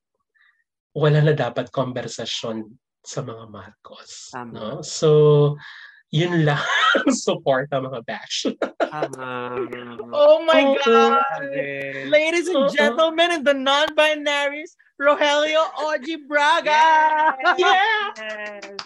wala 0.93 1.19
na 1.23 1.33
dapat 1.33 1.71
konversasyon 1.73 2.63
sa 3.03 3.19
mga 3.23 3.49
Marcos 3.51 4.31
Tama. 4.31 4.51
no 4.51 4.67
so 4.79 5.09
yun 6.13 6.45
lang 6.45 6.61
support 7.25 7.65
ang 7.73 7.89
mga 7.89 8.05
bash 8.05 8.45
Tama. 8.77 9.57
Oh 10.13 10.45
my 10.45 10.61
Oo. 10.61 10.77
God! 10.85 11.25
Correct. 11.41 12.13
Ladies 12.13 12.45
and 12.45 12.69
Oo. 12.69 12.69
gentlemen, 12.69 13.41
and 13.41 13.41
the 13.41 13.57
non-binaries, 13.57 14.77
Rogelio 15.01 15.65
Oji 15.81 16.21
Braga! 16.29 16.77
yeah 17.57 18.13
Yes. 18.13 18.77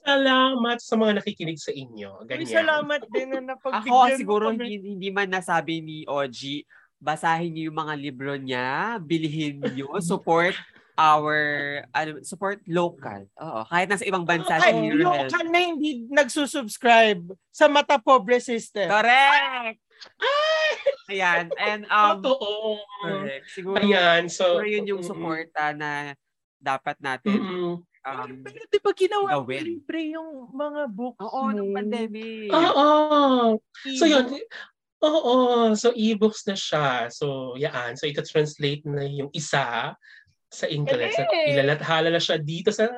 salamat 0.00 0.80
sa 0.80 0.96
mga 0.96 1.20
nakikinig 1.20 1.60
sa 1.60 1.76
inyo 1.76 2.24
Uy, 2.24 2.26
ganyan 2.26 2.64
salamat 2.64 3.04
din 3.12 3.28
na 3.36 3.52
napagbigyan 3.52 4.16
Ako 4.16 4.16
siguro 4.16 4.44
hindi 4.56 5.08
man 5.12 5.28
nasabi 5.28 5.84
ni 5.84 6.08
Oji, 6.08 6.64
basahin 6.96 7.52
niyo 7.52 7.68
yung 7.68 7.80
mga 7.84 7.94
libro 8.00 8.32
niya, 8.32 8.96
bilhin 8.96 9.60
niyo, 9.60 9.92
support 10.00 10.56
our 11.00 11.36
ano, 11.96 12.20
support 12.20 12.60
local. 12.68 13.24
Oo, 13.40 13.60
kahit 13.64 13.88
nasa 13.88 14.04
ibang 14.04 14.28
bansa 14.28 14.60
si 14.60 14.68
Ay, 14.68 14.92
Hero 14.92 15.08
local 15.08 15.44
na 15.48 15.60
hindi 15.64 16.04
nagsusubscribe 16.12 17.24
sa 17.48 17.72
Mata 17.72 17.96
Pobre 17.96 18.36
System. 18.36 18.92
Correct. 18.92 19.80
Ayan, 21.08 21.48
and 21.72 21.88
um 21.88 22.20
totoo 22.20 22.84
correct. 23.00 23.48
Siguro, 23.48 23.80
ayan 23.80 24.28
so 24.28 24.60
siguro 24.60 24.68
yun 24.68 24.84
yung 24.92 25.02
suporta 25.04 25.72
na 25.72 26.12
dapat 26.60 26.96
natin 27.00 27.36
mm, 27.40 27.74
um 28.04 28.30
Pero 28.44 28.64
di 28.68 28.78
ba 28.80 28.92
ginawa 28.92 29.28
libre 29.44 30.12
yung 30.12 30.52
mga 30.52 30.82
books 30.92 31.20
Oo, 31.24 31.48
mo? 31.48 31.56
nung 31.56 31.72
pandemic. 31.72 32.52
oo 32.52 33.56
so 33.96 34.04
yun 34.04 34.24
oo 35.00 35.72
so 35.72 35.92
ebooks 35.96 36.44
na 36.44 36.56
siya 36.56 37.08
so 37.08 37.56
yan 37.56 37.96
so 37.96 38.04
ita-translate 38.04 38.84
na 38.84 39.04
yung 39.04 39.32
isa 39.32 39.96
sa 40.50 40.66
English 40.66 41.14
at 41.14 41.30
ilalathala 41.30 42.10
na 42.10 42.18
siya 42.18 42.42
dito 42.42 42.74
sa 42.74 42.90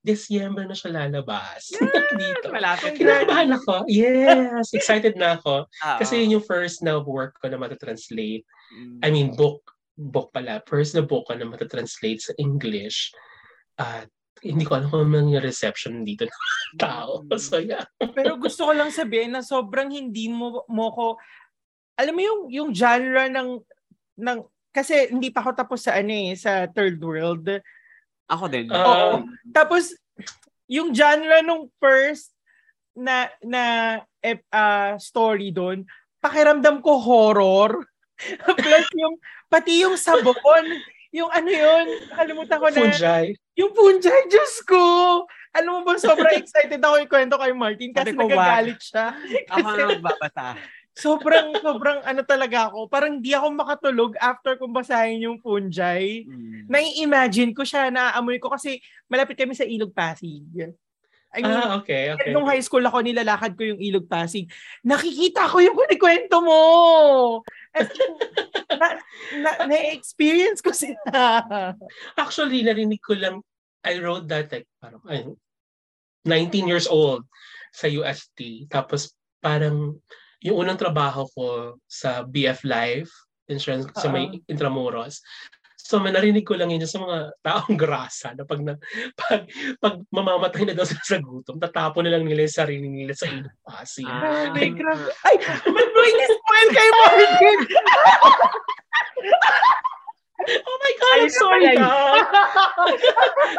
December 0.00 0.64
na 0.64 0.72
siya 0.72 0.88
lalabas 0.88 1.68
dito 2.20 2.48
Malapit 2.48 2.96
na. 2.96 2.98
Kinakabahan 2.98 3.50
ako. 3.60 3.74
Yes, 3.92 4.72
excited 4.72 5.20
na 5.20 5.36
ako. 5.36 5.68
Oo. 5.68 5.98
Kasi 6.00 6.24
yun 6.24 6.40
yung 6.40 6.46
first 6.48 6.80
na 6.80 6.96
work 6.96 7.36
ko 7.44 7.52
na 7.52 7.60
matatranslate. 7.60 8.48
Mm. 8.72 8.98
I 9.04 9.08
mean, 9.12 9.28
book. 9.36 9.60
Book 9.94 10.32
pala. 10.32 10.64
First 10.64 10.96
na 10.96 11.04
book 11.04 11.28
ko 11.28 11.36
na 11.36 11.44
matatranslate 11.44 12.24
sa 12.24 12.32
English. 12.40 13.12
At 13.76 14.08
hindi 14.40 14.64
ko 14.64 14.80
alam 14.80 14.88
kung 14.88 15.12
ano 15.12 15.28
yung 15.28 15.44
reception 15.44 16.04
dito 16.08 16.24
ng 16.24 16.80
tao. 16.80 17.20
So, 17.40 17.60
yeah. 17.60 17.84
Pero 18.00 18.40
gusto 18.40 18.64
ko 18.64 18.72
lang 18.72 18.94
sabihin 18.94 19.36
na 19.36 19.44
sobrang 19.44 19.92
hindi 19.92 20.32
mo 20.32 20.64
mo 20.72 20.88
ko 20.94 21.06
alam 21.94 22.14
mo 22.14 22.22
yung 22.22 22.40
yung 22.50 22.70
genre 22.74 23.30
ng 23.30 23.62
ng 24.18 24.38
kasi 24.74 25.14
hindi 25.14 25.30
pa 25.30 25.46
ako 25.46 25.50
tapos 25.54 25.86
sa 25.86 25.94
ano 25.94 26.10
eh, 26.10 26.34
sa 26.34 26.66
third 26.66 26.98
world. 26.98 27.46
Ako 28.26 28.50
din. 28.50 28.66
Ah, 28.74 28.82
Oo. 28.82 29.30
Tapos 29.54 29.94
yung 30.66 30.90
genre 30.90 31.38
nung 31.46 31.70
first 31.78 32.34
na 32.98 33.30
na 33.38 33.62
ah, 34.50 34.98
story 34.98 35.54
doon, 35.54 35.86
pakiramdam 36.18 36.82
ko 36.82 36.98
horror. 36.98 37.86
Plus 38.58 38.88
yung 38.98 39.14
pati 39.46 39.86
yung 39.86 39.94
sabon, 39.94 40.66
yung 41.14 41.30
ano 41.30 41.50
yun, 41.50 41.86
nakalimutan 42.10 42.58
ko 42.58 42.66
na. 42.66 42.78
Fungi. 42.82 43.38
Yung 43.54 43.70
punjay, 43.70 44.26
Diyos 44.26 44.66
ko! 44.66 44.82
Alam 45.54 45.70
mo 45.78 45.80
ba, 45.86 45.94
sobrang 45.94 46.34
excited 46.42 46.82
ako 46.82 47.06
ikwento 47.06 47.38
kay 47.38 47.54
Martin 47.54 47.94
kasi 47.94 48.10
Sabi 48.10 48.18
ko, 48.18 48.26
nagagalit 48.26 48.80
siya. 48.82 49.14
Ako 49.46 49.62
Kasi 49.62 49.78
na 49.78 49.84
magbabasa. 49.94 50.46
Sobrang, 50.94 51.58
sobrang 51.58 52.00
ano 52.06 52.22
talaga 52.22 52.70
ako. 52.70 52.86
Parang 52.86 53.18
di 53.18 53.34
ako 53.34 53.46
makatulog 53.50 54.12
after 54.22 54.54
kong 54.54 54.70
basahin 54.70 55.26
yung 55.26 55.42
punjay. 55.42 56.22
Mm. 56.24 56.70
Nai-imagine 56.70 57.50
ko 57.50 57.66
siya, 57.66 57.90
naaamoy 57.90 58.38
ko 58.38 58.54
kasi 58.54 58.78
malapit 59.10 59.34
kami 59.34 59.58
sa 59.58 59.66
Ilog 59.66 59.90
Pasig. 59.90 60.46
I 61.34 61.42
mean, 61.42 61.50
Ah, 61.50 61.82
okay, 61.82 62.14
okay. 62.14 62.30
nung 62.30 62.46
high 62.46 62.62
school 62.62 62.86
ako, 62.86 63.02
nilalakad 63.02 63.58
ko 63.58 63.66
yung 63.66 63.82
Ilog 63.82 64.06
Pasig. 64.06 64.46
Nakikita 64.86 65.50
ko 65.50 65.58
yung 65.58 65.74
kunikwento 65.74 66.38
mo! 66.38 66.62
As 67.74 67.90
in, 67.90 68.12
na, 68.78 68.86
na, 69.42 69.50
na-experience 69.66 70.62
ko 70.62 70.70
sila. 70.70 71.42
Actually, 72.14 72.62
narinig 72.62 73.02
ko 73.02 73.18
lang, 73.18 73.42
I 73.82 73.98
wrote 73.98 74.30
that 74.30 74.46
like, 74.54 74.70
parang, 74.78 75.02
ay, 75.10 75.26
19 76.22 76.70
years 76.70 76.86
old 76.86 77.26
sa 77.74 77.90
UST. 77.90 78.70
Tapos, 78.70 79.10
parang, 79.42 79.98
yung 80.44 80.60
unang 80.60 80.76
trabaho 80.76 81.24
ko 81.32 81.80
sa 81.88 82.20
BF 82.22 82.68
Life, 82.68 83.10
insurance 83.48 83.88
sa 83.96 84.12
may 84.12 84.44
Intramuros. 84.44 85.24
So, 85.84 86.00
may 86.00 86.16
narinig 86.16 86.48
ko 86.48 86.56
lang 86.56 86.72
yun 86.72 86.80
sa 86.88 86.96
mga 86.96 87.36
taong 87.44 87.76
grasa 87.76 88.32
na 88.32 88.48
pag, 88.48 88.60
na, 88.64 88.72
pag, 89.20 89.44
pag 89.76 90.00
mamamatay 90.08 90.64
na 90.64 90.72
daw 90.72 90.88
sila 90.88 91.04
sa 91.04 91.20
gutom, 91.20 91.60
tatapon 91.60 92.08
na 92.08 92.16
lang 92.16 92.24
nila 92.24 92.48
yung 92.48 92.56
sarili 92.56 92.88
nila 92.88 93.12
sa 93.12 93.28
Pasig. 93.60 94.08
Ah. 94.08 94.48
Grabe, 94.48 94.72
grabe. 94.72 95.12
Ay, 95.28 95.36
ba't 95.44 95.88
mo 95.92 96.00
in-spoil 96.08 96.68
kay 96.72 96.88
Martin? 96.88 97.58
Oh 100.44 100.76
my 100.76 100.92
God, 100.96 101.16
I'm 101.18 101.32
sorry 101.32 101.72
na. 101.72 101.88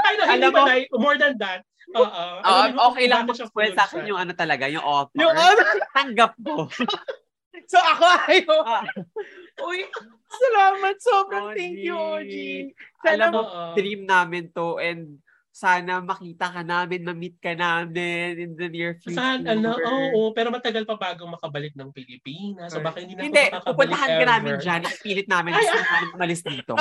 Ay, 0.02 0.14
no, 0.16 0.24
hindi 0.26 0.46
Alam 0.46 0.50
mo- 0.52 0.58
pala. 0.62 0.74
More 0.96 1.18
than 1.18 1.36
that. 1.42 1.62
Oo. 1.94 2.06
Oo, 2.06 2.42
Alam 2.42 2.74
kung 2.74 2.86
okay 2.92 3.06
lang 3.06 3.24
siya 3.24 3.46
mag-spoil 3.46 3.72
sa 3.74 3.86
akin 3.86 4.10
yung 4.10 4.20
ano 4.20 4.32
talaga, 4.34 4.66
yung 4.66 4.82
author. 4.82 5.18
Yung 5.18 5.34
ano? 5.34 5.62
Tanggap 5.94 6.34
ko. 6.42 6.66
So 7.66 7.82
ako 7.82 8.04
ayaw. 8.30 8.58
Ah. 8.62 8.86
Uy, 9.66 9.82
salamat. 10.30 10.96
Sobrang 11.02 11.50
Oji. 11.50 11.58
thank 11.58 11.78
you, 11.82 11.96
OG. 11.98 12.36
Alam 13.02 13.02
Sana 13.02 13.24
mo, 13.32 13.42
Oo. 13.42 13.64
dream 13.74 14.06
namin 14.06 14.54
to 14.54 14.78
and 14.78 15.18
sana 15.56 16.04
makita 16.04 16.52
ka 16.52 16.68
namin, 16.68 17.08
ma-meet 17.08 17.40
ka 17.40 17.56
namin 17.56 18.36
in 18.36 18.52
the 18.60 18.68
near 18.68 19.00
future. 19.00 19.16
Saan, 19.16 19.48
ano, 19.48 19.80
oo, 19.80 20.36
pero 20.36 20.52
matagal 20.52 20.84
pa 20.84 21.00
bago 21.00 21.24
makabalik 21.32 21.72
ng 21.80 21.96
Pilipinas. 21.96 22.76
So 22.76 22.84
baka 22.84 23.00
hindi 23.00 23.16
na 23.16 23.24
ako 23.24 23.28
Hindi, 23.32 23.46
pupuntahan 23.64 24.10
ka 24.20 24.26
namin 24.28 24.54
dyan. 24.60 24.82
Ipilit 24.84 25.28
namin. 25.32 25.56
Ay, 25.56 25.64
Gusto 25.64 25.80
namin 25.80 26.10
umalis 26.12 26.42
dito. 26.44 26.74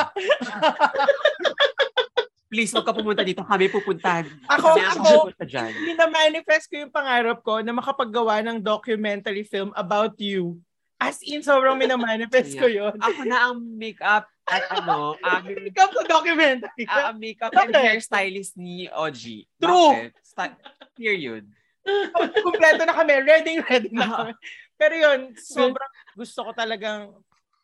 Please, 2.50 2.74
huwag 2.74 2.86
ka 2.86 2.94
pumunta 2.98 3.22
dito. 3.22 3.46
Kami 3.46 3.70
pupuntahan. 3.70 4.26
Ako- 4.50 4.74
Kami 4.74 4.82
ang 4.82 4.98
ako- 4.98 5.14
pupunta 5.30 5.44
dyan. 5.46 5.70
Mina-manifest 5.94 6.66
ko 6.66 6.74
yung 6.82 6.90
pangarap 6.90 7.38
ko 7.46 7.62
na 7.62 7.70
makapaggawa 7.70 8.42
ng 8.42 8.58
documentary 8.58 9.46
film 9.46 9.70
about 9.78 10.18
you. 10.18 10.58
As 10.98 11.22
in, 11.22 11.46
sobrang 11.46 11.78
mina-manifest 11.78 12.58
ko 12.58 12.66
yun. 12.66 12.98
Ako 12.98 13.22
na 13.22 13.54
ang 13.54 13.62
makeup 13.78 14.26
at 14.44 14.64
ano, 14.76 15.16
ang, 15.24 15.44
Ikaw 15.48 15.86
po 15.88 16.00
documentary. 16.04 16.84
ah, 16.88 17.12
ang 17.12 17.16
makeup 17.16 17.52
and 17.56 17.72
hairstylist 17.72 18.60
ni 18.60 18.88
OG. 18.92 19.48
True. 19.56 20.12
Sta- 20.20 20.56
period. 20.92 21.48
Kompleto 22.46 22.84
na 22.84 22.96
kami. 22.96 23.24
Ready, 23.24 23.60
ready 23.64 23.90
na 23.92 24.06
kami. 24.08 24.32
Pero 24.76 24.94
yun, 24.96 25.20
sobrang 25.38 25.92
gusto 26.12 26.44
ko 26.44 26.50
talagang 26.52 27.14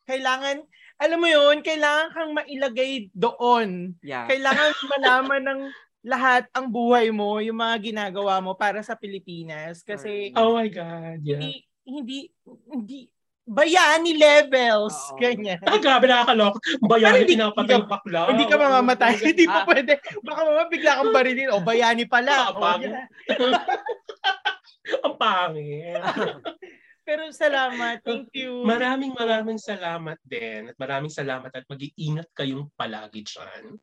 kailangan, 0.09 0.65
alam 1.01 1.19
mo 1.21 1.29
yun, 1.29 1.61
kailangan 1.61 2.13
kang 2.17 2.33
mailagay 2.33 3.13
doon. 3.13 3.95
Yeah. 4.01 4.27
Kailangan 4.27 4.71
malaman 4.99 5.43
ng 5.47 5.61
lahat 6.01 6.49
ang 6.57 6.73
buhay 6.73 7.13
mo, 7.13 7.45
yung 7.45 7.61
mga 7.61 7.93
ginagawa 7.93 8.41
mo 8.41 8.57
para 8.57 8.81
sa 8.81 8.97
Pilipinas. 8.97 9.85
Kasi 9.85 10.33
Oh 10.33 10.57
my 10.57 10.69
God, 10.73 11.21
yeah. 11.21 11.37
hindi, 11.37 11.53
hindi, 11.85 12.19
hindi, 12.73 13.01
bayani 13.51 14.15
levels. 14.15 14.95
Oo. 15.11 15.19
Ganyan. 15.19 15.59
Ah, 15.67 15.77
grabe 15.77 16.07
nakakaloka. 16.07 16.59
Bayani, 16.81 17.27
hindi- 17.27 17.35
pinapatay 17.35 17.67
hindi 17.67 17.75
yung 17.77 17.91
bakla. 17.91 18.21
Hindi 18.31 18.45
ka 18.47 18.55
mamamatay. 18.57 19.13
Hindi 19.19 19.45
pa 19.45 19.59
Ah. 19.61 19.67
pwede. 19.67 19.93
Baka 20.23 20.41
mama 20.41 20.71
bigla 20.71 20.93
kang 20.97 21.11
barilin. 21.11 21.51
O, 21.51 21.59
bayani 21.61 22.07
pala. 22.07 22.35
Ah, 22.49 22.55
O. 22.55 22.63
Ang 25.01 25.17
pangit. 25.17 25.99
Pero 27.01 27.27
salamat. 27.35 28.07
Thank 28.07 28.31
you. 28.33 28.63
Maraming 28.63 29.11
maraming 29.13 29.59
salamat 29.59 30.15
din. 30.23 30.71
At 30.71 30.79
maraming 30.79 31.11
salamat 31.11 31.51
at 31.51 31.67
mag-iingat 31.67 32.31
kayong 32.31 32.71
palagi 32.73 33.27
dyan. 33.27 33.83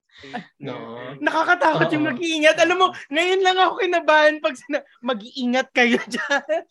No? 0.57 0.95
Nakakatakot 1.19 1.91
yung 1.91 2.07
Oo. 2.07 2.09
mag-iingat. 2.15 2.55
Alam 2.55 2.77
mo, 2.79 2.87
ngayon 3.09 3.43
lang 3.43 3.59
ako 3.59 3.83
kinabahan 3.83 4.39
pag 4.39 4.55
sina- 4.55 4.87
mag-iingat 5.03 5.67
kayo 5.71 5.99
dyan. 6.07 6.63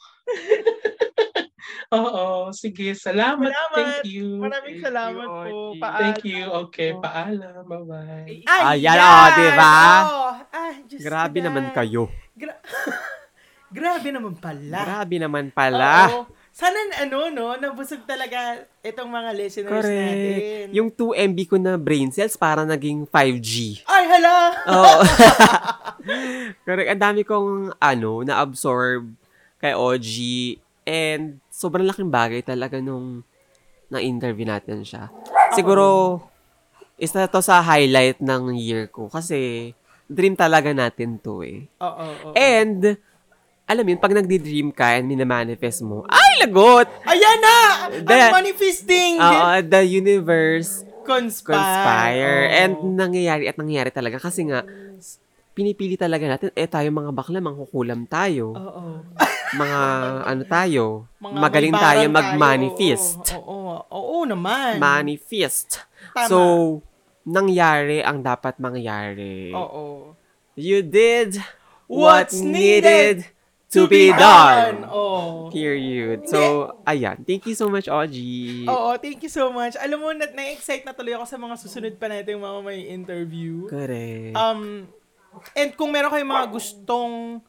Oo, 1.94 2.50
sige. 2.50 2.94
Salamat. 2.94 3.50
Salamat. 3.50 3.76
Thank 3.76 4.10
you. 4.10 4.42
Maraming 4.42 4.76
Thank 4.78 4.86
salamat 4.90 5.26
you, 5.26 5.36
po. 5.46 5.58
Paalam. 5.78 6.00
Thank 6.02 6.22
you. 6.26 6.42
Okay, 6.66 6.90
paalam. 6.98 7.62
Bye-bye. 7.62 8.42
Ayan, 8.46 8.98
oh, 8.98 9.26
diba? 9.34 9.76
Oh. 10.06 10.32
Ah, 10.50 10.74
Diyos 10.82 11.00
Grabe 11.02 11.38
na. 11.40 11.44
naman 11.50 11.64
kayo. 11.70 12.10
Gra- 12.34 12.62
Grabe 13.76 14.08
naman 14.14 14.34
pala. 14.38 14.78
Grabe 14.82 15.16
naman 15.18 15.50
pala. 15.50 16.10
Oo. 16.10 16.24
Sana 16.56 16.72
ano, 17.04 17.28
no, 17.28 17.52
nabusog 17.60 18.08
talaga 18.08 18.64
itong 18.80 19.12
mga 19.12 19.30
listeners 19.36 19.84
Correct. 19.84 19.92
natin. 19.92 20.64
Yung 20.72 20.88
2 20.88 21.12
MB 21.28 21.38
ko 21.52 21.56
na 21.60 21.76
brain 21.76 22.08
cells 22.08 22.32
para 22.32 22.64
naging 22.64 23.04
5G. 23.04 23.84
Ay, 23.84 24.04
hala! 24.08 24.36
Oo. 24.64 24.96
Correct. 26.66 26.88
Ang 26.96 27.02
dami 27.02 27.20
kong, 27.28 27.76
ano, 27.76 28.24
na-absorb 28.24 29.04
kay 29.60 29.76
OG. 29.76 30.08
And 30.88 31.44
sobrang 31.56 31.88
laking 31.88 32.12
bagay 32.12 32.44
talaga 32.44 32.76
nung 32.84 33.24
na-interview 33.88 34.44
natin 34.44 34.84
siya. 34.84 35.08
Siguro, 35.56 36.20
isa 37.00 37.24
to 37.24 37.40
sa 37.40 37.64
highlight 37.64 38.20
ng 38.20 38.52
year 38.60 38.92
ko. 38.92 39.08
Kasi, 39.08 39.72
dream 40.04 40.36
talaga 40.36 40.76
natin 40.76 41.16
to 41.16 41.40
eh. 41.40 41.64
Oo, 41.80 42.04
oo. 42.28 42.32
And, 42.36 43.00
alam 43.64 43.88
yun, 43.88 43.96
pag 43.96 44.12
nagdi-dream 44.12 44.68
ka 44.68 45.00
and 45.00 45.08
minamanifest 45.08 45.80
mo, 45.80 46.04
ay, 46.12 46.44
lagot! 46.44 46.92
Ayan 47.08 47.38
na! 47.40 47.56
The- 48.04 48.30
Ang 48.30 48.36
manifesting! 48.44 49.16
Oo, 49.16 49.48
the 49.64 49.82
universe 49.82 50.84
conspire. 51.08 51.56
conspire. 51.56 52.38
And 52.52 52.72
nangyayari 53.00 53.48
at 53.48 53.56
nangyayari 53.56 53.90
talaga 53.94 54.20
kasi 54.20 54.44
nga, 54.44 54.60
pinipili 55.56 55.96
talaga 55.96 56.28
natin, 56.28 56.52
eh 56.52 56.68
tayo 56.68 56.92
mga 56.92 57.16
bakla, 57.16 57.40
mangkukulam 57.40 58.04
tayo. 58.04 58.52
Oo. 58.52 59.00
Mga 59.56 59.80
ano 60.30 60.42
tayo, 60.44 60.84
Mga 61.16 61.38
magaling 61.40 61.72
tayo 61.74 62.04
mag-manifest. 62.12 63.32
Oo, 63.32 63.80
oo, 63.80 63.88
oo, 63.88 64.18
naman. 64.28 64.76
Manifest. 64.76 65.80
Tama. 66.12 66.28
So, 66.28 66.38
nangyari 67.24 68.04
ang 68.04 68.20
dapat 68.20 68.60
mangyari. 68.60 69.56
Oo. 69.56 70.12
You 70.60 70.84
did 70.84 71.40
What's 71.88 72.36
what's 72.36 72.44
needed 72.44 73.24
needed 73.24 73.32
to 73.72 73.88
be 73.88 74.12
done. 74.12 74.84
Oo. 74.92 75.48
Period. 75.50 76.28
So, 76.28 76.72
ayan. 76.84 77.24
Thank 77.24 77.48
you 77.48 77.56
so 77.56 77.72
much, 77.72 77.88
Oji. 77.88 78.68
Oo, 78.68 78.94
thank 79.00 79.24
you 79.24 79.32
so 79.32 79.48
much. 79.50 79.74
Alam 79.80 79.98
mo, 80.00 80.08
na- 80.12 80.30
na-excite 80.30 80.84
na 80.84 80.92
tuloy 80.92 81.16
ako 81.16 81.26
sa 81.26 81.40
mga 81.40 81.54
susunod 81.58 81.94
pa 81.96 82.12
natin 82.12 82.38
mga 82.38 82.60
may 82.62 82.86
interview. 82.88 83.66
Correct. 83.66 84.36
Um, 84.36 84.86
and 85.52 85.70
kung 85.72 85.90
meron 85.90 86.08
kayong 86.08 86.28
mga 86.28 86.46
gustong 86.48 87.40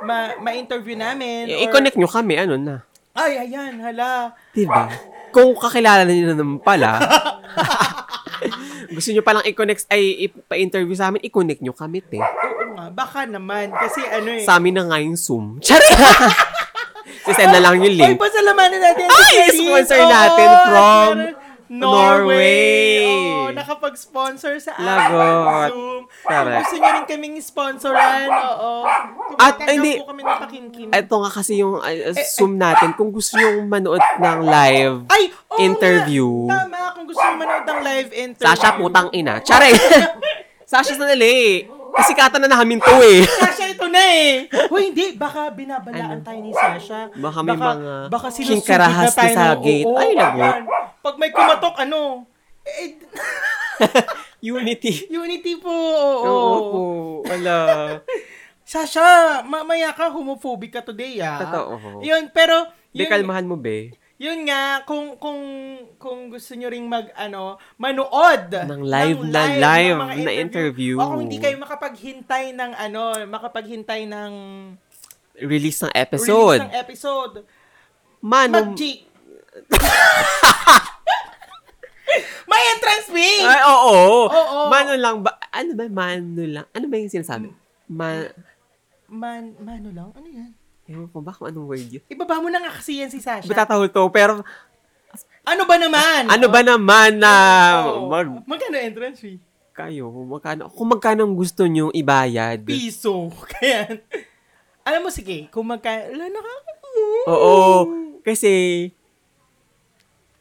ma- 0.00 0.36
ma-interview 0.38 0.94
namin. 0.94 1.46
I- 1.46 1.54
or- 1.56 1.62
I-connect 1.66 1.96
nyo 1.96 2.08
kami, 2.08 2.34
ano 2.36 2.56
na. 2.56 2.76
Ay, 3.10 3.42
ayan, 3.42 3.80
hala. 3.80 4.32
Diba? 4.50 4.86
Kung 5.30 5.52
kakilala 5.52 6.02
niyo 6.04 6.30
na 6.30 6.36
naman 6.36 6.58
pala, 6.58 6.98
gusto 8.94 9.10
nyo 9.10 9.22
palang 9.22 9.44
i-connect, 9.44 9.86
ay 9.88 10.26
ipa-interview 10.26 10.94
sa 10.94 11.10
amin, 11.10 11.22
i-connect 11.22 11.60
nyo 11.60 11.74
kami, 11.74 12.00
te. 12.00 12.18
Oo 12.18 12.74
nga, 12.74 12.86
baka 12.90 13.26
naman. 13.26 13.70
Kasi 13.70 14.02
ano 14.02 14.30
eh. 14.32 14.42
Sa 14.42 14.56
amin 14.56 14.74
na 14.74 14.86
nga 14.86 14.98
yung 14.98 15.14
Zoom. 15.14 15.58
Charing! 15.64 16.48
Sisend 17.20 17.52
na 17.52 17.60
lang 17.60 17.76
yung 17.76 17.90
Ay, 17.90 17.98
link. 18.00 18.16
pasalamanan 18.16 18.80
natin. 18.80 19.04
Ay, 19.06 19.34
sponsor 19.52 20.00
natin 20.00 20.48
from 20.64 21.14
Norway. 21.70 21.86
Norway. 21.86 23.06
Oo, 23.06 23.54
nakapag-sponsor 23.54 24.58
sa 24.58 24.74
Lagot. 24.74 25.70
Zoom. 25.70 26.02
Kung 26.10 26.26
Correct. 26.26 26.66
gusto 26.66 26.74
nyo 26.82 26.90
rin 26.98 27.06
kaming 27.06 27.36
sponsoran, 27.38 28.26
oo. 28.26 28.72
At, 29.38 29.54
hindi. 29.70 30.02
po 30.02 30.10
kami 30.10 30.26
ng 30.26 30.38
pakinkin. 30.42 30.86
Ito 30.90 31.14
nga 31.22 31.30
kasi 31.30 31.62
yung 31.62 31.78
uh, 31.78 32.10
Zoom 32.26 32.58
natin. 32.58 32.90
Kung 32.98 33.14
gusto 33.14 33.38
nyo 33.38 33.62
manood 33.70 34.02
ng 34.02 34.38
live 34.42 34.96
Ay, 35.14 35.30
oo 35.30 35.62
interview. 35.62 36.50
Nga. 36.50 36.58
Tama, 36.66 36.78
kung 36.98 37.06
gusto 37.06 37.22
nyo 37.22 37.36
manood 37.38 37.64
ng 37.64 37.80
live 37.86 38.10
interview. 38.18 38.50
Sasha, 38.50 38.68
putang 38.74 39.08
ina. 39.14 39.38
Charing! 39.38 39.78
Sasha, 40.70 40.98
sanali. 40.98 41.70
Kasi 41.90 42.12
kata 42.12 42.36
na 42.36 42.48
namin 42.48 42.78
to 42.78 42.94
eh. 43.00 43.22
Sasha, 43.42 43.66
ito 43.66 43.86
na 43.86 44.00
eh. 44.00 44.46
Hoy, 44.68 44.90
hindi. 44.90 45.14
Baka 45.14 45.50
binabalaan 45.50 46.20
tayo 46.20 46.38
ni 46.38 46.50
Sasha. 46.50 47.10
Baka 47.12 47.38
may 47.40 47.54
mga 47.54 47.72
baka 48.08 48.28
sinusugod 48.28 48.78
na 48.78 49.06
tayo 49.06 49.34
sa 49.34 49.54
ng- 49.54 49.62
gate. 49.62 49.86
Oo, 49.86 49.96
Ay, 49.96 50.12
lagot. 50.14 50.38
yan. 50.38 50.62
Pag 51.00 51.14
may 51.16 51.30
kumatok, 51.30 51.74
ano? 51.78 52.24
Eh, 52.62 52.96
Unity. 54.52 55.08
Unity 55.08 55.56
po. 55.56 55.72
Oo. 55.72 56.24
Oo 56.24 56.58
po. 56.64 56.82
Wala. 57.24 57.56
Sasha, 58.70 59.02
mamaya 59.42 59.90
ka, 59.90 60.08
homophobic 60.08 60.70
ka 60.70 60.80
today, 60.80 61.18
ah. 61.18 61.42
Totoo. 61.42 61.70
Yun, 62.00 62.30
pero, 62.30 62.70
Di, 62.94 63.02
yun, 63.02 63.10
kalmahan 63.10 63.42
mo, 63.42 63.58
be. 63.58 63.90
Yun 64.20 64.44
nga, 64.44 64.84
kung, 64.84 65.16
kung, 65.16 65.40
kung 65.96 66.28
gusto 66.28 66.52
nyo 66.52 66.68
ring 66.68 66.84
mag, 66.84 67.08
ano, 67.16 67.56
manood. 67.80 68.52
Ng 68.52 68.84
live 68.84 69.20
na 69.32 69.48
ng 69.48 69.52
live 69.56 69.96
mga 69.96 70.14
na 70.28 70.32
interview. 70.36 71.00
O 71.00 71.16
kung 71.16 71.24
hindi 71.24 71.40
kayo 71.40 71.56
makapaghintay 71.56 72.52
ng, 72.52 72.76
ano, 72.76 73.16
makapaghintay 73.24 74.04
ng 74.04 74.32
Release 75.40 75.80
ng 75.80 75.88
release 75.88 76.04
episode. 76.04 76.60
ng 76.68 76.76
episode, 76.76 77.48
Mano. 78.20 78.60
mag-G. 78.60 79.08
May 82.50 82.62
entrance 82.76 83.08
fee! 83.08 83.40
Ay, 83.40 83.64
oo. 83.64 84.28
Oo. 84.28 84.58
Mano 84.68 84.92
lang 85.00 85.24
ba? 85.24 85.40
Ano 85.48 85.72
ba? 85.72 85.88
Mano 85.88 86.44
lang. 86.44 86.68
Ano 86.76 86.92
ba 86.92 86.96
yung 87.00 87.08
sinasabi? 87.08 87.48
Ma... 87.88 88.28
Man, 89.08 89.56
mano 89.64 89.88
lang? 89.96 90.12
Ano 90.12 90.28
yan? 90.28 90.59
Ewan 90.90 91.06
ko 91.06 91.22
ba 91.22 91.30
kung 91.30 91.46
anong 91.46 91.70
word 91.70 91.86
yun? 91.86 92.02
Ibaba 92.10 92.42
mo 92.42 92.50
na 92.50 92.58
nga 92.58 92.74
kasi 92.74 92.98
yan 92.98 93.14
si 93.14 93.22
Sasha. 93.22 93.46
Batatahol 93.46 93.86
to, 93.94 94.10
pero 94.10 94.42
ano 95.46 95.62
ba 95.62 95.78
naman? 95.78 96.26
ano 96.26 96.46
ba 96.50 96.60
naman 96.66 97.22
na 97.22 97.32
mag 98.10 98.26
Magkano 98.42 98.74
entrance 98.74 99.22
fee? 99.22 99.38
kayo, 99.80 100.12
kung 100.12 100.28
magkano, 100.28 100.62
kung 100.68 100.88
magkano 100.92 101.20
ang 101.24 101.34
gusto 101.38 101.64
nyo 101.64 101.88
ibayad. 101.94 102.60
Piso. 102.68 103.32
Kaya, 103.56 103.88
alam 104.84 105.00
mo, 105.00 105.08
sige, 105.08 105.48
kung 105.48 105.72
magkano, 105.72 106.12
wala 106.12 106.26
nakaka... 106.28 106.72
Oo. 107.30 107.64
Kasi, 108.20 108.50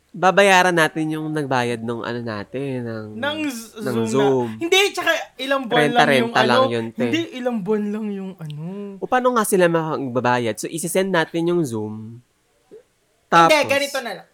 babayaran 0.10 0.74
natin 0.74 1.06
yung 1.14 1.30
nagbayad 1.30 1.80
ng 1.80 2.02
ano 2.02 2.20
natin, 2.20 2.82
ng, 2.82 3.06
Ng 3.16 3.40
z- 3.46 3.78
ng 3.78 3.96
Zoom, 3.96 4.08
Zoom. 4.10 4.48
Na. 4.50 4.60
Hindi, 4.60 4.80
tsaka 4.90 5.12
ilang 5.38 5.64
buwan 5.66 5.80
lang 5.80 5.86
yung 5.86 5.94
Renta-renta 5.94 6.40
ano. 6.40 6.50
lang 6.50 6.64
yun, 6.68 6.86
te. 6.90 7.02
Hindi, 7.06 7.22
ilang 7.38 7.58
buwan 7.62 7.84
lang 7.94 8.06
yung 8.10 8.32
ano. 8.36 8.64
O 8.98 9.06
paano 9.06 9.28
nga 9.38 9.46
sila 9.46 9.70
magbabayad? 9.70 10.56
So, 10.58 10.66
isi-send 10.66 11.14
natin 11.14 11.50
yung 11.50 11.62
Zoom. 11.62 12.20
Tapos, 13.30 13.54
Hindi, 13.54 13.70
ganito 13.70 14.00
na 14.02 14.12
lang. 14.18 14.28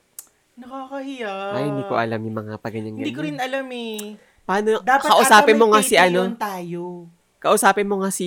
Nakakahiya. 0.56 1.34
Ay, 1.52 1.64
hindi 1.68 1.84
ko 1.84 1.94
alam 2.00 2.20
yung 2.24 2.38
mga 2.40 2.54
paganyan 2.64 2.96
Hindi 2.96 3.12
ko 3.12 3.22
rin 3.28 3.36
alam 3.36 3.68
eh. 3.68 4.16
Paano, 4.48 4.80
Dapat 4.80 5.10
kausapin 5.12 5.60
mo 5.60 5.68
nga 5.68 5.84
si 5.84 6.00
ano, 6.00 6.32
tayo. 6.40 7.12
Kausapin 7.46 7.86
mo 7.86 8.02
nga 8.02 8.10
si, 8.10 8.26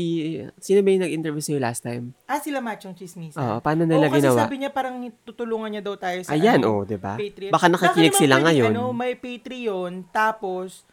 sino 0.56 0.78
ba 0.78 0.88
yung 0.88 1.02
nag-interview 1.02 1.42
sa'yo 1.42 1.58
last 1.58 1.82
time? 1.82 2.14
Ah, 2.24 2.38
sila 2.38 2.58
Machong 2.58 2.94
Chismisa. 2.94 3.34
Oo, 3.36 3.58
paano 3.58 3.82
nila 3.82 4.06
Oo, 4.06 4.12
kasi 4.12 4.22
ginawa? 4.24 4.38
sabi 4.38 4.54
niya 4.56 4.70
parang 4.70 4.94
tutulungan 5.20 5.68
niya 5.68 5.82
daw 5.82 5.94
tayo 5.94 6.22
sa 6.22 6.30
Ayan, 6.30 6.62
ano, 6.62 6.66
oh, 6.72 6.82
di 6.82 6.94
ba? 6.94 7.14
Patreon. 7.14 7.50
Baka 7.50 7.66
nakikinig 7.66 8.10
Baka 8.10 8.20
sila 8.20 8.34
naman 8.36 8.46
ngayon. 8.46 8.64
pwede, 8.64 8.78
Ano, 8.78 8.92
may 8.92 9.12
Patreon, 9.12 9.92
tapos, 10.08 10.86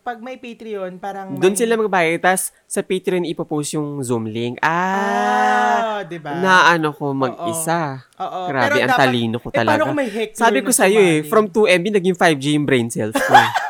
pag 0.00 0.18
may 0.18 0.36
Patreon, 0.36 0.96
parang 0.96 1.34
Doon 1.34 1.52
may- 1.52 1.58
sila 1.58 1.76
magbayad, 1.76 2.22
tas 2.22 2.48
sa 2.64 2.80
Patreon 2.80 3.26
ipopost 3.26 3.74
yung 3.74 4.00
Zoom 4.00 4.24
link. 4.24 4.56
Ah, 4.62 6.00
Ah, 6.00 6.02
di 6.02 6.16
ba? 6.16 6.32
na 6.38 6.70
ano 6.70 6.90
ko 6.90 7.12
mag-isa. 7.12 8.00
Oo. 8.16 8.40
Grabe, 8.46 8.62
Pero 8.64 8.74
ang 8.78 8.88
dapat- 8.88 9.02
talino 9.04 9.36
ko 9.36 9.46
Eh, 9.46 9.52
paano 9.52 9.68
talaga. 9.68 9.82
kung 9.84 9.94
may 9.94 10.08
heckler 10.08 10.38
Sabi 10.38 10.58
ko 10.60 10.70
na 10.70 10.78
sa'yo 10.78 10.96
eh, 10.96 11.16
sumali? 11.18 11.28
from 11.28 11.44
2MB 11.46 11.86
naging 11.92 12.16
5G 12.16 12.44
yung 12.54 12.64
brain 12.64 12.88
cells 12.88 13.12
ko. 13.12 13.34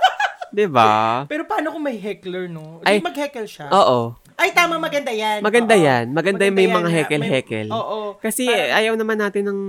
'Di 0.50 0.66
ba? 0.66 1.24
Pero 1.26 1.44
paano 1.44 1.70
kung 1.70 1.82
may 1.82 1.96
heckler, 1.96 2.48
no? 2.48 2.80
Ay, 2.82 3.00
mag-heckle 3.00 3.46
siya. 3.46 3.68
Oo. 3.68 4.16
Ay, 4.38 4.54
tama, 4.54 4.78
maganda 4.78 5.10
yan. 5.10 5.42
Maganda 5.42 5.74
Oo. 5.74 5.82
yan. 5.82 6.04
Maganda, 6.14 6.46
yung 6.46 6.54
may 6.54 6.70
yan 6.70 6.76
mga 6.78 6.88
may- 6.88 6.98
Oo. 7.74 7.98
Kasi 8.22 8.46
Parang- 8.46 8.74
ayaw 8.78 8.94
naman 8.94 9.18
natin 9.18 9.42
ng 9.50 9.60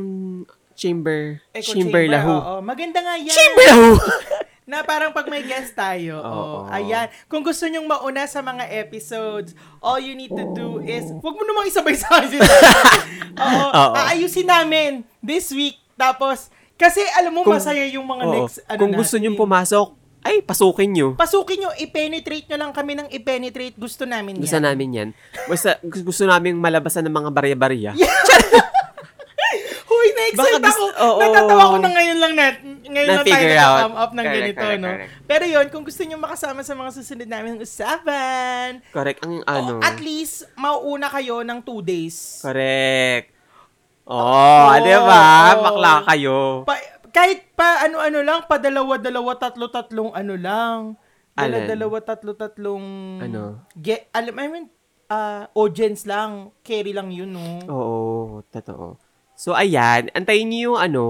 chamber, 0.77 1.41
Echo 1.51 1.73
chamber 1.73 2.05
lahu. 2.07 2.31
Oo, 2.31 2.53
maganda 2.61 3.01
nga 3.01 3.17
yan. 3.17 3.33
Chamber 3.33 3.65
lahu! 3.65 3.87
Na 4.69 4.85
parang 4.85 5.09
pag 5.09 5.25
may 5.25 5.41
guest 5.41 5.73
tayo. 5.73 6.21
Oo. 6.21 6.69
Oh, 6.69 6.69
ayan. 6.69 7.09
Kung 7.25 7.41
gusto 7.41 7.65
nyong 7.65 7.89
mauna 7.89 8.29
sa 8.29 8.45
mga 8.45 8.69
episodes, 8.77 9.57
all 9.81 9.97
you 9.97 10.13
need 10.13 10.29
to 10.29 10.45
do 10.53 10.77
is, 10.85 11.09
wag 11.09 11.33
mo 11.33 11.41
namang 11.41 11.65
isabay 11.65 11.97
sa 11.97 12.21
akin. 12.21 12.37
Oo. 13.49 13.65
Oo. 13.65 13.93
Aayusin 13.97 14.45
namin 14.45 15.01
this 15.19 15.49
week. 15.49 15.81
Tapos, 15.97 16.53
kasi 16.77 17.01
alam 17.17 17.33
mo, 17.33 17.41
Kung- 17.41 17.57
masaya 17.57 17.81
yung 17.89 18.05
mga 18.05 18.23
Oo. 18.23 18.33
next, 18.37 18.61
ano 18.69 18.77
Kung 18.77 18.93
gusto 18.93 19.17
nyong 19.17 19.35
pumasok, 19.35 19.98
ay, 20.21 20.41
pasukin 20.41 20.91
nyo. 20.91 21.07
Pasukin 21.13 21.57
nyo, 21.59 21.71
i-penetrate 21.75 22.45
nyo 22.45 22.57
lang 22.57 22.71
kami 22.71 22.91
ng 22.93 23.07
i-penetrate. 23.09 23.73
Gusto 23.73 24.03
namin 24.03 24.35
yan. 24.35 24.43
Gusto 24.43 24.59
namin 24.59 24.89
yan. 24.91 25.09
Basta 25.45 25.79
gusto 25.81 26.23
namin 26.23 26.53
malabasan 26.53 27.03
ng 27.03 27.15
mga 27.15 27.29
barya-barya. 27.31 27.91
Huy, 29.85 30.07
na-excite 30.17 30.37
Baka 30.37 30.59
gusto- 30.61 30.91
ako. 30.91 31.03
oo. 31.07 31.19
Natatawa 31.19 31.63
ko 31.65 31.77
na 31.79 31.89
ngayon 31.89 32.17
lang 32.19 32.33
nat 32.33 32.55
ngayon 32.89 33.07
lang 33.07 33.23
tayo 33.23 33.47
out. 33.55 33.91
up 33.95 34.11
ng 34.11 34.17
Correct, 34.19 34.35
ganito, 34.35 34.59
correct, 34.59 34.79
no? 34.79 34.89
correct. 34.89 35.11
Pero 35.23 35.43
yon 35.45 35.67
kung 35.69 35.83
gusto 35.83 36.01
nyo 36.03 36.17
makasama 36.17 36.61
sa 36.61 36.73
mga 36.73 36.89
susunod 36.91 37.25
namin 37.25 37.51
usapan, 37.57 38.69
Correct. 38.89 39.19
Ang 39.21 39.39
ano. 39.45 39.79
at 39.79 39.97
least, 39.99 40.49
mauuna 40.53 41.07
kayo 41.07 41.41
ng 41.41 41.61
two 41.61 41.79
days. 41.79 42.41
Correct. 42.41 43.31
Oh, 44.03 44.17
Oo, 44.65 44.73
di 44.79 44.89
ba? 44.91 45.21
oo. 45.53 45.61
Bakla 45.63 45.93
kayo. 46.03 46.37
Pa- 46.65 46.97
kahit 47.11 47.53
pa 47.53 47.85
ano-ano 47.85 48.19
lang, 48.21 48.45
pa 48.45 48.57
dalawa-dalawa, 48.57 49.37
tatlo-tatlong 49.37 50.13
ano 50.13 50.33
lang. 50.37 50.77
Alin? 51.39 51.71
Dalawa, 51.71 52.03
tatlo-tatlong... 52.03 52.85
Ano? 53.23 53.63
Get, 53.79 54.11
alam, 54.11 54.35
I 54.35 54.47
mean, 54.51 54.67
ah, 55.07 55.47
audience 55.55 56.03
lang. 56.03 56.51
Carry 56.67 56.91
lang 56.91 57.15
yun, 57.15 57.31
no? 57.31 57.63
Oo, 57.71 58.43
totoo. 58.51 58.99
So, 59.39 59.55
ayan. 59.55 60.11
Antayin 60.11 60.51
niyo 60.51 60.75
yung 60.75 60.79
ano, 60.79 61.05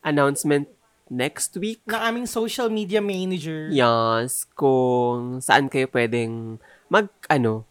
announcement 0.00 0.72
next 1.12 1.56
week. 1.60 1.84
Ng 1.84 2.00
aming 2.00 2.26
social 2.28 2.72
media 2.72 3.04
manager. 3.04 3.68
Yes, 3.68 4.48
kung 4.56 5.44
saan 5.44 5.68
kayo 5.68 5.88
pwedeng 5.92 6.56
mag, 6.88 7.12
ano, 7.28 7.68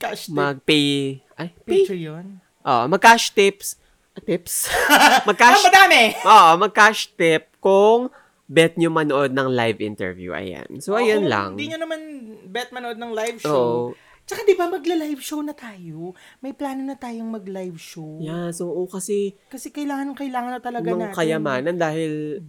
Cash 0.00 0.30
tip. 0.30 0.36
mag-pay, 0.36 1.20
ay, 1.36 1.52
pay? 1.66 1.84
Patreon. 1.84 2.26
Oo, 2.64 2.84
mag-cash 2.88 3.36
tips. 3.36 3.76
Ah, 4.20 4.26
Tips? 4.26 4.54
Ah, 4.90 5.22
mag-cash, 5.22 5.62
madami! 5.62 6.02
oo, 6.18 6.50
mag-cash 6.58 7.14
tip 7.14 7.54
kung 7.58 8.10
bet 8.48 8.74
nyo 8.74 8.90
manood 8.90 9.30
ng 9.30 9.48
live 9.48 9.78
interview. 9.78 10.32
Ayan. 10.32 10.80
So, 10.80 10.96
ayan 10.96 11.22
Kung 11.22 11.30
lang. 11.30 11.50
Hindi 11.54 11.70
nyo 11.70 11.78
naman 11.78 12.00
bet 12.48 12.72
manood 12.72 12.96
ng 12.96 13.12
live 13.12 13.38
show. 13.38 13.92
Tsaka 14.24 14.44
di 14.44 14.52
ba 14.52 14.68
magla-live 14.68 15.20
show 15.20 15.40
na 15.40 15.52
tayo? 15.52 16.12
May 16.40 16.52
plano 16.52 16.84
na 16.84 16.96
tayong 16.96 17.28
mag-live 17.30 17.80
show. 17.80 18.20
Yeah, 18.20 18.52
so, 18.52 18.68
oo, 18.68 18.84
kasi, 18.84 19.36
Kasi 19.48 19.72
kailangan, 19.72 20.12
kailangan 20.12 20.52
na 20.52 20.60
talaga 20.60 20.88
natin. 20.90 21.16
kayamanan 21.16 21.76
dahil, 21.76 22.44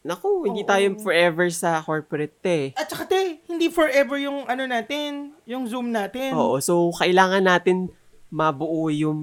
naku, 0.00 0.48
hindi 0.48 0.64
Oo. 0.64 0.68
tayo 0.68 0.86
forever 1.00 1.52
sa 1.52 1.84
corporate 1.84 2.40
eh. 2.44 2.66
At 2.72 2.88
saka 2.88 3.04
te, 3.04 3.44
hindi 3.44 3.68
forever 3.68 4.16
yung 4.16 4.48
ano 4.48 4.64
natin, 4.64 5.36
yung 5.44 5.68
Zoom 5.68 5.92
natin. 5.92 6.32
Oo, 6.32 6.60
so 6.60 6.88
kailangan 6.96 7.44
natin 7.44 7.92
mabuo 8.28 8.88
yung 8.88 9.20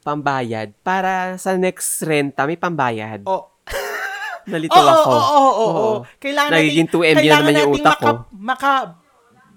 pambayad 0.00 0.72
para 0.80 1.36
sa 1.36 1.54
next 1.54 2.00
renta 2.02 2.44
may 2.44 2.56
pambayad. 2.56 3.24
O, 3.24 3.48
Nalito 4.50 4.72
Oo, 4.72 4.88
ako. 4.88 5.10
oo, 5.10 5.20
oo, 5.20 5.66
oo. 5.68 5.90
Kailangan 6.16 6.50
Nagiging 6.50 6.88
nating, 6.88 7.02
2MB 7.06 7.18
kailangan 7.20 7.44
naman 7.44 7.60
yung 7.60 7.74
utak 7.76 7.98
ko. 7.98 8.06
Maka, 8.32 8.72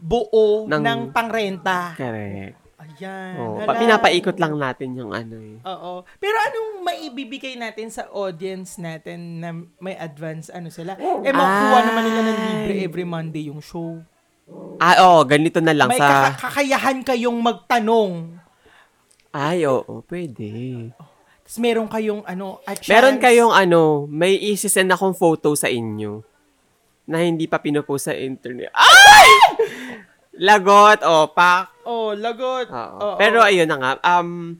makabuo 0.03 0.45
ng, 0.67 0.81
Ng- 0.83 1.05
pangrenta. 1.09 1.95
Correct. 1.95 2.55
Ayan. 2.83 3.33
Oo, 3.39 3.57
hala. 3.57 3.65
pa, 3.65 3.79
pinapaikot 3.79 4.37
lang 4.37 4.53
natin 4.59 4.93
yung 4.93 5.15
ano 5.15 5.39
eh. 5.39 5.57
Oo. 5.63 6.03
Pero 6.19 6.35
anong 6.35 6.83
maibibigay 6.83 7.55
natin 7.55 7.87
sa 7.89 8.11
audience 8.11 8.75
natin 8.77 9.39
na 9.39 9.49
may 9.79 9.95
advance 9.95 10.51
ano 10.51 10.67
sila? 10.67 10.99
Eh, 10.99 11.31
makukuha 11.31 11.79
Ay. 11.79 11.85
naman 11.87 12.03
nila 12.03 12.21
ng 12.21 12.37
libre 12.43 12.73
every 12.83 13.07
Monday 13.07 13.47
yung 13.47 13.63
show. 13.63 14.03
Ah, 14.77 14.99
oo, 15.07 15.23
ganito 15.23 15.63
na 15.63 15.71
lang 15.71 15.87
May 15.87 15.97
sa... 15.97 16.35
kaka- 16.35 16.51
kakayahan 16.51 16.99
kayong 17.01 17.39
magtanong. 17.39 18.42
Ay, 19.33 19.65
oo, 19.65 20.05
pwede. 20.05 20.93
Tapos 21.41 21.57
meron 21.57 21.89
kayong 21.89 22.21
ano, 22.23 22.61
a 22.69 22.77
chance. 22.77 22.87
Meron 22.87 23.17
kayong 23.17 23.49
ano, 23.49 24.05
may 24.05 24.37
isisend 24.37 24.93
akong 24.93 25.17
photo 25.17 25.57
sa 25.57 25.67
inyo 25.67 26.21
na 27.09 27.25
hindi 27.25 27.49
pa 27.49 27.57
pinupost 27.57 28.07
sa 28.07 28.15
internet. 28.15 28.69
Ay! 28.77 29.27
Lagot, 30.37 31.01
opak. 31.01 31.83
Oh, 31.83 32.13
lagot. 32.13 32.69
Oo. 32.69 32.97
Oo. 33.01 33.17
Pero 33.17 33.41
ayun 33.41 33.65
na 33.65 33.77
nga, 33.81 33.91
um, 34.21 34.53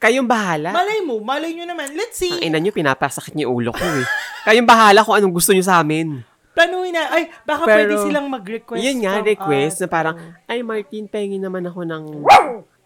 kayong 0.00 0.26
bahala. 0.26 0.72
Malay 0.72 1.00
mo, 1.04 1.20
malay 1.20 1.52
nyo 1.52 1.68
naman. 1.68 1.92
Let's 1.92 2.16
see. 2.16 2.32
Ang 2.32 2.48
ina 2.48 2.58
nyo, 2.58 2.72
pinapasakit 2.72 3.36
niyo 3.36 3.52
ulo 3.52 3.70
ko 3.76 3.84
eh. 3.84 4.04
Kayong 4.48 4.66
bahala 4.66 5.04
kung 5.06 5.14
anong 5.14 5.36
gusto 5.36 5.52
niyo 5.54 5.68
sa 5.68 5.84
amin. 5.84 6.24
Planuhin 6.52 6.92
na. 6.92 7.08
Ay, 7.08 7.32
baka 7.44 7.64
Pero, 7.64 7.76
pwede 7.76 7.94
silang 8.04 8.28
mag-request. 8.28 8.82
Yun 8.84 8.98
nga, 9.04 9.20
request 9.20 9.76
us. 9.78 9.80
na 9.84 9.88
parang, 9.88 10.16
ay 10.48 10.60
Martin, 10.60 11.08
pahingin 11.08 11.40
naman 11.40 11.64
ako 11.64 11.84
ng 11.86 12.02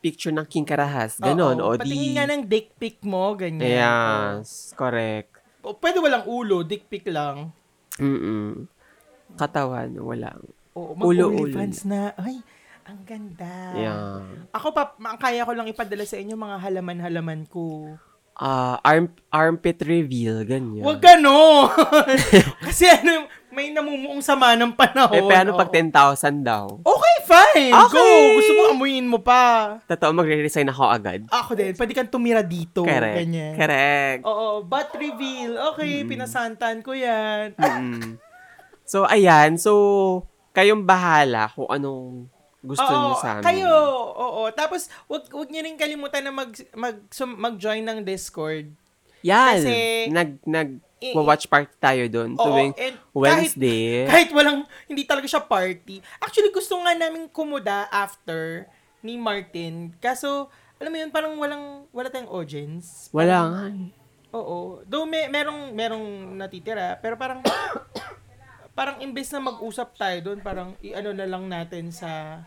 picture 0.07 0.31
ng 0.31 0.47
King 0.47 0.62
Karahas. 0.62 1.18
Ganon. 1.18 1.59
Oo, 1.59 1.75
O 1.75 1.78
di... 1.83 1.83
Patingin 1.83 2.12
nga 2.15 2.26
ng 2.31 2.43
dick 2.47 2.78
pic 2.78 3.02
mo, 3.02 3.35
ganyan. 3.35 3.67
Yes, 3.67 4.70
correct. 4.78 5.43
O, 5.67 5.75
pwede 5.75 5.99
walang 5.99 6.23
ulo, 6.31 6.62
dick 6.62 6.86
pic 6.86 7.02
lang. 7.10 7.51
Mm 7.99 8.70
Katawan, 9.35 9.91
wala. 9.99 10.39
Oo, 10.78 10.94
Ulo, 10.94 11.35
mag-OnlyFans 11.35 11.91
na. 11.91 12.15
Ay, 12.15 12.39
ang 12.86 13.02
ganda. 13.02 13.75
Yeah. 13.75 14.23
Ako 14.55 14.70
pa, 14.70 14.94
ang 14.94 15.18
kaya 15.18 15.43
ko 15.43 15.51
lang 15.59 15.67
ipadala 15.67 16.07
sa 16.07 16.23
inyo 16.23 16.39
mga 16.39 16.62
halaman-halaman 16.62 17.43
ko. 17.51 17.99
Ah, 18.39 18.78
arm, 18.86 19.10
armpit 19.35 19.83
reveal, 19.83 20.47
ganyan. 20.47 20.86
Huwag 20.86 21.02
ganon! 21.02 21.73
Kasi 22.70 22.86
ano, 22.86 23.26
may 23.57 23.73
namumuong 23.73 24.20
sama 24.20 24.52
ng 24.52 24.76
panahon. 24.76 25.17
Eh, 25.17 25.25
paano 25.25 25.57
Oo. 25.57 25.59
pag 25.59 25.73
10,000 25.73 26.44
daw? 26.44 26.76
Okay, 26.85 27.17
fine. 27.25 27.73
Okay. 27.73 27.97
Go. 27.97 28.36
Gusto 28.36 28.52
mo 28.52 28.62
amuyin 28.76 29.09
mo 29.09 29.18
pa. 29.25 29.81
Totoo, 29.89 30.12
magre-resign 30.12 30.68
ako 30.68 30.85
agad. 30.85 31.25
Ako 31.33 31.57
din. 31.57 31.73
Pwede 31.73 31.97
kang 31.97 32.12
tumira 32.12 32.44
dito. 32.44 32.85
Correct. 32.85 33.17
Ganyan. 33.17 33.57
Correct. 33.57 34.20
Oo, 34.28 34.60
butt 34.60 34.93
reveal. 34.93 35.57
Okay, 35.73 36.05
pinasantan 36.05 36.85
ko 36.85 36.93
yan. 36.93 37.57
Mm. 37.57 38.20
So, 38.85 39.09
ayan. 39.09 39.57
So, 39.57 39.73
kayong 40.52 40.85
bahala 40.85 41.49
kung 41.57 41.73
anong 41.73 42.28
gusto 42.60 42.85
niyo 42.85 43.09
Oo, 43.17 43.20
sa 43.25 43.41
amin. 43.41 43.44
kayo. 43.49 43.73
Oo. 44.12 44.43
Tapos, 44.52 44.93
wag, 45.09 45.25
wag 45.33 45.49
niyo 45.49 45.65
rin 45.65 45.81
kalimutan 45.81 46.20
na 46.20 46.31
mag, 46.31 46.52
mag, 46.76 47.01
sum- 47.09 47.41
mag-join 47.41 47.81
ng 47.81 48.05
Discord. 48.05 48.68
Yan. 49.25 49.65
Kasi- 49.65 50.12
nag, 50.12 50.44
nag, 50.44 50.70
watch 51.12 51.44
party 51.47 51.75
tayo 51.76 52.08
doon 52.08 52.34
Oo, 52.36 52.44
tuwing 52.44 52.73
Wednesday. 53.12 54.08
Kahit, 54.08 54.08
kahit 54.08 54.31
walang, 54.33 54.65
hindi 54.89 55.05
talaga 55.05 55.28
siya 55.28 55.44
party. 55.44 56.00
Actually, 56.20 56.52
gusto 56.52 56.81
nga 56.81 56.97
namin 56.97 57.28
kumuda 57.28 57.89
after 57.92 58.65
ni 59.05 59.20
Martin. 59.20 59.92
Kaso, 60.00 60.49
alam 60.81 60.91
mo 60.92 60.97
yun, 60.97 61.12
parang 61.12 61.36
walang, 61.36 61.84
wala 61.92 62.08
tayong 62.08 62.33
audience. 62.33 63.12
Wala 63.12 63.36
nga. 63.44 63.62
Oo. 64.36 64.81
Though 64.89 65.05
may, 65.05 65.28
merong, 65.28 65.76
merong 65.76 66.36
natitira, 66.36 66.97
pero 67.00 67.20
parang, 67.20 67.44
parang 68.78 68.97
imbes 69.05 69.28
na 69.33 69.41
mag-usap 69.41 69.97
tayo 70.00 70.33
doon, 70.33 70.41
parang 70.41 70.73
i-ano 70.81 71.12
na 71.12 71.28
lang 71.28 71.44
natin 71.44 71.92
sa, 71.92 72.41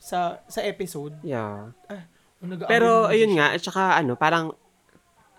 sa, 0.00 0.40
sa 0.48 0.60
episode. 0.64 1.16
Yeah. 1.20 1.76
Ah, 1.88 2.08
nag-aamoy 2.40 2.72
Pero, 2.72 3.08
ayun 3.12 3.36
nga, 3.36 3.52
at 3.52 3.60
saka 3.60 3.96
ano, 3.96 4.16
parang 4.16 4.56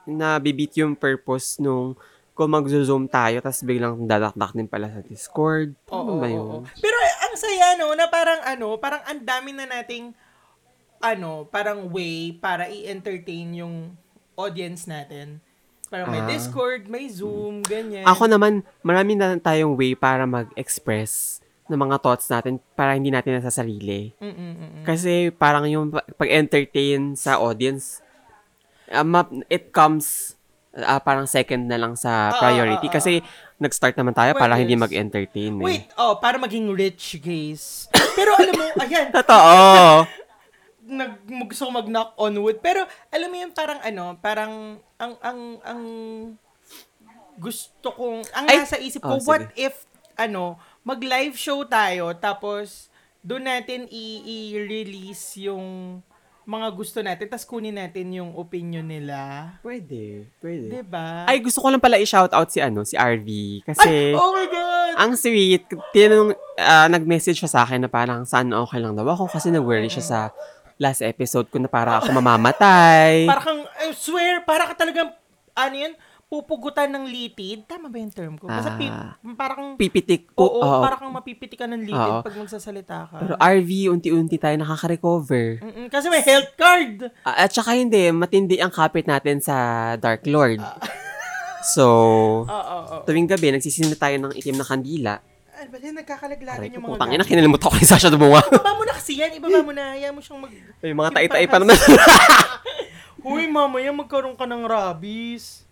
nabibit 0.10 0.74
yung 0.82 0.98
purpose 0.98 1.62
nung 1.62 1.94
kung 2.40 2.56
mag-zoom 2.56 3.04
tayo, 3.06 3.44
tapos 3.44 3.60
biglang 3.62 4.08
dadakdak 4.08 4.56
din 4.56 4.64
pala 4.64 4.88
sa 4.88 5.04
Discord. 5.04 5.76
Ano 5.92 6.16
Oo, 6.16 6.24
ba 6.24 6.28
yun? 6.32 6.40
oo. 6.40 6.58
Pero 6.80 6.96
eh, 6.98 7.16
ang 7.20 7.36
saya 7.36 7.76
no, 7.76 7.92
na 7.92 8.08
parang 8.08 8.40
ano, 8.42 8.80
parang 8.80 9.04
ang 9.04 9.20
dami 9.20 9.52
na 9.52 9.68
nating 9.68 10.16
ano, 11.00 11.44
parang 11.46 11.92
way 11.92 12.32
para 12.32 12.72
i-entertain 12.72 13.60
yung 13.60 13.92
audience 14.36 14.88
natin. 14.88 15.44
Parang 15.90 16.08
may 16.08 16.24
Ah. 16.24 16.30
Discord, 16.30 16.88
may 16.88 17.12
Zoom, 17.12 17.60
ganyan. 17.60 18.08
Ako 18.08 18.32
naman, 18.32 18.64
marami 18.80 19.20
na 19.20 19.36
tayong 19.36 19.76
way 19.76 19.92
para 19.92 20.24
mag-express 20.24 21.44
ng 21.68 21.76
mga 21.76 22.00
thoughts 22.00 22.26
natin 22.26 22.56
para 22.72 22.96
hindi 22.96 23.12
natin 23.12 23.36
nasasarili. 23.36 24.16
Mm-mm-mm. 24.16 24.88
Kasi 24.88 25.28
parang 25.30 25.68
yung 25.68 25.92
pa- 25.92 26.08
pag-entertain 26.16 27.14
sa 27.14 27.36
audience, 27.36 28.00
ma- 29.04 29.28
it 29.48 29.70
comes 29.70 30.39
ah, 30.76 31.00
parang 31.00 31.26
second 31.26 31.66
na 31.66 31.76
lang 31.76 31.94
sa 31.94 32.30
Ah, 32.30 32.38
priority. 32.38 32.86
ah, 32.86 32.92
ah, 32.92 32.96
kasi 32.96 33.12
nag-start 33.58 33.96
naman 33.96 34.14
tayo 34.14 34.34
para 34.34 34.54
Well, 34.54 34.62
hindi 34.62 34.76
yes. 34.76 34.84
mag-entertain. 34.84 35.54
Eh. 35.56 35.64
Wait, 35.64 35.86
oh, 35.96 36.18
para 36.18 36.38
maging 36.38 36.70
rich, 36.72 37.18
guys. 37.18 37.88
Pero 38.14 38.34
alam 38.34 38.54
mo, 38.54 38.66
ayan, 38.84 39.10
Totoo. 39.12 40.06
nag 40.90 41.22
gusto 41.46 41.70
ko 41.70 41.72
mag-knock 41.72 42.18
on 42.18 42.34
wood. 42.40 42.58
Pero 42.60 42.82
alam 43.10 43.30
mo 43.30 43.38
yun 43.38 43.54
parang 43.54 43.78
ano, 43.80 44.18
parang 44.18 44.54
ang 44.98 45.14
ang 45.22 45.40
ang 45.62 45.82
gusto 47.38 47.94
kong 47.94 48.26
ang 48.34 48.46
Ay! 48.50 48.58
nasa 48.58 48.76
isip 48.76 49.06
Oh, 49.06 49.16
ko, 49.16 49.22
sige. 49.22 49.28
what 49.28 49.44
if 49.54 49.86
ano, 50.18 50.58
mag-live 50.82 51.38
show 51.38 51.62
tayo 51.64 52.12
tapos 52.12 52.90
doon 53.22 53.46
natin 53.46 53.86
i-release 53.86 55.46
yung 55.46 56.00
mga 56.50 56.68
gusto 56.74 56.98
natin 57.06 57.30
tapos 57.30 57.46
kunin 57.46 57.78
natin 57.78 58.10
yung 58.10 58.34
opinion 58.34 58.82
nila. 58.82 59.54
Pwede. 59.62 60.26
Pwede. 60.42 60.66
'Di 60.74 60.82
ba? 60.82 61.30
Ay, 61.30 61.38
gusto 61.46 61.62
ko 61.62 61.70
lang 61.70 61.78
pala 61.78 62.02
i-shoutout 62.02 62.50
si 62.50 62.58
ano, 62.58 62.82
si 62.82 62.98
RV. 62.98 63.30
Kasi, 63.70 63.86
Ay, 63.86 64.18
oh 64.18 64.34
my 64.34 64.48
god. 64.50 64.94
ang 64.98 65.14
sweet. 65.14 65.70
Tinanong, 65.94 66.34
ah, 66.58 66.90
nag-message 66.90 67.38
siya 67.46 67.52
sa 67.54 67.62
akin 67.70 67.86
na 67.86 67.90
parang 67.92 68.26
saan 68.26 68.50
okay 68.50 68.82
lang 68.82 68.98
daw 68.98 69.06
ako 69.06 69.30
kasi 69.30 69.54
nag-worry 69.54 69.94
siya 69.94 70.02
sa 70.02 70.20
last 70.82 71.06
episode 71.06 71.46
ko 71.54 71.62
na 71.62 71.70
para 71.70 72.02
ako 72.02 72.10
mamamatay. 72.18 73.30
Para 73.30 73.44
kang, 73.46 73.62
I 73.86 73.94
swear, 73.94 74.42
para 74.42 74.66
ka 74.74 74.74
talagang, 74.80 75.14
ano 75.54 75.76
yun, 75.76 75.94
pupugutan 76.30 76.86
ng 76.88 77.04
litid. 77.04 77.66
Tama 77.66 77.90
ba 77.90 77.98
yung 77.98 78.14
term 78.14 78.38
ko? 78.38 78.46
Basta 78.46 78.78
pi- 78.78 78.86
Ah. 78.86 79.18
parang, 79.34 79.74
Pipitik 79.76 80.30
oo, 80.32 80.46
po. 80.46 80.62
oo. 80.62 80.80
para 80.80 80.96
kang 80.96 81.10
mapipitikan 81.10 81.66
ng 81.68 81.82
litid 81.82 81.98
Oo. 82.14 82.22
pag 82.22 82.38
magsasalita 82.38 83.10
ka. 83.10 83.18
Pero 83.18 83.34
RV, 83.36 83.70
unti-unti 83.90 84.38
tayo 84.38 84.54
nakaka-recover. 84.56 85.58
Mm-mm, 85.60 85.86
kasi 85.90 86.06
may 86.08 86.22
health 86.22 86.54
card. 86.54 87.10
Ah, 87.26 87.44
at 87.44 87.52
saka 87.52 87.74
hindi, 87.74 88.14
matindi 88.14 88.62
ang 88.62 88.70
kapit 88.70 89.04
natin 89.04 89.42
sa 89.42 89.56
Dark 89.98 90.24
Lord. 90.24 90.62
Ah. 90.62 90.78
So, 91.62 91.84
Oo, 92.40 92.48
oo, 92.48 92.78
oo. 92.88 93.04
tuwing 93.04 93.28
gabi, 93.28 93.52
nagsisindi 93.52 94.00
tayo 94.00 94.16
ng 94.16 94.32
itim 94.32 94.56
na 94.56 94.64
kandila. 94.64 95.20
Ano 95.52 95.68
ba 95.68 95.78
yan? 95.78 95.92
Nagkakalaglagan 95.92 96.72
yung 96.72 96.84
mga 96.88 97.04
gamit. 97.04 97.28
kinalimutan 97.28 97.68
ko 97.68 97.76
kay 97.76 97.84
Sasha 97.84 98.08
Dumunga. 98.08 98.40
Ibaba 98.48 98.80
mo 98.80 98.88
na 98.88 98.96
kasi 98.96 99.20
yan. 99.20 99.36
Ibaba 99.36 99.60
mo 99.60 99.76
na. 99.76 99.92
Hayaan 99.92 100.16
mo 100.16 100.24
siyang 100.24 100.40
mag... 100.40 100.56
May 100.80 100.96
mga 100.96 101.10
tai-tai 101.12 101.46
pa 101.46 101.60
naman. 101.60 101.76
Huy, 103.20 103.44
mamaya 103.46 103.92
magkaroon 103.92 104.34
ka 104.34 104.48
ng 104.48 104.64
rabies. 104.64 105.68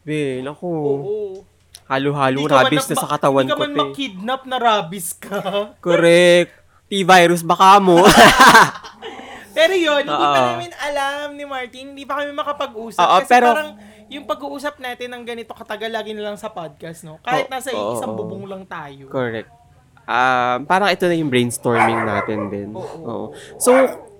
Be, 0.00 0.40
naku. 0.40 0.68
Oo. 0.68 1.44
Halo-halo 1.90 2.46
Hindi 2.46 2.54
rabies 2.54 2.86
na 2.86 2.94
ma- 2.94 3.02
sa 3.02 3.08
katawan 3.10 3.42
Hindi 3.44 3.52
ko, 3.52 3.58
ka 3.58 3.62
man 3.66 3.72
makidnap 3.74 4.42
na 4.46 4.56
rabies 4.56 5.08
ka. 5.18 5.40
Correct. 5.84 6.52
T-virus 6.86 7.42
baka 7.42 7.82
mo. 7.82 7.98
Pero 9.56 9.74
yun, 9.74 10.06
hindi 10.06 10.26
pa 10.30 10.40
namin 10.54 10.70
alam 10.78 11.34
ni 11.34 11.44
Martin, 11.44 11.84
hindi 11.92 12.06
pa 12.06 12.22
kami 12.22 12.30
makapag-usap. 12.32 13.02
Oo, 13.02 13.18
kasi 13.20 13.30
pero- 13.34 13.50
parang 13.50 13.70
yung 14.10 14.24
pag-uusap 14.26 14.78
natin 14.82 15.14
ng 15.14 15.22
ganito 15.22 15.54
katagal 15.54 15.90
lagi 15.90 16.10
na 16.14 16.30
lang 16.30 16.36
sa 16.38 16.50
podcast, 16.50 17.06
no? 17.06 17.22
Kahit 17.22 17.46
nasa 17.46 17.70
oo, 17.74 17.94
isang 17.94 18.14
bubong 18.14 18.46
lang 18.46 18.66
tayo. 18.66 19.06
Correct. 19.06 19.50
Um, 20.10 20.66
parang 20.66 20.90
ito 20.90 21.06
na 21.06 21.14
yung 21.14 21.30
brainstorming 21.30 22.02
natin 22.02 22.50
din. 22.50 22.68
Oo. 22.74 22.98
Oo. 23.06 23.26
So, 23.62 23.70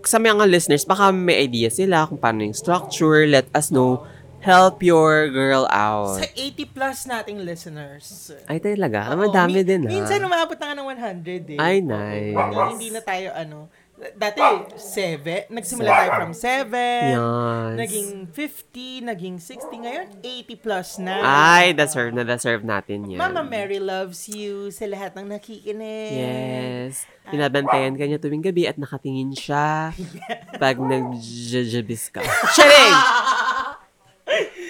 sa 0.06 0.22
mga 0.22 0.46
listeners, 0.46 0.86
baka 0.86 1.10
may 1.10 1.42
idea 1.42 1.70
sila 1.70 2.06
kung 2.06 2.22
paano 2.22 2.46
yung 2.46 2.54
structure. 2.54 3.26
Let 3.26 3.50
us 3.50 3.74
know. 3.74 4.06
Help 4.40 4.80
your 4.80 5.28
girl 5.28 5.68
out. 5.68 6.16
Sa 6.16 6.26
80 6.26 6.64
plus 6.72 7.04
nating 7.04 7.44
listeners. 7.44 8.32
Ay, 8.48 8.56
talaga? 8.56 9.04
Ah, 9.04 9.12
Oo, 9.12 9.28
madami 9.28 9.60
mi- 9.60 9.68
din, 9.68 9.84
ha? 9.84 9.90
Minsan 9.92 10.24
umabot 10.24 10.56
na 10.56 10.72
nga 10.72 10.76
ng 10.76 10.88
100 10.88 11.54
eh. 11.54 11.58
Ay, 11.60 11.76
Oo, 11.78 11.92
nice. 11.92 12.32
Hindi, 12.32 12.56
hindi 12.72 12.88
na 12.88 13.00
tayo 13.04 13.28
ano. 13.36 13.68
Dati, 14.16 14.40
7. 14.80 15.52
Nagsimula 15.52 15.92
tayo 15.92 16.10
from 16.16 16.32
7. 16.32 16.72
Yes. 16.72 17.76
Naging 17.76 18.08
50, 18.32 19.04
naging 19.04 19.36
60. 19.36 19.76
Ngayon, 19.76 20.06
80 20.24 20.56
plus 20.56 20.88
na. 20.96 21.20
Ay, 21.20 21.76
deserve 21.76 22.16
na 22.16 22.24
deserve 22.24 22.64
natin 22.64 23.04
yan. 23.04 23.20
Mama 23.20 23.44
Mary 23.44 23.76
loves 23.76 24.24
you 24.24 24.72
sa 24.72 24.88
lahat 24.88 25.12
ng 25.20 25.28
nakikinig. 25.28 26.16
Yes. 26.16 27.04
Binabantayan 27.28 27.92
ka 27.92 28.08
niya 28.08 28.16
tuwing 28.16 28.40
gabi 28.40 28.64
at 28.64 28.80
nakatingin 28.80 29.36
siya 29.36 29.92
pag 30.62 30.80
nag-jabis 30.80 32.08
ka. 32.08 32.24
Sharing! 32.56 32.96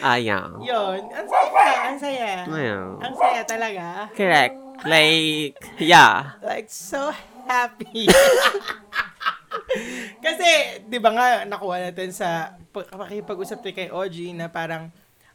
Ayaw. 0.00 0.64
Yun. 0.64 1.00
Ang 1.12 1.28
saya. 1.28 1.64
Ang 1.88 1.98
saya. 2.00 2.30
Ayaw. 2.48 2.84
Ang 3.04 3.14
saya 3.16 3.40
talaga. 3.44 3.84
Correct. 4.16 4.56
Like, 4.88 5.60
yeah. 5.76 6.40
Like, 6.40 6.72
so 6.72 7.12
happy. 7.44 8.08
Kasi, 10.24 10.80
di 10.88 10.96
ba 10.96 11.10
nga, 11.12 11.26
nakuha 11.44 11.90
natin 11.90 12.14
sa 12.14 12.56
pag- 12.72 12.88
pakipag-usap 12.88 13.60
kay 13.74 13.92
OG 13.92 14.38
na 14.38 14.46
parang, 14.48 14.88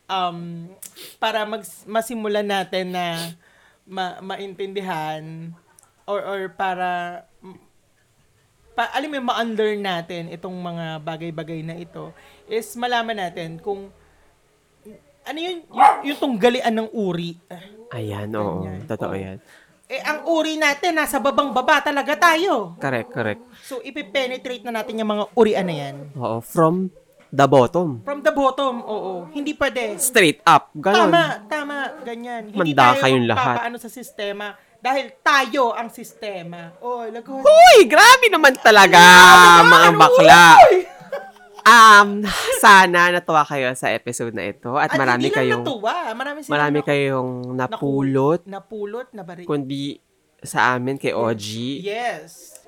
um, 0.09 0.65
para 1.21 1.45
mag, 1.45 1.61
masimulan 1.85 2.45
natin 2.45 2.95
na 2.95 3.05
ma, 3.85 4.17
maintindihan 4.23 5.53
or, 6.09 6.25
or 6.25 6.41
para 6.49 7.21
pa, 8.75 8.91
alam 8.91 9.07
mo, 9.07 9.31
ma-unlearn 9.31 9.79
natin 9.79 10.27
itong 10.33 10.57
mga 10.57 10.99
bagay-bagay 10.99 11.63
na 11.63 11.79
ito 11.79 12.11
is 12.45 12.75
malaman 12.75 13.17
natin 13.17 13.57
kung 13.61 13.89
ano 15.25 15.37
yun, 15.37 15.55
yung, 15.65 15.93
yung 16.05 16.17
tunggalian 16.17 16.73
ng 16.73 16.89
uri. 16.93 17.35
Ayan, 17.91 18.29
oo. 18.33 18.63
Ganyan. 18.63 18.81
Totoo 18.85 19.13
Oo. 19.13 19.17
yan. 19.17 19.37
Eh, 19.85 20.01
ang 20.01 20.25
uri 20.25 20.57
natin, 20.57 20.97
nasa 20.97 21.21
babang 21.21 21.53
baba 21.53 21.77
talaga 21.77 22.17
tayo. 22.17 22.73
Correct, 22.81 23.09
correct. 23.13 23.41
So, 23.61 23.77
ipipenetrate 23.79 24.65
na 24.65 24.81
natin 24.81 24.97
yung 24.97 25.11
mga 25.11 25.23
urian 25.33 25.65
na 25.65 25.75
yan. 25.77 25.95
Oo. 26.17 26.41
From 26.41 26.89
the 27.29 27.45
bottom. 27.45 28.01
From 28.01 28.25
the 28.25 28.33
bottom, 28.33 28.81
oo. 28.81 29.29
Hindi 29.29 29.53
pwede. 29.53 30.01
Straight 30.01 30.41
up. 30.41 30.73
Ganon. 30.73 31.13
Tama, 31.13 31.23
tama, 31.45 31.75
ganyan. 32.01 32.49
Hindi 32.49 32.73
Manda 32.73 32.97
tayo 32.97 33.01
kayong 33.05 33.27
lahat. 33.29 33.55
papaano 33.61 33.77
sa 33.77 33.89
sistema 33.89 34.57
dahil 34.81 35.05
tayo 35.21 35.73
ang 35.73 35.89
sistema. 35.89 36.73
Oh, 36.81 37.05
lagot. 37.05 37.41
Uy, 37.41 37.85
grabe 37.85 38.25
naman 38.29 38.57
talaga, 38.57 39.01
mga 39.65 39.89
bakla. 39.97 40.43
Um, 41.65 42.21
sana 42.63 43.09
natuwa 43.09 43.41
kayo 43.41 43.73
sa 43.73 43.89
episode 43.89 44.37
na 44.37 44.45
ito 44.45 44.77
at, 44.77 44.93
marami 44.93 45.27
hindi 45.27 45.33
lang 45.33 45.37
kayong 45.41 45.63
natuwa. 45.65 45.95
Marami, 46.13 46.39
marami 46.45 46.77
naku- 46.77 46.87
kayong 46.87 47.31
napulot 47.51 48.41
Napulot, 48.45 49.07
nabari. 49.11 49.43
kundi 49.49 49.97
sa 50.45 50.77
amin 50.77 51.01
kay 51.01 51.09
OG. 51.09 51.45
Yes. 51.81 52.61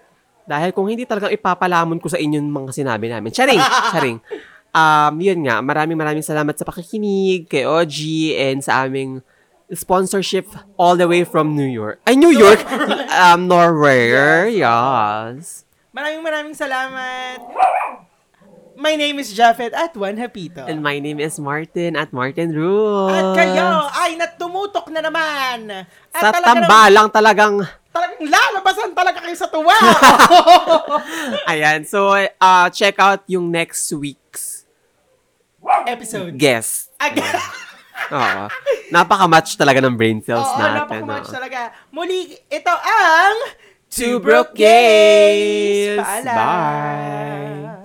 Dahil 0.49 0.73
kung 0.73 0.89
hindi 0.89 1.05
talagang 1.05 1.29
ipapalamon 1.29 2.01
ko 2.01 2.09
sa 2.09 2.17
inyo 2.17 2.41
yung 2.41 2.49
mga 2.49 2.73
sinabi 2.73 3.05
namin. 3.05 3.29
Charing! 3.29 3.61
Charing. 3.93 4.19
Um, 4.77 5.17
yun 5.17 5.41
nga, 5.41 5.57
maraming 5.57 5.97
maraming 5.97 6.21
salamat 6.21 6.53
sa 6.53 6.61
pakikinig 6.61 7.49
kay 7.49 7.65
OG 7.65 7.95
and 8.37 8.59
sa 8.61 8.85
aming 8.85 9.25
sponsorship 9.73 10.45
all 10.77 10.93
the 10.93 11.09
way 11.09 11.25
from 11.25 11.57
New 11.57 11.65
York. 11.65 11.97
Ay, 12.05 12.13
New 12.13 12.29
York! 12.29 12.61
um, 13.17 13.49
Norway. 13.49 14.13
Yes. 14.53 15.65
Maraming 15.89 16.21
maraming 16.21 16.53
salamat. 16.53 17.41
My 18.77 18.93
name 18.93 19.17
is 19.17 19.33
Japheth 19.33 19.73
at 19.73 19.97
Juan 19.97 20.21
Hapito. 20.21 20.61
And 20.61 20.85
my 20.85 21.01
name 21.01 21.17
is 21.17 21.41
Martin 21.41 21.97
at 21.97 22.13
Martin 22.13 22.53
Rules. 22.53 23.09
At 23.09 23.33
kayo 23.33 23.89
ay 23.89 24.13
natumutok 24.21 24.93
na 24.93 25.01
naman. 25.01 25.81
At 26.13 26.21
Sa 26.21 26.29
talaga 26.29 26.61
tambalang 26.61 27.09
talagang 27.09 27.55
Talagang 27.89 28.29
lalabasan 28.29 28.93
talaga 28.93 29.25
kayo 29.25 29.33
sa 29.33 29.49
tuwa. 29.49 29.73
Ayan. 31.51 31.89
So, 31.89 32.13
uh, 32.13 32.67
check 32.69 33.01
out 33.01 33.25
yung 33.25 33.49
next 33.49 33.89
week's 33.97 34.69
Episode. 35.89 36.37
guest. 36.37 36.93
Again. 37.01 37.33
Oo. 38.13 38.45
Napaka-match 38.93 39.57
talaga 39.57 39.81
ng 39.81 39.97
brain 39.97 40.21
cells 40.21 40.45
Oo, 40.45 40.61
natin. 40.61 40.85
napakamatch 40.85 41.27
oo. 41.27 41.33
talaga. 41.33 41.73
Muli, 41.89 42.37
ito 42.45 42.73
ang 42.77 43.57
Two 43.89 44.21
Broke 44.21 44.53
Gays! 44.53 45.97
Paalam. 45.97 46.37
Bye! 46.37 47.76